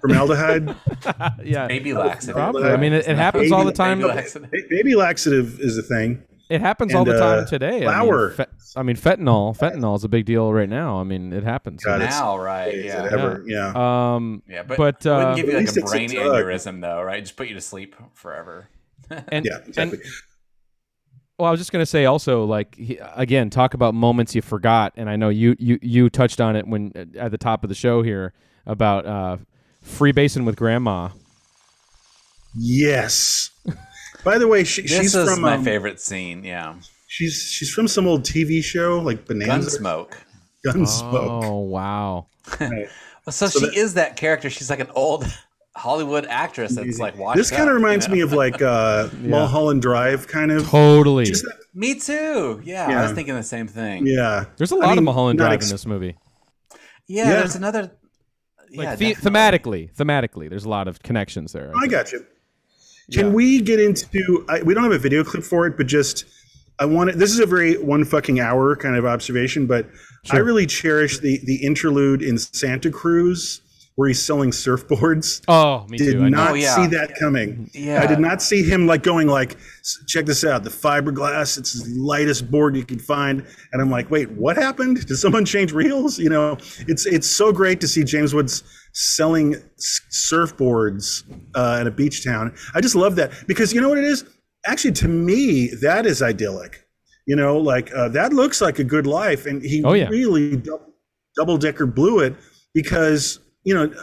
formaldehyde. 0.01 0.75
Yeah. 1.45 1.67
Baby 1.67 1.93
laxative. 1.95 2.35
Probably. 2.37 2.65
I 2.65 2.77
mean, 2.77 2.93
it, 2.93 3.07
it 3.09 3.17
happens 3.17 3.51
all 3.53 3.65
the 3.65 3.73
time. 3.73 3.99
Baby 4.01 4.11
laxative. 4.15 4.51
Baby 4.71 4.95
laxative 4.95 5.61
is 5.61 5.79
a 5.79 5.83
thing. 5.83 6.23
It 6.53 6.61
happens 6.61 6.95
all 6.95 7.03
And, 7.09 7.11
the 7.11 7.19
time 7.19 7.39
uh, 7.41 7.47
today. 7.47 7.81
flour. 7.83 8.25
I 8.25 8.29
mean, 8.29 8.37
fe- 8.37 8.53
I 8.77 8.83
mean, 8.83 8.97
fentanyl. 8.97 9.57
Fentanyl 9.59 9.97
is 9.97 10.05
a 10.05 10.09
big 10.09 10.27
deal 10.27 10.53
right 10.53 10.69
now. 10.69 11.01
I 11.01 11.03
mean, 11.05 11.33
it 11.33 11.45
happens. 11.45 11.83
God, 11.83 12.01
Now, 12.01 12.37
right? 12.37 12.75
Yeah. 12.77 13.07
it 13.07 13.13
ever? 13.15 13.43
Yeah. 13.47 13.73
Um, 14.15 14.43
Yeah, 14.47 14.63
but, 14.63 14.77
but 14.77 15.07
uh, 15.07 15.15
wouldn't 15.35 15.37
give 15.37 15.47
you 15.47 15.53
like 15.55 15.65
a 15.65 15.69
it's 15.69 15.77
a 15.79 15.81
brain 15.81 16.11
aneurysm, 16.11 16.83
though, 16.83 17.01
right? 17.03 17.23
Just 17.23 17.37
put 17.37 17.49
you 17.49 17.55
to 17.55 17.61
sleep 17.63 17.97
forever. 18.13 18.69
and, 19.29 19.47
yeah, 19.47 19.59
exactly. 19.67 20.01
Well, 21.39 21.49
I 21.49 21.51
was 21.51 21.59
just 21.59 21.73
gonna 21.73 21.87
say 21.87 22.05
also, 22.05 22.45
like 22.45 22.75
he, 22.77 22.99
again, 23.17 23.49
talk 23.49 23.73
about 23.73 23.95
moments 23.95 24.35
you 24.35 24.43
forgot, 24.43 24.93
and 24.97 25.09
I 25.09 25.17
know 25.17 25.31
you 25.31 25.57
you 25.59 25.79
you 25.81 26.11
touched 26.11 26.41
on 26.41 26.55
it 26.55 26.67
when 26.69 26.93
at 27.19 27.31
the 27.31 27.39
top 27.39 27.65
of 27.65 27.69
the 27.69 27.75
show 27.75 28.03
here 28.03 28.35
about 28.67 29.07
uh, 29.07 29.39
freebasing 29.85 30.45
with 30.45 30.55
grandma. 30.57 31.09
Yes. 32.55 33.51
By 34.25 34.39
the 34.39 34.47
way, 34.49 34.65
she, 34.65 34.83
This 34.83 34.91
she's 34.93 35.15
is 35.15 35.29
from 35.31 35.41
my 35.41 35.55
um, 35.55 35.65
favorite 35.65 36.01
scene. 36.01 36.45
Yeah, 36.45 36.75
She's 37.09 37.35
she's 37.53 37.71
from 37.71 37.89
some 37.89 38.07
old 38.07 38.23
TV 38.23 38.63
show 38.63 38.99
like 39.01 39.27
Bonanza. 39.27 39.79
Gunsmoke. 39.79 40.13
Gunsmoke. 40.67 41.45
Oh 41.45 41.59
wow! 41.61 42.27
Right. 42.61 42.89
Well, 43.27 43.31
so, 43.33 43.47
So 43.49 43.61
she 43.61 43.67
that- 43.67 43.75
is 43.77 43.95
that 43.95 44.17
character. 44.17 44.49
She's 44.51 44.71
like 44.71 44.81
an 44.81 44.91
old 44.95 45.25
Hollywood 45.77 46.27
actress 46.27 46.75
that's 46.77 46.99
like 46.99 47.17
washed 47.19 47.37
This 47.37 47.51
kind 47.51 47.63
of 47.63 47.69
up, 47.69 47.71
you 47.73 47.77
reminds 47.77 48.09
know? 48.09 48.15
me 48.15 48.21
of 48.21 48.33
like 48.33 48.63
uh, 48.63 49.09
Mulholland 49.21 49.83
Drive, 49.83 50.29
kind 50.29 50.51
of. 50.53 50.67
Totally. 50.69 51.25
Just 51.25 51.45
Me 51.75 51.95
too. 51.95 52.61
Yeah, 52.65 52.87
I 53.01 53.03
was 53.03 53.13
thinking 53.13 53.35
the 53.35 53.43
same 53.43 53.67
thing. 53.69 54.07
yeah. 54.07 54.45
There's 54.57 54.71
a 54.71 54.77
lot 54.77 54.91
of 54.91 54.97
mean, 54.97 55.05
Mulholland 55.05 55.39
Drive 55.39 55.53
ex- 55.55 55.67
in 55.71 55.75
this 55.75 55.87
movie. 55.87 56.17
Yeah, 57.09 57.25
Yeah. 57.29 57.31
there's 57.41 57.57
another. 57.57 57.91
Like 58.75 58.85
yeah, 58.87 58.95
the- 58.97 59.15
thematically, 59.17 59.95
thematically, 59.95 60.49
there's 60.49 60.65
a 60.65 60.69
lot 60.71 60.89
of 60.89 61.03
connections 61.03 61.53
there. 61.53 61.73
I 61.77 61.87
got 61.89 62.13
you. 62.13 62.25
Can 63.11 63.27
Yeah. 63.29 63.33
we 63.33 63.61
get 63.61 63.81
into? 63.81 64.45
I, 64.49 64.63
we 64.63 64.75
don't 64.75 64.85
have 64.85 64.93
a 64.93 64.99
video 64.99 65.25
clip 65.25 65.43
for 65.45 65.67
it, 65.67 65.77
but 65.77 65.87
just 65.87 66.25
I 66.79 66.85
want 66.85 67.11
it. 67.11 67.19
This 67.19 67.31
is 67.33 67.39
a 67.41 67.47
very 67.47 67.75
one 67.77 68.05
fucking 68.05 68.41
hour 68.41 68.77
kind 68.77 68.97
of 68.97 69.05
observation, 69.05 69.67
but 69.67 69.87
I 70.31 70.39
really 70.39 70.67
cherish 70.67 71.19
the 71.19 71.41
the 71.45 71.57
interlude 71.57 72.23
in 72.23 72.39
Santa 72.39 72.91
Cruz 72.91 73.61
where 73.97 74.09
he's 74.09 74.23
selling 74.25 74.51
surfboards. 74.51 75.43
Oh, 75.49 75.87
me 75.89 75.99
Did 75.99 76.13
too. 76.13 76.19
I 76.25 76.29
know. 76.31 76.37
not 76.39 76.51
Oh, 76.53 76.55
yeah. 76.55 76.75
see 76.75 76.87
that 76.89 77.15
coming. 77.19 77.71
Yeah. 77.75 78.03
I 78.03 78.07
did 78.07 78.19
not 78.21 78.41
see 78.41 78.63
him 78.63 78.87
like 78.87 79.03
going 79.03 79.29
like, 79.29 79.57
check 80.09 80.25
this 80.25 80.45
out, 80.45 80.65
the 80.65 80.71
fiberglass. 80.71 81.59
It's 81.59 81.83
the 81.83 82.01
lightest 82.01 82.51
board 82.51 82.75
you 82.75 82.85
can 82.85 82.99
find. 82.99 83.47
And 83.73 83.83
I'm 83.83 83.91
like, 83.91 84.11
wait, 84.11 84.31
what 84.31 84.57
happened? 84.57 85.07
Did 85.07 85.17
someone 85.17 85.45
change 85.45 85.73
reels? 85.73 86.19
You 86.19 86.31
know, 86.31 86.53
it's 86.89 87.05
it's 87.07 87.29
so 87.29 87.53
great 87.53 87.81
to 87.83 87.89
see 87.89 88.03
James 88.05 88.33
Woods 88.35 88.63
selling 88.95 89.57
surfboards 90.33 91.23
uh, 91.55 91.79
at 91.81 91.87
a 91.87 91.91
beach 91.91 92.25
town. 92.25 92.55
I 92.75 92.81
just 92.81 92.95
love 92.95 93.17
that 93.17 93.33
because 93.47 93.73
you 93.73 93.81
know 93.81 93.89
what 93.89 93.99
it 93.99 94.05
is. 94.05 94.25
Actually, 94.65 94.93
to 94.93 95.09
me, 95.09 95.69
that 95.83 96.07
is 96.07 96.23
idyllic. 96.23 96.87
You 97.27 97.37
know, 97.37 97.57
like 97.59 97.93
uh, 97.95 98.09
that 98.11 98.33
looks 98.33 98.61
like 98.61 98.79
a 98.79 98.85
good 98.85 99.07
life, 99.07 99.47
and 99.47 99.63
he 99.63 99.83
Oh, 99.85 99.93
yeah. 99.93 100.09
really 100.09 100.61
double 101.37 101.57
decker 101.57 101.87
blew 101.87 102.21
it 102.21 102.35
because 102.75 103.39
you 103.65 103.75
know, 103.75 103.85
uh, 103.85 104.03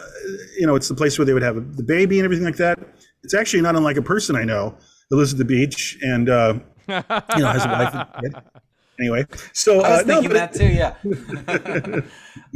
you 0.58 0.66
know, 0.66 0.74
it's 0.74 0.88
the 0.88 0.94
place 0.94 1.18
where 1.18 1.26
they 1.26 1.32
would 1.34 1.42
have 1.42 1.76
the 1.76 1.82
baby 1.82 2.18
and 2.18 2.24
everything 2.24 2.44
like 2.44 2.56
that. 2.56 2.78
It's 3.22 3.34
actually 3.34 3.62
not 3.62 3.76
unlike 3.76 3.96
a 3.96 4.02
person 4.02 4.36
I 4.36 4.44
know 4.44 4.74
that 5.10 5.16
lives 5.16 5.32
at 5.32 5.38
the 5.38 5.44
beach 5.44 5.98
and 6.02 6.28
uh, 6.30 6.54
you 6.88 6.94
know 6.94 7.02
has 7.48 7.64
a 7.64 7.68
wife 7.68 7.94
and 7.94 8.34
kid. 8.34 8.42
Anyway, 9.00 9.24
so 9.54 9.80
I 9.80 9.90
was 9.92 10.00
uh, 10.00 10.02
no, 10.02 10.20
thinking 10.20 10.30
but 10.30 10.34
that 10.34 10.52
too. 10.52 10.66
Yeah. 10.66 12.00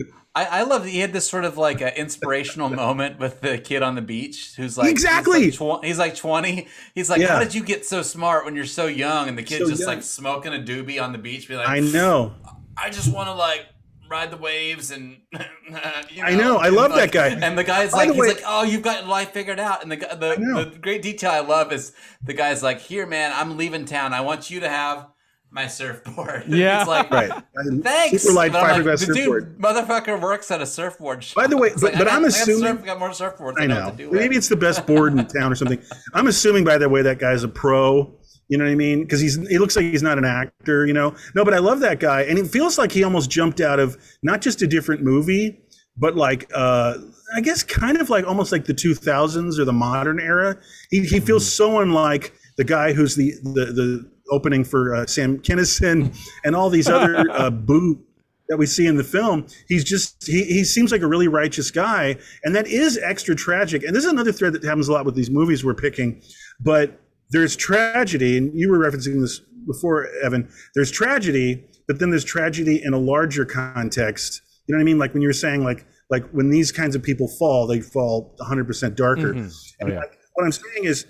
I, 0.36 0.44
I 0.60 0.62
love 0.64 0.82
that 0.82 0.90
he 0.90 0.98
had 0.98 1.12
this 1.12 1.28
sort 1.28 1.44
of 1.44 1.56
like 1.56 1.80
an 1.80 1.94
inspirational 1.94 2.68
moment 2.68 3.18
with 3.20 3.40
the 3.40 3.56
kid 3.56 3.82
on 3.82 3.94
the 3.94 4.02
beach 4.02 4.54
who's 4.56 4.76
like 4.76 4.90
Exactly. 4.90 5.44
He's 5.44 5.60
like, 5.60 5.80
tw- 5.80 5.84
he's 5.84 5.98
like 5.98 6.16
twenty. 6.16 6.66
He's 6.94 7.08
like, 7.08 7.20
Yeah. 7.20 7.28
how 7.28 7.38
did 7.38 7.54
you 7.54 7.62
get 7.64 7.86
so 7.86 8.02
smart 8.02 8.44
when 8.44 8.56
you're 8.56 8.64
so 8.66 8.86
young? 8.86 9.28
And 9.28 9.38
the 9.38 9.42
kid's 9.42 9.62
So 9.64 9.68
just 9.70 9.80
young. 9.80 9.88
like 9.88 10.02
smoking 10.02 10.52
a 10.52 10.58
doobie 10.58 11.00
on 11.00 11.12
the 11.12 11.18
beach, 11.18 11.48
be 11.48 11.56
like, 11.56 11.68
I 11.68 11.80
know. 11.80 12.34
I 12.76 12.90
just 12.90 13.10
want 13.14 13.28
to 13.28 13.34
like 13.34 13.66
ride 14.08 14.30
the 14.30 14.36
waves 14.36 14.90
and 14.90 15.16
you 15.32 15.40
know, 15.70 15.80
I 16.28 16.34
know, 16.34 16.56
I 16.58 16.66
and, 16.68 16.76
love 16.76 16.94
that 16.94 17.10
guy. 17.12 17.28
And 17.28 17.56
the 17.58 17.64
guy's 17.64 17.92
By 17.92 17.98
like, 17.98 18.08
the 18.08 18.14
he's 18.14 18.20
way- 18.22 18.28
like, 18.28 18.42
oh, 18.46 18.62
you've 18.62 18.82
got 18.82 19.06
life 19.06 19.30
figured 19.30 19.58
out. 19.60 19.82
And 19.82 19.90
the 19.90 19.96
the, 19.96 20.70
the 20.72 20.78
great 20.78 21.02
detail 21.02 21.30
I 21.30 21.40
love 21.40 21.72
is 21.72 21.92
the 22.22 22.34
guy's 22.34 22.62
like, 22.62 22.80
here, 22.80 23.06
man, 23.06 23.32
I'm 23.34 23.56
leaving 23.56 23.84
town. 23.84 24.12
I 24.12 24.20
want 24.20 24.50
you 24.50 24.60
to 24.60 24.68
have 24.68 25.08
my 25.50 25.66
surfboard. 25.68 26.44
Yeah. 26.48 26.80
it's 26.80 26.88
like, 26.88 27.10
Right. 27.10 27.30
Thanks. 27.82 28.22
Super 28.24 28.34
light 28.34 28.52
But 28.52 28.64
I'm 28.64 28.82
fiberglass 28.82 28.86
like, 28.86 29.08
the 29.08 29.14
surfboard. 29.14 29.52
dude, 29.56 29.62
motherfucker 29.64 30.20
works 30.20 30.50
at 30.50 30.60
a 30.60 30.66
surfboard 30.66 31.22
shop. 31.22 31.36
By 31.36 31.46
the 31.46 31.56
way, 31.56 31.70
but- 31.74 31.82
like, 31.82 31.92
but 31.92 32.02
I 32.08 32.10
got, 32.10 32.12
I'm 32.16 32.24
I 32.24 32.28
got 32.28 32.40
assuming- 32.40 32.76
surf- 32.76 32.84
got 32.84 32.98
more 32.98 33.10
surfboards. 33.10 33.54
I 33.58 33.64
I 33.64 33.66
know 33.68 33.84
know. 33.84 33.90
to 33.90 33.96
do 33.96 34.10
Maybe 34.10 34.28
with. 34.30 34.38
it's 34.38 34.48
the 34.48 34.56
best 34.56 34.86
board 34.86 35.12
in 35.16 35.24
town 35.26 35.52
or 35.52 35.54
something. 35.54 35.80
I'm 36.12 36.26
assuming, 36.26 36.64
by 36.64 36.76
the 36.78 36.88
way, 36.88 37.02
that 37.02 37.18
guy's 37.18 37.44
a 37.44 37.48
pro. 37.48 38.12
You 38.48 38.58
know 38.58 38.64
what 38.64 38.70
I 38.70 38.74
mean? 38.74 39.02
Because 39.02 39.20
he's 39.20 39.36
he 39.48 39.58
looks 39.58 39.76
like 39.76 39.86
he's 39.86 40.02
not 40.02 40.18
an 40.18 40.24
actor. 40.24 40.86
You 40.86 40.92
know? 40.92 41.14
No, 41.34 41.44
but 41.44 41.54
I 41.54 41.58
love 41.58 41.80
that 41.80 42.00
guy, 42.00 42.22
and 42.22 42.38
it 42.38 42.46
feels 42.46 42.78
like 42.78 42.92
he 42.92 43.04
almost 43.04 43.30
jumped 43.30 43.60
out 43.60 43.80
of 43.80 43.96
not 44.22 44.40
just 44.40 44.62
a 44.62 44.66
different 44.66 45.02
movie, 45.02 45.60
but 45.96 46.16
like 46.16 46.50
uh, 46.54 46.94
I 47.34 47.40
guess 47.40 47.62
kind 47.62 47.98
of 48.00 48.10
like 48.10 48.26
almost 48.26 48.52
like 48.52 48.64
the 48.64 48.74
2000s 48.74 49.58
or 49.58 49.64
the 49.64 49.72
modern 49.72 50.20
era. 50.20 50.58
He 50.90 51.00
he 51.00 51.20
feels 51.20 51.52
so 51.52 51.80
unlike 51.80 52.34
the 52.56 52.64
guy 52.64 52.92
who's 52.92 53.16
the 53.16 53.32
the 53.42 53.66
the 53.66 54.10
opening 54.30 54.64
for 54.64 54.94
uh, 54.94 55.06
Sam 55.06 55.38
Kinison 55.38 56.16
and 56.44 56.56
all 56.56 56.70
these 56.70 56.88
other 56.88 57.24
uh, 57.30 57.50
boo 57.50 58.00
that 58.48 58.58
we 58.58 58.66
see 58.66 58.86
in 58.86 58.96
the 58.96 59.04
film. 59.04 59.46
He's 59.68 59.84
just 59.84 60.26
he 60.26 60.44
he 60.44 60.64
seems 60.64 60.92
like 60.92 61.02
a 61.02 61.06
really 61.06 61.28
righteous 61.28 61.70
guy, 61.70 62.16
and 62.42 62.54
that 62.54 62.66
is 62.66 62.98
extra 62.98 63.34
tragic. 63.34 63.82
And 63.82 63.94
this 63.94 64.04
is 64.04 64.10
another 64.10 64.32
thread 64.32 64.52
that 64.52 64.64
happens 64.64 64.88
a 64.88 64.92
lot 64.92 65.04
with 65.04 65.14
these 65.14 65.30
movies 65.30 65.64
we're 65.64 65.74
picking, 65.74 66.22
but 66.60 67.00
there's 67.30 67.56
tragedy, 67.56 68.36
and 68.36 68.52
you 68.54 68.70
were 68.70 68.78
referencing 68.78 69.20
this 69.20 69.40
before, 69.66 70.08
Evan. 70.22 70.48
There's 70.74 70.90
tragedy, 70.90 71.64
but 71.88 71.98
then 71.98 72.10
there's 72.10 72.24
tragedy 72.24 72.82
in 72.82 72.92
a 72.92 72.98
larger 72.98 73.44
context. 73.44 74.42
You 74.66 74.74
know 74.74 74.78
what 74.78 74.82
I 74.82 74.84
mean? 74.84 74.98
Like 74.98 75.12
when 75.12 75.22
you 75.22 75.28
were 75.28 75.32
saying, 75.34 75.64
like 75.64 75.86
like 76.10 76.28
when 76.30 76.50
these 76.50 76.70
kinds 76.70 76.94
of 76.94 77.02
people 77.02 77.28
fall, 77.28 77.66
they 77.66 77.80
fall 77.80 78.36
100% 78.40 78.94
darker. 78.94 79.34
Mm-hmm. 79.34 79.46
Oh, 79.46 79.50
And 79.80 79.90
yeah. 79.90 80.02
what 80.34 80.44
I'm 80.44 80.52
saying 80.52 80.84
is, 80.84 81.06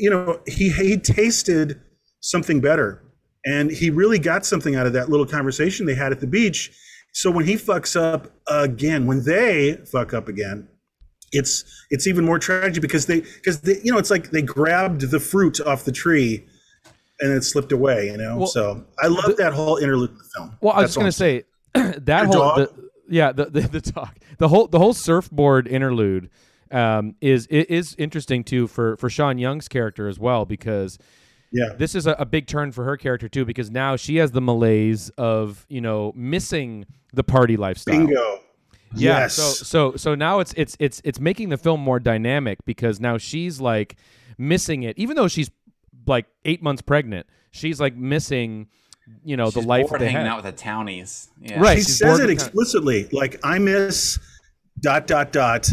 you 0.00 0.10
know, 0.10 0.40
he 0.46 0.70
he 0.70 0.96
tasted 0.96 1.80
something 2.20 2.60
better, 2.60 3.02
and 3.44 3.70
he 3.70 3.90
really 3.90 4.18
got 4.18 4.46
something 4.46 4.76
out 4.76 4.86
of 4.86 4.92
that 4.94 5.08
little 5.08 5.26
conversation 5.26 5.86
they 5.86 5.94
had 5.94 6.12
at 6.12 6.20
the 6.20 6.26
beach. 6.26 6.72
So 7.12 7.30
when 7.30 7.46
he 7.46 7.54
fucks 7.54 8.00
up 8.00 8.32
again, 8.48 9.06
when 9.06 9.24
they 9.24 9.78
fuck 9.90 10.14
up 10.14 10.28
again, 10.28 10.68
it's 11.32 11.64
it's 11.90 12.06
even 12.06 12.24
more 12.24 12.38
tragic 12.38 12.80
because 12.82 13.06
they 13.06 13.20
because 13.20 13.60
they 13.60 13.80
you 13.82 13.92
know 13.92 13.98
it's 13.98 14.10
like 14.10 14.30
they 14.30 14.42
grabbed 14.42 15.02
the 15.10 15.20
fruit 15.20 15.60
off 15.60 15.84
the 15.84 15.92
tree 15.92 16.46
and 17.20 17.32
it 17.32 17.42
slipped 17.44 17.72
away. 17.72 18.06
You 18.06 18.16
know, 18.16 18.38
Well, 18.38 18.46
so 18.46 18.84
I 19.02 19.08
love 19.08 19.36
that 19.36 19.52
whole 19.52 19.76
interlude 19.76 20.10
of 20.10 20.18
the 20.18 20.24
film. 20.24 20.56
Well, 20.60 20.72
I 20.72 20.82
was 20.82 20.94
That's 20.94 20.94
just 20.94 20.98
gonna 21.00 21.12
say 21.12 21.44
that 22.00 22.22
Your 22.22 22.42
whole 22.42 22.54
the, 22.56 22.90
yeah 23.08 23.32
the, 23.32 23.46
the 23.46 23.60
the 23.62 23.80
talk 23.80 24.16
the 24.38 24.48
whole 24.48 24.66
the 24.68 24.78
whole 24.78 24.94
surfboard 24.94 25.66
interlude 25.68 26.30
um, 26.70 27.14
is 27.20 27.46
is 27.48 27.94
interesting 27.98 28.44
too 28.44 28.66
for 28.66 28.96
for 28.96 29.08
Sean 29.10 29.38
Young's 29.38 29.68
character 29.68 30.08
as 30.08 30.18
well 30.18 30.44
because 30.44 30.98
Yeah. 31.50 31.72
this 31.76 31.94
is 31.94 32.06
a, 32.06 32.12
a 32.12 32.26
big 32.26 32.46
turn 32.46 32.72
for 32.72 32.84
her 32.84 32.96
character 32.96 33.28
too 33.28 33.44
because 33.44 33.70
now 33.70 33.96
she 33.96 34.16
has 34.16 34.32
the 34.32 34.40
malaise 34.42 35.10
of 35.16 35.64
you 35.68 35.80
know 35.80 36.12
missing 36.14 36.84
the 37.12 37.24
party 37.24 37.56
lifestyle. 37.56 37.96
Bingo. 38.06 38.40
Yeah. 38.94 39.20
Yes. 39.20 39.34
So 39.34 39.50
so 39.52 39.96
so 39.96 40.14
now 40.14 40.40
it's 40.40 40.54
it's 40.56 40.76
it's 40.78 41.00
it's 41.04 41.20
making 41.20 41.48
the 41.50 41.58
film 41.58 41.80
more 41.80 42.00
dynamic 42.00 42.58
because 42.64 43.00
now 43.00 43.18
she's 43.18 43.60
like 43.60 43.96
missing 44.38 44.82
it, 44.84 44.98
even 44.98 45.16
though 45.16 45.28
she's 45.28 45.50
like 46.06 46.26
eight 46.44 46.62
months 46.62 46.82
pregnant. 46.82 47.26
She's 47.50 47.80
like 47.80 47.96
missing, 47.96 48.68
you 49.24 49.36
know, 49.36 49.50
the 49.50 49.60
life 49.60 49.88
bored 49.88 50.00
that 50.00 50.04
they 50.04 50.10
hanging 50.10 50.26
had. 50.26 50.32
out 50.38 50.44
with 50.44 50.54
the 50.56 50.60
townies. 50.62 51.28
Yeah. 51.40 51.60
Right. 51.60 51.78
She 51.78 51.84
she's 51.84 51.98
says 51.98 52.18
it 52.18 52.26
with 52.26 52.28
kind- 52.28 52.30
explicitly. 52.30 53.08
Like 53.12 53.40
I 53.44 53.58
miss 53.58 54.18
dot 54.80 55.06
dot 55.06 55.32
dot 55.32 55.68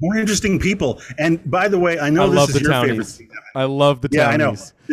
more 0.00 0.16
interesting 0.18 0.58
people. 0.58 1.00
And 1.18 1.50
by 1.50 1.68
the 1.68 1.78
way, 1.78 1.98
I 1.98 2.10
know 2.10 2.24
I 2.24 2.26
this 2.28 2.36
love 2.36 2.48
is 2.50 2.54
the 2.56 2.60
your 2.60 2.70
townies. 2.70 2.90
favorite. 2.90 3.06
scene, 3.06 3.30
I 3.54 3.64
love 3.64 4.02
the 4.02 4.08
Townies. 4.10 4.18
Yeah, 4.26 4.28
I 4.28 4.36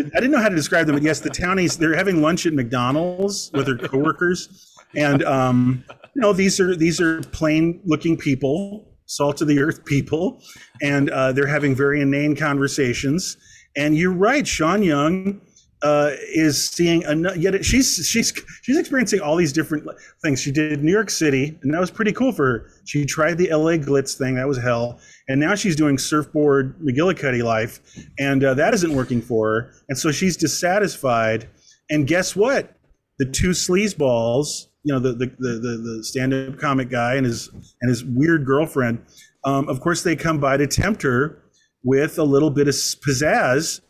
know. 0.05 0.09
I 0.15 0.19
didn't 0.21 0.31
know 0.31 0.41
how 0.41 0.47
to 0.47 0.55
describe 0.55 0.87
them, 0.87 0.95
but 0.95 1.03
yes, 1.03 1.19
the 1.19 1.29
townies, 1.29 1.75
they're 1.77 1.93
having 1.95 2.21
lunch 2.21 2.45
at 2.45 2.53
McDonald's 2.53 3.51
with 3.53 3.65
their 3.65 3.77
coworkers. 3.89 4.73
And 4.95 5.21
um, 5.25 5.83
know, 6.21 6.33
these 6.33 6.59
are 6.59 6.75
these 6.75 7.01
are 7.01 7.21
plain 7.21 7.81
looking 7.85 8.17
people, 8.17 8.87
salt 9.05 9.41
of 9.41 9.47
the 9.47 9.59
earth 9.59 9.85
people, 9.85 10.41
and 10.81 11.09
uh, 11.09 11.31
they're 11.31 11.47
having 11.47 11.75
very 11.75 12.01
inane 12.01 12.35
conversations. 12.35 13.37
And 13.75 13.97
you're 13.97 14.13
right, 14.13 14.47
Sean 14.47 14.83
Young 14.83 15.41
uh, 15.83 16.11
is 16.33 16.69
seeing 16.69 17.03
another. 17.03 17.37
Yet 17.37 17.63
she's 17.65 18.07
she's 18.07 18.33
she's 18.61 18.77
experiencing 18.77 19.19
all 19.19 19.35
these 19.35 19.51
different 19.51 19.87
things. 20.23 20.39
She 20.39 20.51
did 20.51 20.83
New 20.83 20.91
York 20.91 21.09
City, 21.09 21.59
and 21.61 21.73
that 21.73 21.79
was 21.79 21.91
pretty 21.91 22.13
cool 22.13 22.31
for 22.31 22.45
her. 22.45 22.69
She 22.85 23.05
tried 23.05 23.37
the 23.37 23.49
LA 23.49 23.73
glitz 23.73 24.17
thing, 24.17 24.35
that 24.35 24.47
was 24.47 24.57
hell. 24.57 24.99
And 25.27 25.39
now 25.39 25.55
she's 25.55 25.75
doing 25.75 25.97
surfboard 25.97 26.79
McGillicuddy 26.79 27.43
life, 27.43 27.79
and 28.17 28.43
uh, 28.43 28.53
that 28.55 28.73
isn't 28.73 28.95
working 28.95 29.21
for 29.21 29.47
her. 29.47 29.73
And 29.89 29.97
so 29.97 30.11
she's 30.11 30.37
dissatisfied. 30.37 31.49
And 31.89 32.07
guess 32.07 32.35
what? 32.35 32.75
The 33.19 33.25
two 33.25 33.49
sleazeballs, 33.49 34.67
you 34.83 34.93
know, 34.93 34.99
the 34.99 35.13
the 35.13 35.25
the, 35.39 35.49
the, 35.59 35.77
the 35.97 36.03
stand-up 36.03 36.57
comic 36.59 36.89
guy 36.89 37.15
and 37.15 37.25
his 37.25 37.49
and 37.81 37.89
his 37.89 38.03
weird 38.03 38.45
girlfriend. 38.45 38.99
Um, 39.45 39.67
of 39.67 39.79
course, 39.81 40.03
they 40.03 40.15
come 40.15 40.39
by 40.39 40.57
to 40.57 40.67
tempt 40.67 41.01
her 41.03 41.43
with 41.83 42.17
a 42.17 42.23
little 42.23 42.49
bit 42.49 42.67
of 42.67 42.73
pizzazz, 42.75 43.81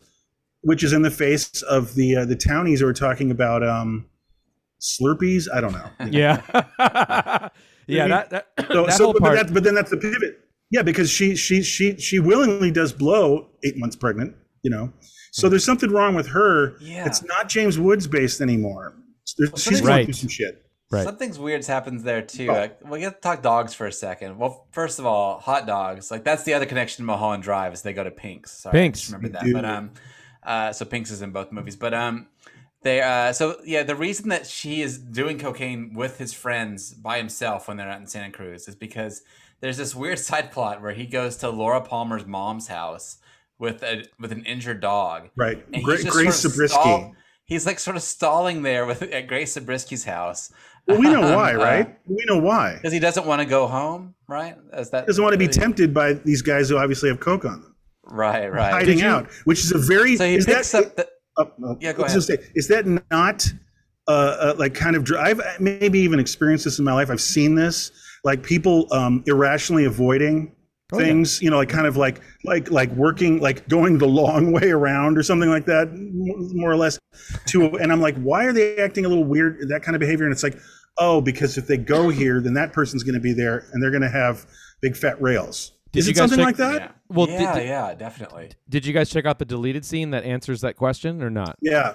which 0.61 0.83
is 0.83 0.93
in 0.93 1.01
the 1.03 1.11
face 1.11 1.61
of 1.63 1.95
the 1.95 2.17
uh, 2.17 2.25
the 2.25 2.35
townies 2.35 2.79
who 2.79 2.87
are 2.87 2.93
talking 2.93 3.31
about 3.31 3.63
um, 3.63 4.07
Slurpees. 4.81 5.47
I 5.53 5.61
don't 5.61 5.73
know. 5.73 5.89
Yeah. 6.11 6.41
yeah. 7.87 8.07
That 8.07 8.29
that, 8.29 8.47
So, 8.71 8.85
that 8.85 8.93
so 8.93 9.03
whole 9.05 9.13
but, 9.13 9.21
part. 9.21 9.35
that, 9.35 9.53
but 9.53 9.63
then 9.63 9.75
that's 9.75 9.91
the 9.91 9.97
pivot. 9.97 10.39
Yeah, 10.71 10.81
because 10.81 11.09
she 11.09 11.35
she 11.35 11.61
she 11.61 11.97
she 11.97 12.19
willingly 12.19 12.71
does 12.71 12.93
blow 12.93 13.49
eight 13.63 13.77
months 13.77 13.95
pregnant. 13.95 14.35
You 14.63 14.71
know, 14.71 14.93
So 15.31 15.49
there's 15.49 15.65
something 15.65 15.91
wrong 15.91 16.15
with 16.15 16.27
her. 16.27 16.77
Yeah. 16.79 17.05
It's 17.05 17.21
not 17.23 17.49
James 17.49 17.77
Woods 17.77 18.07
based 18.07 18.39
anymore. 18.39 18.95
There's, 19.37 19.49
she's 19.51 19.63
something- 19.63 19.83
going 19.83 19.93
Right. 19.97 20.05
through 20.05 20.13
some 20.13 20.29
shit. 20.29 20.63
Right. 20.91 21.03
Something's 21.05 21.39
weird 21.39 21.65
happens 21.65 22.03
there 22.03 22.21
too. 22.21 22.49
Oh. 22.49 22.53
Like, 22.53 22.87
we 22.87 22.99
get 22.99 23.15
to 23.15 23.21
talk 23.21 23.41
dogs 23.41 23.73
for 23.73 23.87
a 23.87 23.91
second. 23.91 24.37
Well, 24.37 24.67
first 24.71 24.99
of 24.99 25.05
all, 25.07 25.39
hot 25.39 25.65
dogs. 25.65 26.11
Like 26.11 26.23
that's 26.23 26.43
the 26.43 26.53
other 26.53 26.65
connection 26.67 26.97
to 26.97 27.07
Mulholland 27.07 27.41
Drive 27.41 27.73
is 27.73 27.81
they 27.81 27.93
go 27.93 28.03
to 28.03 28.11
Pink's. 28.11 28.51
Sorry, 28.51 28.73
Pink's. 28.73 28.99
just 28.99 29.11
remembered 29.11 29.33
that. 29.33 29.43
Dude. 29.43 29.53
But 29.55 29.65
um, 29.65 29.91
uh, 30.43 30.71
so 30.71 30.85
Pink's 30.85 31.09
is 31.09 31.21
in 31.23 31.31
both 31.31 31.51
movies. 31.51 31.75
But 31.75 31.93
um, 31.95 32.27
they 32.83 33.01
uh, 33.01 33.33
so 33.33 33.57
yeah, 33.65 33.81
the 33.83 33.95
reason 33.95 34.29
that 34.29 34.45
she 34.45 34.81
is 34.81 34.99
doing 34.99 35.39
cocaine 35.39 35.93
with 35.95 36.19
his 36.19 36.33
friends 36.33 36.93
by 36.93 37.17
himself 37.17 37.67
when 37.67 37.77
they're 37.77 37.89
out 37.89 37.99
in 37.99 38.05
Santa 38.07 38.31
Cruz 38.31 38.67
is 38.67 38.75
because 38.75 39.23
there's 39.61 39.77
this 39.77 39.95
weird 39.95 40.19
side 40.29 40.51
plot 40.51 40.81
where 40.81 40.93
he 40.93 41.07
goes 41.07 41.37
to 41.37 41.49
Laura 41.49 41.81
Palmer's 41.81 42.25
mom's 42.27 42.67
house 42.67 43.17
with 43.57 43.81
a 43.81 44.05
with 44.19 44.31
an 44.31 44.45
injured 44.45 44.81
dog. 44.81 45.29
Right. 45.35 45.65
And 45.73 45.83
Gra- 45.83 46.03
Grace 46.03 46.35
sort 46.35 46.51
of 46.51 46.51
Zabriskie. 46.51 46.73
stall- 46.79 47.15
he's 47.45 47.65
like 47.65 47.79
sort 47.79 47.95
of 47.95 48.03
stalling 48.03 48.61
there 48.61 48.85
with 48.85 49.01
at 49.01 49.27
Grace 49.27 49.57
Zabriskie's 49.57 50.03
house. 50.03 50.51
Well, 50.87 50.97
we 50.99 51.09
know 51.09 51.21
why, 51.35 51.53
Uh, 51.53 51.57
right? 51.57 51.97
we 52.05 52.23
know 52.27 52.37
why. 52.37 52.75
Because 52.75 52.93
he 52.93 52.99
doesn't 52.99 53.25
want 53.25 53.41
to 53.41 53.45
go 53.47 53.67
home, 53.67 54.15
right? 54.27 54.55
Is 54.77 54.89
that 54.91 55.03
He 55.03 55.07
doesn't 55.07 55.23
want 55.23 55.33
to 55.33 55.37
be 55.39 55.47
tempted 55.47 55.93
by 55.93 56.13
these 56.13 56.41
guys 56.41 56.69
who 56.69 56.77
obviously 56.77 57.09
have 57.09 57.19
coke 57.19 57.45
on 57.45 57.61
them, 57.61 57.75
Right, 58.05 58.51
right. 58.51 58.71
hiding 58.71 58.99
you- 58.99 59.05
out, 59.05 59.29
which 59.45 59.59
is 59.63 59.71
a 59.71 59.77
very. 59.77 60.15
So 60.17 60.25
he 60.25 60.35
is 60.35 60.45
picks 60.45 60.71
that, 60.71 60.85
up 60.85 60.95
the. 60.95 61.07
uh, 61.37 61.71
uh, 61.71 61.75
Yeah, 61.79 61.93
go 61.93 62.03
ahead. 62.03 62.21
say, 62.23 62.37
is 62.55 62.67
that 62.67 62.85
not 63.11 63.45
uh, 64.07 64.11
uh, 64.11 64.55
like 64.57 64.73
kind 64.73 64.95
of? 64.95 65.03
dr- 65.05 65.21
I've 65.21 65.41
maybe 65.61 65.99
even 65.99 66.19
experienced 66.19 66.65
this 66.65 66.79
in 66.79 66.85
my 66.85 66.93
life. 66.93 67.09
I've 67.09 67.21
seen 67.21 67.55
this, 67.55 67.91
like 68.25 68.43
people 68.43 68.87
um, 68.93 69.23
irrationally 69.27 69.85
avoiding 69.85 70.55
Oh, 70.91 70.99
yeah. 70.99 71.05
things. 71.05 71.41
You 71.41 71.49
know, 71.49 71.57
like 71.57 71.69
kind 71.69 71.87
of 71.87 71.95
like 71.97 72.19
like 72.43 72.69
like 72.69 72.91
working, 72.91 73.39
like 73.39 73.67
going 73.69 73.97
the 73.97 74.05
long 74.21 74.51
way 74.51 74.69
around 74.69 75.17
or 75.17 75.23
something 75.23 75.49
like 75.49 75.65
that, 75.65 75.89
more 75.93 76.69
or 76.69 76.75
less. 76.75 76.99
To 77.47 77.77
and 77.77 77.91
I'm 77.91 78.01
like, 78.01 78.17
why 78.17 78.43
are 78.45 78.51
they 78.53 78.75
acting 78.77 79.05
a 79.05 79.07
little 79.07 79.23
weird? 79.23 79.69
That 79.69 79.81
kind 79.81 79.95
of 79.95 80.01
behavior, 80.01 80.25
and 80.25 80.33
it's 80.33 80.43
like, 80.43 80.57
oh, 80.97 81.21
because 81.21 81.57
if 81.57 81.67
they 81.67 81.77
go 81.77 82.09
here, 82.09 82.39
then 82.41 82.53
that 82.55 82.73
person's 82.73 83.03
going 83.03 83.15
to 83.15 83.19
be 83.21 83.33
there, 83.33 83.65
and 83.73 83.81
they're 83.81 83.91
going 83.91 84.03
to 84.03 84.09
have 84.09 84.45
big 84.81 84.95
fat 84.95 85.21
rails. 85.21 85.71
Did 85.91 85.99
Is 85.99 86.07
you 86.07 86.11
it 86.11 86.13
guys 86.15 86.19
something 86.29 86.37
check- 86.39 86.45
like 86.45 86.55
that? 86.57 86.81
Yeah. 86.81 86.91
Well, 87.09 87.29
yeah, 87.29 87.55
did- 87.55 87.67
yeah, 87.67 87.93
definitely. 87.95 88.51
Did 88.69 88.85
you 88.85 88.93
guys 88.93 89.09
check 89.09 89.25
out 89.25 89.37
the 89.39 89.45
deleted 89.45 89.85
scene 89.85 90.09
that 90.11 90.23
answers 90.23 90.61
that 90.61 90.75
question 90.75 91.21
or 91.21 91.29
not? 91.29 91.57
Yeah. 91.61 91.93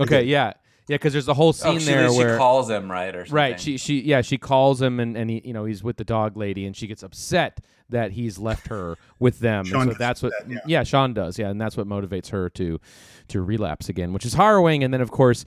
Okay, 0.00 0.24
yeah, 0.24 0.52
yeah, 0.88 0.96
because 0.96 1.12
there's 1.12 1.28
a 1.28 1.34
whole 1.34 1.48
Oh, 1.48 1.52
scene 1.52 1.78
she, 1.78 1.86
there 1.86 2.10
she 2.10 2.18
where 2.18 2.36
calls 2.36 2.68
him 2.68 2.90
right 2.90 3.14
or 3.14 3.20
something. 3.24 3.34
right, 3.34 3.58
she 3.60 3.78
she 3.78 4.00
yeah 4.02 4.20
she 4.20 4.36
calls 4.36 4.82
him 4.82 5.00
and 5.00 5.16
and 5.16 5.30
he 5.30 5.40
you 5.44 5.52
know 5.54 5.64
he's 5.64 5.82
with 5.82 5.96
the 5.96 6.04
dog 6.04 6.36
lady 6.36 6.66
and 6.66 6.76
she 6.76 6.86
gets 6.86 7.02
upset 7.02 7.60
that 7.88 8.10
he's 8.12 8.38
left 8.38 8.66
her 8.68 8.96
with 9.18 9.38
them. 9.38 9.64
Sean 9.64 9.84
so 9.84 9.88
does 9.90 9.98
that's 9.98 10.22
what 10.22 10.32
that, 10.38 10.50
yeah. 10.50 10.58
yeah 10.66 10.82
Sean 10.82 11.14
does 11.14 11.38
yeah, 11.38 11.48
and 11.48 11.58
that's 11.60 11.76
what 11.78 11.86
motivates 11.88 12.28
her 12.28 12.50
to 12.50 12.78
to 13.28 13.40
relapse 13.40 13.88
again, 13.88 14.12
which 14.12 14.26
is 14.26 14.34
harrowing. 14.34 14.84
And 14.84 14.92
then 14.92 15.00
of 15.00 15.10
course. 15.10 15.44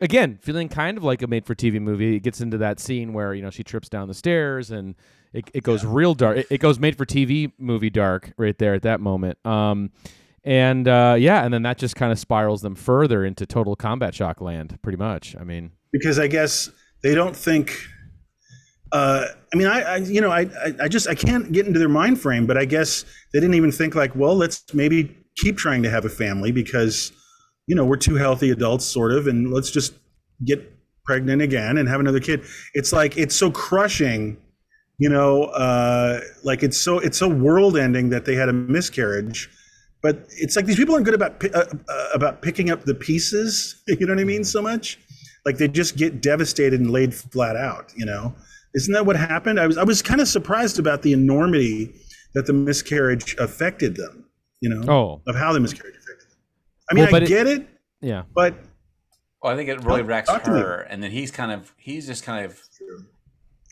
Again, 0.00 0.38
feeling 0.40 0.68
kind 0.68 0.96
of 0.96 1.04
like 1.04 1.20
a 1.22 1.26
made-for-TV 1.26 1.80
movie, 1.80 2.16
it 2.16 2.20
gets 2.20 2.40
into 2.40 2.56
that 2.58 2.80
scene 2.80 3.12
where 3.12 3.34
you 3.34 3.42
know 3.42 3.50
she 3.50 3.62
trips 3.62 3.88
down 3.88 4.08
the 4.08 4.14
stairs 4.14 4.70
and 4.70 4.94
it, 5.32 5.50
it 5.52 5.62
goes 5.62 5.84
real 5.84 6.14
dark. 6.14 6.38
It, 6.38 6.46
it 6.50 6.58
goes 6.58 6.78
made-for-TV 6.78 7.52
movie 7.58 7.90
dark 7.90 8.32
right 8.36 8.56
there 8.58 8.74
at 8.74 8.82
that 8.82 9.00
moment. 9.00 9.38
Um, 9.44 9.90
and 10.42 10.88
uh, 10.88 11.16
yeah, 11.18 11.44
and 11.44 11.52
then 11.52 11.62
that 11.62 11.76
just 11.76 11.96
kind 11.96 12.12
of 12.12 12.18
spirals 12.18 12.62
them 12.62 12.74
further 12.74 13.24
into 13.24 13.44
total 13.44 13.76
combat 13.76 14.14
shock 14.14 14.40
land, 14.40 14.78
pretty 14.82 14.96
much. 14.96 15.36
I 15.38 15.44
mean, 15.44 15.72
because 15.92 16.18
I 16.18 16.28
guess 16.28 16.70
they 17.02 17.14
don't 17.14 17.36
think. 17.36 17.76
Uh, 18.92 19.26
I 19.52 19.56
mean, 19.56 19.68
I, 19.68 19.82
I 19.82 19.96
you 19.98 20.20
know, 20.20 20.30
I, 20.30 20.40
I, 20.40 20.74
I 20.82 20.88
just 20.88 21.08
I 21.08 21.14
can't 21.14 21.52
get 21.52 21.66
into 21.66 21.78
their 21.78 21.88
mind 21.88 22.20
frame, 22.20 22.46
but 22.46 22.56
I 22.56 22.64
guess 22.64 23.04
they 23.32 23.40
didn't 23.40 23.54
even 23.54 23.70
think 23.70 23.94
like, 23.94 24.16
well, 24.16 24.34
let's 24.34 24.72
maybe 24.74 25.16
keep 25.36 25.56
trying 25.56 25.82
to 25.82 25.90
have 25.90 26.04
a 26.04 26.08
family 26.08 26.52
because, 26.52 27.12
you 27.70 27.76
know, 27.76 27.84
we're 27.84 27.96
two 27.96 28.16
healthy 28.16 28.50
adults, 28.50 28.84
sort 28.84 29.12
of, 29.12 29.28
and 29.28 29.52
let's 29.52 29.70
just 29.70 29.94
get 30.44 30.76
pregnant 31.04 31.40
again 31.40 31.78
and 31.78 31.88
have 31.88 32.00
another 32.00 32.18
kid. 32.18 32.42
It's 32.74 32.92
like 32.92 33.16
it's 33.16 33.36
so 33.36 33.48
crushing, 33.48 34.36
you 34.98 35.08
know, 35.08 35.44
uh, 35.44 36.18
like 36.42 36.64
it's 36.64 36.76
so 36.76 36.98
it's 36.98 37.16
so 37.16 37.28
world 37.28 37.76
ending 37.76 38.10
that 38.10 38.24
they 38.24 38.34
had 38.34 38.48
a 38.48 38.52
miscarriage. 38.52 39.48
But 40.02 40.26
it's 40.30 40.56
like 40.56 40.66
these 40.66 40.74
people 40.74 40.96
aren't 40.96 41.04
good 41.04 41.14
about 41.14 41.44
uh, 41.44 41.64
uh, 41.88 42.08
about 42.12 42.42
picking 42.42 42.70
up 42.70 42.82
the 42.82 42.94
pieces. 42.94 43.80
You 43.86 44.04
know 44.04 44.14
what 44.14 44.20
I 44.20 44.24
mean? 44.24 44.42
So 44.42 44.60
much, 44.60 44.98
like 45.46 45.56
they 45.58 45.68
just 45.68 45.96
get 45.96 46.20
devastated 46.20 46.80
and 46.80 46.90
laid 46.90 47.14
flat 47.14 47.54
out. 47.54 47.92
You 47.94 48.04
know, 48.04 48.34
isn't 48.74 48.92
that 48.92 49.06
what 49.06 49.14
happened? 49.14 49.60
I 49.60 49.68
was 49.68 49.78
I 49.78 49.84
was 49.84 50.02
kind 50.02 50.20
of 50.20 50.26
surprised 50.26 50.80
about 50.80 51.02
the 51.02 51.12
enormity 51.12 51.94
that 52.34 52.46
the 52.46 52.52
miscarriage 52.52 53.36
affected 53.38 53.94
them. 53.94 54.24
You 54.60 54.70
know, 54.70 54.92
oh 54.92 55.22
of 55.28 55.36
how 55.36 55.52
the 55.52 55.60
miscarriage. 55.60 55.99
I 56.90 56.94
mean, 56.94 57.04
Well, 57.04 57.10
but 57.12 57.22
I 57.22 57.24
it- 57.26 57.28
get 57.28 57.46
it, 57.46 57.68
yeah, 58.00 58.22
but 58.34 58.54
Well, 59.42 59.52
I 59.52 59.56
think 59.56 59.68
it 59.70 59.82
really 59.84 60.00
Talk- 60.00 60.08
wrecks 60.08 60.28
talk 60.28 60.44
to 60.44 60.50
me. 60.52 60.60
her, 60.60 60.80
and 60.82 61.02
then 61.02 61.10
he's 61.10 61.30
kind 61.30 61.52
of 61.52 61.72
he's 61.78 62.06
just 62.06 62.24
kind 62.24 62.44
of 62.44 62.60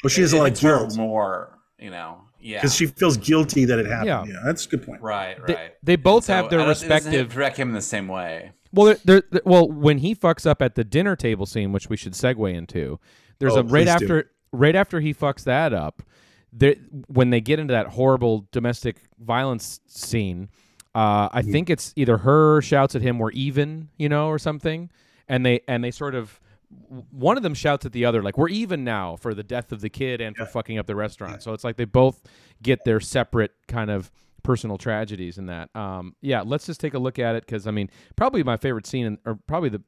well, 0.03 0.09
she 0.11 0.21
has 0.21 0.33
a 0.33 0.37
it 0.37 0.41
lot 0.41 0.53
of 0.53 0.61
guilt 0.61 0.97
more, 0.97 1.59
you 1.79 1.91
know. 1.91 2.23
Yeah, 2.41 2.59
because 2.59 2.75
she 2.77 2.87
feels 2.87 3.17
guilty 3.17 3.65
that 3.65 3.79
it 3.81 3.87
happened. 3.87 4.07
Yeah. 4.07 4.25
Yeah, 4.27 4.41
that's 4.45 4.65
a 4.65 4.69
good 4.69 4.85
point. 4.87 5.03
right, 5.03 5.37
they, 5.47 5.55
right. 5.55 5.73
they 5.83 5.97
both 5.97 6.25
So, 6.25 6.35
have 6.35 6.51
their 6.51 6.61
I 6.61 6.67
don't- 6.67 6.71
it 6.71 6.89
doesn't 6.89 6.91
respective. 7.13 7.37
wreck 7.37 7.57
him 7.57 7.69
in 7.69 7.75
the 7.75 7.83
same 7.83 8.07
way. 8.07 8.53
Well, 8.73 8.87
they're, 8.87 8.99
they're, 9.05 9.23
they're- 9.33 9.43
well, 9.45 9.69
when 9.69 9.99
he 9.99 10.15
fucks 10.15 10.47
up 10.47 10.63
at 10.63 10.75
the 10.77 10.85
dinner 10.85 11.17
table 11.17 11.47
scene, 11.47 11.73
which 11.73 11.89
we 11.91 11.97
should 11.97 12.13
segue 12.13 12.55
into, 12.55 13.01
there's 13.41 13.55
Oh, 13.55 13.61
a 13.61 13.63
right 13.65 13.69
please 13.71 13.85
do. 13.87 13.91
after 13.91 14.31
right 14.53 14.77
after 14.77 15.01
he 15.01 15.13
fucks 15.13 15.43
that 15.45 15.73
up. 15.75 16.03
There, 16.53 16.77
when 17.09 17.31
they 17.31 17.41
get 17.41 17.59
into 17.59 17.73
that 17.73 17.89
horrible 17.89 18.47
domestic 18.53 18.97
violence 19.19 19.81
scene, 19.87 20.49
uh, 20.95 21.29
I 21.33 21.43
think 21.43 21.71
it's 21.71 21.93
either 21.97 22.19
her 22.19 22.61
shouts 22.63 22.95
at 22.95 23.03
him, 23.03 23.19
"We're 23.19 23.31
even," 23.33 23.91
you 23.99 24.09
know, 24.09 24.29
or 24.29 24.39
something, 24.39 24.91
and 25.29 25.45
they 25.45 25.61
and 25.69 25.85
they 25.85 25.91
sort 25.91 26.15
of 26.15 26.41
one 27.11 27.37
of 27.37 27.43
them 27.43 27.55
shouts 27.55 27.87
at 27.87 27.93
the 27.93 28.05
other 28.05 28.23
like 28.23 28.37
we're 28.37 28.49
even 28.49 28.85
now 28.85 29.17
for 29.17 29.33
the 29.33 29.43
death 29.43 29.73
of 29.73 29.81
the 29.81 29.89
kid 29.89 30.21
and 30.21 30.37
for 30.37 30.45
fucking 30.45 30.79
up 30.79 30.87
the 30.87 30.95
restaurant. 30.95 31.43
So 31.43 31.53
it's 31.55 31.65
like 31.65 31.77
they 31.77 31.87
both 31.87 32.23
get 32.63 32.85
their 32.85 33.01
separate 33.01 33.53
kind 33.69 33.91
of 33.91 34.11
personal 34.43 34.77
tragedies 34.77 35.39
in 35.39 35.47
that. 35.47 35.75
Um 35.75 36.15
yeah 36.21 36.43
let's 36.45 36.67
just 36.67 36.81
take 36.81 36.95
a 36.95 36.99
look 36.99 37.19
at 37.19 37.35
it 37.37 37.47
because 37.47 37.67
i 37.67 37.71
mean 37.71 37.89
probably 38.17 38.43
my 38.43 38.57
favorite 38.57 38.87
scene 38.87 39.07
in, 39.07 39.19
or 39.25 39.39
probably 39.47 39.69
the 39.71 39.83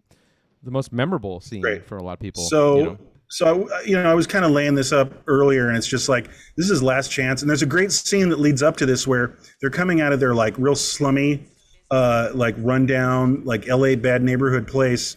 the 0.63 0.71
most 0.71 0.93
memorable 0.93 1.41
scene 1.41 1.63
Great. 1.63 1.85
for 1.85 1.97
a 1.97 2.03
lot 2.03 2.15
of 2.15 2.19
people 2.21 2.43
So, 2.45 2.77
you 2.77 2.85
know. 2.85 2.99
So 3.31 3.69
I, 3.71 3.83
you 3.83 3.95
know, 3.95 4.11
I 4.11 4.15
was 4.15 4.27
kind 4.27 4.45
of 4.45 4.51
laying 4.51 4.75
this 4.75 4.93
up 4.93 5.13
earlier, 5.29 5.69
and 5.69 5.77
it's 5.77 5.87
just 5.87 6.09
like 6.09 6.29
this 6.57 6.69
is 6.69 6.83
last 6.83 7.11
chance. 7.11 7.43
And 7.43 7.49
there's 7.49 7.63
a 7.63 7.67
great 7.67 7.93
scene 7.93 8.29
that 8.31 8.41
leads 8.41 8.63
up 8.63 8.77
to 8.79 8.87
this 8.87 9.07
where 9.07 9.37
they're 9.61 9.71
coming 9.71 10.01
out 10.01 10.13
of 10.13 10.19
their 10.21 10.35
like 10.35 10.55
real 10.59 10.75
slummy, 10.75 11.47
uh, 11.93 12.31
like 12.35 12.57
rundown, 12.59 13.45
like 13.45 13.69
L.A. 13.69 13.95
bad 13.95 14.23
neighborhood 14.23 14.67
place, 14.67 15.17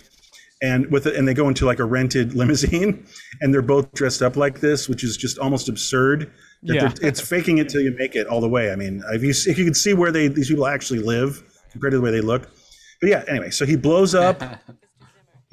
and 0.62 0.90
with 0.92 1.08
it, 1.08 1.16
and 1.16 1.28
they 1.28 1.34
go 1.34 1.48
into 1.48 1.66
like 1.66 1.80
a 1.80 1.86
rented 1.86 2.34
limousine, 2.36 3.06
and 3.42 3.52
they're 3.52 3.64
both 3.64 3.92
dressed 3.94 4.22
up 4.22 4.38
like 4.38 4.60
this, 4.60 4.88
which 4.88 5.04
is 5.04 5.18
just 5.18 5.40
almost 5.40 5.68
absurd. 5.68 6.32
That 6.66 6.76
Yeah. 6.76 6.94
it's 7.02 7.20
faking 7.20 7.58
it 7.58 7.68
till 7.68 7.82
you 7.82 7.96
make 7.98 8.16
it 8.16 8.28
all 8.28 8.40
the 8.42 8.48
way. 8.48 8.72
I 8.72 8.76
mean, 8.76 9.04
if 9.12 9.24
you 9.24 9.32
if 9.32 9.58
you 9.58 9.66
can 9.66 9.74
see 9.74 9.94
where 9.96 10.12
they 10.12 10.28
these 10.28 10.50
people 10.50 10.68
actually 10.68 11.00
live 11.00 11.44
compared 11.72 11.92
to 11.92 11.98
the 11.98 12.04
way 12.04 12.12
they 12.12 12.22
look. 12.22 12.48
But 13.02 13.10
yeah, 13.10 13.24
anyway, 13.28 13.50
so 13.50 13.66
he 13.66 13.76
blows 13.76 14.14
up. 14.14 14.42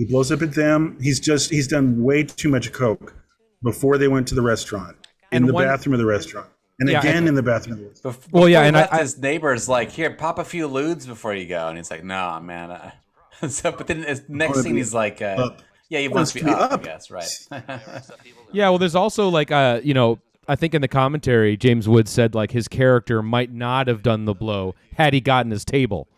He 0.01 0.07
blows 0.07 0.33
up 0.33 0.41
at 0.41 0.55
them. 0.55 0.97
He's 0.99 1.21
just 1.21 1.51
he's 1.51 1.69
done 1.69 2.03
way 2.03 2.23
too 2.23 2.49
much 2.49 2.73
coke 2.73 3.15
before 3.63 3.99
they 3.99 4.09
went 4.09 4.27
to 4.29 4.35
the 4.35 4.41
restaurant. 4.41 4.97
In 5.31 5.43
And 5.43 5.49
the 5.49 5.53
one- 5.53 5.67
bathroom 5.67 5.93
of 5.93 5.99
the 5.99 6.07
restaurant. 6.07 6.47
And 6.79 6.89
Yeah, 6.89 7.01
again 7.01 7.17
and- 7.19 7.29
in 7.29 7.35
the 7.35 7.43
bathroom 7.43 7.75
of 7.75 7.81
the 7.81 7.89
restaurant. 7.91 8.17
Bef- 8.23 8.33
Well, 8.33 8.49
yeah, 8.49 8.63
and 8.63 8.75
I- 8.79 8.81
left, 8.81 8.99
his 8.99 9.19
neighbor's 9.19 9.69
like, 9.69 9.91
"Here, 9.91 10.11
pop 10.11 10.39
a 10.39 10.45
few 10.45 10.67
ludes 10.67 11.07
before 11.07 11.35
you 11.35 11.45
go," 11.47 11.69
and 11.69 11.77
he's 11.77 11.91
like, 11.91 12.03
"No, 12.03 12.41
man." 12.41 12.71
Uh, 12.71 12.91
so, 13.49 13.73
but 13.73 13.89
then 13.89 14.05
his 14.05 14.23
next 14.31 14.53
wanna 14.53 14.63
scene, 14.63 14.77
he's 14.79 14.95
like, 14.95 15.21
uh, 15.21 15.27
up. 15.39 15.63
"Yeah, 15.91 15.99
he 15.99 16.09
Wants 16.09 16.17
wants 16.17 16.33
to 16.33 16.39
to 16.39 16.45
be, 16.47 16.51
be 16.51 16.55
up, 16.57 16.73
up. 16.73 16.81
I 16.81 16.85
guess, 16.85 17.11
right?" 17.11 17.29
yeah 18.53 18.71
well 18.71 18.79
there's 18.79 18.95
also 18.95 19.29
like 19.29 19.51
uh 19.53 19.81
you 19.85 19.93
know 19.95 20.19
i 20.49 20.57
think 20.57 20.75
in 20.75 20.81
the 20.83 20.89
commentary 20.89 21.57
james 21.57 21.89
woods 21.89 22.11
said 22.11 22.35
like 22.35 22.51
his 22.51 22.67
character 22.67 23.23
might 23.23 23.53
not 23.53 23.87
have 23.87 24.03
done 24.03 24.25
the 24.25 24.35
blow 24.35 24.75
had 24.97 25.13
he 25.15 25.21
gotten 25.21 25.53
his 25.53 25.65
table 25.65 26.09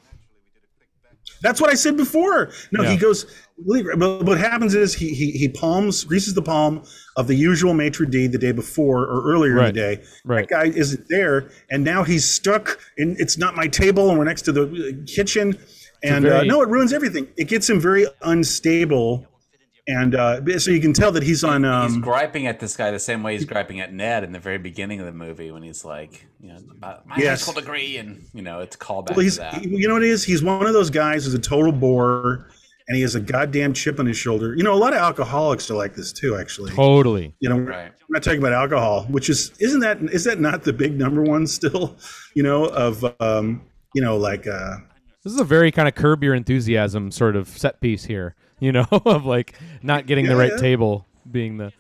That's 1.43 1.61
what 1.61 1.71
I 1.71 1.75
said 1.75 1.97
before. 1.97 2.51
No, 2.71 2.83
Yeah. 2.83 2.91
he 2.91 2.97
goes. 2.97 3.27
But 3.65 4.25
what 4.25 4.39
happens 4.39 4.75
is 4.75 4.95
he 4.95 5.11
he 5.15 5.33
he 5.33 5.49
palms 5.49 6.05
greases 6.05 6.35
the 6.35 6.43
palm 6.43 6.83
of 7.17 7.27
the 7.27 7.35
usual 7.35 7.75
maitre 7.75 8.07
d 8.07 8.27
the 8.27 8.39
day 8.39 8.53
before 8.53 9.03
or 9.05 9.31
earlier 9.33 9.55
Right. 9.55 9.69
in 9.69 9.75
the 9.75 9.81
day. 9.81 10.03
Right. 10.25 10.49
That 10.49 10.55
guy 10.55 10.65
isn't 10.77 11.07
there, 11.09 11.51
and 11.71 11.85
now 11.85 12.03
he's 12.03 12.25
stuck. 12.25 12.79
And 12.99 13.17
it's 13.21 13.37
not 13.39 13.55
my 13.57 13.67
table, 13.69 14.09
and 14.09 14.19
we're 14.19 14.25
next 14.25 14.43
to 14.43 14.53
the 14.53 14.63
uh, 14.65 15.07
kitchen. 15.07 15.59
And 16.03 16.25
very- 16.25 16.39
uh, 16.39 16.43
no, 16.45 16.63
it 16.63 16.69
ruins 16.69 16.93
everything. 16.93 17.29
It 17.37 17.47
gets 17.49 17.69
him 17.71 17.81
very 17.81 18.07
unstable, 18.23 19.27
and 19.89 20.15
uh, 20.15 20.59
so 20.59 20.71
you 20.71 20.81
can 20.81 20.93
tell 20.93 21.11
that 21.13 21.23
he's 21.23 21.43
on. 21.43 21.63
he's 21.65 21.95
Um, 21.97 22.01
griping 22.01 22.47
at 22.47 22.61
this 22.61 22.77
guy 22.77 22.91
the 22.91 22.99
same 22.99 23.23
way 23.23 23.35
he's 23.35 23.45
griping 23.45 23.81
at 23.81 23.93
Ned 23.93 24.23
in 24.25 24.33
the 24.33 24.39
very 24.39 24.59
beginning 24.59 25.01
of 25.01 25.07
the 25.07 25.13
movie 25.13 25.51
when 25.51 25.63
he's 25.63 25.85
like, 25.85 26.27
"You 26.41 26.49
know, 26.53 26.59
about 26.71 27.07
my 27.07 27.17
Yes. 27.19 27.41
high 27.45 27.51
school 27.51 27.61
degree," 27.61 27.97
and 27.97 28.25
you 28.33 28.43
know, 28.43 28.61
it's 28.61 28.77
called 28.77 29.07
back 29.07 29.17
Well, 29.17 29.25
he's 29.25 29.35
to 29.37 29.41
that. 29.41 29.65
you 29.65 29.89
know 29.89 29.95
what 29.95 30.03
it 30.05 30.09
is. 30.11 30.25
He's 30.25 30.43
one 30.43 30.67
of 30.67 30.73
those 30.73 30.91
guys 30.91 31.25
who's 31.25 31.35
a 31.35 31.39
total 31.39 31.73
bore, 31.73 32.47
and 32.87 32.97
he 32.97 33.03
has 33.03 33.15
a 33.17 33.21
goddamn 33.21 33.73
chip 33.73 33.99
on 33.99 34.07
his 34.07 34.17
shoulder. 34.17 34.55
You 34.55 34.63
know, 34.63 34.73
a 34.73 34.79
lot 34.79 34.93
of 34.93 35.01
alcoholics 35.01 35.69
are 35.71 35.75
like 35.75 35.95
this 35.97 36.13
too. 36.13 36.37
Actually, 36.37 36.71
totally 36.73 37.35
you 37.41 37.49
know, 37.49 37.59
Right. 37.59 37.91
we're 38.09 38.15
not 38.15 38.23
talking 38.23 38.39
about 38.39 38.53
alcohol, 38.53 39.05
which 39.11 39.29
is 39.29 39.53
isn't 39.59 39.81
that 39.81 40.01
is 40.13 40.23
that 40.25 40.39
not 40.39 40.63
the 40.63 40.73
big 40.73 40.97
number 40.99 41.23
one 41.23 41.47
still? 41.47 41.97
You 42.35 42.43
know, 42.43 42.65
of 42.65 43.05
um, 43.21 43.61
you 43.95 44.01
know, 44.01 44.17
like 44.17 44.47
uh, 44.47 44.77
This 45.23 45.35
is 45.35 45.41
a 45.41 45.45
very 45.45 45.71
kind 45.71 45.87
of 45.87 45.95
curb 45.95 46.25
your 46.25 46.35
enthusiasm 46.35 47.11
sort 47.11 47.37
of 47.37 47.47
set 47.47 47.79
piece 47.83 48.05
here, 48.07 48.35
you 48.63 48.71
know, 48.71 48.87
of 49.05 49.27
like 49.27 49.55
not 49.83 50.07
getting 50.07 50.27
the 50.27 50.37
right 50.37 50.53
yeah. 50.53 50.61
table 50.61 51.07
being 51.31 51.59
the. 51.59 51.73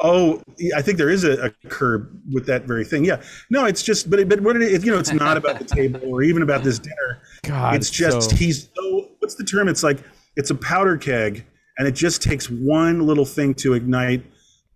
Oh, 0.00 0.42
I 0.76 0.82
think 0.82 0.98
there 0.98 1.10
is 1.10 1.24
a, 1.24 1.46
a 1.46 1.50
curb 1.68 2.20
with 2.32 2.46
that 2.46 2.64
very 2.64 2.84
thing. 2.84 3.04
Yeah, 3.04 3.22
no, 3.50 3.64
it's 3.64 3.82
just, 3.82 4.10
but 4.10 4.28
but 4.28 4.40
what 4.40 4.56
it 4.56 4.62
is, 4.62 4.84
you 4.84 4.92
know, 4.92 4.98
it's 4.98 5.12
not 5.12 5.36
about 5.36 5.58
the 5.58 5.64
table 5.64 6.00
or 6.04 6.22
even 6.22 6.42
about 6.42 6.62
this 6.62 6.78
dinner. 6.78 7.22
God, 7.42 7.76
it's 7.76 7.90
just 7.90 8.30
so- 8.30 8.36
he's 8.36 8.68
so. 8.74 9.10
What's 9.20 9.36
the 9.36 9.44
term? 9.44 9.68
It's 9.68 9.82
like 9.82 10.00
it's 10.36 10.50
a 10.50 10.54
powder 10.56 10.96
keg, 10.96 11.46
and 11.78 11.86
it 11.88 11.92
just 11.92 12.22
takes 12.22 12.50
one 12.50 13.06
little 13.06 13.24
thing 13.24 13.54
to 13.54 13.74
ignite, 13.74 14.24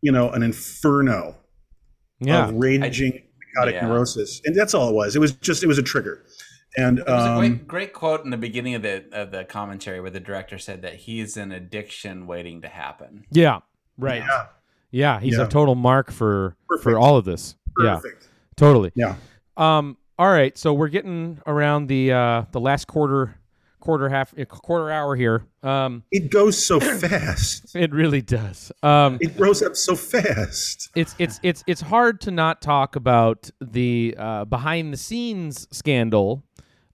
you 0.02 0.12
know, 0.12 0.30
an 0.30 0.42
inferno 0.42 1.36
Yeah. 2.20 2.48
of 2.48 2.54
raging 2.54 3.22
psychotic 3.54 3.74
yeah. 3.74 3.86
neurosis, 3.86 4.40
and 4.44 4.54
that's 4.54 4.74
all 4.74 4.88
it 4.88 4.94
was. 4.94 5.16
It 5.16 5.18
was 5.18 5.32
just 5.32 5.62
it 5.62 5.66
was 5.66 5.78
a 5.78 5.82
trigger, 5.82 6.24
and 6.78 6.98
There 6.98 7.04
was 7.14 7.24
a 7.24 7.30
um, 7.32 7.38
great, 7.38 7.68
great 7.68 7.92
quote 7.92 8.24
in 8.24 8.30
the 8.30 8.36
beginning 8.36 8.74
of 8.74 8.82
the 8.82 9.04
of 9.12 9.30
the 9.30 9.44
commentary 9.44 10.00
where 10.00 10.10
the 10.10 10.20
director 10.20 10.58
said 10.58 10.82
that 10.82 10.94
he's 10.94 11.36
an 11.36 11.52
addiction 11.52 12.26
waiting 12.26 12.62
to 12.62 12.68
happen. 12.68 13.24
Yeah. 13.30 13.60
Right. 13.98 14.22
yeah, 14.26 14.46
Yeah. 14.90 15.20
He's 15.20 15.36
Yeah. 15.36 15.44
a 15.44 15.48
total 15.48 15.74
mark 15.74 16.10
for 16.10 16.56
for 16.82 16.98
all 16.98 17.16
of 17.16 17.24
this. 17.24 17.54
Yeah. 17.82 18.00
Totally. 18.56 18.92
Yeah. 18.94 19.16
Um. 19.56 19.96
All 20.18 20.30
right. 20.30 20.56
So 20.58 20.72
we're 20.74 20.88
getting 20.88 21.40
around 21.46 21.86
the 21.88 22.12
uh 22.12 22.42
the 22.52 22.60
last 22.60 22.86
quarter 22.86 23.34
quarter 23.80 24.08
half 24.08 24.34
uh, 24.38 24.44
quarter 24.44 24.90
hour 24.90 25.14
here. 25.16 25.46
Um. 25.62 26.02
It 26.10 26.30
goes 26.30 26.62
so 26.64 26.80
fast. 27.02 27.74
It 27.76 27.92
really 27.92 28.20
does. 28.22 28.72
Um. 28.82 29.18
It 29.20 29.36
grows 29.36 29.62
up 29.62 29.76
so 29.76 29.94
fast. 29.94 30.90
it's 30.96 31.14
it's 31.18 31.38
it's 31.42 31.62
it's 31.66 31.80
hard 31.80 32.20
to 32.22 32.30
not 32.32 32.60
talk 32.62 32.96
about 32.96 33.48
the 33.60 34.14
uh, 34.18 34.44
behind 34.44 34.92
the 34.92 34.96
scenes 34.96 35.68
scandal 35.70 36.42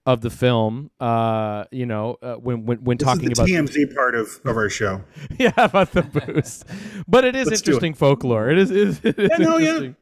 of 0.05 0.21
the 0.21 0.29
film. 0.29 0.91
Uh, 0.99 1.65
you 1.71 1.85
know, 1.85 2.17
uh, 2.21 2.35
when 2.35 2.65
when 2.65 2.83
when 2.83 2.97
This 2.97 3.05
talking 3.05 3.31
is 3.31 3.37
the 3.37 3.43
about 3.43 3.49
TMZ 3.69 3.95
part 3.95 4.15
of, 4.15 4.39
of 4.45 4.55
our 4.57 4.69
show. 4.69 5.01
yeah 5.39 5.51
about 5.57 5.91
the 5.91 6.01
boost, 6.25 6.65
but 7.07 7.23
it 7.25 7.35
is 7.35 7.47
Let's 7.49 7.61
do 7.61 7.71
interesting 7.71 7.93
folklore. 7.93 8.49
It 8.49 8.57
is. 8.57 8.71
It 8.71 8.77
is, 8.77 8.99
it 9.03 9.19
is 9.19 9.29
Yeah, 9.31 9.37
no, 9.37 9.57
yeah. 9.57 9.67
interesting. 9.69 9.95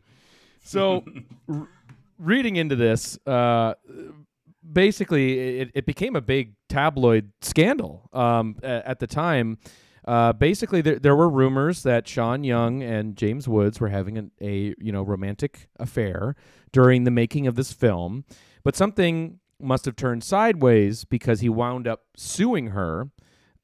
So, 0.65 1.03
r- 1.49 1.67
reading 2.17 2.55
into 2.55 2.75
this, 2.75 3.17
uh, 3.27 3.73
basically, 4.71 5.59
it, 5.59 5.71
it 5.73 5.85
became 5.85 6.15
a 6.15 6.21
big 6.21 6.53
tabloid 6.69 7.31
scandal 7.41 8.09
um, 8.13 8.55
a- 8.63 8.87
at 8.87 8.99
the 8.99 9.07
time. 9.07 9.57
Uh, 10.05 10.33
basically, 10.33 10.81
there, 10.81 10.99
there 10.99 11.15
were 11.15 11.29
rumors 11.29 11.83
that 11.83 12.07
Sean 12.07 12.43
Young 12.43 12.83
and 12.83 13.15
James 13.15 13.47
Woods 13.47 13.79
were 13.79 13.87
having 13.89 14.17
an, 14.17 14.31
a 14.41 14.73
you 14.77 14.91
know 14.91 15.01
romantic 15.01 15.69
affair 15.79 16.35
during 16.73 17.03
the 17.05 17.11
making 17.11 17.47
of 17.47 17.55
this 17.55 17.71
film, 17.71 18.25
but 18.65 18.75
something 18.75 19.39
must 19.63 19.85
have 19.85 19.95
turned 19.95 20.23
sideways 20.23 21.05
because 21.05 21.39
he 21.39 21.49
wound 21.49 21.87
up 21.87 22.03
suing 22.15 22.67
her 22.67 23.09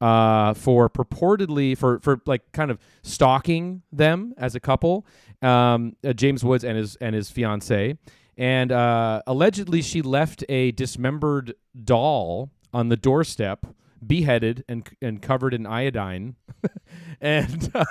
uh, 0.01 0.53
for 0.53 0.89
purportedly 0.89 1.77
for 1.77 1.99
for 1.99 2.21
like 2.25 2.51
kind 2.51 2.71
of 2.71 2.79
stalking 3.03 3.81
them 3.91 4.33
as 4.37 4.55
a 4.55 4.59
couple, 4.59 5.05
um, 5.41 5.95
uh, 6.05 6.13
James 6.13 6.43
Woods 6.43 6.63
and 6.63 6.77
his 6.77 6.95
and 6.97 7.13
his 7.15 7.29
fiance, 7.29 7.97
and 8.37 8.71
uh, 8.71 9.21
allegedly 9.27 9.81
she 9.81 10.01
left 10.01 10.43
a 10.47 10.71
dismembered 10.71 11.53
doll 11.83 12.49
on 12.73 12.89
the 12.89 12.95
doorstep, 12.95 13.65
beheaded 14.05 14.63
and 14.69 14.89
and 15.01 15.21
covered 15.21 15.53
in 15.53 15.65
iodine, 15.65 16.35
and 17.21 17.69
uh, 17.75 17.85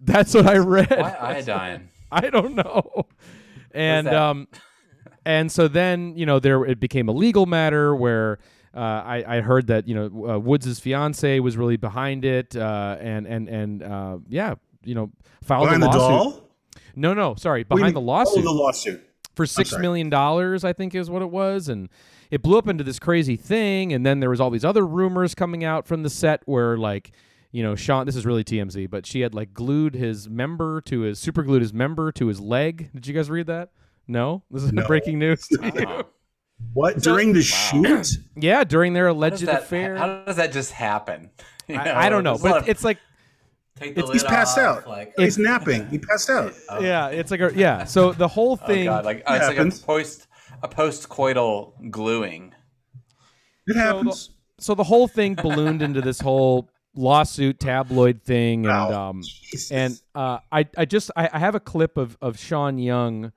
that's 0.00 0.34
what 0.34 0.46
I 0.46 0.58
read. 0.58 0.90
Why 0.90 1.16
iodine? 1.18 1.88
I 2.12 2.30
don't 2.30 2.54
know. 2.54 3.06
And 3.72 4.06
um, 4.06 4.46
and 5.24 5.50
so 5.50 5.68
then 5.68 6.16
you 6.16 6.26
know 6.26 6.38
there 6.38 6.64
it 6.64 6.80
became 6.80 7.08
a 7.08 7.12
legal 7.12 7.46
matter 7.46 7.94
where 7.94 8.38
uh, 8.74 8.78
I 8.80 9.36
I 9.36 9.40
heard 9.40 9.66
that 9.68 9.86
you 9.88 9.94
know 9.94 10.30
uh, 10.34 10.38
Woods's 10.38 10.80
fiance 10.80 11.40
was 11.40 11.56
really 11.56 11.76
behind 11.76 12.24
it, 12.24 12.56
uh, 12.56 12.96
and 13.00 13.26
and 13.26 13.48
and 13.48 13.82
uh, 13.82 14.18
yeah, 14.28 14.54
you 14.84 14.94
know 14.94 15.10
filed 15.42 15.64
Behind 15.66 15.82
a 15.82 15.86
lawsuit. 15.86 16.00
doll? 16.00 16.40
No, 16.96 17.12
no, 17.14 17.34
sorry, 17.34 17.64
What 17.68 17.76
do 17.76 17.80
you 17.80 17.82
behind 17.82 17.96
the 17.96 18.00
lawsuit 18.00 18.38
Oh, 18.38 18.42
the 18.42 18.50
lawsuit. 18.50 19.02
for 19.34 19.46
six 19.46 19.76
million 19.78 20.10
dollars, 20.10 20.64
I 20.64 20.72
think 20.72 20.94
is 20.94 21.10
what 21.10 21.22
it 21.22 21.30
was, 21.30 21.68
and 21.68 21.88
it 22.30 22.40
blew 22.42 22.56
up 22.56 22.68
into 22.68 22.84
this 22.84 22.98
crazy 22.98 23.36
thing. 23.36 23.92
And 23.92 24.04
then 24.06 24.20
there 24.20 24.30
was 24.30 24.40
all 24.40 24.50
these 24.50 24.64
other 24.64 24.86
rumors 24.86 25.34
coming 25.34 25.64
out 25.64 25.86
from 25.86 26.02
the 26.02 26.10
set 26.10 26.42
where 26.46 26.76
like. 26.76 27.12
You 27.52 27.62
know, 27.62 27.76
Sean. 27.76 28.04
This 28.04 28.16
is 28.16 28.26
really 28.26 28.42
TMZ, 28.42 28.90
but 28.90 29.06
she 29.06 29.20
had 29.20 29.32
like 29.32 29.54
glued 29.54 29.94
his 29.94 30.28
member 30.28 30.80
to 30.86 31.02
his 31.02 31.20
super 31.20 31.44
glued 31.44 31.62
his 31.62 31.72
member 31.72 32.10
to 32.10 32.26
his 32.26 32.40
leg. 32.40 32.90
Did 32.92 33.06
you 33.06 33.14
guys 33.14 33.30
read 33.30 33.46
that? 33.46 33.70
No, 34.06 34.42
this 34.50 34.62
is 34.62 34.72
No. 34.72 34.86
breaking 34.86 35.18
news. 35.18 35.46
to 35.48 35.58
you. 35.74 35.86
Oh. 35.88 36.02
What 36.72 36.98
during 37.02 37.32
the 37.32 37.42
shoot? 37.42 38.08
Yeah, 38.36 38.64
during 38.64 38.92
their 38.92 39.06
How 39.06 39.12
alleged 39.12 39.42
that, 39.46 39.62
affair. 39.64 39.96
how 39.96 40.24
does 40.24 40.36
that 40.36 40.52
just 40.52 40.72
happen? 40.72 41.30
You 41.68 41.76
I, 41.76 42.06
I 42.06 42.08
don't 42.10 42.24
know, 42.24 42.32
there's 42.36 42.44
a 42.44 42.48
lot 42.56 42.60
but 42.60 42.68
it's 42.68 42.84
like 42.84 42.98
take 43.76 43.94
the 43.94 44.02
He's 44.02 44.22
lid 44.22 44.26
passed 44.30 44.58
off, 44.58 44.78
out. 44.80 44.86
Like, 44.88 45.14
He's 45.16 45.38
napping. 45.38 45.88
He 45.88 45.98
passed 45.98 46.28
out. 46.28 46.52
yeah, 46.82 47.08
it's 47.08 47.30
like 47.30 47.40
a 47.40 47.50
yeah. 47.56 47.84
So 47.84 48.12
the 48.12 48.28
whole 48.28 48.58
oh 48.62 48.66
thing. 48.66 48.84
god, 48.84 49.06
like 49.06 49.22
oh, 49.26 49.34
it's 49.34 49.46
happens. 49.46 49.74
like 49.76 49.82
a 49.82 49.86
post 49.86 50.26
a 50.62 50.68
post 50.68 51.08
coital 51.08 51.72
gluing. 51.90 52.52
It 53.66 53.76
happens. 53.76 54.30
so 54.60 54.74
the 54.74 54.84
whole 54.84 55.08
thing 55.08 55.34
ballooned 55.36 55.80
into 55.80 56.02
this 56.02 56.20
whole 56.20 56.68
lawsuit 56.94 57.58
tabloid 57.58 58.22
thing, 58.22 58.66
and 58.66 58.68
Wow. 58.68 59.08
um, 59.10 59.22
Jesus. 59.22 59.70
and 59.72 59.98
uh, 60.14 60.38
I 60.52 60.66
I 60.76 60.84
just 60.84 61.10
I, 61.16 61.30
I 61.32 61.38
have 61.38 61.54
a 61.54 61.60
clip 61.60 61.96
of 61.96 62.18
of 62.20 62.38
Sean 62.38 62.76
Young, 62.76 63.32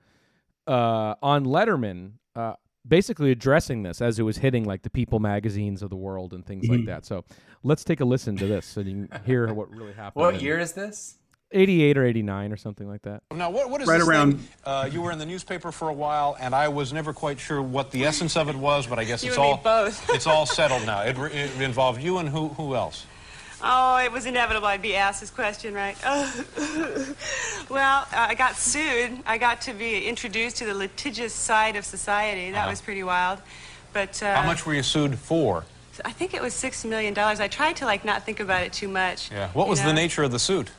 uh, 0.68 1.14
on 1.22 1.44
Letterman, 1.44 2.12
uh, 2.36 2.54
basically 2.86 3.30
addressing 3.30 3.82
this 3.82 4.00
as 4.00 4.18
it 4.18 4.22
was 4.22 4.38
hitting 4.38 4.64
like 4.64 4.82
the 4.82 4.90
People 4.90 5.18
magazines 5.18 5.82
of 5.82 5.90
the 5.90 5.96
world 5.96 6.32
and 6.32 6.44
things 6.46 6.64
Mm-hmm. 6.64 6.76
like 6.76 6.86
that. 6.86 7.04
So 7.04 7.24
let's 7.62 7.84
take 7.84 8.00
a 8.00 8.04
listen 8.04 8.36
to 8.36 8.46
this 8.46 8.66
so 8.66 8.80
you 8.80 9.08
can 9.08 9.22
hear 9.24 9.52
what 9.52 9.70
really 9.70 9.92
happened. 9.92 10.22
What 10.24 10.40
year 10.42 10.58
is 10.58 10.72
this? 10.72 11.18
88 11.50 11.96
or 11.96 12.04
89 12.04 12.52
or 12.52 12.56
something 12.58 12.86
like 12.86 13.00
that. 13.02 13.22
Now, 13.34 13.48
what, 13.48 13.70
what 13.70 13.80
is 13.80 13.88
Right 13.88 13.98
this 14.00 14.06
around- 14.08 14.34
thing? 14.38 14.48
Uh, 14.64 14.88
you 14.92 15.00
were 15.00 15.10
in 15.12 15.18
the 15.18 15.24
newspaper 15.24 15.72
for 15.72 15.88
a 15.88 15.92
while, 15.94 16.36
and 16.38 16.54
I 16.54 16.68
was 16.68 16.92
never 16.92 17.14
quite 17.14 17.40
sure 17.40 17.62
what 17.62 17.90
the 17.90 18.04
essence 18.04 18.36
of 18.36 18.50
it 18.50 18.54
was, 18.56 18.86
but 18.86 18.98
I 18.98 19.04
guess 19.04 19.24
You 19.24 19.30
it's 19.30 19.38
all 19.38 19.56
both. 19.56 20.10
it's 20.10 20.26
all 20.26 20.44
settled 20.44 20.84
now. 20.84 21.00
It, 21.02 21.16
it 21.18 21.58
involved 21.62 22.02
you 22.02 22.18
and 22.18 22.28
who 22.28 22.48
who 22.48 22.74
else? 22.74 23.06
Oh, 23.62 23.98
it 23.98 24.12
was 24.12 24.26
inevitable 24.26 24.66
I'd 24.66 24.82
be 24.82 24.94
asked 24.94 25.20
this 25.20 25.30
question, 25.30 25.74
right? 25.74 25.96
well, 27.68 28.06
uh, 28.12 28.26
I 28.28 28.34
got 28.34 28.56
sued. 28.56 29.18
I 29.26 29.38
got 29.38 29.60
to 29.62 29.72
be 29.72 30.06
introduced 30.06 30.58
to 30.58 30.64
the 30.64 30.74
litigious 30.74 31.34
side 31.34 31.76
of 31.76 31.84
society. 31.84 32.52
That 32.52 32.68
was 32.68 32.80
pretty 32.80 33.02
wild. 33.02 33.40
But 33.92 34.22
uh, 34.22 34.36
How 34.36 34.46
much 34.46 34.64
were 34.64 34.74
you 34.74 34.82
sued 34.82 35.18
for? 35.18 35.64
I 36.04 36.12
think 36.12 36.34
it 36.34 36.40
was 36.40 36.54
six 36.54 36.84
million 36.84 37.14
dollars. 37.14 37.40
I 37.40 37.48
tried 37.48 37.76
to 37.76 37.84
like 37.84 38.04
not 38.04 38.24
think 38.24 38.38
about 38.38 38.62
it 38.62 38.72
too 38.72 38.86
much. 38.88 39.30
Yeah. 39.30 39.48
What 39.52 39.66
was 39.66 39.82
the 39.82 39.92
nature 39.92 40.22
of 40.22 40.30
the 40.30 40.38
suit? 40.38 40.70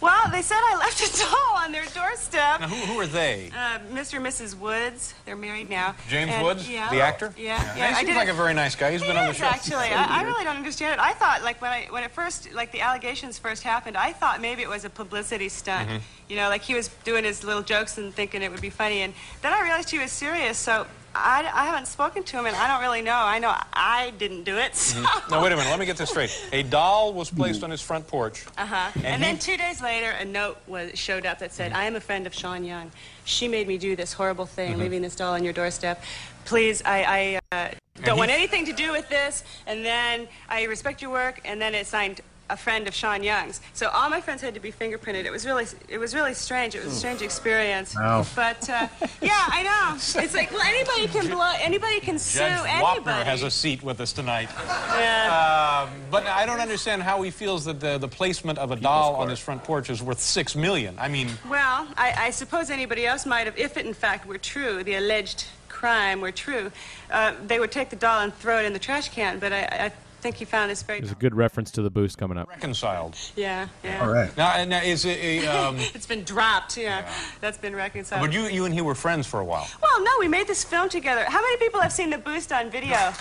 Well, 0.00 0.30
they 0.30 0.42
said 0.42 0.58
I 0.62 0.76
left 0.78 1.00
a 1.00 1.18
doll 1.24 1.56
on 1.56 1.72
their 1.72 1.84
doorstep. 1.86 2.60
Now, 2.60 2.68
who, 2.68 2.92
who 2.92 3.00
are 3.00 3.06
they? 3.06 3.50
Uh, 3.52 3.78
Mr. 3.92 4.14
and 4.18 4.26
Mrs. 4.26 4.56
Woods. 4.56 5.14
They're 5.24 5.34
married 5.36 5.68
now. 5.68 5.96
James 6.08 6.30
And- 6.30 6.44
Woods, 6.44 6.68
yeah. 6.68 6.88
the 6.90 7.00
actor? 7.00 7.34
Yeah, 7.36 7.76
yeah. 7.76 7.88
He 7.98 8.04
seems 8.06 8.16
like 8.16 8.28
a 8.28 8.32
very 8.34 8.54
nice 8.54 8.74
guy. 8.76 8.92
He's 8.92 9.00
He 9.02 9.08
been 9.08 9.16
on 9.16 9.26
the 9.28 9.34
show. 9.34 9.44
actually. 9.46 9.86
I, 9.86 10.20
I 10.20 10.22
really 10.22 10.44
don't 10.44 10.56
understand 10.56 10.94
it. 10.94 11.00
I 11.00 11.12
thought, 11.14 11.42
like, 11.42 11.60
when 11.60 11.72
I 11.72 11.86
when 11.90 12.04
it 12.04 12.12
first, 12.12 12.52
like, 12.54 12.70
the 12.72 12.80
allegations 12.80 13.38
first 13.38 13.62
happened, 13.62 13.96
I 13.96 14.12
thought 14.12 14.40
maybe 14.40 14.62
it 14.62 14.68
was 14.68 14.84
a 14.84 14.90
publicity 14.90 15.48
stunt. 15.48 15.88
Mm-hmm. 15.88 15.98
You 16.28 16.36
know, 16.36 16.48
like 16.50 16.62
he 16.62 16.74
was 16.74 16.88
doing 17.04 17.24
his 17.24 17.42
little 17.42 17.62
jokes 17.62 17.96
and 17.98 18.14
thinking 18.14 18.42
it 18.42 18.50
would 18.50 18.60
be 18.60 18.68
funny. 18.70 19.00
And 19.00 19.14
then 19.42 19.52
I 19.52 19.62
realized 19.62 19.90
he 19.90 19.98
was 19.98 20.12
serious. 20.12 20.58
So 20.58 20.86
I, 21.14 21.40
I 21.52 21.64
haven't 21.66 21.86
spoken 21.86 22.22
to 22.22 22.38
him, 22.38 22.46
and 22.46 22.54
I 22.54 22.68
don't 22.68 22.80
really 22.80 23.02
know. 23.02 23.14
I 23.16 23.38
know 23.38 23.54
I 23.72 24.12
didn't 24.18 24.44
do 24.44 24.56
it. 24.56 24.76
So. 24.76 25.00
Now, 25.30 25.42
wait 25.42 25.52
a 25.52 25.56
minute. 25.56 25.70
Let 25.70 25.78
me 25.78 25.86
get 25.86 25.96
this 25.96 26.10
straight. 26.10 26.30
A 26.52 26.62
doll 26.62 27.12
was 27.12 27.30
placed 27.30 27.64
on 27.64 27.70
his 27.70 27.80
front 27.80 28.06
porch. 28.06 28.44
Uh-huh. 28.56 28.90
And, 28.96 29.04
And 29.06 29.22
then 29.22 29.34
he- 29.36 29.40
two 29.40 29.56
days 29.56 29.82
later, 29.82 30.10
a 30.10 30.24
note 30.24 30.58
was 30.66 30.96
showed 30.98 31.26
up 31.26 31.38
that 31.40 31.52
said, 31.52 31.72
"I 31.72 31.84
am 31.84 31.96
a 31.96 32.00
friend 32.00 32.26
of 32.26 32.34
Sean 32.34 32.64
Young. 32.64 32.90
She 33.24 33.48
made 33.48 33.66
me 33.66 33.78
do 33.78 33.96
this 33.96 34.12
horrible 34.12 34.46
thing, 34.46 34.72
Mm-hmm. 34.72 34.80
leaving 34.80 35.02
this 35.02 35.16
doll 35.16 35.34
on 35.34 35.42
your 35.44 35.52
doorstep. 35.52 36.02
Please, 36.44 36.82
I, 36.84 37.40
I 37.52 37.56
uh, 37.56 37.68
don't 38.04 38.14
he- 38.14 38.18
want 38.20 38.30
anything 38.30 38.66
to 38.66 38.72
do 38.72 38.92
with 38.92 39.08
this. 39.08 39.44
And 39.66 39.84
then 39.84 40.28
I 40.48 40.64
respect 40.64 41.02
your 41.02 41.10
work. 41.10 41.40
And 41.44 41.60
then 41.60 41.74
it 41.74 41.86
signed." 41.86 42.20
A 42.50 42.56
friend 42.56 42.88
of 42.88 42.94
Sean 42.94 43.22
Young's, 43.22 43.60
so 43.74 43.88
all 43.88 44.08
my 44.08 44.20
friends 44.20 44.40
had 44.40 44.54
to 44.54 44.60
be 44.60 44.72
fingerprinted. 44.72 45.24
It 45.26 45.30
was 45.30 45.44
really, 45.44 45.66
it 45.88 45.98
was 45.98 46.14
really 46.14 46.32
strange. 46.32 46.74
It 46.74 46.82
was 46.84 46.94
a 46.94 46.96
strange 46.96 47.20
experience. 47.20 47.94
Wow. 47.94 48.24
But 48.34 48.68
uh, 48.70 48.88
yeah, 49.20 49.44
I 49.48 49.62
know. 49.62 49.94
It's 49.96 50.34
like 50.34 50.50
well, 50.50 50.62
anybody 50.62 51.08
can 51.08 51.28
blow, 51.28 51.52
anybody 51.60 52.00
can 52.00 52.18
sue 52.18 52.38
Judge 52.38 52.58
Wapner 52.60 52.94
anybody. 52.96 53.24
has 53.24 53.42
a 53.42 53.50
seat 53.50 53.82
with 53.82 54.00
us 54.00 54.12
tonight. 54.12 54.48
Yeah. 54.66 55.86
Um, 55.88 56.00
but 56.10 56.26
I 56.26 56.46
don't 56.46 56.60
understand 56.60 57.02
how 57.02 57.20
he 57.22 57.30
feels 57.30 57.64
that 57.66 57.80
the, 57.80 57.98
the 57.98 58.08
placement 58.08 58.58
of 58.58 58.70
a 58.70 58.76
doll 58.76 59.16
on 59.16 59.28
his 59.28 59.38
front 59.38 59.62
porch 59.64 59.90
is 59.90 60.02
worth 60.02 60.20
six 60.20 60.56
million. 60.56 60.96
I 60.98 61.08
mean, 61.08 61.28
Well, 61.50 61.86
I, 61.96 62.14
I 62.16 62.30
suppose 62.30 62.70
anybody 62.70 63.06
else 63.06 63.26
might 63.26 63.44
have, 63.46 63.58
if 63.58 63.76
it 63.76 63.84
in 63.86 63.94
fact 63.94 64.26
were 64.26 64.38
true, 64.38 64.82
the 64.82 64.94
alleged 64.94 65.44
crime 65.68 66.20
were 66.20 66.32
true, 66.32 66.72
uh, 67.10 67.34
they 67.46 67.58
would 67.60 67.70
take 67.72 67.90
the 67.90 67.96
doll 67.96 68.22
and 68.22 68.34
throw 68.34 68.58
it 68.58 68.64
in 68.64 68.72
the 68.72 68.78
trash 68.78 69.10
can. 69.10 69.38
But 69.38 69.52
I, 69.52 69.60
I 69.86 69.92
think 70.20 70.36
he 70.36 70.44
found 70.44 70.70
his 70.70 70.82
very. 70.82 71.00
There's 71.00 71.12
a 71.12 71.16
good 71.16 71.34
reference 71.34 71.70
to 71.72 71.82
the 71.82 71.90
boost 71.90 72.18
coming 72.18 72.36
up. 72.38 72.48
Reconciled. 72.48 73.16
Yeah, 73.36 73.68
yeah. 73.84 74.00
All 74.02 74.10
right. 74.12 74.34
Now, 74.36 74.64
now 74.64 74.82
is 74.82 75.04
it? 75.04 75.18
A, 75.18 75.46
um, 75.56 75.76
It's 75.78 76.06
been 76.06 76.24
dropped. 76.24 76.76
Yeah, 76.76 77.08
that's 77.40 77.58
been 77.58 77.74
reconciled. 77.76 78.22
but 78.22 78.32
you, 78.32 78.42
you 78.48 78.64
and 78.64 78.74
he 78.74 78.80
were 78.80 78.94
friends 78.94 79.26
for 79.26 79.40
a 79.40 79.44
while. 79.44 79.66
Well, 79.82 80.02
no, 80.04 80.10
we 80.18 80.28
made 80.28 80.46
this 80.46 80.64
film 80.64 80.88
together. 80.88 81.24
How 81.28 81.40
many 81.40 81.56
people 81.58 81.80
have 81.80 81.92
seen 81.92 82.10
the 82.10 82.18
boost 82.18 82.52
on 82.52 82.70
video? 82.70 82.90
Yeah. 82.90 83.14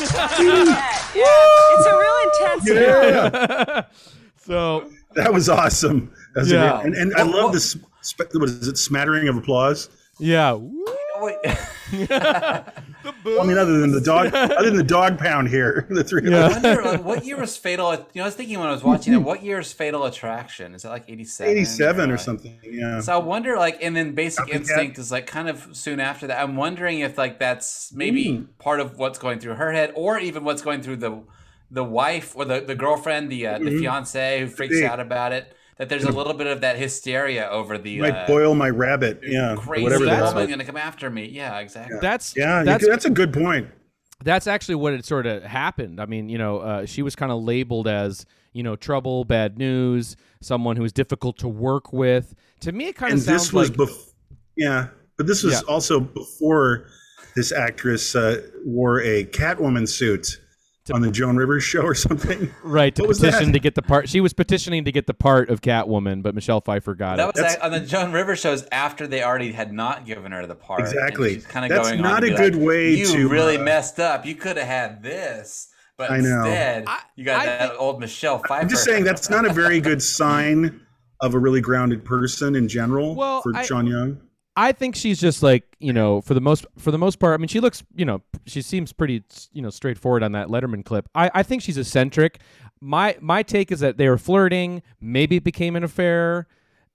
yeah. 0.00 0.28
yeah. 1.14 1.36
It's 1.74 1.86
a 1.86 1.98
real 1.98 2.16
intense 2.32 2.64
film. 2.64 3.32
Yeah, 3.34 3.82
So 4.38 4.90
that 5.14 5.32
was 5.32 5.48
awesome. 5.48 6.12
That 6.34 6.40
was 6.40 6.52
Yeah. 6.52 6.82
great- 6.82 6.86
and, 6.96 7.12
and 7.12 7.14
I 7.16 7.22
love 7.22 7.52
this. 7.52 7.76
sp- 8.04 8.28
What 8.34 8.48
is 8.48 8.68
it? 8.68 8.76
Smattering 8.78 9.28
of 9.28 9.36
applause. 9.36 9.88
yeah, 10.18 10.52
Woo. 10.52 10.84
Wait, 11.20 11.36
I 11.44 12.62
mean, 13.46 13.58
other 13.58 13.78
than 13.80 13.92
the 13.92 14.00
dog, 14.00 14.34
other 14.34 14.64
than 14.68 14.76
the 14.76 14.82
dog 14.82 15.18
pound 15.18 15.48
here, 15.48 15.86
the 15.90 16.02
three. 16.02 16.28
Yeah. 16.28 16.46
of 16.46 16.52
I 16.64 16.68
wonder 16.76 16.82
like, 16.82 17.04
what 17.04 17.24
year 17.24 17.36
was 17.38 17.56
Fatal. 17.56 17.92
You 17.92 17.98
know, 18.16 18.22
I 18.22 18.26
was 18.26 18.34
thinking 18.34 18.58
when 18.58 18.68
I 18.68 18.72
was 18.72 18.82
watching 18.82 19.12
it, 19.14 19.18
what 19.18 19.42
year 19.42 19.58
is 19.60 19.72
Fatal 19.72 20.04
Attraction? 20.04 20.74
Is 20.74 20.82
that 20.82 20.90
like 20.90 21.04
eighty-seven? 21.08 21.52
Eighty-seven 21.52 22.10
or 22.10 22.14
like- 22.14 22.20
something. 22.24 22.58
Yeah. 22.64 23.00
So 23.00 23.12
I 23.14 23.16
wonder, 23.18 23.56
like, 23.56 23.78
and 23.82 23.94
then 23.94 24.14
Basic 24.14 24.44
Copycat. 24.46 24.54
Instinct 24.54 24.98
is 24.98 25.12
like 25.12 25.26
kind 25.26 25.48
of 25.48 25.68
soon 25.72 26.00
after 26.00 26.26
that. 26.26 26.42
I'm 26.42 26.56
wondering 26.56 27.00
if 27.00 27.16
like 27.18 27.38
that's 27.38 27.92
maybe 27.92 28.24
Mm. 28.24 28.46
part 28.58 28.80
of 28.80 28.98
what's 28.98 29.18
going 29.18 29.38
through 29.38 29.54
her 29.54 29.72
head, 29.72 29.92
or 29.94 30.18
even 30.18 30.44
what's 30.44 30.62
going 30.62 30.82
through 30.82 30.96
the 30.96 31.22
the 31.70 31.84
wife 31.84 32.34
or 32.36 32.44
the, 32.44 32.60
the 32.60 32.74
girlfriend, 32.74 33.30
the 33.30 33.46
uh, 33.46 33.58
the 33.58 33.78
fiance 33.78 34.40
who 34.40 34.46
freaks 34.46 34.80
out 34.82 35.00
about 35.00 35.32
it. 35.32 35.56
That 35.76 35.88
there's 35.88 36.04
a 36.04 36.12
little 36.12 36.34
bit 36.34 36.46
of 36.46 36.60
that 36.60 36.76
hysteria 36.78 37.48
over 37.48 37.78
the 37.78 38.00
Might 38.00 38.10
uh, 38.14 38.26
boil 38.26 38.54
my 38.54 38.70
rabbit. 38.70 39.20
Yeah. 39.24 39.56
crazy 39.58 39.82
Whatever 39.82 40.04
that's 40.04 40.32
woman 40.32 40.46
going 40.46 40.58
to 40.60 40.64
come 40.64 40.76
after 40.76 41.10
me. 41.10 41.26
Yeah, 41.26 41.58
exactly. 41.58 41.98
that's 42.00 42.36
Yeah, 42.36 42.62
that's 42.62 42.86
that's 42.86 43.04
a 43.06 43.10
good 43.10 43.32
point. 43.32 43.68
that's 44.22 44.46
actually 44.46 44.76
what 44.76 44.92
it 44.92 45.04
sort 45.04 45.26
of 45.26 45.42
happened. 45.42 46.00
I 46.00 46.06
mean, 46.06 46.28
you 46.28 46.38
know, 46.38 46.58
uh, 46.58 46.86
she 46.86 47.02
was 47.02 47.16
kind 47.16 47.32
of 47.32 47.42
labeled 47.42 47.88
as 47.88 48.24
you 48.52 48.62
know 48.62 48.76
trouble, 48.76 49.24
bad 49.24 49.58
news, 49.58 50.16
someone 50.40 50.76
who 50.76 50.82
was 50.82 50.92
difficult 50.92 51.38
to 51.38 51.48
work 51.48 51.92
with. 51.92 52.34
To 52.60 52.70
me, 52.72 52.86
it 52.86 52.94
kind 52.96 53.10
And 53.12 53.18
of 53.18 53.24
sounds 53.24 53.42
this 53.42 53.52
was 53.52 53.68
like 53.70 53.76
before. 53.76 54.12
Yeah, 54.56 54.86
but 55.16 55.26
this 55.26 55.42
was 55.42 55.54
Yeah. 55.54 55.60
also 55.68 55.98
before 55.98 56.86
this 57.34 57.50
actress 57.50 58.14
uh, 58.14 58.42
wore 58.64 59.00
a 59.02 59.24
Catwoman 59.24 59.88
suit 59.88 60.40
on 60.92 61.00
the 61.00 61.10
Joan 61.10 61.36
Rivers 61.36 61.64
show 61.64 61.80
or 61.82 61.94
something. 61.94 62.52
right 62.62 62.94
to 62.94 63.02
What 63.02 63.08
was 63.08 63.20
petition 63.20 63.52
to 63.52 63.58
get 63.58 63.74
the 63.74 63.82
part. 63.82 64.08
She 64.08 64.20
was 64.20 64.32
petitioning 64.34 64.84
to 64.84 64.92
get 64.92 65.06
the 65.06 65.14
part 65.14 65.48
of 65.48 65.60
Catwoman, 65.62 66.22
but 66.22 66.34
Michelle 66.34 66.60
Pfeiffer 66.60 66.94
got 66.94 67.16
That 67.16 67.28
it. 67.30 67.34
That 67.36 67.44
was 67.44 67.56
on 67.56 67.72
the 67.72 67.80
Joan 67.80 68.12
Rivers 68.12 68.40
shows 68.40 68.66
after 68.70 69.06
they 69.06 69.22
already 69.22 69.52
had 69.52 69.72
not 69.72 70.04
given 70.04 70.32
her 70.32 70.46
the 70.46 70.54
part. 70.54 70.80
Exactly. 70.80 71.34
she's 71.34 71.46
kind 71.46 71.64
of 71.64 71.70
That's 71.76 71.88
going 71.90 72.02
not 72.02 72.16
on 72.22 72.28
to 72.28 72.34
a 72.34 72.36
good 72.36 72.56
like, 72.56 72.66
way 72.66 72.94
you 72.94 73.06
to, 73.06 73.28
really 73.28 73.56
uh, 73.56 73.62
messed 73.62 73.98
up. 73.98 74.26
You 74.26 74.34
could 74.34 74.56
have 74.58 74.66
had 74.66 75.02
this, 75.02 75.68
but 75.96 76.10
I 76.10 76.18
know. 76.20 76.40
instead 76.44 76.84
I- 76.86 77.00
you 77.16 77.24
got 77.24 77.40
I 77.42 77.46
that 77.46 77.68
think- 77.70 77.80
old 77.80 78.00
Michelle 78.00 78.38
Pfeiffer. 78.40 78.54
I'm 78.62 78.68
just 78.68 78.84
saying 78.84 79.04
that's 79.04 79.30
not 79.30 79.46
a 79.46 79.52
very 79.52 79.80
good 79.80 80.02
sign 80.02 80.80
of 81.20 81.32
a 81.34 81.38
really 81.38 81.62
grounded 81.62 82.04
person 82.04 82.54
in 82.56 82.68
general 82.68 83.14
Well, 83.14 83.40
for 83.40 83.56
I- 83.56 83.62
Sean 83.64 83.86
Young. 83.86 84.20
I 84.56 84.72
think 84.72 84.94
she's 84.94 85.20
just 85.20 85.42
like 85.42 85.64
you 85.80 85.92
know 85.92 86.20
for 86.20 86.34
the 86.34 86.40
most 86.40 86.64
for 86.78 86.90
the 86.90 86.98
most 86.98 87.18
part. 87.18 87.34
I 87.34 87.38
mean, 87.38 87.48
she 87.48 87.60
looks 87.60 87.82
you 87.94 88.04
know 88.04 88.22
she 88.46 88.62
seems 88.62 88.92
pretty 88.92 89.22
you 89.52 89.62
know 89.62 89.70
straightforward 89.70 90.22
on 90.22 90.32
that 90.32 90.48
Letterman 90.48 90.84
clip. 90.84 91.08
I, 91.14 91.30
I 91.34 91.42
think 91.42 91.62
she's 91.62 91.76
eccentric. 91.78 92.38
My 92.80 93.16
my 93.20 93.42
take 93.42 93.72
is 93.72 93.80
that 93.80 93.96
they 93.96 94.08
were 94.08 94.18
flirting. 94.18 94.82
Maybe 95.00 95.36
it 95.36 95.44
became 95.44 95.74
an 95.74 95.82
affair, 95.82 96.46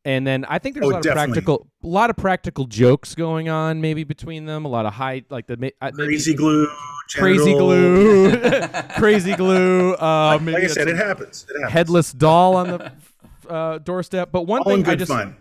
and 0.05 0.25
then 0.25 0.45
I 0.45 0.59
think 0.59 0.75
there's 0.75 0.85
Oh, 0.85 0.91
a 0.91 0.93
lot 0.93 1.03
definitely. 1.03 1.23
of 1.23 1.33
practical 1.45 1.67
a 1.83 1.87
lot 1.87 2.09
of 2.09 2.15
practical 2.17 2.65
jokes 2.65 3.15
going 3.15 3.49
on 3.49 3.81
maybe 3.81 4.03
between 4.03 4.45
them. 4.45 4.63
A 4.65 4.69
lot 4.69 4.85
of 4.85 4.93
high 4.93 5.23
like 5.29 5.47
the 5.47 5.53
uh, 5.81 5.91
maybe 5.95 6.07
Crazy 6.13 6.33
glue. 6.35 6.67
crazy 7.15 7.43
genital- 7.45 7.67
glue, 7.67 8.37
crazy 8.97 9.35
glue. 9.35 9.93
Uh, 9.95 10.37
maybe 10.41 10.53
Like 10.53 10.63
I 10.63 10.67
said, 10.67 10.87
it 10.87 10.95
happens. 10.95 11.45
It 11.49 11.55
happens. 11.59 11.73
headless 11.73 12.13
doll 12.13 12.55
on 12.55 12.67
the 12.67 12.91
uh, 13.49 13.77
doorstep. 13.79 14.31
But 14.31 14.43
one 14.43 14.61
All 14.61 14.71
in 14.71 14.83
thing 14.83 14.93
I 14.93 14.95
just 14.95 15.11
fun. 15.11 15.35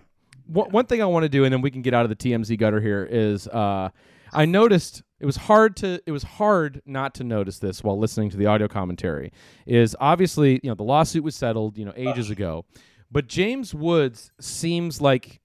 One, 0.48 0.70
one 0.70 0.86
thing 0.86 1.00
I 1.00 1.06
want 1.06 1.22
to 1.22 1.28
do, 1.28 1.44
and 1.44 1.52
then 1.52 1.60
we 1.60 1.70
can 1.70 1.82
get 1.82 1.94
out 1.94 2.04
of 2.04 2.08
the 2.08 2.16
TMZ 2.16 2.58
gutter 2.58 2.80
here, 2.80 3.06
is 3.10 3.46
uh, 3.48 3.90
I 4.32 4.44
noticed 4.46 5.02
it 5.20 5.26
was 5.26 5.36
hard 5.36 5.76
to 5.76 6.00
it 6.06 6.12
was 6.12 6.22
hard 6.22 6.82
not 6.86 7.14
to 7.16 7.24
notice 7.24 7.58
this 7.58 7.82
while 7.82 7.98
listening 7.98 8.30
to 8.30 8.36
the 8.36 8.46
audio 8.46 8.68
commentary. 8.68 9.32
Is 9.66 9.96
obviously 10.00 10.60
you 10.62 10.70
know 10.70 10.74
the 10.74 10.82
lawsuit 10.84 11.22
was 11.24 11.34
settled 11.36 11.76
you 11.78 11.84
know 11.84 11.92
ages 11.96 12.30
ago, 12.30 12.64
but 13.10 13.26
James 13.28 13.74
Woods 13.74 14.30
seems 14.40 15.00
like 15.00 15.40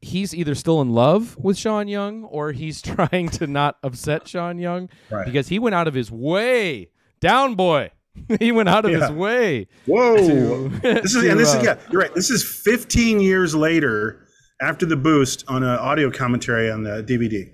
he's 0.00 0.32
either 0.34 0.54
still 0.54 0.80
in 0.80 0.90
love 0.90 1.36
with 1.38 1.56
Sean 1.58 1.88
Young 1.88 2.24
or 2.24 2.52
he's 2.52 2.80
trying 2.94 3.28
to 3.30 3.46
not 3.46 3.78
upset 3.82 4.28
Sean 4.28 4.58
Young 4.58 4.88
Right. 5.10 5.26
because 5.26 5.48
he 5.48 5.58
went 5.58 5.74
out 5.74 5.88
of 5.88 5.94
his 5.94 6.10
way 6.10 6.90
down 7.20 7.54
boy. 7.56 7.90
he 8.40 8.52
went 8.52 8.68
out 8.68 8.84
of 8.84 8.90
Yeah. 8.90 9.00
his 9.00 9.10
way. 9.10 9.66
Whoa. 9.86 10.16
to- 10.16 10.68
this 10.82 11.14
is 11.14 11.22
to, 11.22 11.30
and 11.30 11.38
this 11.40 11.54
uh, 11.54 11.58
is 11.58 11.64
yeah, 11.64 11.78
you're 11.90 12.00
right. 12.02 12.14
This 12.14 12.30
is 12.30 12.44
15 12.44 13.20
years 13.20 13.54
later 13.54 14.26
after 14.60 14.86
the 14.86 14.96
boost 14.96 15.44
on 15.48 15.62
an 15.62 15.68
audio 15.78 16.10
commentary 16.10 16.70
on 16.70 16.82
the 16.82 17.02
DVD. 17.02 17.50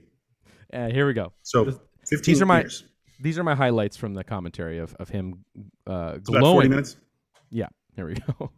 Uh, 0.72 0.90
here 0.90 1.06
we 1.06 1.12
go. 1.12 1.32
So 1.42 1.64
15 2.08 2.20
These 2.34 2.42
are 2.42 2.46
my 2.46 2.60
years. 2.60 2.84
these 3.20 3.38
are 3.38 3.44
my 3.44 3.54
highlights 3.54 3.96
from 3.96 4.14
the 4.14 4.24
commentary 4.24 4.78
of 4.78 4.94
of 4.96 5.08
him 5.08 5.44
uh, 5.86 6.14
It's 6.16 6.28
about 6.28 6.40
40 6.42 6.68
minutes. 6.68 6.96
Yeah, 7.50 7.68
Here 7.94 8.06
we 8.06 8.14
go. 8.14 8.50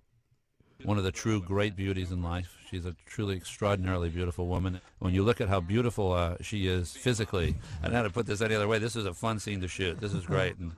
one 0.84 0.96
of 0.98 1.04
the 1.04 1.12
true 1.12 1.42
great 1.42 1.76
beauties 1.76 2.12
in 2.12 2.22
life. 2.22 2.56
She's 2.70 2.86
a 2.86 2.94
truly 3.06 3.36
extraordinarily 3.36 4.08
beautiful 4.08 4.46
woman. 4.46 4.80
When 5.00 5.12
you 5.14 5.22
look 5.22 5.40
at 5.40 5.48
how 5.48 5.60
beautiful 5.60 6.12
uh, 6.12 6.36
she 6.40 6.66
is 6.66 6.92
physically, 6.96 7.54
I 7.80 7.84
don't 7.84 7.92
know 7.92 7.98
how 7.98 8.02
to 8.04 8.10
put 8.10 8.26
this 8.26 8.40
any 8.40 8.54
other 8.54 8.66
way. 8.68 8.78
This 8.78 8.96
is 8.96 9.04
a 9.06 9.12
fun 9.14 9.38
scene 9.38 9.60
to 9.60 9.68
shoot. 9.68 10.00
This 10.00 10.12
is 10.14 10.24
great, 10.26 10.56
and 10.58 10.72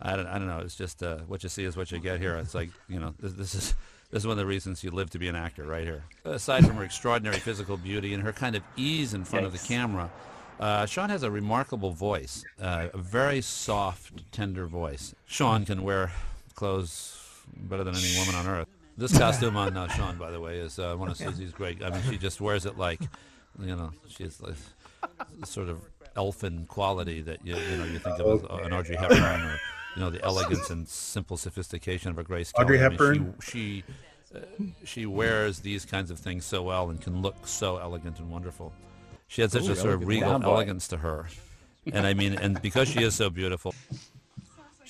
I 0.00 0.16
don't, 0.16 0.26
I 0.26 0.38
don't 0.38 0.48
know. 0.48 0.58
It's 0.58 0.76
just 0.76 1.02
uh, 1.02 1.18
what 1.26 1.42
you 1.42 1.48
see 1.48 1.64
is 1.64 1.76
what 1.76 1.90
you 1.92 1.98
get 1.98 2.20
here. 2.20 2.36
It's 2.36 2.54
like 2.54 2.70
you 2.88 2.98
know, 2.98 3.14
this, 3.18 3.32
this 3.32 3.54
is 3.54 3.74
this 4.10 4.22
is 4.22 4.26
one 4.26 4.32
of 4.32 4.38
the 4.38 4.46
reasons 4.46 4.84
you 4.84 4.90
live 4.90 5.10
to 5.10 5.18
be 5.18 5.28
an 5.28 5.36
actor, 5.36 5.64
right 5.64 5.84
here. 5.84 6.04
Aside 6.24 6.66
from 6.66 6.76
her 6.76 6.84
extraordinary 6.84 7.38
physical 7.38 7.76
beauty 7.76 8.14
and 8.14 8.22
her 8.22 8.32
kind 8.32 8.54
of 8.56 8.62
ease 8.76 9.14
in 9.14 9.24
front 9.24 9.46
of 9.46 9.52
the 9.52 9.58
camera. 9.58 10.10
Uh, 10.60 10.86
Sean 10.86 11.10
has 11.10 11.24
a 11.24 11.30
remarkable 11.30 11.90
voice, 11.90 12.44
uh, 12.62 12.88
a 12.94 12.98
very 12.98 13.40
soft, 13.40 14.30
tender 14.30 14.66
voice. 14.66 15.14
Sean 15.26 15.64
can 15.64 15.82
wear 15.82 16.12
clothes 16.54 17.18
better 17.52 17.82
than 17.82 17.96
any 17.96 18.16
woman 18.18 18.36
on 18.36 18.46
earth. 18.46 18.68
This 18.96 19.18
costume 19.18 19.56
on 19.56 19.76
uh, 19.76 19.88
Sean, 19.88 20.16
by 20.16 20.30
the 20.30 20.40
way, 20.40 20.58
is 20.58 20.78
uh, 20.78 20.94
one 20.94 21.10
of 21.10 21.16
Susie's 21.16 21.50
great. 21.50 21.82
I 21.82 21.90
mean, 21.90 22.02
she 22.08 22.16
just 22.18 22.40
wears 22.40 22.66
it 22.66 22.78
like, 22.78 23.00
you 23.58 23.74
know, 23.74 23.90
she's 24.08 24.40
like 24.40 24.54
sort 25.44 25.68
of 25.68 25.80
elfin 26.16 26.66
quality 26.66 27.20
that 27.22 27.44
you 27.44 27.56
you 27.56 27.76
know 27.76 27.84
you 27.84 27.98
think 27.98 28.18
of 28.20 28.44
as 28.44 28.66
an 28.66 28.72
Audrey 28.72 28.96
Hepburn 28.96 29.40
or 29.40 29.60
you 29.94 30.02
know 30.02 30.10
the 30.10 30.22
elegance 30.24 30.70
and 30.70 30.88
simple 30.88 31.36
sophistication 31.36 32.10
of 32.10 32.18
a 32.18 32.24
Grace 32.24 32.52
Audrey 32.56 32.78
Kelly. 32.78 32.86
I 32.86 32.88
mean, 32.88 32.98
Hepburn? 32.98 33.34
she 33.42 33.50
she, 33.50 33.84
uh, 34.34 34.40
she 34.84 35.06
wears 35.06 35.60
these 35.60 35.84
kinds 35.84 36.10
of 36.10 36.18
things 36.18 36.44
so 36.44 36.62
well 36.62 36.90
and 36.90 37.00
can 37.00 37.22
look 37.22 37.46
so 37.46 37.78
elegant 37.78 38.18
and 38.18 38.30
wonderful. 38.30 38.72
She 39.28 39.40
had 39.40 39.50
such 39.52 39.68
a 39.68 39.76
sort 39.76 39.94
of 39.94 40.06
regal 40.06 40.42
elegance 40.42 40.88
to 40.88 40.98
her, 40.98 41.26
and 41.92 42.06
I 42.06 42.14
mean, 42.14 42.34
and 42.34 42.60
because 42.60 42.88
she 42.88 43.02
is 43.02 43.14
so 43.14 43.30
beautiful, 43.30 43.74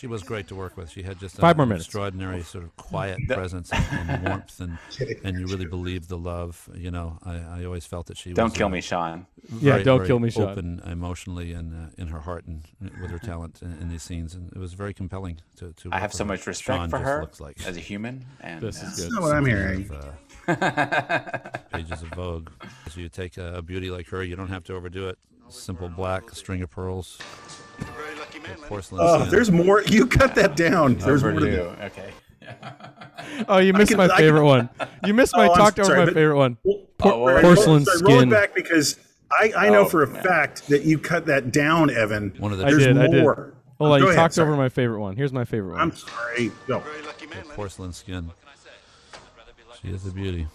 she 0.05 0.09
was 0.09 0.23
great 0.23 0.47
to 0.49 0.55
work 0.55 0.77
with. 0.77 0.91
She 0.91 1.03
had 1.03 1.19
just 1.19 1.37
Five 1.37 1.53
an 1.53 1.57
more 1.57 1.67
minutes. 1.67 1.87
extraordinary 1.87 2.43
sort 2.43 2.65
of 2.65 2.77
quiet 2.77 3.27
presence 3.27 3.73
and, 3.73 4.11
and 4.11 4.29
warmth, 4.29 4.61
and 4.61 4.77
and 5.25 5.41
you 5.41 5.47
really 5.47 5.65
believed 5.65 6.11
the 6.11 6.19
love. 6.19 6.69
You 6.75 6.91
know, 6.91 7.19
I, 7.25 7.61
I 7.61 7.65
always 7.65 7.87
felt 7.87 8.09
that 8.09 8.19
she 8.19 8.35
Don't 8.35 8.51
was, 8.51 8.53
kill 8.53 8.67
uh, 8.67 8.71
me, 8.71 8.83
Sean. 8.83 9.25
Yeah, 9.61 9.79
don't 9.79 10.01
very 10.01 10.09
kill 10.09 10.19
me, 10.19 10.29
Sean. 10.29 10.51
Open 10.51 10.83
emotionally 10.85 11.55
and 11.55 11.73
uh, 11.73 11.91
in 11.97 12.09
her 12.09 12.21
heart 12.21 12.45
and 12.45 12.65
uh, 12.85 12.91
with 13.01 13.13
her 13.13 13.19
talent 13.19 13.63
in, 13.63 13.73
in 13.81 13.89
these 13.89 14.03
scenes, 14.03 14.35
and 14.35 14.53
it 14.53 14.59
was 14.59 14.75
very 14.75 14.93
compelling 14.93 15.41
to. 15.57 15.73
to 15.73 15.89
I 15.91 16.01
have 16.01 16.13
so 16.13 16.27
much 16.27 16.47
respect 16.47 16.81
Sean 16.81 16.91
for 16.91 16.99
her 16.99 17.23
Looks 17.23 17.41
like 17.41 17.67
as 17.67 17.79
a 17.79 17.81
human, 17.81 18.27
and 18.43 18.61
This 18.61 18.83
uh, 18.83 18.87
is 18.87 18.97
That's 18.99 19.09
good. 19.09 19.13
not 19.15 19.23
what 19.23 19.35
I'm 19.35 19.47
hearing. 19.47 19.91
of, 19.91 20.19
uh, 20.49 21.59
pages 21.73 22.03
of 22.03 22.09
Vogue. 22.09 22.51
So 22.91 23.01
you 23.01 23.09
take 23.09 23.39
a, 23.39 23.55
a 23.55 23.63
beauty 23.63 23.91
like 23.91 24.07
her, 24.09 24.23
you 24.23 24.37
don't 24.37 24.49
have 24.49 24.65
to 24.65 24.75
overdo 24.75 25.09
it. 25.09 25.19
Simple 25.49 25.89
black 25.89 26.31
string 26.31 26.63
of 26.63 26.71
pearls, 26.71 27.19
porcelain. 28.67 29.01
Oh, 29.05 29.19
skin. 29.21 29.31
there's 29.31 29.51
more. 29.51 29.83
You 29.89 30.07
cut 30.07 30.35
that 30.37 30.57
down. 30.57 30.95
There's 30.97 31.23
more 31.23 31.33
to 31.33 31.37
overdue. 31.39 31.57
do. 31.57 31.63
Okay. 31.85 32.11
Oh, 33.49 33.59
you 33.59 33.73
missed 33.73 33.89
can- 33.91 33.97
my 33.99 34.05
I 34.05 34.09
can- 34.09 34.17
favorite 34.19 34.45
one. 34.45 34.69
You 35.07 35.15
missed 35.15 35.35
my 35.35 35.47
Oh, 35.49 35.53
I'm 35.53 35.57
talked 35.59 35.81
over 35.81 35.97
my 35.97 36.05
but- 36.05 36.15
favorite 36.15 36.37
one. 36.37 36.57
Por- 36.99 37.13
Oh, 37.13 37.23
well, 37.23 37.41
porcelain 37.41 37.85
so 37.85 37.93
I 38.07 38.11
roll 38.13 38.21
it 38.23 38.31
back 38.31 38.55
because 38.55 38.99
I, 39.33 39.53
I 39.57 39.69
know 39.71 39.81
Oh, 39.81 39.85
for 39.89 40.03
a 40.03 40.07
man. 40.07 40.23
fact 40.23 40.69
that 40.69 40.85
you 40.85 40.99
cut 40.99 41.27
that 41.27 41.53
down, 41.53 41.91
Evan. 41.91 42.35
One 42.39 42.53
of 42.53 42.59
the 42.59 42.67
I 42.67 42.71
There's 42.71 42.85
did. 42.85 42.99
I 42.99 43.07
did. 43.09 43.23
more. 43.23 43.55
Hold 43.79 43.93
on, 43.93 43.99
Go 44.01 44.05
you 44.07 44.11
ahead, 44.11 44.17
talked 44.17 44.35
sorry. 44.35 44.49
over 44.49 44.57
my 44.57 44.69
favorite 44.69 45.01
one. 45.01 45.17
Here's 45.17 45.33
my 45.33 45.45
favorite 45.45 45.73
one. 45.73 45.81
I'm 45.81 45.93
sorry. 45.97 46.53
Go. 46.69 46.83
porcelain 47.55 47.93
skin. 47.93 48.31
She 49.83 49.89
is 49.89 50.07
a 50.07 50.13
beauty. 50.13 50.47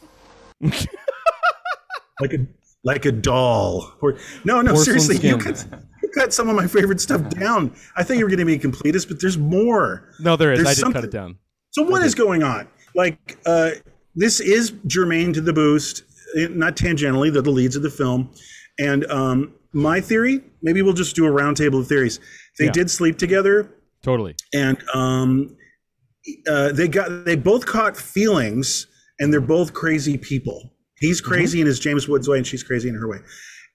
Like 2.21 2.33
a 2.33 2.47
like 2.83 3.05
a 3.05 3.11
doll. 3.11 3.91
Or, 4.01 4.17
no, 4.43 4.61
no, 4.61 4.73
Porcelain 4.73 4.99
seriously. 4.99 5.15
You 5.29 5.39
skin. 5.39 5.39
you 5.39 5.53
cut 5.53 5.79
some 6.29 6.49
of 6.49 6.55
my 6.55 6.67
favorite 6.67 6.99
stuff 7.01 7.27
down. 7.29 7.73
I 7.95 8.03
thought 8.03 8.17
you 8.17 8.23
were 8.25 8.29
going 8.29 8.39
to 8.39 8.45
be 8.45 8.55
a 8.55 8.59
completist, 8.59 9.07
but 9.07 9.19
there's 9.21 9.37
more. 9.37 10.09
no, 10.19 10.35
there 10.35 10.51
is. 10.53 10.63
There's 10.63 10.81
I 10.81 10.85
did 10.87 10.93
cut 10.93 11.03
it 11.03 11.11
down. 11.11 11.37
So 11.71 11.83
what 11.83 12.01
is 12.03 12.15
going 12.15 12.43
on? 12.43 12.67
Like, 12.95 13.37
uh, 13.45 13.71
this 14.15 14.39
is 14.39 14.73
germane 14.87 15.33
to 15.33 15.41
the 15.41 15.53
boost, 15.53 16.03
eh, 16.37 16.47
not 16.49 16.75
tangentially. 16.75 17.31
They're 17.31 17.41
the 17.41 17.51
leads 17.51 17.75
of 17.75 17.83
the 17.83 17.89
film, 17.91 18.31
and 18.79 19.05
um, 19.05 19.53
my 19.73 20.01
theory. 20.01 20.41
Maybe 20.61 20.81
we'll 20.81 20.93
just 20.93 21.15
do 21.15 21.25
a 21.25 21.29
roundtable 21.29 21.79
of 21.81 21.87
theories. 21.87 22.19
They 22.57 22.65
Yeah. 22.65 22.71
did 22.71 22.89
sleep 22.91 23.17
together, 23.17 23.69
Totally. 24.03 24.35
and 24.53 24.77
um, 24.93 25.55
uh, 26.49 26.71
they 26.73 26.87
got 26.87 27.23
they 27.25 27.35
both 27.35 27.65
caught 27.65 27.95
feelings, 27.95 28.87
and 29.19 29.31
they're 29.31 29.39
both 29.39 29.73
crazy 29.73 30.17
people. 30.17 30.73
He's 30.97 31.21
crazy 31.21 31.61
in 31.61 31.67
his 31.67 31.79
James 31.79 32.09
Woods 32.09 32.27
way, 32.27 32.37
and 32.37 32.45
she's 32.45 32.63
crazy 32.63 32.89
in 32.89 32.95
her 32.95 33.07
way. 33.07 33.19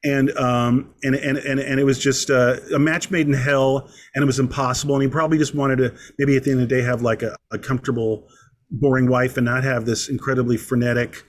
And 0.05 0.37
um 0.37 0.93
and 1.03 1.15
and 1.15 1.39
and, 1.39 1.59
and 1.59 1.81
it 1.81 1.85
was 1.85 1.99
just 1.99 2.29
uh, 2.31 2.57
a 2.75 2.79
match 2.79 3.11
made 3.11 3.27
in 3.27 3.33
hell, 3.33 3.89
and 4.15 4.23
it 4.23 4.27
was 4.27 4.39
impossible. 4.39 4.95
And 4.95 5.03
he 5.03 5.09
probably 5.09 5.39
just 5.39 5.55
wanted 5.55 5.77
to 5.77 5.95
maybe 6.19 6.37
at 6.37 6.45
the 6.45 6.51
end 6.51 6.61
of 6.61 6.69
the 6.69 6.75
day 6.75 6.83
have 6.83 7.01
like 7.01 7.23
a, 7.23 7.35
a 7.51 7.59
comfortable, 7.59 8.29
boring 8.71 9.09
wife, 9.09 9.39
and 9.39 9.47
not 9.47 9.65
have 9.65 9.87
this 9.87 10.11
incredibly 10.11 10.59
frenetic, 10.59 11.25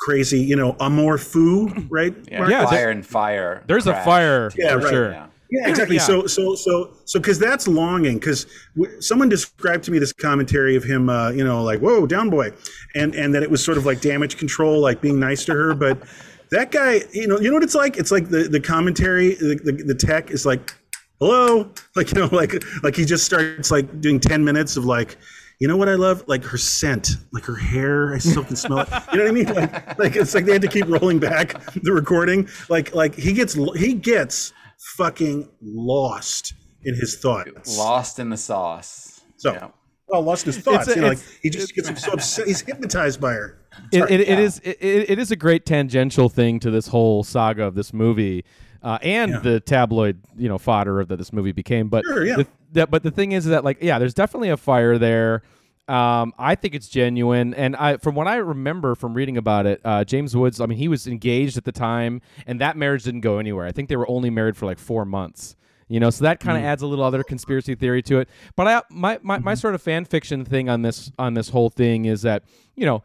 crazy, 0.00 0.40
you 0.40 0.56
know, 0.56 0.76
amor 0.80 1.18
fou, 1.18 1.68
right? 1.90 2.14
Yeah, 2.30 2.38
Mark? 2.38 2.50
Yeah, 2.50 2.64
fire 2.66 2.70
there- 2.78 2.90
and 2.90 3.06
fire. 3.06 3.64
There's 3.68 3.86
a 3.86 3.94
fire 4.02 4.50
Yeah, 4.56 4.72
for 4.72 4.78
right. 4.78 4.90
sure. 4.90 5.10
Yeah. 5.12 5.26
Yeah, 5.52 5.68
exactly. 5.68 5.96
Yeah. 5.96 6.02
So, 6.02 6.26
so, 6.28 6.54
so, 6.54 6.92
so, 7.06 7.18
because 7.18 7.40
that's 7.40 7.66
longing. 7.66 8.20
Because 8.20 8.46
w- 8.76 9.00
someone 9.00 9.28
described 9.28 9.82
to 9.84 9.90
me 9.90 9.98
this 9.98 10.12
commentary 10.12 10.76
of 10.76 10.84
him, 10.84 11.08
uh, 11.08 11.30
you 11.30 11.42
know, 11.42 11.64
like 11.64 11.80
"whoa, 11.80 12.06
down 12.06 12.30
boy," 12.30 12.52
and 12.94 13.16
and 13.16 13.34
that 13.34 13.42
it 13.42 13.50
was 13.50 13.64
sort 13.64 13.76
of 13.76 13.84
like 13.84 14.00
damage 14.00 14.36
control, 14.36 14.80
like 14.80 15.00
being 15.00 15.18
nice 15.18 15.44
to 15.46 15.52
her. 15.54 15.74
But 15.74 16.04
that 16.50 16.70
guy, 16.70 17.02
you 17.12 17.26
know, 17.26 17.38
you 17.38 17.48
know 17.48 17.54
what 17.54 17.62
it's 17.62 17.74
like? 17.74 17.96
It's 17.96 18.10
like 18.10 18.28
the 18.28 18.48
the 18.48 18.60
commentary, 18.60 19.34
the, 19.34 19.60
the, 19.62 19.72
the 19.72 19.94
tech 19.94 20.30
is 20.30 20.44
like, 20.46 20.74
"Hello," 21.20 21.72
like 21.96 22.12
you 22.12 22.20
know, 22.20 22.28
like 22.32 22.62
like 22.82 22.96
he 22.96 23.04
just 23.04 23.24
starts 23.24 23.70
like 23.70 24.00
doing 24.00 24.20
ten 24.20 24.44
minutes 24.44 24.76
of 24.76 24.84
like. 24.84 25.16
You 25.62 25.68
know 25.68 25.76
what 25.76 25.90
I 25.90 25.94
love? 25.94 26.24
Like 26.26 26.42
her 26.44 26.56
scent, 26.56 27.16
like 27.34 27.44
her 27.44 27.54
hair. 27.54 28.14
I 28.14 28.18
still 28.18 28.42
can 28.42 28.56
smell 28.56 28.78
it. 28.78 28.88
You 29.12 29.18
know 29.18 29.24
what 29.24 29.30
I 29.30 29.30
mean? 29.30 29.54
Like, 29.54 29.98
like 29.98 30.16
it's 30.16 30.34
like 30.34 30.46
they 30.46 30.52
had 30.54 30.62
to 30.62 30.68
keep 30.68 30.86
rolling 30.88 31.18
back 31.18 31.62
the 31.82 31.92
recording. 31.92 32.48
Like, 32.70 32.94
like 32.94 33.14
he 33.14 33.34
gets 33.34 33.52
he 33.76 33.92
gets 33.92 34.54
fucking 34.96 35.50
lost 35.60 36.54
in 36.84 36.94
his 36.94 37.18
thoughts. 37.18 37.76
Lost 37.76 38.18
in 38.18 38.30
the 38.30 38.38
sauce. 38.38 39.20
So, 39.36 39.52
Yeah. 39.52 39.68
Well, 40.10 40.22
lost 40.22 40.44
his 40.46 40.58
thoughts. 40.58 40.88
a- 40.88 40.94
you 40.94 41.00
know, 41.00 41.08
like 41.08 41.18
he 41.42 41.50
just 41.50 41.74
gets 41.74 42.02
so 42.04 42.12
upset. 42.12 42.46
He's 42.46 42.60
hypnotized 42.62 43.20
by 43.20 43.32
her. 43.32 43.58
It, 43.92 44.02
it, 44.10 44.20
it 44.20 44.38
is 44.38 44.58
it, 44.64 44.78
it 44.80 45.18
is 45.18 45.30
a 45.30 45.36
great 45.36 45.64
tangential 45.64 46.28
thing 46.28 46.60
to 46.60 46.70
this 46.70 46.88
whole 46.88 47.22
saga 47.22 47.64
of 47.64 47.74
this 47.74 47.92
movie, 47.92 48.44
uh, 48.82 48.98
and 49.02 49.32
Yeah. 49.32 49.38
the 49.38 49.60
tabloid 49.60 50.20
you 50.36 50.48
know 50.48 50.58
fodder 50.58 51.04
that 51.04 51.16
this 51.16 51.32
movie 51.32 51.52
became. 51.52 51.88
But 51.88 52.04
Sure, 52.04 52.24
yeah. 52.26 52.36
the, 52.36 52.46
the- 52.72 52.86
but 52.86 53.02
the 53.02 53.10
thing 53.10 53.32
is 53.32 53.44
that 53.46 53.64
like 53.64 53.78
yeah, 53.80 53.98
there's 53.98 54.14
definitely 54.14 54.50
a 54.50 54.56
fire 54.56 54.98
there. 54.98 55.42
Um, 55.88 56.32
I 56.38 56.54
think 56.54 56.76
it's 56.76 56.88
genuine, 56.88 57.52
and 57.54 57.74
I 57.74 57.96
from 57.96 58.14
what 58.14 58.28
I 58.28 58.36
remember 58.36 58.94
from 58.94 59.12
reading 59.14 59.36
about 59.36 59.66
it, 59.66 59.80
uh, 59.84 60.04
James 60.04 60.36
Woods. 60.36 60.60
I 60.60 60.66
mean, 60.66 60.78
he 60.78 60.86
was 60.86 61.08
engaged 61.08 61.56
at 61.56 61.64
the 61.64 61.72
time, 61.72 62.20
and 62.46 62.60
that 62.60 62.76
marriage 62.76 63.02
didn't 63.04 63.22
go 63.22 63.38
anywhere. 63.38 63.66
I 63.66 63.72
think 63.72 63.88
they 63.88 63.96
were 63.96 64.08
only 64.08 64.30
married 64.30 64.56
for 64.56 64.66
like 64.66 64.78
four 64.78 65.04
months. 65.04 65.56
You 65.90 65.98
know, 65.98 66.10
so 66.10 66.22
that 66.22 66.38
kind 66.38 66.56
of 66.56 66.62
adds 66.62 66.82
a 66.82 66.86
little 66.86 67.04
other 67.04 67.24
conspiracy 67.24 67.74
theory 67.74 68.00
to 68.04 68.20
it. 68.20 68.28
But 68.54 68.68
I, 68.68 68.82
my, 68.90 69.18
my, 69.22 69.38
my 69.40 69.54
sort 69.54 69.74
of 69.74 69.82
fan 69.82 70.04
fiction 70.04 70.44
thing 70.44 70.68
on 70.68 70.82
this 70.82 71.10
on 71.18 71.34
this 71.34 71.48
whole 71.48 71.68
thing 71.68 72.04
is 72.04 72.22
that 72.22 72.44
you 72.76 72.86
know 72.86 73.02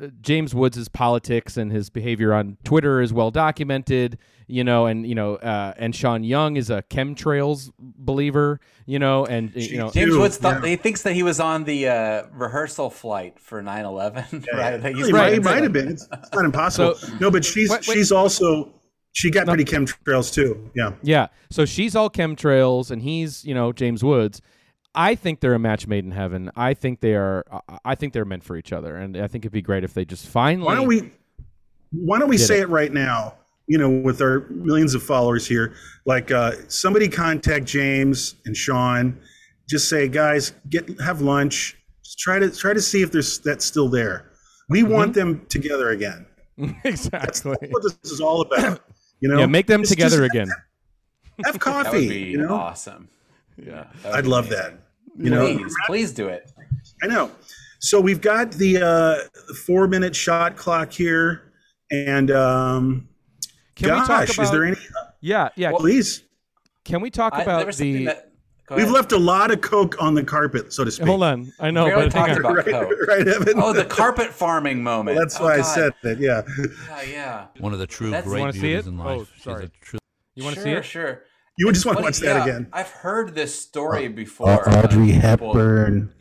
uh, 0.00 0.06
James 0.20 0.54
Woods' 0.54 0.86
politics 0.88 1.56
and 1.56 1.72
his 1.72 1.90
behavior 1.90 2.32
on 2.32 2.56
Twitter 2.62 3.00
is 3.00 3.12
well 3.12 3.32
documented, 3.32 4.18
you 4.46 4.62
know, 4.62 4.86
and 4.86 5.04
you 5.04 5.16
know, 5.16 5.34
uh, 5.34 5.74
and 5.78 5.96
Sean 5.96 6.22
Young 6.22 6.56
is 6.56 6.70
a 6.70 6.82
chemtrails 6.82 7.72
believer, 7.76 8.60
you 8.86 9.00
know, 9.00 9.26
and 9.26 9.52
you 9.56 9.76
know, 9.76 9.90
James 9.90 10.16
Woods 10.16 10.36
thought 10.36 10.62
yeah. 10.62 10.70
he 10.70 10.76
thinks 10.76 11.02
that 11.02 11.14
he 11.14 11.24
was 11.24 11.40
on 11.40 11.64
the 11.64 11.88
uh, 11.88 12.22
rehearsal 12.32 12.88
flight 12.88 13.40
for 13.40 13.60
9/11, 13.64 14.46
right? 14.54 14.80
Like, 14.80 14.94
he, 14.94 15.02
might, 15.02 15.12
right. 15.12 15.32
he 15.32 15.40
might 15.40 15.64
have 15.64 15.72
been. 15.72 15.88
It's, 15.88 16.06
it's 16.12 16.32
not 16.32 16.44
impossible. 16.44 16.94
So- 16.94 17.16
no, 17.20 17.32
but 17.32 17.44
she's 17.44 17.68
Wait, 17.68 17.84
wait. 17.88 17.94
she's 17.96 18.12
also 18.12 18.72
she 19.18 19.30
got 19.32 19.46
pretty 19.48 19.64
chemtrails 19.64 20.32
too. 20.32 20.70
Yeah. 20.76 20.92
yeah. 21.02 21.26
So 21.50 21.64
she's 21.64 21.96
all 21.96 22.08
chemtrails, 22.08 22.90
and 22.92 23.02
he's 23.02 23.44
you 23.44 23.52
know 23.54 23.72
James 23.72 24.04
Woods. 24.04 24.40
I 24.94 25.16
think 25.16 25.40
they're 25.40 25.54
a 25.54 25.58
match 25.58 25.86
made 25.88 26.04
in 26.04 26.12
heaven. 26.12 26.50
I 26.54 26.74
think 26.74 27.00
they 27.00 27.14
are. 27.14 27.44
I- 27.84 27.94
think 27.96 28.12
they're 28.12 28.24
meant 28.24 28.44
for 28.44 28.56
each 28.56 28.72
other, 28.72 28.96
and 28.96 29.16
I 29.16 29.26
think 29.26 29.42
it'd 29.44 29.52
be 29.52 29.60
great 29.62 29.82
if 29.82 29.92
they 29.92 30.04
just 30.04 30.26
finally. 30.28 30.66
Why 30.66 30.74
don't 30.76 30.86
we? 30.86 31.10
Why 31.90 32.18
don't 32.20 32.28
we 32.28 32.38
say 32.38 32.58
it. 32.58 32.62
it. 32.64 32.68
right 32.68 32.92
now? 32.92 33.34
You 33.66 33.78
know, 33.78 33.90
with 33.90 34.22
our 34.22 34.46
millions 34.50 34.94
of 34.94 35.02
followers 35.02 35.46
here, 35.46 35.74
like 36.06 36.30
uh, 36.30 36.52
somebody 36.68 37.08
contact 37.08 37.66
James 37.66 38.36
and 38.46 38.56
Sean. 38.56 39.18
Just 39.68 39.90
say, 39.90 40.08
guys, 40.08 40.52
get 40.70 40.88
have 41.00 41.20
lunch. 41.22 41.76
Just 42.04 42.18
try 42.20 42.38
to 42.38 42.50
try 42.50 42.72
to 42.72 42.80
see 42.80 43.02
if 43.02 43.10
there's 43.12 43.40
that's 43.40 43.64
still 43.64 43.88
there. 43.88 44.30
We 44.70 44.82
Mm-hmm. 44.82 44.92
want 44.92 45.14
them 45.14 45.44
together 45.48 45.90
again. 45.90 46.24
exactly? 46.84 47.56
What 47.70 47.82
this 47.82 47.98
is 48.12 48.20
all 48.20 48.42
about. 48.42 48.80
You 49.20 49.28
know, 49.28 49.38
Yeah, 49.38 49.46
make 49.46 49.66
them 49.66 49.80
It's 49.82 49.90
together 49.90 50.18
just 50.18 50.30
again. 50.34 50.48
Have 51.44 51.58
coffee. 51.58 51.58
That 51.58 51.84
coffee. 51.84 51.98
would 51.98 52.08
be 52.08 52.18
you 52.30 52.38
know, 52.38 52.54
awesome. 52.54 53.08
Yeah, 53.56 53.86
I'd 54.04 54.26
love 54.26 54.46
amazing. 54.46 54.78
that. 55.16 55.24
You 55.24 55.30
know, 55.30 55.44
Please, 55.56 55.74
please 55.86 56.12
do 56.12 56.28
it. 56.28 56.50
I 57.02 57.06
know. 57.08 57.30
So 57.80 58.00
we've 58.00 58.20
got 58.20 58.52
the 58.52 58.78
uh, 58.84 59.54
four 59.66 59.88
minute 59.88 60.14
shot 60.14 60.56
clock 60.56 60.92
here, 60.92 61.52
and 61.90 62.30
um, 62.30 63.08
Can 63.76 63.86
we 63.90 63.96
gosh, 63.96 64.06
talk 64.06 64.34
about? 64.34 64.44
is 64.44 64.50
there 64.52 64.64
any? 64.64 64.76
yeah, 65.20 65.48
yeah. 65.56 65.72
Please, 65.76 66.22
Can 66.84 67.00
we 67.00 67.10
talk 67.10 67.34
I, 67.34 67.42
about 67.42 67.72
the? 67.74 68.04
that. 68.06 68.27
Go 68.68 68.76
we've 68.76 68.90
left 68.90 69.12
a 69.12 69.16
lot 69.18 69.50
of 69.50 69.60
coke 69.62 69.96
on 70.02 70.12
the 70.14 70.22
carpet, 70.22 70.72
so 70.74 70.84
to 70.84 70.90
speak. 70.90 71.06
Hold 71.06 71.22
on, 71.22 71.50
I 71.58 71.70
know, 71.70 71.86
We 71.86 71.92
already 71.92 72.10
but 72.10 72.18
hang 72.18 72.30
on. 72.32 72.38
about 72.40 72.56
right, 72.56 72.66
Coke. 72.66 72.92
right, 73.08 73.26
Evan. 73.26 73.54
Oh, 73.56 73.72
the 73.72 73.84
carpet 73.86 74.28
farming 74.28 74.82
moment. 74.82 75.16
That's 75.18 75.40
Oh, 75.40 75.44
why 75.44 75.54
I 75.58 75.62
said 75.62 75.92
that. 76.02 76.18
Yeah. 76.20 76.42
Yeah, 76.88 77.02
yeah. 77.10 77.46
One 77.60 77.72
of 77.72 77.78
the 77.78 77.86
true 77.86 78.10
That's- 78.10 78.28
great 78.28 78.40
wanna 78.40 78.52
see 78.52 78.60
beauties 78.60 78.86
it? 78.86 78.90
in 78.90 79.00
Oh, 79.00 79.04
life. 79.18 79.32
She's 79.34 79.44
sorry. 79.44 79.64
a 79.64 79.68
true- 79.80 79.98
You 80.34 80.44
want 80.44 80.56
to 80.56 80.62
sure, 80.62 80.70
see 80.72 80.78
it? 80.78 80.84
Sure. 80.84 81.22
You 81.56 81.66
would 81.66 81.70
It's 81.70 81.78
just 81.78 81.86
want 81.86 81.96
to 81.96 82.02
funny, 82.02 82.06
watch 82.08 82.18
that 82.18 82.36
yeah, 82.36 82.42
again. 82.54 82.66
I've 82.72 82.90
heard 82.90 83.34
this 83.34 83.58
story 83.58 84.08
before. 84.08 84.68
Uh, 84.68 84.84
Audrey 84.84 85.10
of 85.12 85.16
Hepburn, 85.22 86.12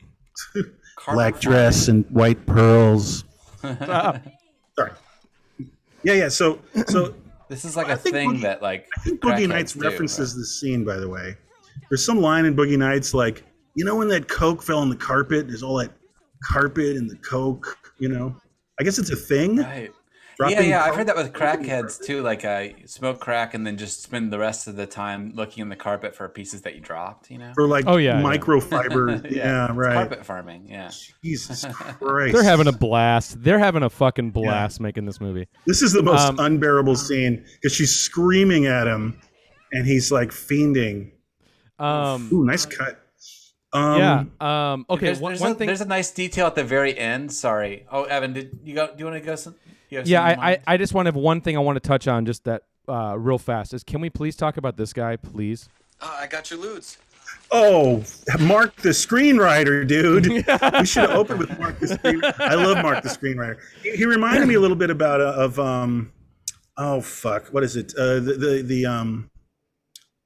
black 0.56 1.36
farming. 1.36 1.40
dress 1.42 1.88
and 1.90 2.06
white 2.10 2.44
pearls. 2.46 3.24
Sorry. 3.62 4.92
Yeah, 6.04 6.14
yeah. 6.14 6.30
So, 6.30 6.60
so 6.88 7.14
This 7.50 7.66
is 7.66 7.76
like 7.76 7.88
I 7.90 7.94
a 7.94 7.98
think 7.98 8.16
thing 8.16 8.30
Boogie- 8.36 8.42
that 8.44 8.62
like 8.62 8.88
I 8.98 9.02
think 9.02 9.20
Boogie 9.22 9.48
Nights 9.50 9.76
references 9.76 10.34
right? 10.34 10.40
this 10.40 10.60
scene, 10.62 10.86
by 10.86 10.96
the 10.98 11.10
way. 11.10 11.36
There's 11.90 12.06
some 12.06 12.20
line 12.22 12.46
in 12.46 12.56
Boogie 12.56 12.78
Nights 12.78 13.14
like, 13.14 13.44
you 13.76 13.86
know, 13.86 13.96
when 13.96 14.08
that 14.10 14.28
Coke 14.28 14.62
fell 14.64 14.80
on 14.80 14.90
the 14.90 14.96
carpet, 14.96 15.48
there's 15.48 15.64
all 15.64 15.78
that 15.78 15.92
carpet 16.44 16.98
and 16.98 17.10
the 17.10 17.18
Coke, 17.18 17.78
you 18.00 18.10
know? 18.10 18.36
I 18.80 18.84
guess 18.84 18.98
it's 18.98 19.10
a 19.12 19.16
thing. 19.16 19.58
Right. 19.58 19.92
Dropping 20.38 20.58
yeah, 20.58 20.64
yeah. 20.64 20.84
I've 20.84 20.96
heard 20.96 21.08
that 21.08 21.16
with 21.16 21.34
crackheads 21.34 22.00
too. 22.06 22.22
Like, 22.22 22.46
uh, 22.46 22.68
smoke 22.86 23.20
crack 23.20 23.56
and 23.56 23.66
then 23.66 23.76
just 23.76 24.04
spend 24.04 24.32
the 24.32 24.38
rest 24.38 24.68
of 24.68 24.76
the 24.76 24.86
time 24.86 25.32
looking 25.34 25.64
in 25.64 25.70
the 25.70 25.76
carpet 25.76 26.16
for 26.16 26.30
pieces 26.30 26.62
that 26.62 26.76
you 26.76 26.82
dropped. 26.82 27.32
You 27.32 27.40
know. 27.40 27.52
For 27.56 27.68
like 27.68 27.86
Oh, 27.88 27.98
yeah, 27.98 28.20
yeah. 28.20 28.24
microfiber. 28.24 29.32
yeah, 29.36 29.66
it's 29.66 29.74
right. 29.74 29.94
Carpet 29.94 30.24
farming. 30.24 30.68
Yeah. 30.70 30.92
Jesus 31.24 31.66
Christ. 32.00 32.36
They're 32.36 32.44
having 32.44 32.68
a 32.68 32.72
blast. 32.72 33.42
They're 33.44 33.58
having 33.58 33.82
a 33.82 33.90
fucking 33.90 34.30
blast 34.30 34.80
making 34.80 35.06
this 35.06 35.20
movie. 35.20 35.48
This 35.66 35.82
is 35.82 35.92
the 35.92 36.04
most 36.04 36.22
Um, 36.22 36.38
unbearable 36.38 36.98
scene 36.98 37.44
because 37.56 37.74
she's 37.76 37.96
screaming 37.96 38.68
at 38.68 38.86
him 38.86 39.20
and 39.74 39.88
he's 39.88 40.12
like 40.12 40.30
fiending. 40.30 41.14
Um, 41.80 42.30
Ooh, 42.32 42.46
nice 42.46 42.66
cut. 42.66 43.00
Um, 43.74 44.00
yeah. 44.00 44.24
Um, 44.40 44.86
okay. 44.90 45.08
There's, 45.08 45.20
one, 45.20 45.32
there's 45.32 45.42
one 45.42 45.52
a, 45.52 45.56
thing. 45.56 45.68
there's 45.68 45.82
a 45.82 45.86
nice 45.86 46.12
detail 46.12 46.48
at 46.48 46.56
the 46.56 46.64
very 46.64 46.98
end. 46.98 47.32
Sorry. 47.32 47.86
Oh, 47.92 48.04
Evan, 48.04 48.34
did 48.34 48.60
you 48.64 48.76
go? 48.76 48.88
Do 48.88 48.94
you 48.98 49.06
want 49.06 49.18
to 49.18 49.26
go? 49.26 49.36
Some, 49.36 49.56
you 49.90 50.02
yeah, 50.06 50.24
I, 50.24 50.52
I. 50.52 50.60
I 50.68 50.78
just 50.78 50.94
want 50.94 51.06
to 51.06 51.10
have 51.10 51.16
one 51.16 51.42
thing 51.42 51.56
I 51.58 51.60
want 51.60 51.76
to 51.76 51.88
touch 51.88 52.08
on 52.08 52.26
just 52.26 52.46
that 52.46 52.64
uh, 52.88 53.16
real 53.18 53.38
fast 53.38 53.74
is 53.74 53.84
can 53.84 54.02
we 54.02 54.10
please 54.10 54.36
talk 54.36 54.58
about 54.58 54.78
this 54.78 54.94
guy, 54.94 55.16
please? 55.16 55.70
I 56.02 56.28
got 56.28 56.50
your 56.52 56.60
ludes. 56.60 56.98
Oh, 57.52 58.04
Mark 58.40 58.76
the 58.78 58.90
screenwriter, 58.90 59.88
dude. 59.88 60.28
we 60.28 60.86
should 60.86 61.10
have 61.10 61.18
opened 61.18 61.40
with 61.40 61.60
Mark 61.60 61.80
the 61.80 61.88
screenwriter. 61.88 62.40
I 62.40 62.56
love 62.56 62.84
Mark 62.84 63.04
the 63.04 63.10
screenwriter. 63.10 63.58
He, 63.84 63.92
he 63.92 64.06
reminded 64.06 64.48
me 64.48 64.56
a 64.56 64.60
little 64.60 64.76
bit 64.76 64.90
about 64.90 65.22
uh, 65.22 65.34
of 65.36 65.60
um, 65.60 66.12
oh 66.78 67.02
fuck, 67.02 67.48
what 67.48 67.64
is 67.64 67.76
it? 67.76 67.94
Uh, 67.98 68.16
the 68.16 68.34
the 68.34 68.64
the 68.64 68.86
um, 68.86 69.30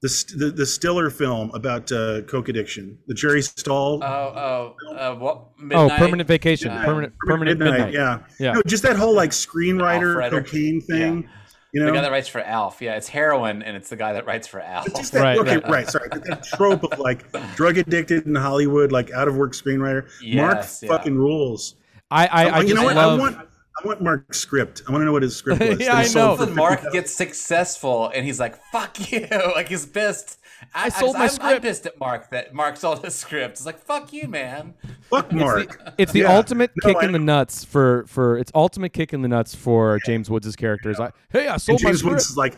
the 0.02 0.34
the, 0.36 0.52
the 0.52 0.66
Stiller 0.66 1.10
film 1.10 1.52
about 1.54 1.92
uh, 1.92 2.22
coke 2.24 2.50
addiction. 2.50 2.98
The 3.08 3.14
Jerry 3.14 3.42
Stahl. 3.42 4.04
Oh, 4.04 4.76
oh, 4.88 4.96
uh, 4.96 5.16
what? 5.16 5.48
Oh, 5.72 5.90
permanent 5.90 6.28
vacation. 6.28 6.72
Yeah. 6.72 6.86
Permanent, 6.86 7.14
permanent 7.20 7.60
midnight. 7.60 7.94
Yeah, 7.94 8.20
Yeah. 8.40 8.54
No, 8.54 8.62
just 8.66 8.84
that 8.84 8.96
whole 8.96 9.16
like 9.16 9.30
screenwriter 9.32 10.30
cocaine 10.30 10.82
thing. 10.82 11.30
You 11.74 11.80
know? 11.80 11.86
The 11.86 11.92
know, 11.92 11.98
guy 12.00 12.02
that 12.02 12.12
writes 12.12 12.28
for 12.28 12.42
Alf. 12.42 12.82
Yeah, 12.82 12.96
it's 12.96 13.08
heroin, 13.08 13.62
and 13.64 13.78
it's 13.78 13.90
the 13.90 13.96
guy 13.96 14.14
that 14.14 14.26
writes 14.26 14.46
for 14.46 14.60
Alf. 14.60 14.88
just 14.94 15.14
that, 15.14 15.22
Right, 15.22 15.38
okay, 15.38 15.56
right. 15.56 15.70
right. 15.70 15.88
Sorry, 15.90 16.10
that, 16.12 16.24
that 16.26 16.44
trope 16.44 16.84
of 16.84 17.00
like 17.00 17.32
drug 17.56 17.78
addicted 17.78 18.26
in 18.26 18.36
Hollywood, 18.36 18.92
like 18.92 19.12
out 19.12 19.28
of 19.30 19.38
work 19.38 19.54
screenwriter. 19.54 20.10
Mark 20.36 20.66
yeah. 20.82 20.90
fucking 20.90 21.16
rules. 21.16 21.76
I, 22.10 22.28
I, 22.28 22.28
I 22.28 22.58
Oh, 22.58 22.62
you 22.62 22.68
just 22.70 22.76
know 22.76 22.84
what? 22.84 22.96
love. 22.98 23.20
I 23.20 23.22
want 23.22 23.51
I 23.84 23.88
want 23.88 24.02
Mark's 24.02 24.40
script. 24.40 24.84
I 24.88 24.92
want 24.92 25.02
to 25.02 25.06
know 25.06 25.12
what 25.14 25.24
his 25.24 25.36
script 25.36 25.62
was. 25.68 25.80
Yeah, 25.80 25.88
that 25.88 25.96
I 25.96 26.04
sold 26.04 26.40
know. 26.40 26.46
for 26.46 26.50
When 26.50 26.56
Mark 26.56 26.80
50,000. 26.82 26.94
gets 27.00 27.12
successful, 27.16 28.12
and 28.14 28.26
he's 28.26 28.40
like, 28.40 28.62
"Fuck 28.72 29.12
you!" 29.12 29.28
Like 29.56 29.70
he's 29.70 29.86
pissed. 29.86 30.38
I, 30.76 30.90
sold 30.90 31.16
my 31.18 31.26
I'm, 31.26 31.56
I'm 31.56 31.62
pissed 31.62 31.88
at 31.88 32.00
Mark 32.00 32.30
that 32.30 32.54
Mark 32.54 32.78
sold 32.78 33.04
his 33.04 33.16
script. 33.16 33.52
It's 33.54 33.66
like, 33.66 33.80
"Fuck 33.80 34.14
you, 34.14 34.28
man." 34.28 34.76
Fuck 35.10 35.32
Mark. 35.32 35.94
It's 35.98 36.12
the 36.12 36.20
Yeah. 36.22 36.36
ultimate 36.36 36.72
No, 36.84 36.90
kick 36.94 37.02
I 37.02 37.06
in 37.06 37.12
the 37.14 37.20
nuts 37.20 37.64
for 37.64 38.06
for 38.08 38.38
it's 38.38 38.52
ultimate 38.54 38.94
kick 38.94 39.14
in 39.14 39.22
the 39.24 39.28
nuts 39.28 39.56
for 39.56 40.00
James 40.06 40.30
Woods' 40.30 40.56
character. 40.56 40.90
Is 40.92 41.00
like, 41.00 41.14
hey, 41.32 41.48
I 41.48 41.54
And 41.54 41.62
sold 41.62 41.82
my 41.82 41.90
James 41.90 42.00
script. 42.00 42.14
Woods 42.14 42.30
is 42.30 42.38
like, 42.38 42.56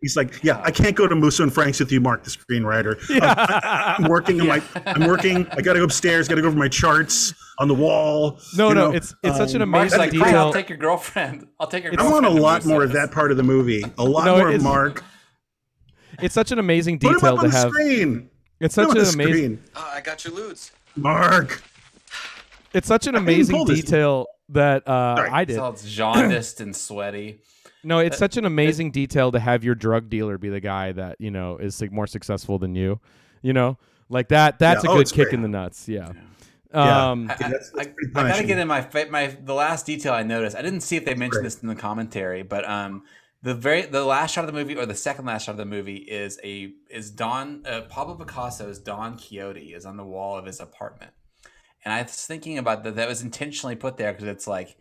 He's 0.00 0.16
like, 0.16 0.44
yeah, 0.44 0.60
I 0.62 0.70
can't 0.70 0.94
go 0.94 1.08
to 1.08 1.16
Musso 1.16 1.42
and 1.42 1.52
Frank's 1.52 1.80
with 1.80 1.90
you, 1.90 2.00
Mark, 2.00 2.22
the 2.22 2.30
screenwriter. 2.30 2.96
I, 3.20 3.96
am 3.98 4.08
working. 4.08 4.40
I'm 4.40 4.46
like, 4.46 4.62
I'm 4.86 5.08
working. 5.08 5.44
I 5.50 5.60
got 5.60 5.72
to 5.72 5.80
go 5.80 5.84
upstairs. 5.84 6.28
Got 6.28 6.36
to 6.36 6.42
go 6.42 6.46
over 6.48 6.56
my 6.56 6.68
charts 6.68 7.34
on 7.58 7.66
the 7.66 7.74
wall. 7.74 8.38
No, 8.56 8.68
you 8.68 8.74
no, 8.76 8.90
know, 8.90 8.96
it's 8.96 9.12
it's 9.24 9.36
such 9.36 9.54
an 9.54 9.62
um, 9.62 9.70
Mark's 9.70 9.92
amazing 9.92 9.98
like, 10.20 10.26
detail. 10.28 10.38
I'll 10.46 10.52
take 10.52 10.68
your 10.68 10.78
girlfriend. 10.78 11.48
I'll 11.58 11.66
take 11.66 11.82
your 11.82 11.94
I 11.98 12.08
want 12.08 12.26
a 12.26 12.28
to 12.28 12.34
lot 12.34 12.64
more 12.64 12.84
of 12.84 12.92
that 12.92 13.10
part 13.10 13.32
of 13.32 13.36
the 13.36 13.42
movie. 13.42 13.82
A 13.98 14.04
lot 14.04 14.24
No, 14.24 14.36
more 14.38 14.50
of 14.52 14.62
Mark. 14.62 15.02
It's 16.20 16.34
such 16.34 16.52
an 16.52 16.60
amazing 16.60 17.00
Put 17.00 17.08
him 17.08 17.14
detail 17.14 17.34
up 17.34 17.40
to 17.40 17.44
on 17.46 17.50
the 17.50 17.56
have. 17.56 17.70
screen. 17.70 18.30
It's 18.60 18.76
Put 18.76 18.82
him 18.84 18.88
such 18.90 18.96
on 18.98 18.98
an 18.98 19.04
the 19.18 19.24
amazing. 19.24 19.56
screen. 19.56 19.70
Oh, 19.74 19.90
I 19.94 20.00
got 20.00 20.24
your 20.24 20.34
ludes. 20.34 20.70
Mark. 20.94 21.60
It's 22.72 22.86
such 22.86 23.08
an 23.08 23.14
didn't 23.14 23.24
amazing 23.24 23.56
pull 23.56 23.64
this. 23.64 23.80
detail 23.80 24.26
that 24.50 24.86
uh, 24.86 25.26
I 25.28 25.44
did. 25.44 25.56
So 25.56 25.66
it's 25.70 25.84
jaundiced 25.90 26.60
and 26.60 26.76
sweaty. 26.76 27.40
No, 27.84 27.98
it's 27.98 28.18
such 28.18 28.36
an 28.36 28.44
amazing 28.44 28.90
detail 28.92 29.32
to 29.32 29.40
have 29.40 29.64
your 29.64 29.74
drug 29.74 30.08
dealer 30.08 30.38
be 30.38 30.48
the 30.48 30.60
guy 30.60 30.92
that 30.92 31.16
you 31.20 31.30
know 31.30 31.56
is 31.58 31.80
like, 31.80 31.90
more 31.92 32.06
successful 32.06 32.58
than 32.58 32.74
you. 32.74 33.00
You 33.42 33.52
know, 33.52 33.78
like 34.08 34.28
that. 34.28 34.58
That's 34.58 34.84
Yeah, 34.84 34.90
a 34.90 34.92
oh, 34.92 34.96
good 34.96 35.02
it's 35.02 35.12
kick 35.12 35.24
great. 35.26 35.34
in 35.34 35.42
the 35.42 35.48
nuts. 35.48 35.88
Yeah. 35.88 36.12
Yeah. 36.74 37.10
Um, 37.10 37.24
I, 37.30 37.34
that's- 37.34 37.70
that's 37.74 37.88
I- 38.16 38.20
I 38.24 38.28
gotta 38.28 38.44
get 38.44 38.58
in 38.58 38.66
my 38.68 38.80
fa- 38.82 39.08
my 39.10 39.26
the 39.26 39.52
last 39.54 39.84
detail 39.84 40.14
I 40.14 40.22
noticed. 40.22 40.56
I 40.56 40.62
didn't 40.62 40.80
see 40.80 40.96
if 40.96 41.04
they 41.04 41.12
mentioned 41.14 41.42
great. 41.42 41.44
this 41.44 41.60
in 41.60 41.68
the 41.68 41.74
commentary, 41.74 42.42
but 42.42 42.66
um, 42.68 43.02
the 43.42 43.54
very 43.54 43.82
the 43.82 44.04
last 44.04 44.32
shot 44.32 44.44
of 44.44 44.46
the 44.46 44.58
movie 44.58 44.76
or 44.76 44.86
the 44.86 44.94
second 44.94 45.26
last 45.26 45.44
shot 45.46 45.52
of 45.52 45.58
the 45.58 45.66
movie 45.66 45.96
is 45.96 46.38
a 46.44 46.72
is 46.88 47.10
Don 47.10 47.66
uh, 47.66 47.82
Pablo 47.90 48.14
Picasso's 48.14 48.78
Don 48.78 49.18
Quixote 49.18 49.74
is 49.74 49.84
on 49.84 49.96
the 49.98 50.04
wall 50.04 50.38
of 50.38 50.46
his 50.46 50.60
apartment, 50.60 51.10
and 51.84 51.92
I 51.92 52.00
was 52.02 52.24
thinking 52.26 52.56
about 52.56 52.84
that. 52.84 52.96
That 52.96 53.08
was 53.08 53.20
intentionally 53.22 53.76
put 53.76 53.96
there 53.98 54.12
because 54.12 54.28
it's 54.28 54.46
like 54.46 54.76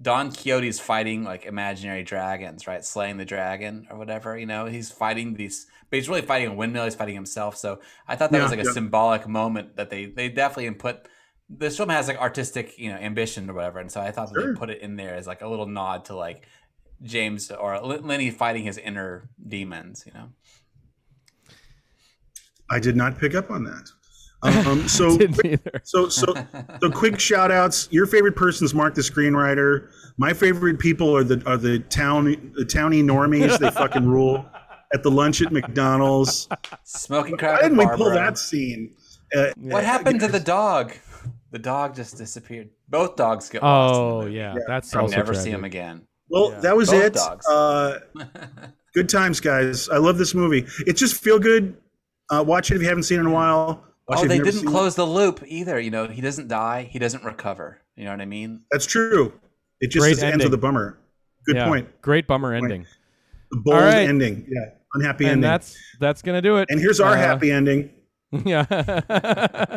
Don 0.00 0.30
Quixote's 0.30 0.78
fighting 0.78 1.24
like 1.24 1.46
imaginary 1.46 2.02
dragons, 2.02 2.66
right? 2.66 2.84
Slaying 2.84 3.16
the 3.16 3.24
dragon 3.24 3.86
or 3.90 3.96
whatever. 3.96 4.36
You 4.38 4.46
know, 4.46 4.66
he's 4.66 4.90
fighting 4.90 5.34
these, 5.34 5.66
but 5.90 5.96
he's 5.96 6.08
really 6.08 6.20
fighting 6.22 6.48
a 6.48 6.54
windmill. 6.54 6.84
He's 6.84 6.94
fighting 6.94 7.14
himself. 7.14 7.56
So 7.56 7.80
I 8.06 8.16
thought 8.16 8.32
that 8.32 8.40
Yeah, 8.40 8.42
was 8.42 8.50
like 8.50 8.60
a 8.60 8.64
symbolic 8.64 9.26
moment 9.26 9.76
that 9.76 9.88
they 9.90 10.06
they 10.06 10.28
definitely 10.28 10.70
put. 10.72 11.08
This 11.48 11.76
film 11.76 11.88
has 11.90 12.08
like 12.08 12.18
artistic, 12.18 12.78
you 12.78 12.90
know, 12.90 12.96
ambition 12.96 13.48
or 13.48 13.54
whatever, 13.54 13.78
and 13.78 13.90
so 13.90 14.00
I 14.00 14.10
thought 14.10 14.34
Sure. 14.34 14.42
they 14.42 14.48
put 14.48 14.68
it 14.70 14.82
in 14.82 14.96
there 14.96 15.14
as 15.14 15.26
like 15.26 15.40
a 15.42 15.48
little 15.48 15.66
nod 15.66 16.04
to 16.06 16.16
like 16.16 16.46
James 17.02 17.50
or 17.50 17.78
Lenny 17.80 18.30
fighting 18.30 18.64
his 18.64 18.78
inner 18.78 19.30
demons. 19.48 20.04
You 20.06 20.12
know, 20.12 20.28
I 22.70 22.78
did 22.78 22.96
not 22.96 23.18
pick 23.18 23.34
up 23.34 23.50
on 23.50 23.64
that. 23.64 23.90
Um, 24.46 24.88
so. 24.88 25.18
So 25.84 26.08
so 26.08 26.34
so 26.80 26.90
quick 26.90 27.18
shout 27.28 27.50
outs. 27.50 27.88
Your 27.90 28.06
favorite 28.06 28.36
person's 28.36 28.74
Mark 28.74 28.94
the 28.94 29.00
screenwriter. 29.02 29.90
My 30.18 30.32
favorite 30.32 30.78
people 30.78 31.14
are 31.16 31.24
the 31.24 31.42
are 31.46 31.56
the 31.56 31.80
town 31.80 32.52
the 32.56 32.64
towny 32.64 33.02
normies. 33.02 33.58
They 33.58 33.70
fucking 33.70 34.06
rule. 34.06 34.44
At 34.94 35.02
the 35.02 35.10
lunch 35.10 35.42
at 35.42 35.50
McDonald's. 35.52 36.48
smoking 36.84 37.36
crack. 37.36 37.60
Why 37.60 37.68
didn't 37.68 37.78
we 37.78 37.86
pull 37.96 38.10
that 38.10 38.38
scene? 38.38 38.94
Uh, 39.36 39.48
What 39.56 39.82
happened 39.84 40.20
to 40.20 40.28
the 40.28 40.38
dog? 40.40 40.92
The 41.50 41.58
dog 41.58 41.96
just 41.96 42.16
disappeared. 42.16 42.70
Both 42.88 43.16
dogs 43.16 43.48
get 43.48 43.62
lost. 43.64 43.94
oh 43.98 44.20
movie. 44.22 44.34
yeah, 44.36 44.54
that's 44.68 44.94
I'll 44.94 45.02
also 45.02 45.16
never 45.16 45.34
see 45.34 45.40
tragic. 45.50 45.54
him 45.54 45.64
again. 45.64 46.02
Well, 46.28 46.50
Yeah. 46.52 46.60
that 46.60 46.76
was 46.76 46.90
Both 46.90 47.02
it. 47.02 47.14
dogs. 47.14 47.46
Uh, 47.48 47.98
good 48.94 49.08
times, 49.08 49.40
guys. 49.40 49.88
I 49.88 49.96
love 49.98 50.18
this 50.18 50.34
movie. 50.34 50.66
It 50.86 50.96
just 50.96 51.20
feel 51.22 51.38
good. 51.40 51.76
Uh, 52.30 52.44
watch 52.46 52.70
it 52.70 52.76
if 52.76 52.82
you 52.82 52.88
haven't 52.88 53.04
seen 53.04 53.18
it 53.18 53.22
in 53.22 53.26
a 53.26 53.30
while. 53.30 53.84
Watch 54.08 54.20
it 54.20 54.24
Oh, 54.24 54.28
they 54.28 54.38
didn't 54.38 54.52
seen 54.52 54.68
it. 54.68 54.70
close 54.70 54.94
the 54.94 55.06
loop 55.06 55.42
either. 55.46 55.80
You 55.80 55.90
know, 55.90 56.06
he 56.06 56.20
doesn't 56.20 56.48
die. 56.48 56.88
He 56.90 56.98
doesn't 56.98 57.24
recover. 57.24 57.78
You 57.96 58.04
know 58.04 58.10
what 58.12 58.20
I 58.20 58.24
mean? 58.26 58.62
That's 58.70 58.86
true. 58.86 59.32
It 59.80 59.90
just 59.90 60.04
Great 60.04 60.22
ends 60.22 60.44
with 60.44 60.54
a 60.54 60.58
bummer. 60.58 60.98
Good 61.44 61.56
Yeah, 61.56 61.68
point. 61.68 62.02
Great 62.02 62.26
bummer 62.26 62.54
ending. 62.54 62.86
The 63.50 63.58
bold 63.58 63.76
All 63.76 63.82
right. 63.82 64.08
ending. 64.08 64.46
Yeah. 64.48 64.70
Unhappy 64.94 65.24
And 65.24 65.32
ending. 65.32 65.42
that's 65.42 65.76
that's 66.00 66.22
gonna 66.22 66.40
do 66.42 66.56
it. 66.58 66.68
and 66.70 66.80
here's 66.80 67.00
our 67.00 67.12
Uh, 67.12 67.16
happy 67.16 67.50
ending. 67.50 67.90
Yeah. 68.44 68.64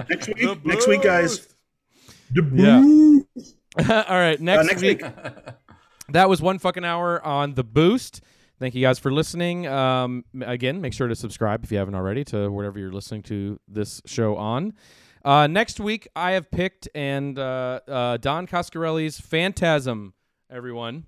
Next 0.09 0.27
week. 0.27 0.65
Next 0.65 0.87
week, 0.87 1.01
guys. 1.03 1.47
The 2.31 2.43
Yeah. 2.53 4.03
All 4.09 4.17
right. 4.17 4.39
Next, 4.39 4.59
Uh, 4.59 4.63
next 4.63 4.81
week, 4.81 5.01
week. 5.03 5.11
that 6.09 6.29
was 6.29 6.41
one 6.41 6.57
fucking 6.59 6.83
hour 6.85 7.23
on 7.25 7.53
the 7.55 7.63
boost. 7.63 8.21
Thank 8.59 8.75
you 8.75 8.81
guys 8.81 8.99
for 8.99 9.09
listening. 9.09 9.67
Um, 9.67 10.25
again, 10.41 10.81
make 10.81 10.91
sure 10.91 11.07
to 11.07 11.15
subscribe 11.15 11.63
if 11.63 11.71
you 11.71 11.77
haven't 11.77 11.95
already 11.95 12.25
to 12.25 12.49
whatever 12.51 12.77
you're 12.77 12.91
listening 12.91 13.23
to 13.23 13.57
this 13.69 14.01
show 14.05 14.35
on. 14.35 14.73
Uh, 15.23 15.47
next 15.47 15.79
week, 15.79 16.09
I 16.13 16.31
have 16.31 16.51
picked 16.51 16.89
and 16.93 17.39
uh, 17.39 17.79
uh, 17.87 18.17
Don 18.17 18.47
Coscarelli's 18.47 19.17
Phantasm. 19.17 20.13
Everyone. 20.51 21.05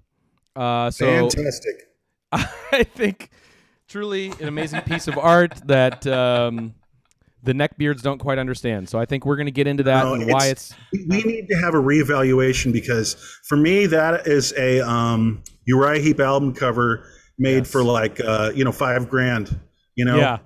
Uh, 0.56 0.92
so 0.92 1.30
Fantastic. 1.30 1.90
I 2.32 2.84
think 2.84 3.32
truly 3.90 4.32
an 4.40 4.48
amazing 4.48 4.82
piece 4.82 5.10
of 5.10 5.18
art 5.18 5.54
that 5.66 6.08
um, 6.08 6.74
the 7.44 7.52
neckbeards 7.52 8.02
don't 8.02 8.20
quite 8.20 8.38
understand. 8.38 8.88
So 8.88 8.98
I 8.98 9.04
think 9.06 9.26
we're 9.26 9.36
going 9.36 9.48
to 9.48 9.52
get 9.52 9.68
into 9.68 9.84
that 9.84 10.06
No, 10.06 10.14
and 10.14 10.32
why 10.32 10.48
it's 10.48 10.74
we 10.94 11.06
we 11.10 11.24
need 11.24 11.50
to 11.50 11.56
have 11.56 11.74
a 11.74 11.82
reevaluation 11.82 12.72
because 12.72 13.16
for 13.44 13.58
me 13.58 13.88
that 13.88 14.26
is 14.26 14.54
a 14.58 14.80
um, 14.80 15.44
Uriah 15.66 16.02
Heep 16.02 16.22
album 16.22 16.54
cover 16.54 17.06
made 17.42 17.68
for 17.68 17.84
like 17.84 18.20
uh, 18.22 18.52
you 18.56 18.64
know 18.64 18.72
five 18.72 19.10
grand. 19.10 19.60
You 19.96 20.06
know, 20.06 20.18
yeah 20.18 20.38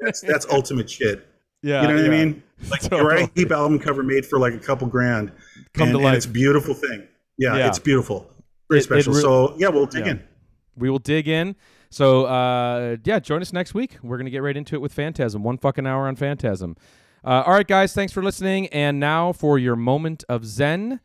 that's 0.00 0.20
that's 0.20 0.46
ultimate 0.50 0.90
shit. 0.90 1.26
yeah 1.62 1.80
You 1.82 1.88
know 1.88 1.94
what 1.94 2.02
yeah. 2.04 2.06
I 2.20 2.24
mean? 2.24 2.42
Like 2.70 2.82
Totally. 2.82 3.00
Uriah 3.22 3.30
Heep 3.34 3.50
album 3.52 3.78
cover 3.78 4.02
made 4.02 4.26
for 4.26 4.38
like 4.38 4.52
a 4.52 4.58
couple 4.58 4.86
grand. 4.86 5.32
Come 5.72 5.88
and, 5.88 5.96
to 5.98 6.04
life. 6.04 6.16
it's 6.18 6.26
a 6.26 6.28
beautiful 6.28 6.74
thing. 6.74 7.08
Yeah, 7.38 7.56
Yeah. 7.56 7.68
it's 7.68 7.78
beautiful. 7.78 8.30
Very 8.68 8.80
It- 8.80 8.82
it 8.82 8.84
special. 8.84 9.14
re- 9.14 9.20
so 9.22 9.54
yeah, 9.56 9.68
we'll 9.68 9.86
dig 9.86 10.04
Yeah. 10.04 10.10
in. 10.12 10.22
we 10.76 10.90
will 10.90 10.98
dig 10.98 11.26
in. 11.26 11.56
So 11.88 12.26
uh, 12.26 12.96
yeah, 13.04 13.18
join 13.18 13.40
us 13.40 13.52
next 13.54 13.72
week. 13.72 13.96
We're 14.02 14.18
gonna 14.18 14.28
get 14.28 14.42
right 14.42 14.56
into 14.56 14.74
it 14.74 14.82
with 14.82 14.92
Phantasm. 14.92 15.42
One 15.42 15.56
fucking 15.56 15.86
hour 15.86 16.06
on 16.06 16.16
Phantasm. 16.16 16.76
Uh, 17.24 17.42
all 17.46 17.54
right, 17.54 17.66
guys. 17.66 17.94
Thanks 17.94 18.12
for 18.12 18.22
listening. 18.22 18.66
And 18.68 19.00
now 19.00 19.32
for 19.32 19.58
your 19.58 19.74
moment 19.76 20.22
of 20.28 20.44
zen. 20.44 21.00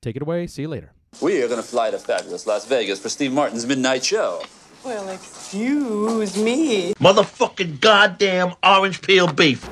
Take 0.00 0.16
it 0.16 0.22
away. 0.22 0.46
See 0.46 0.62
you 0.62 0.68
later. 0.68 0.92
We 1.20 1.42
are 1.42 1.48
going 1.48 1.60
to 1.60 1.66
fly 1.66 1.90
to 1.90 1.98
fabulous 1.98 2.46
Las 2.46 2.64
Vegas 2.66 3.00
for 3.00 3.08
Steve 3.08 3.32
Martin's 3.32 3.66
midnight 3.66 4.04
show. 4.04 4.42
Well, 4.84 5.08
excuse 5.08 6.36
me. 6.36 6.94
Motherfucking 6.94 7.80
goddamn 7.80 8.54
orange 8.62 9.02
peel 9.02 9.26
beef. 9.26 9.68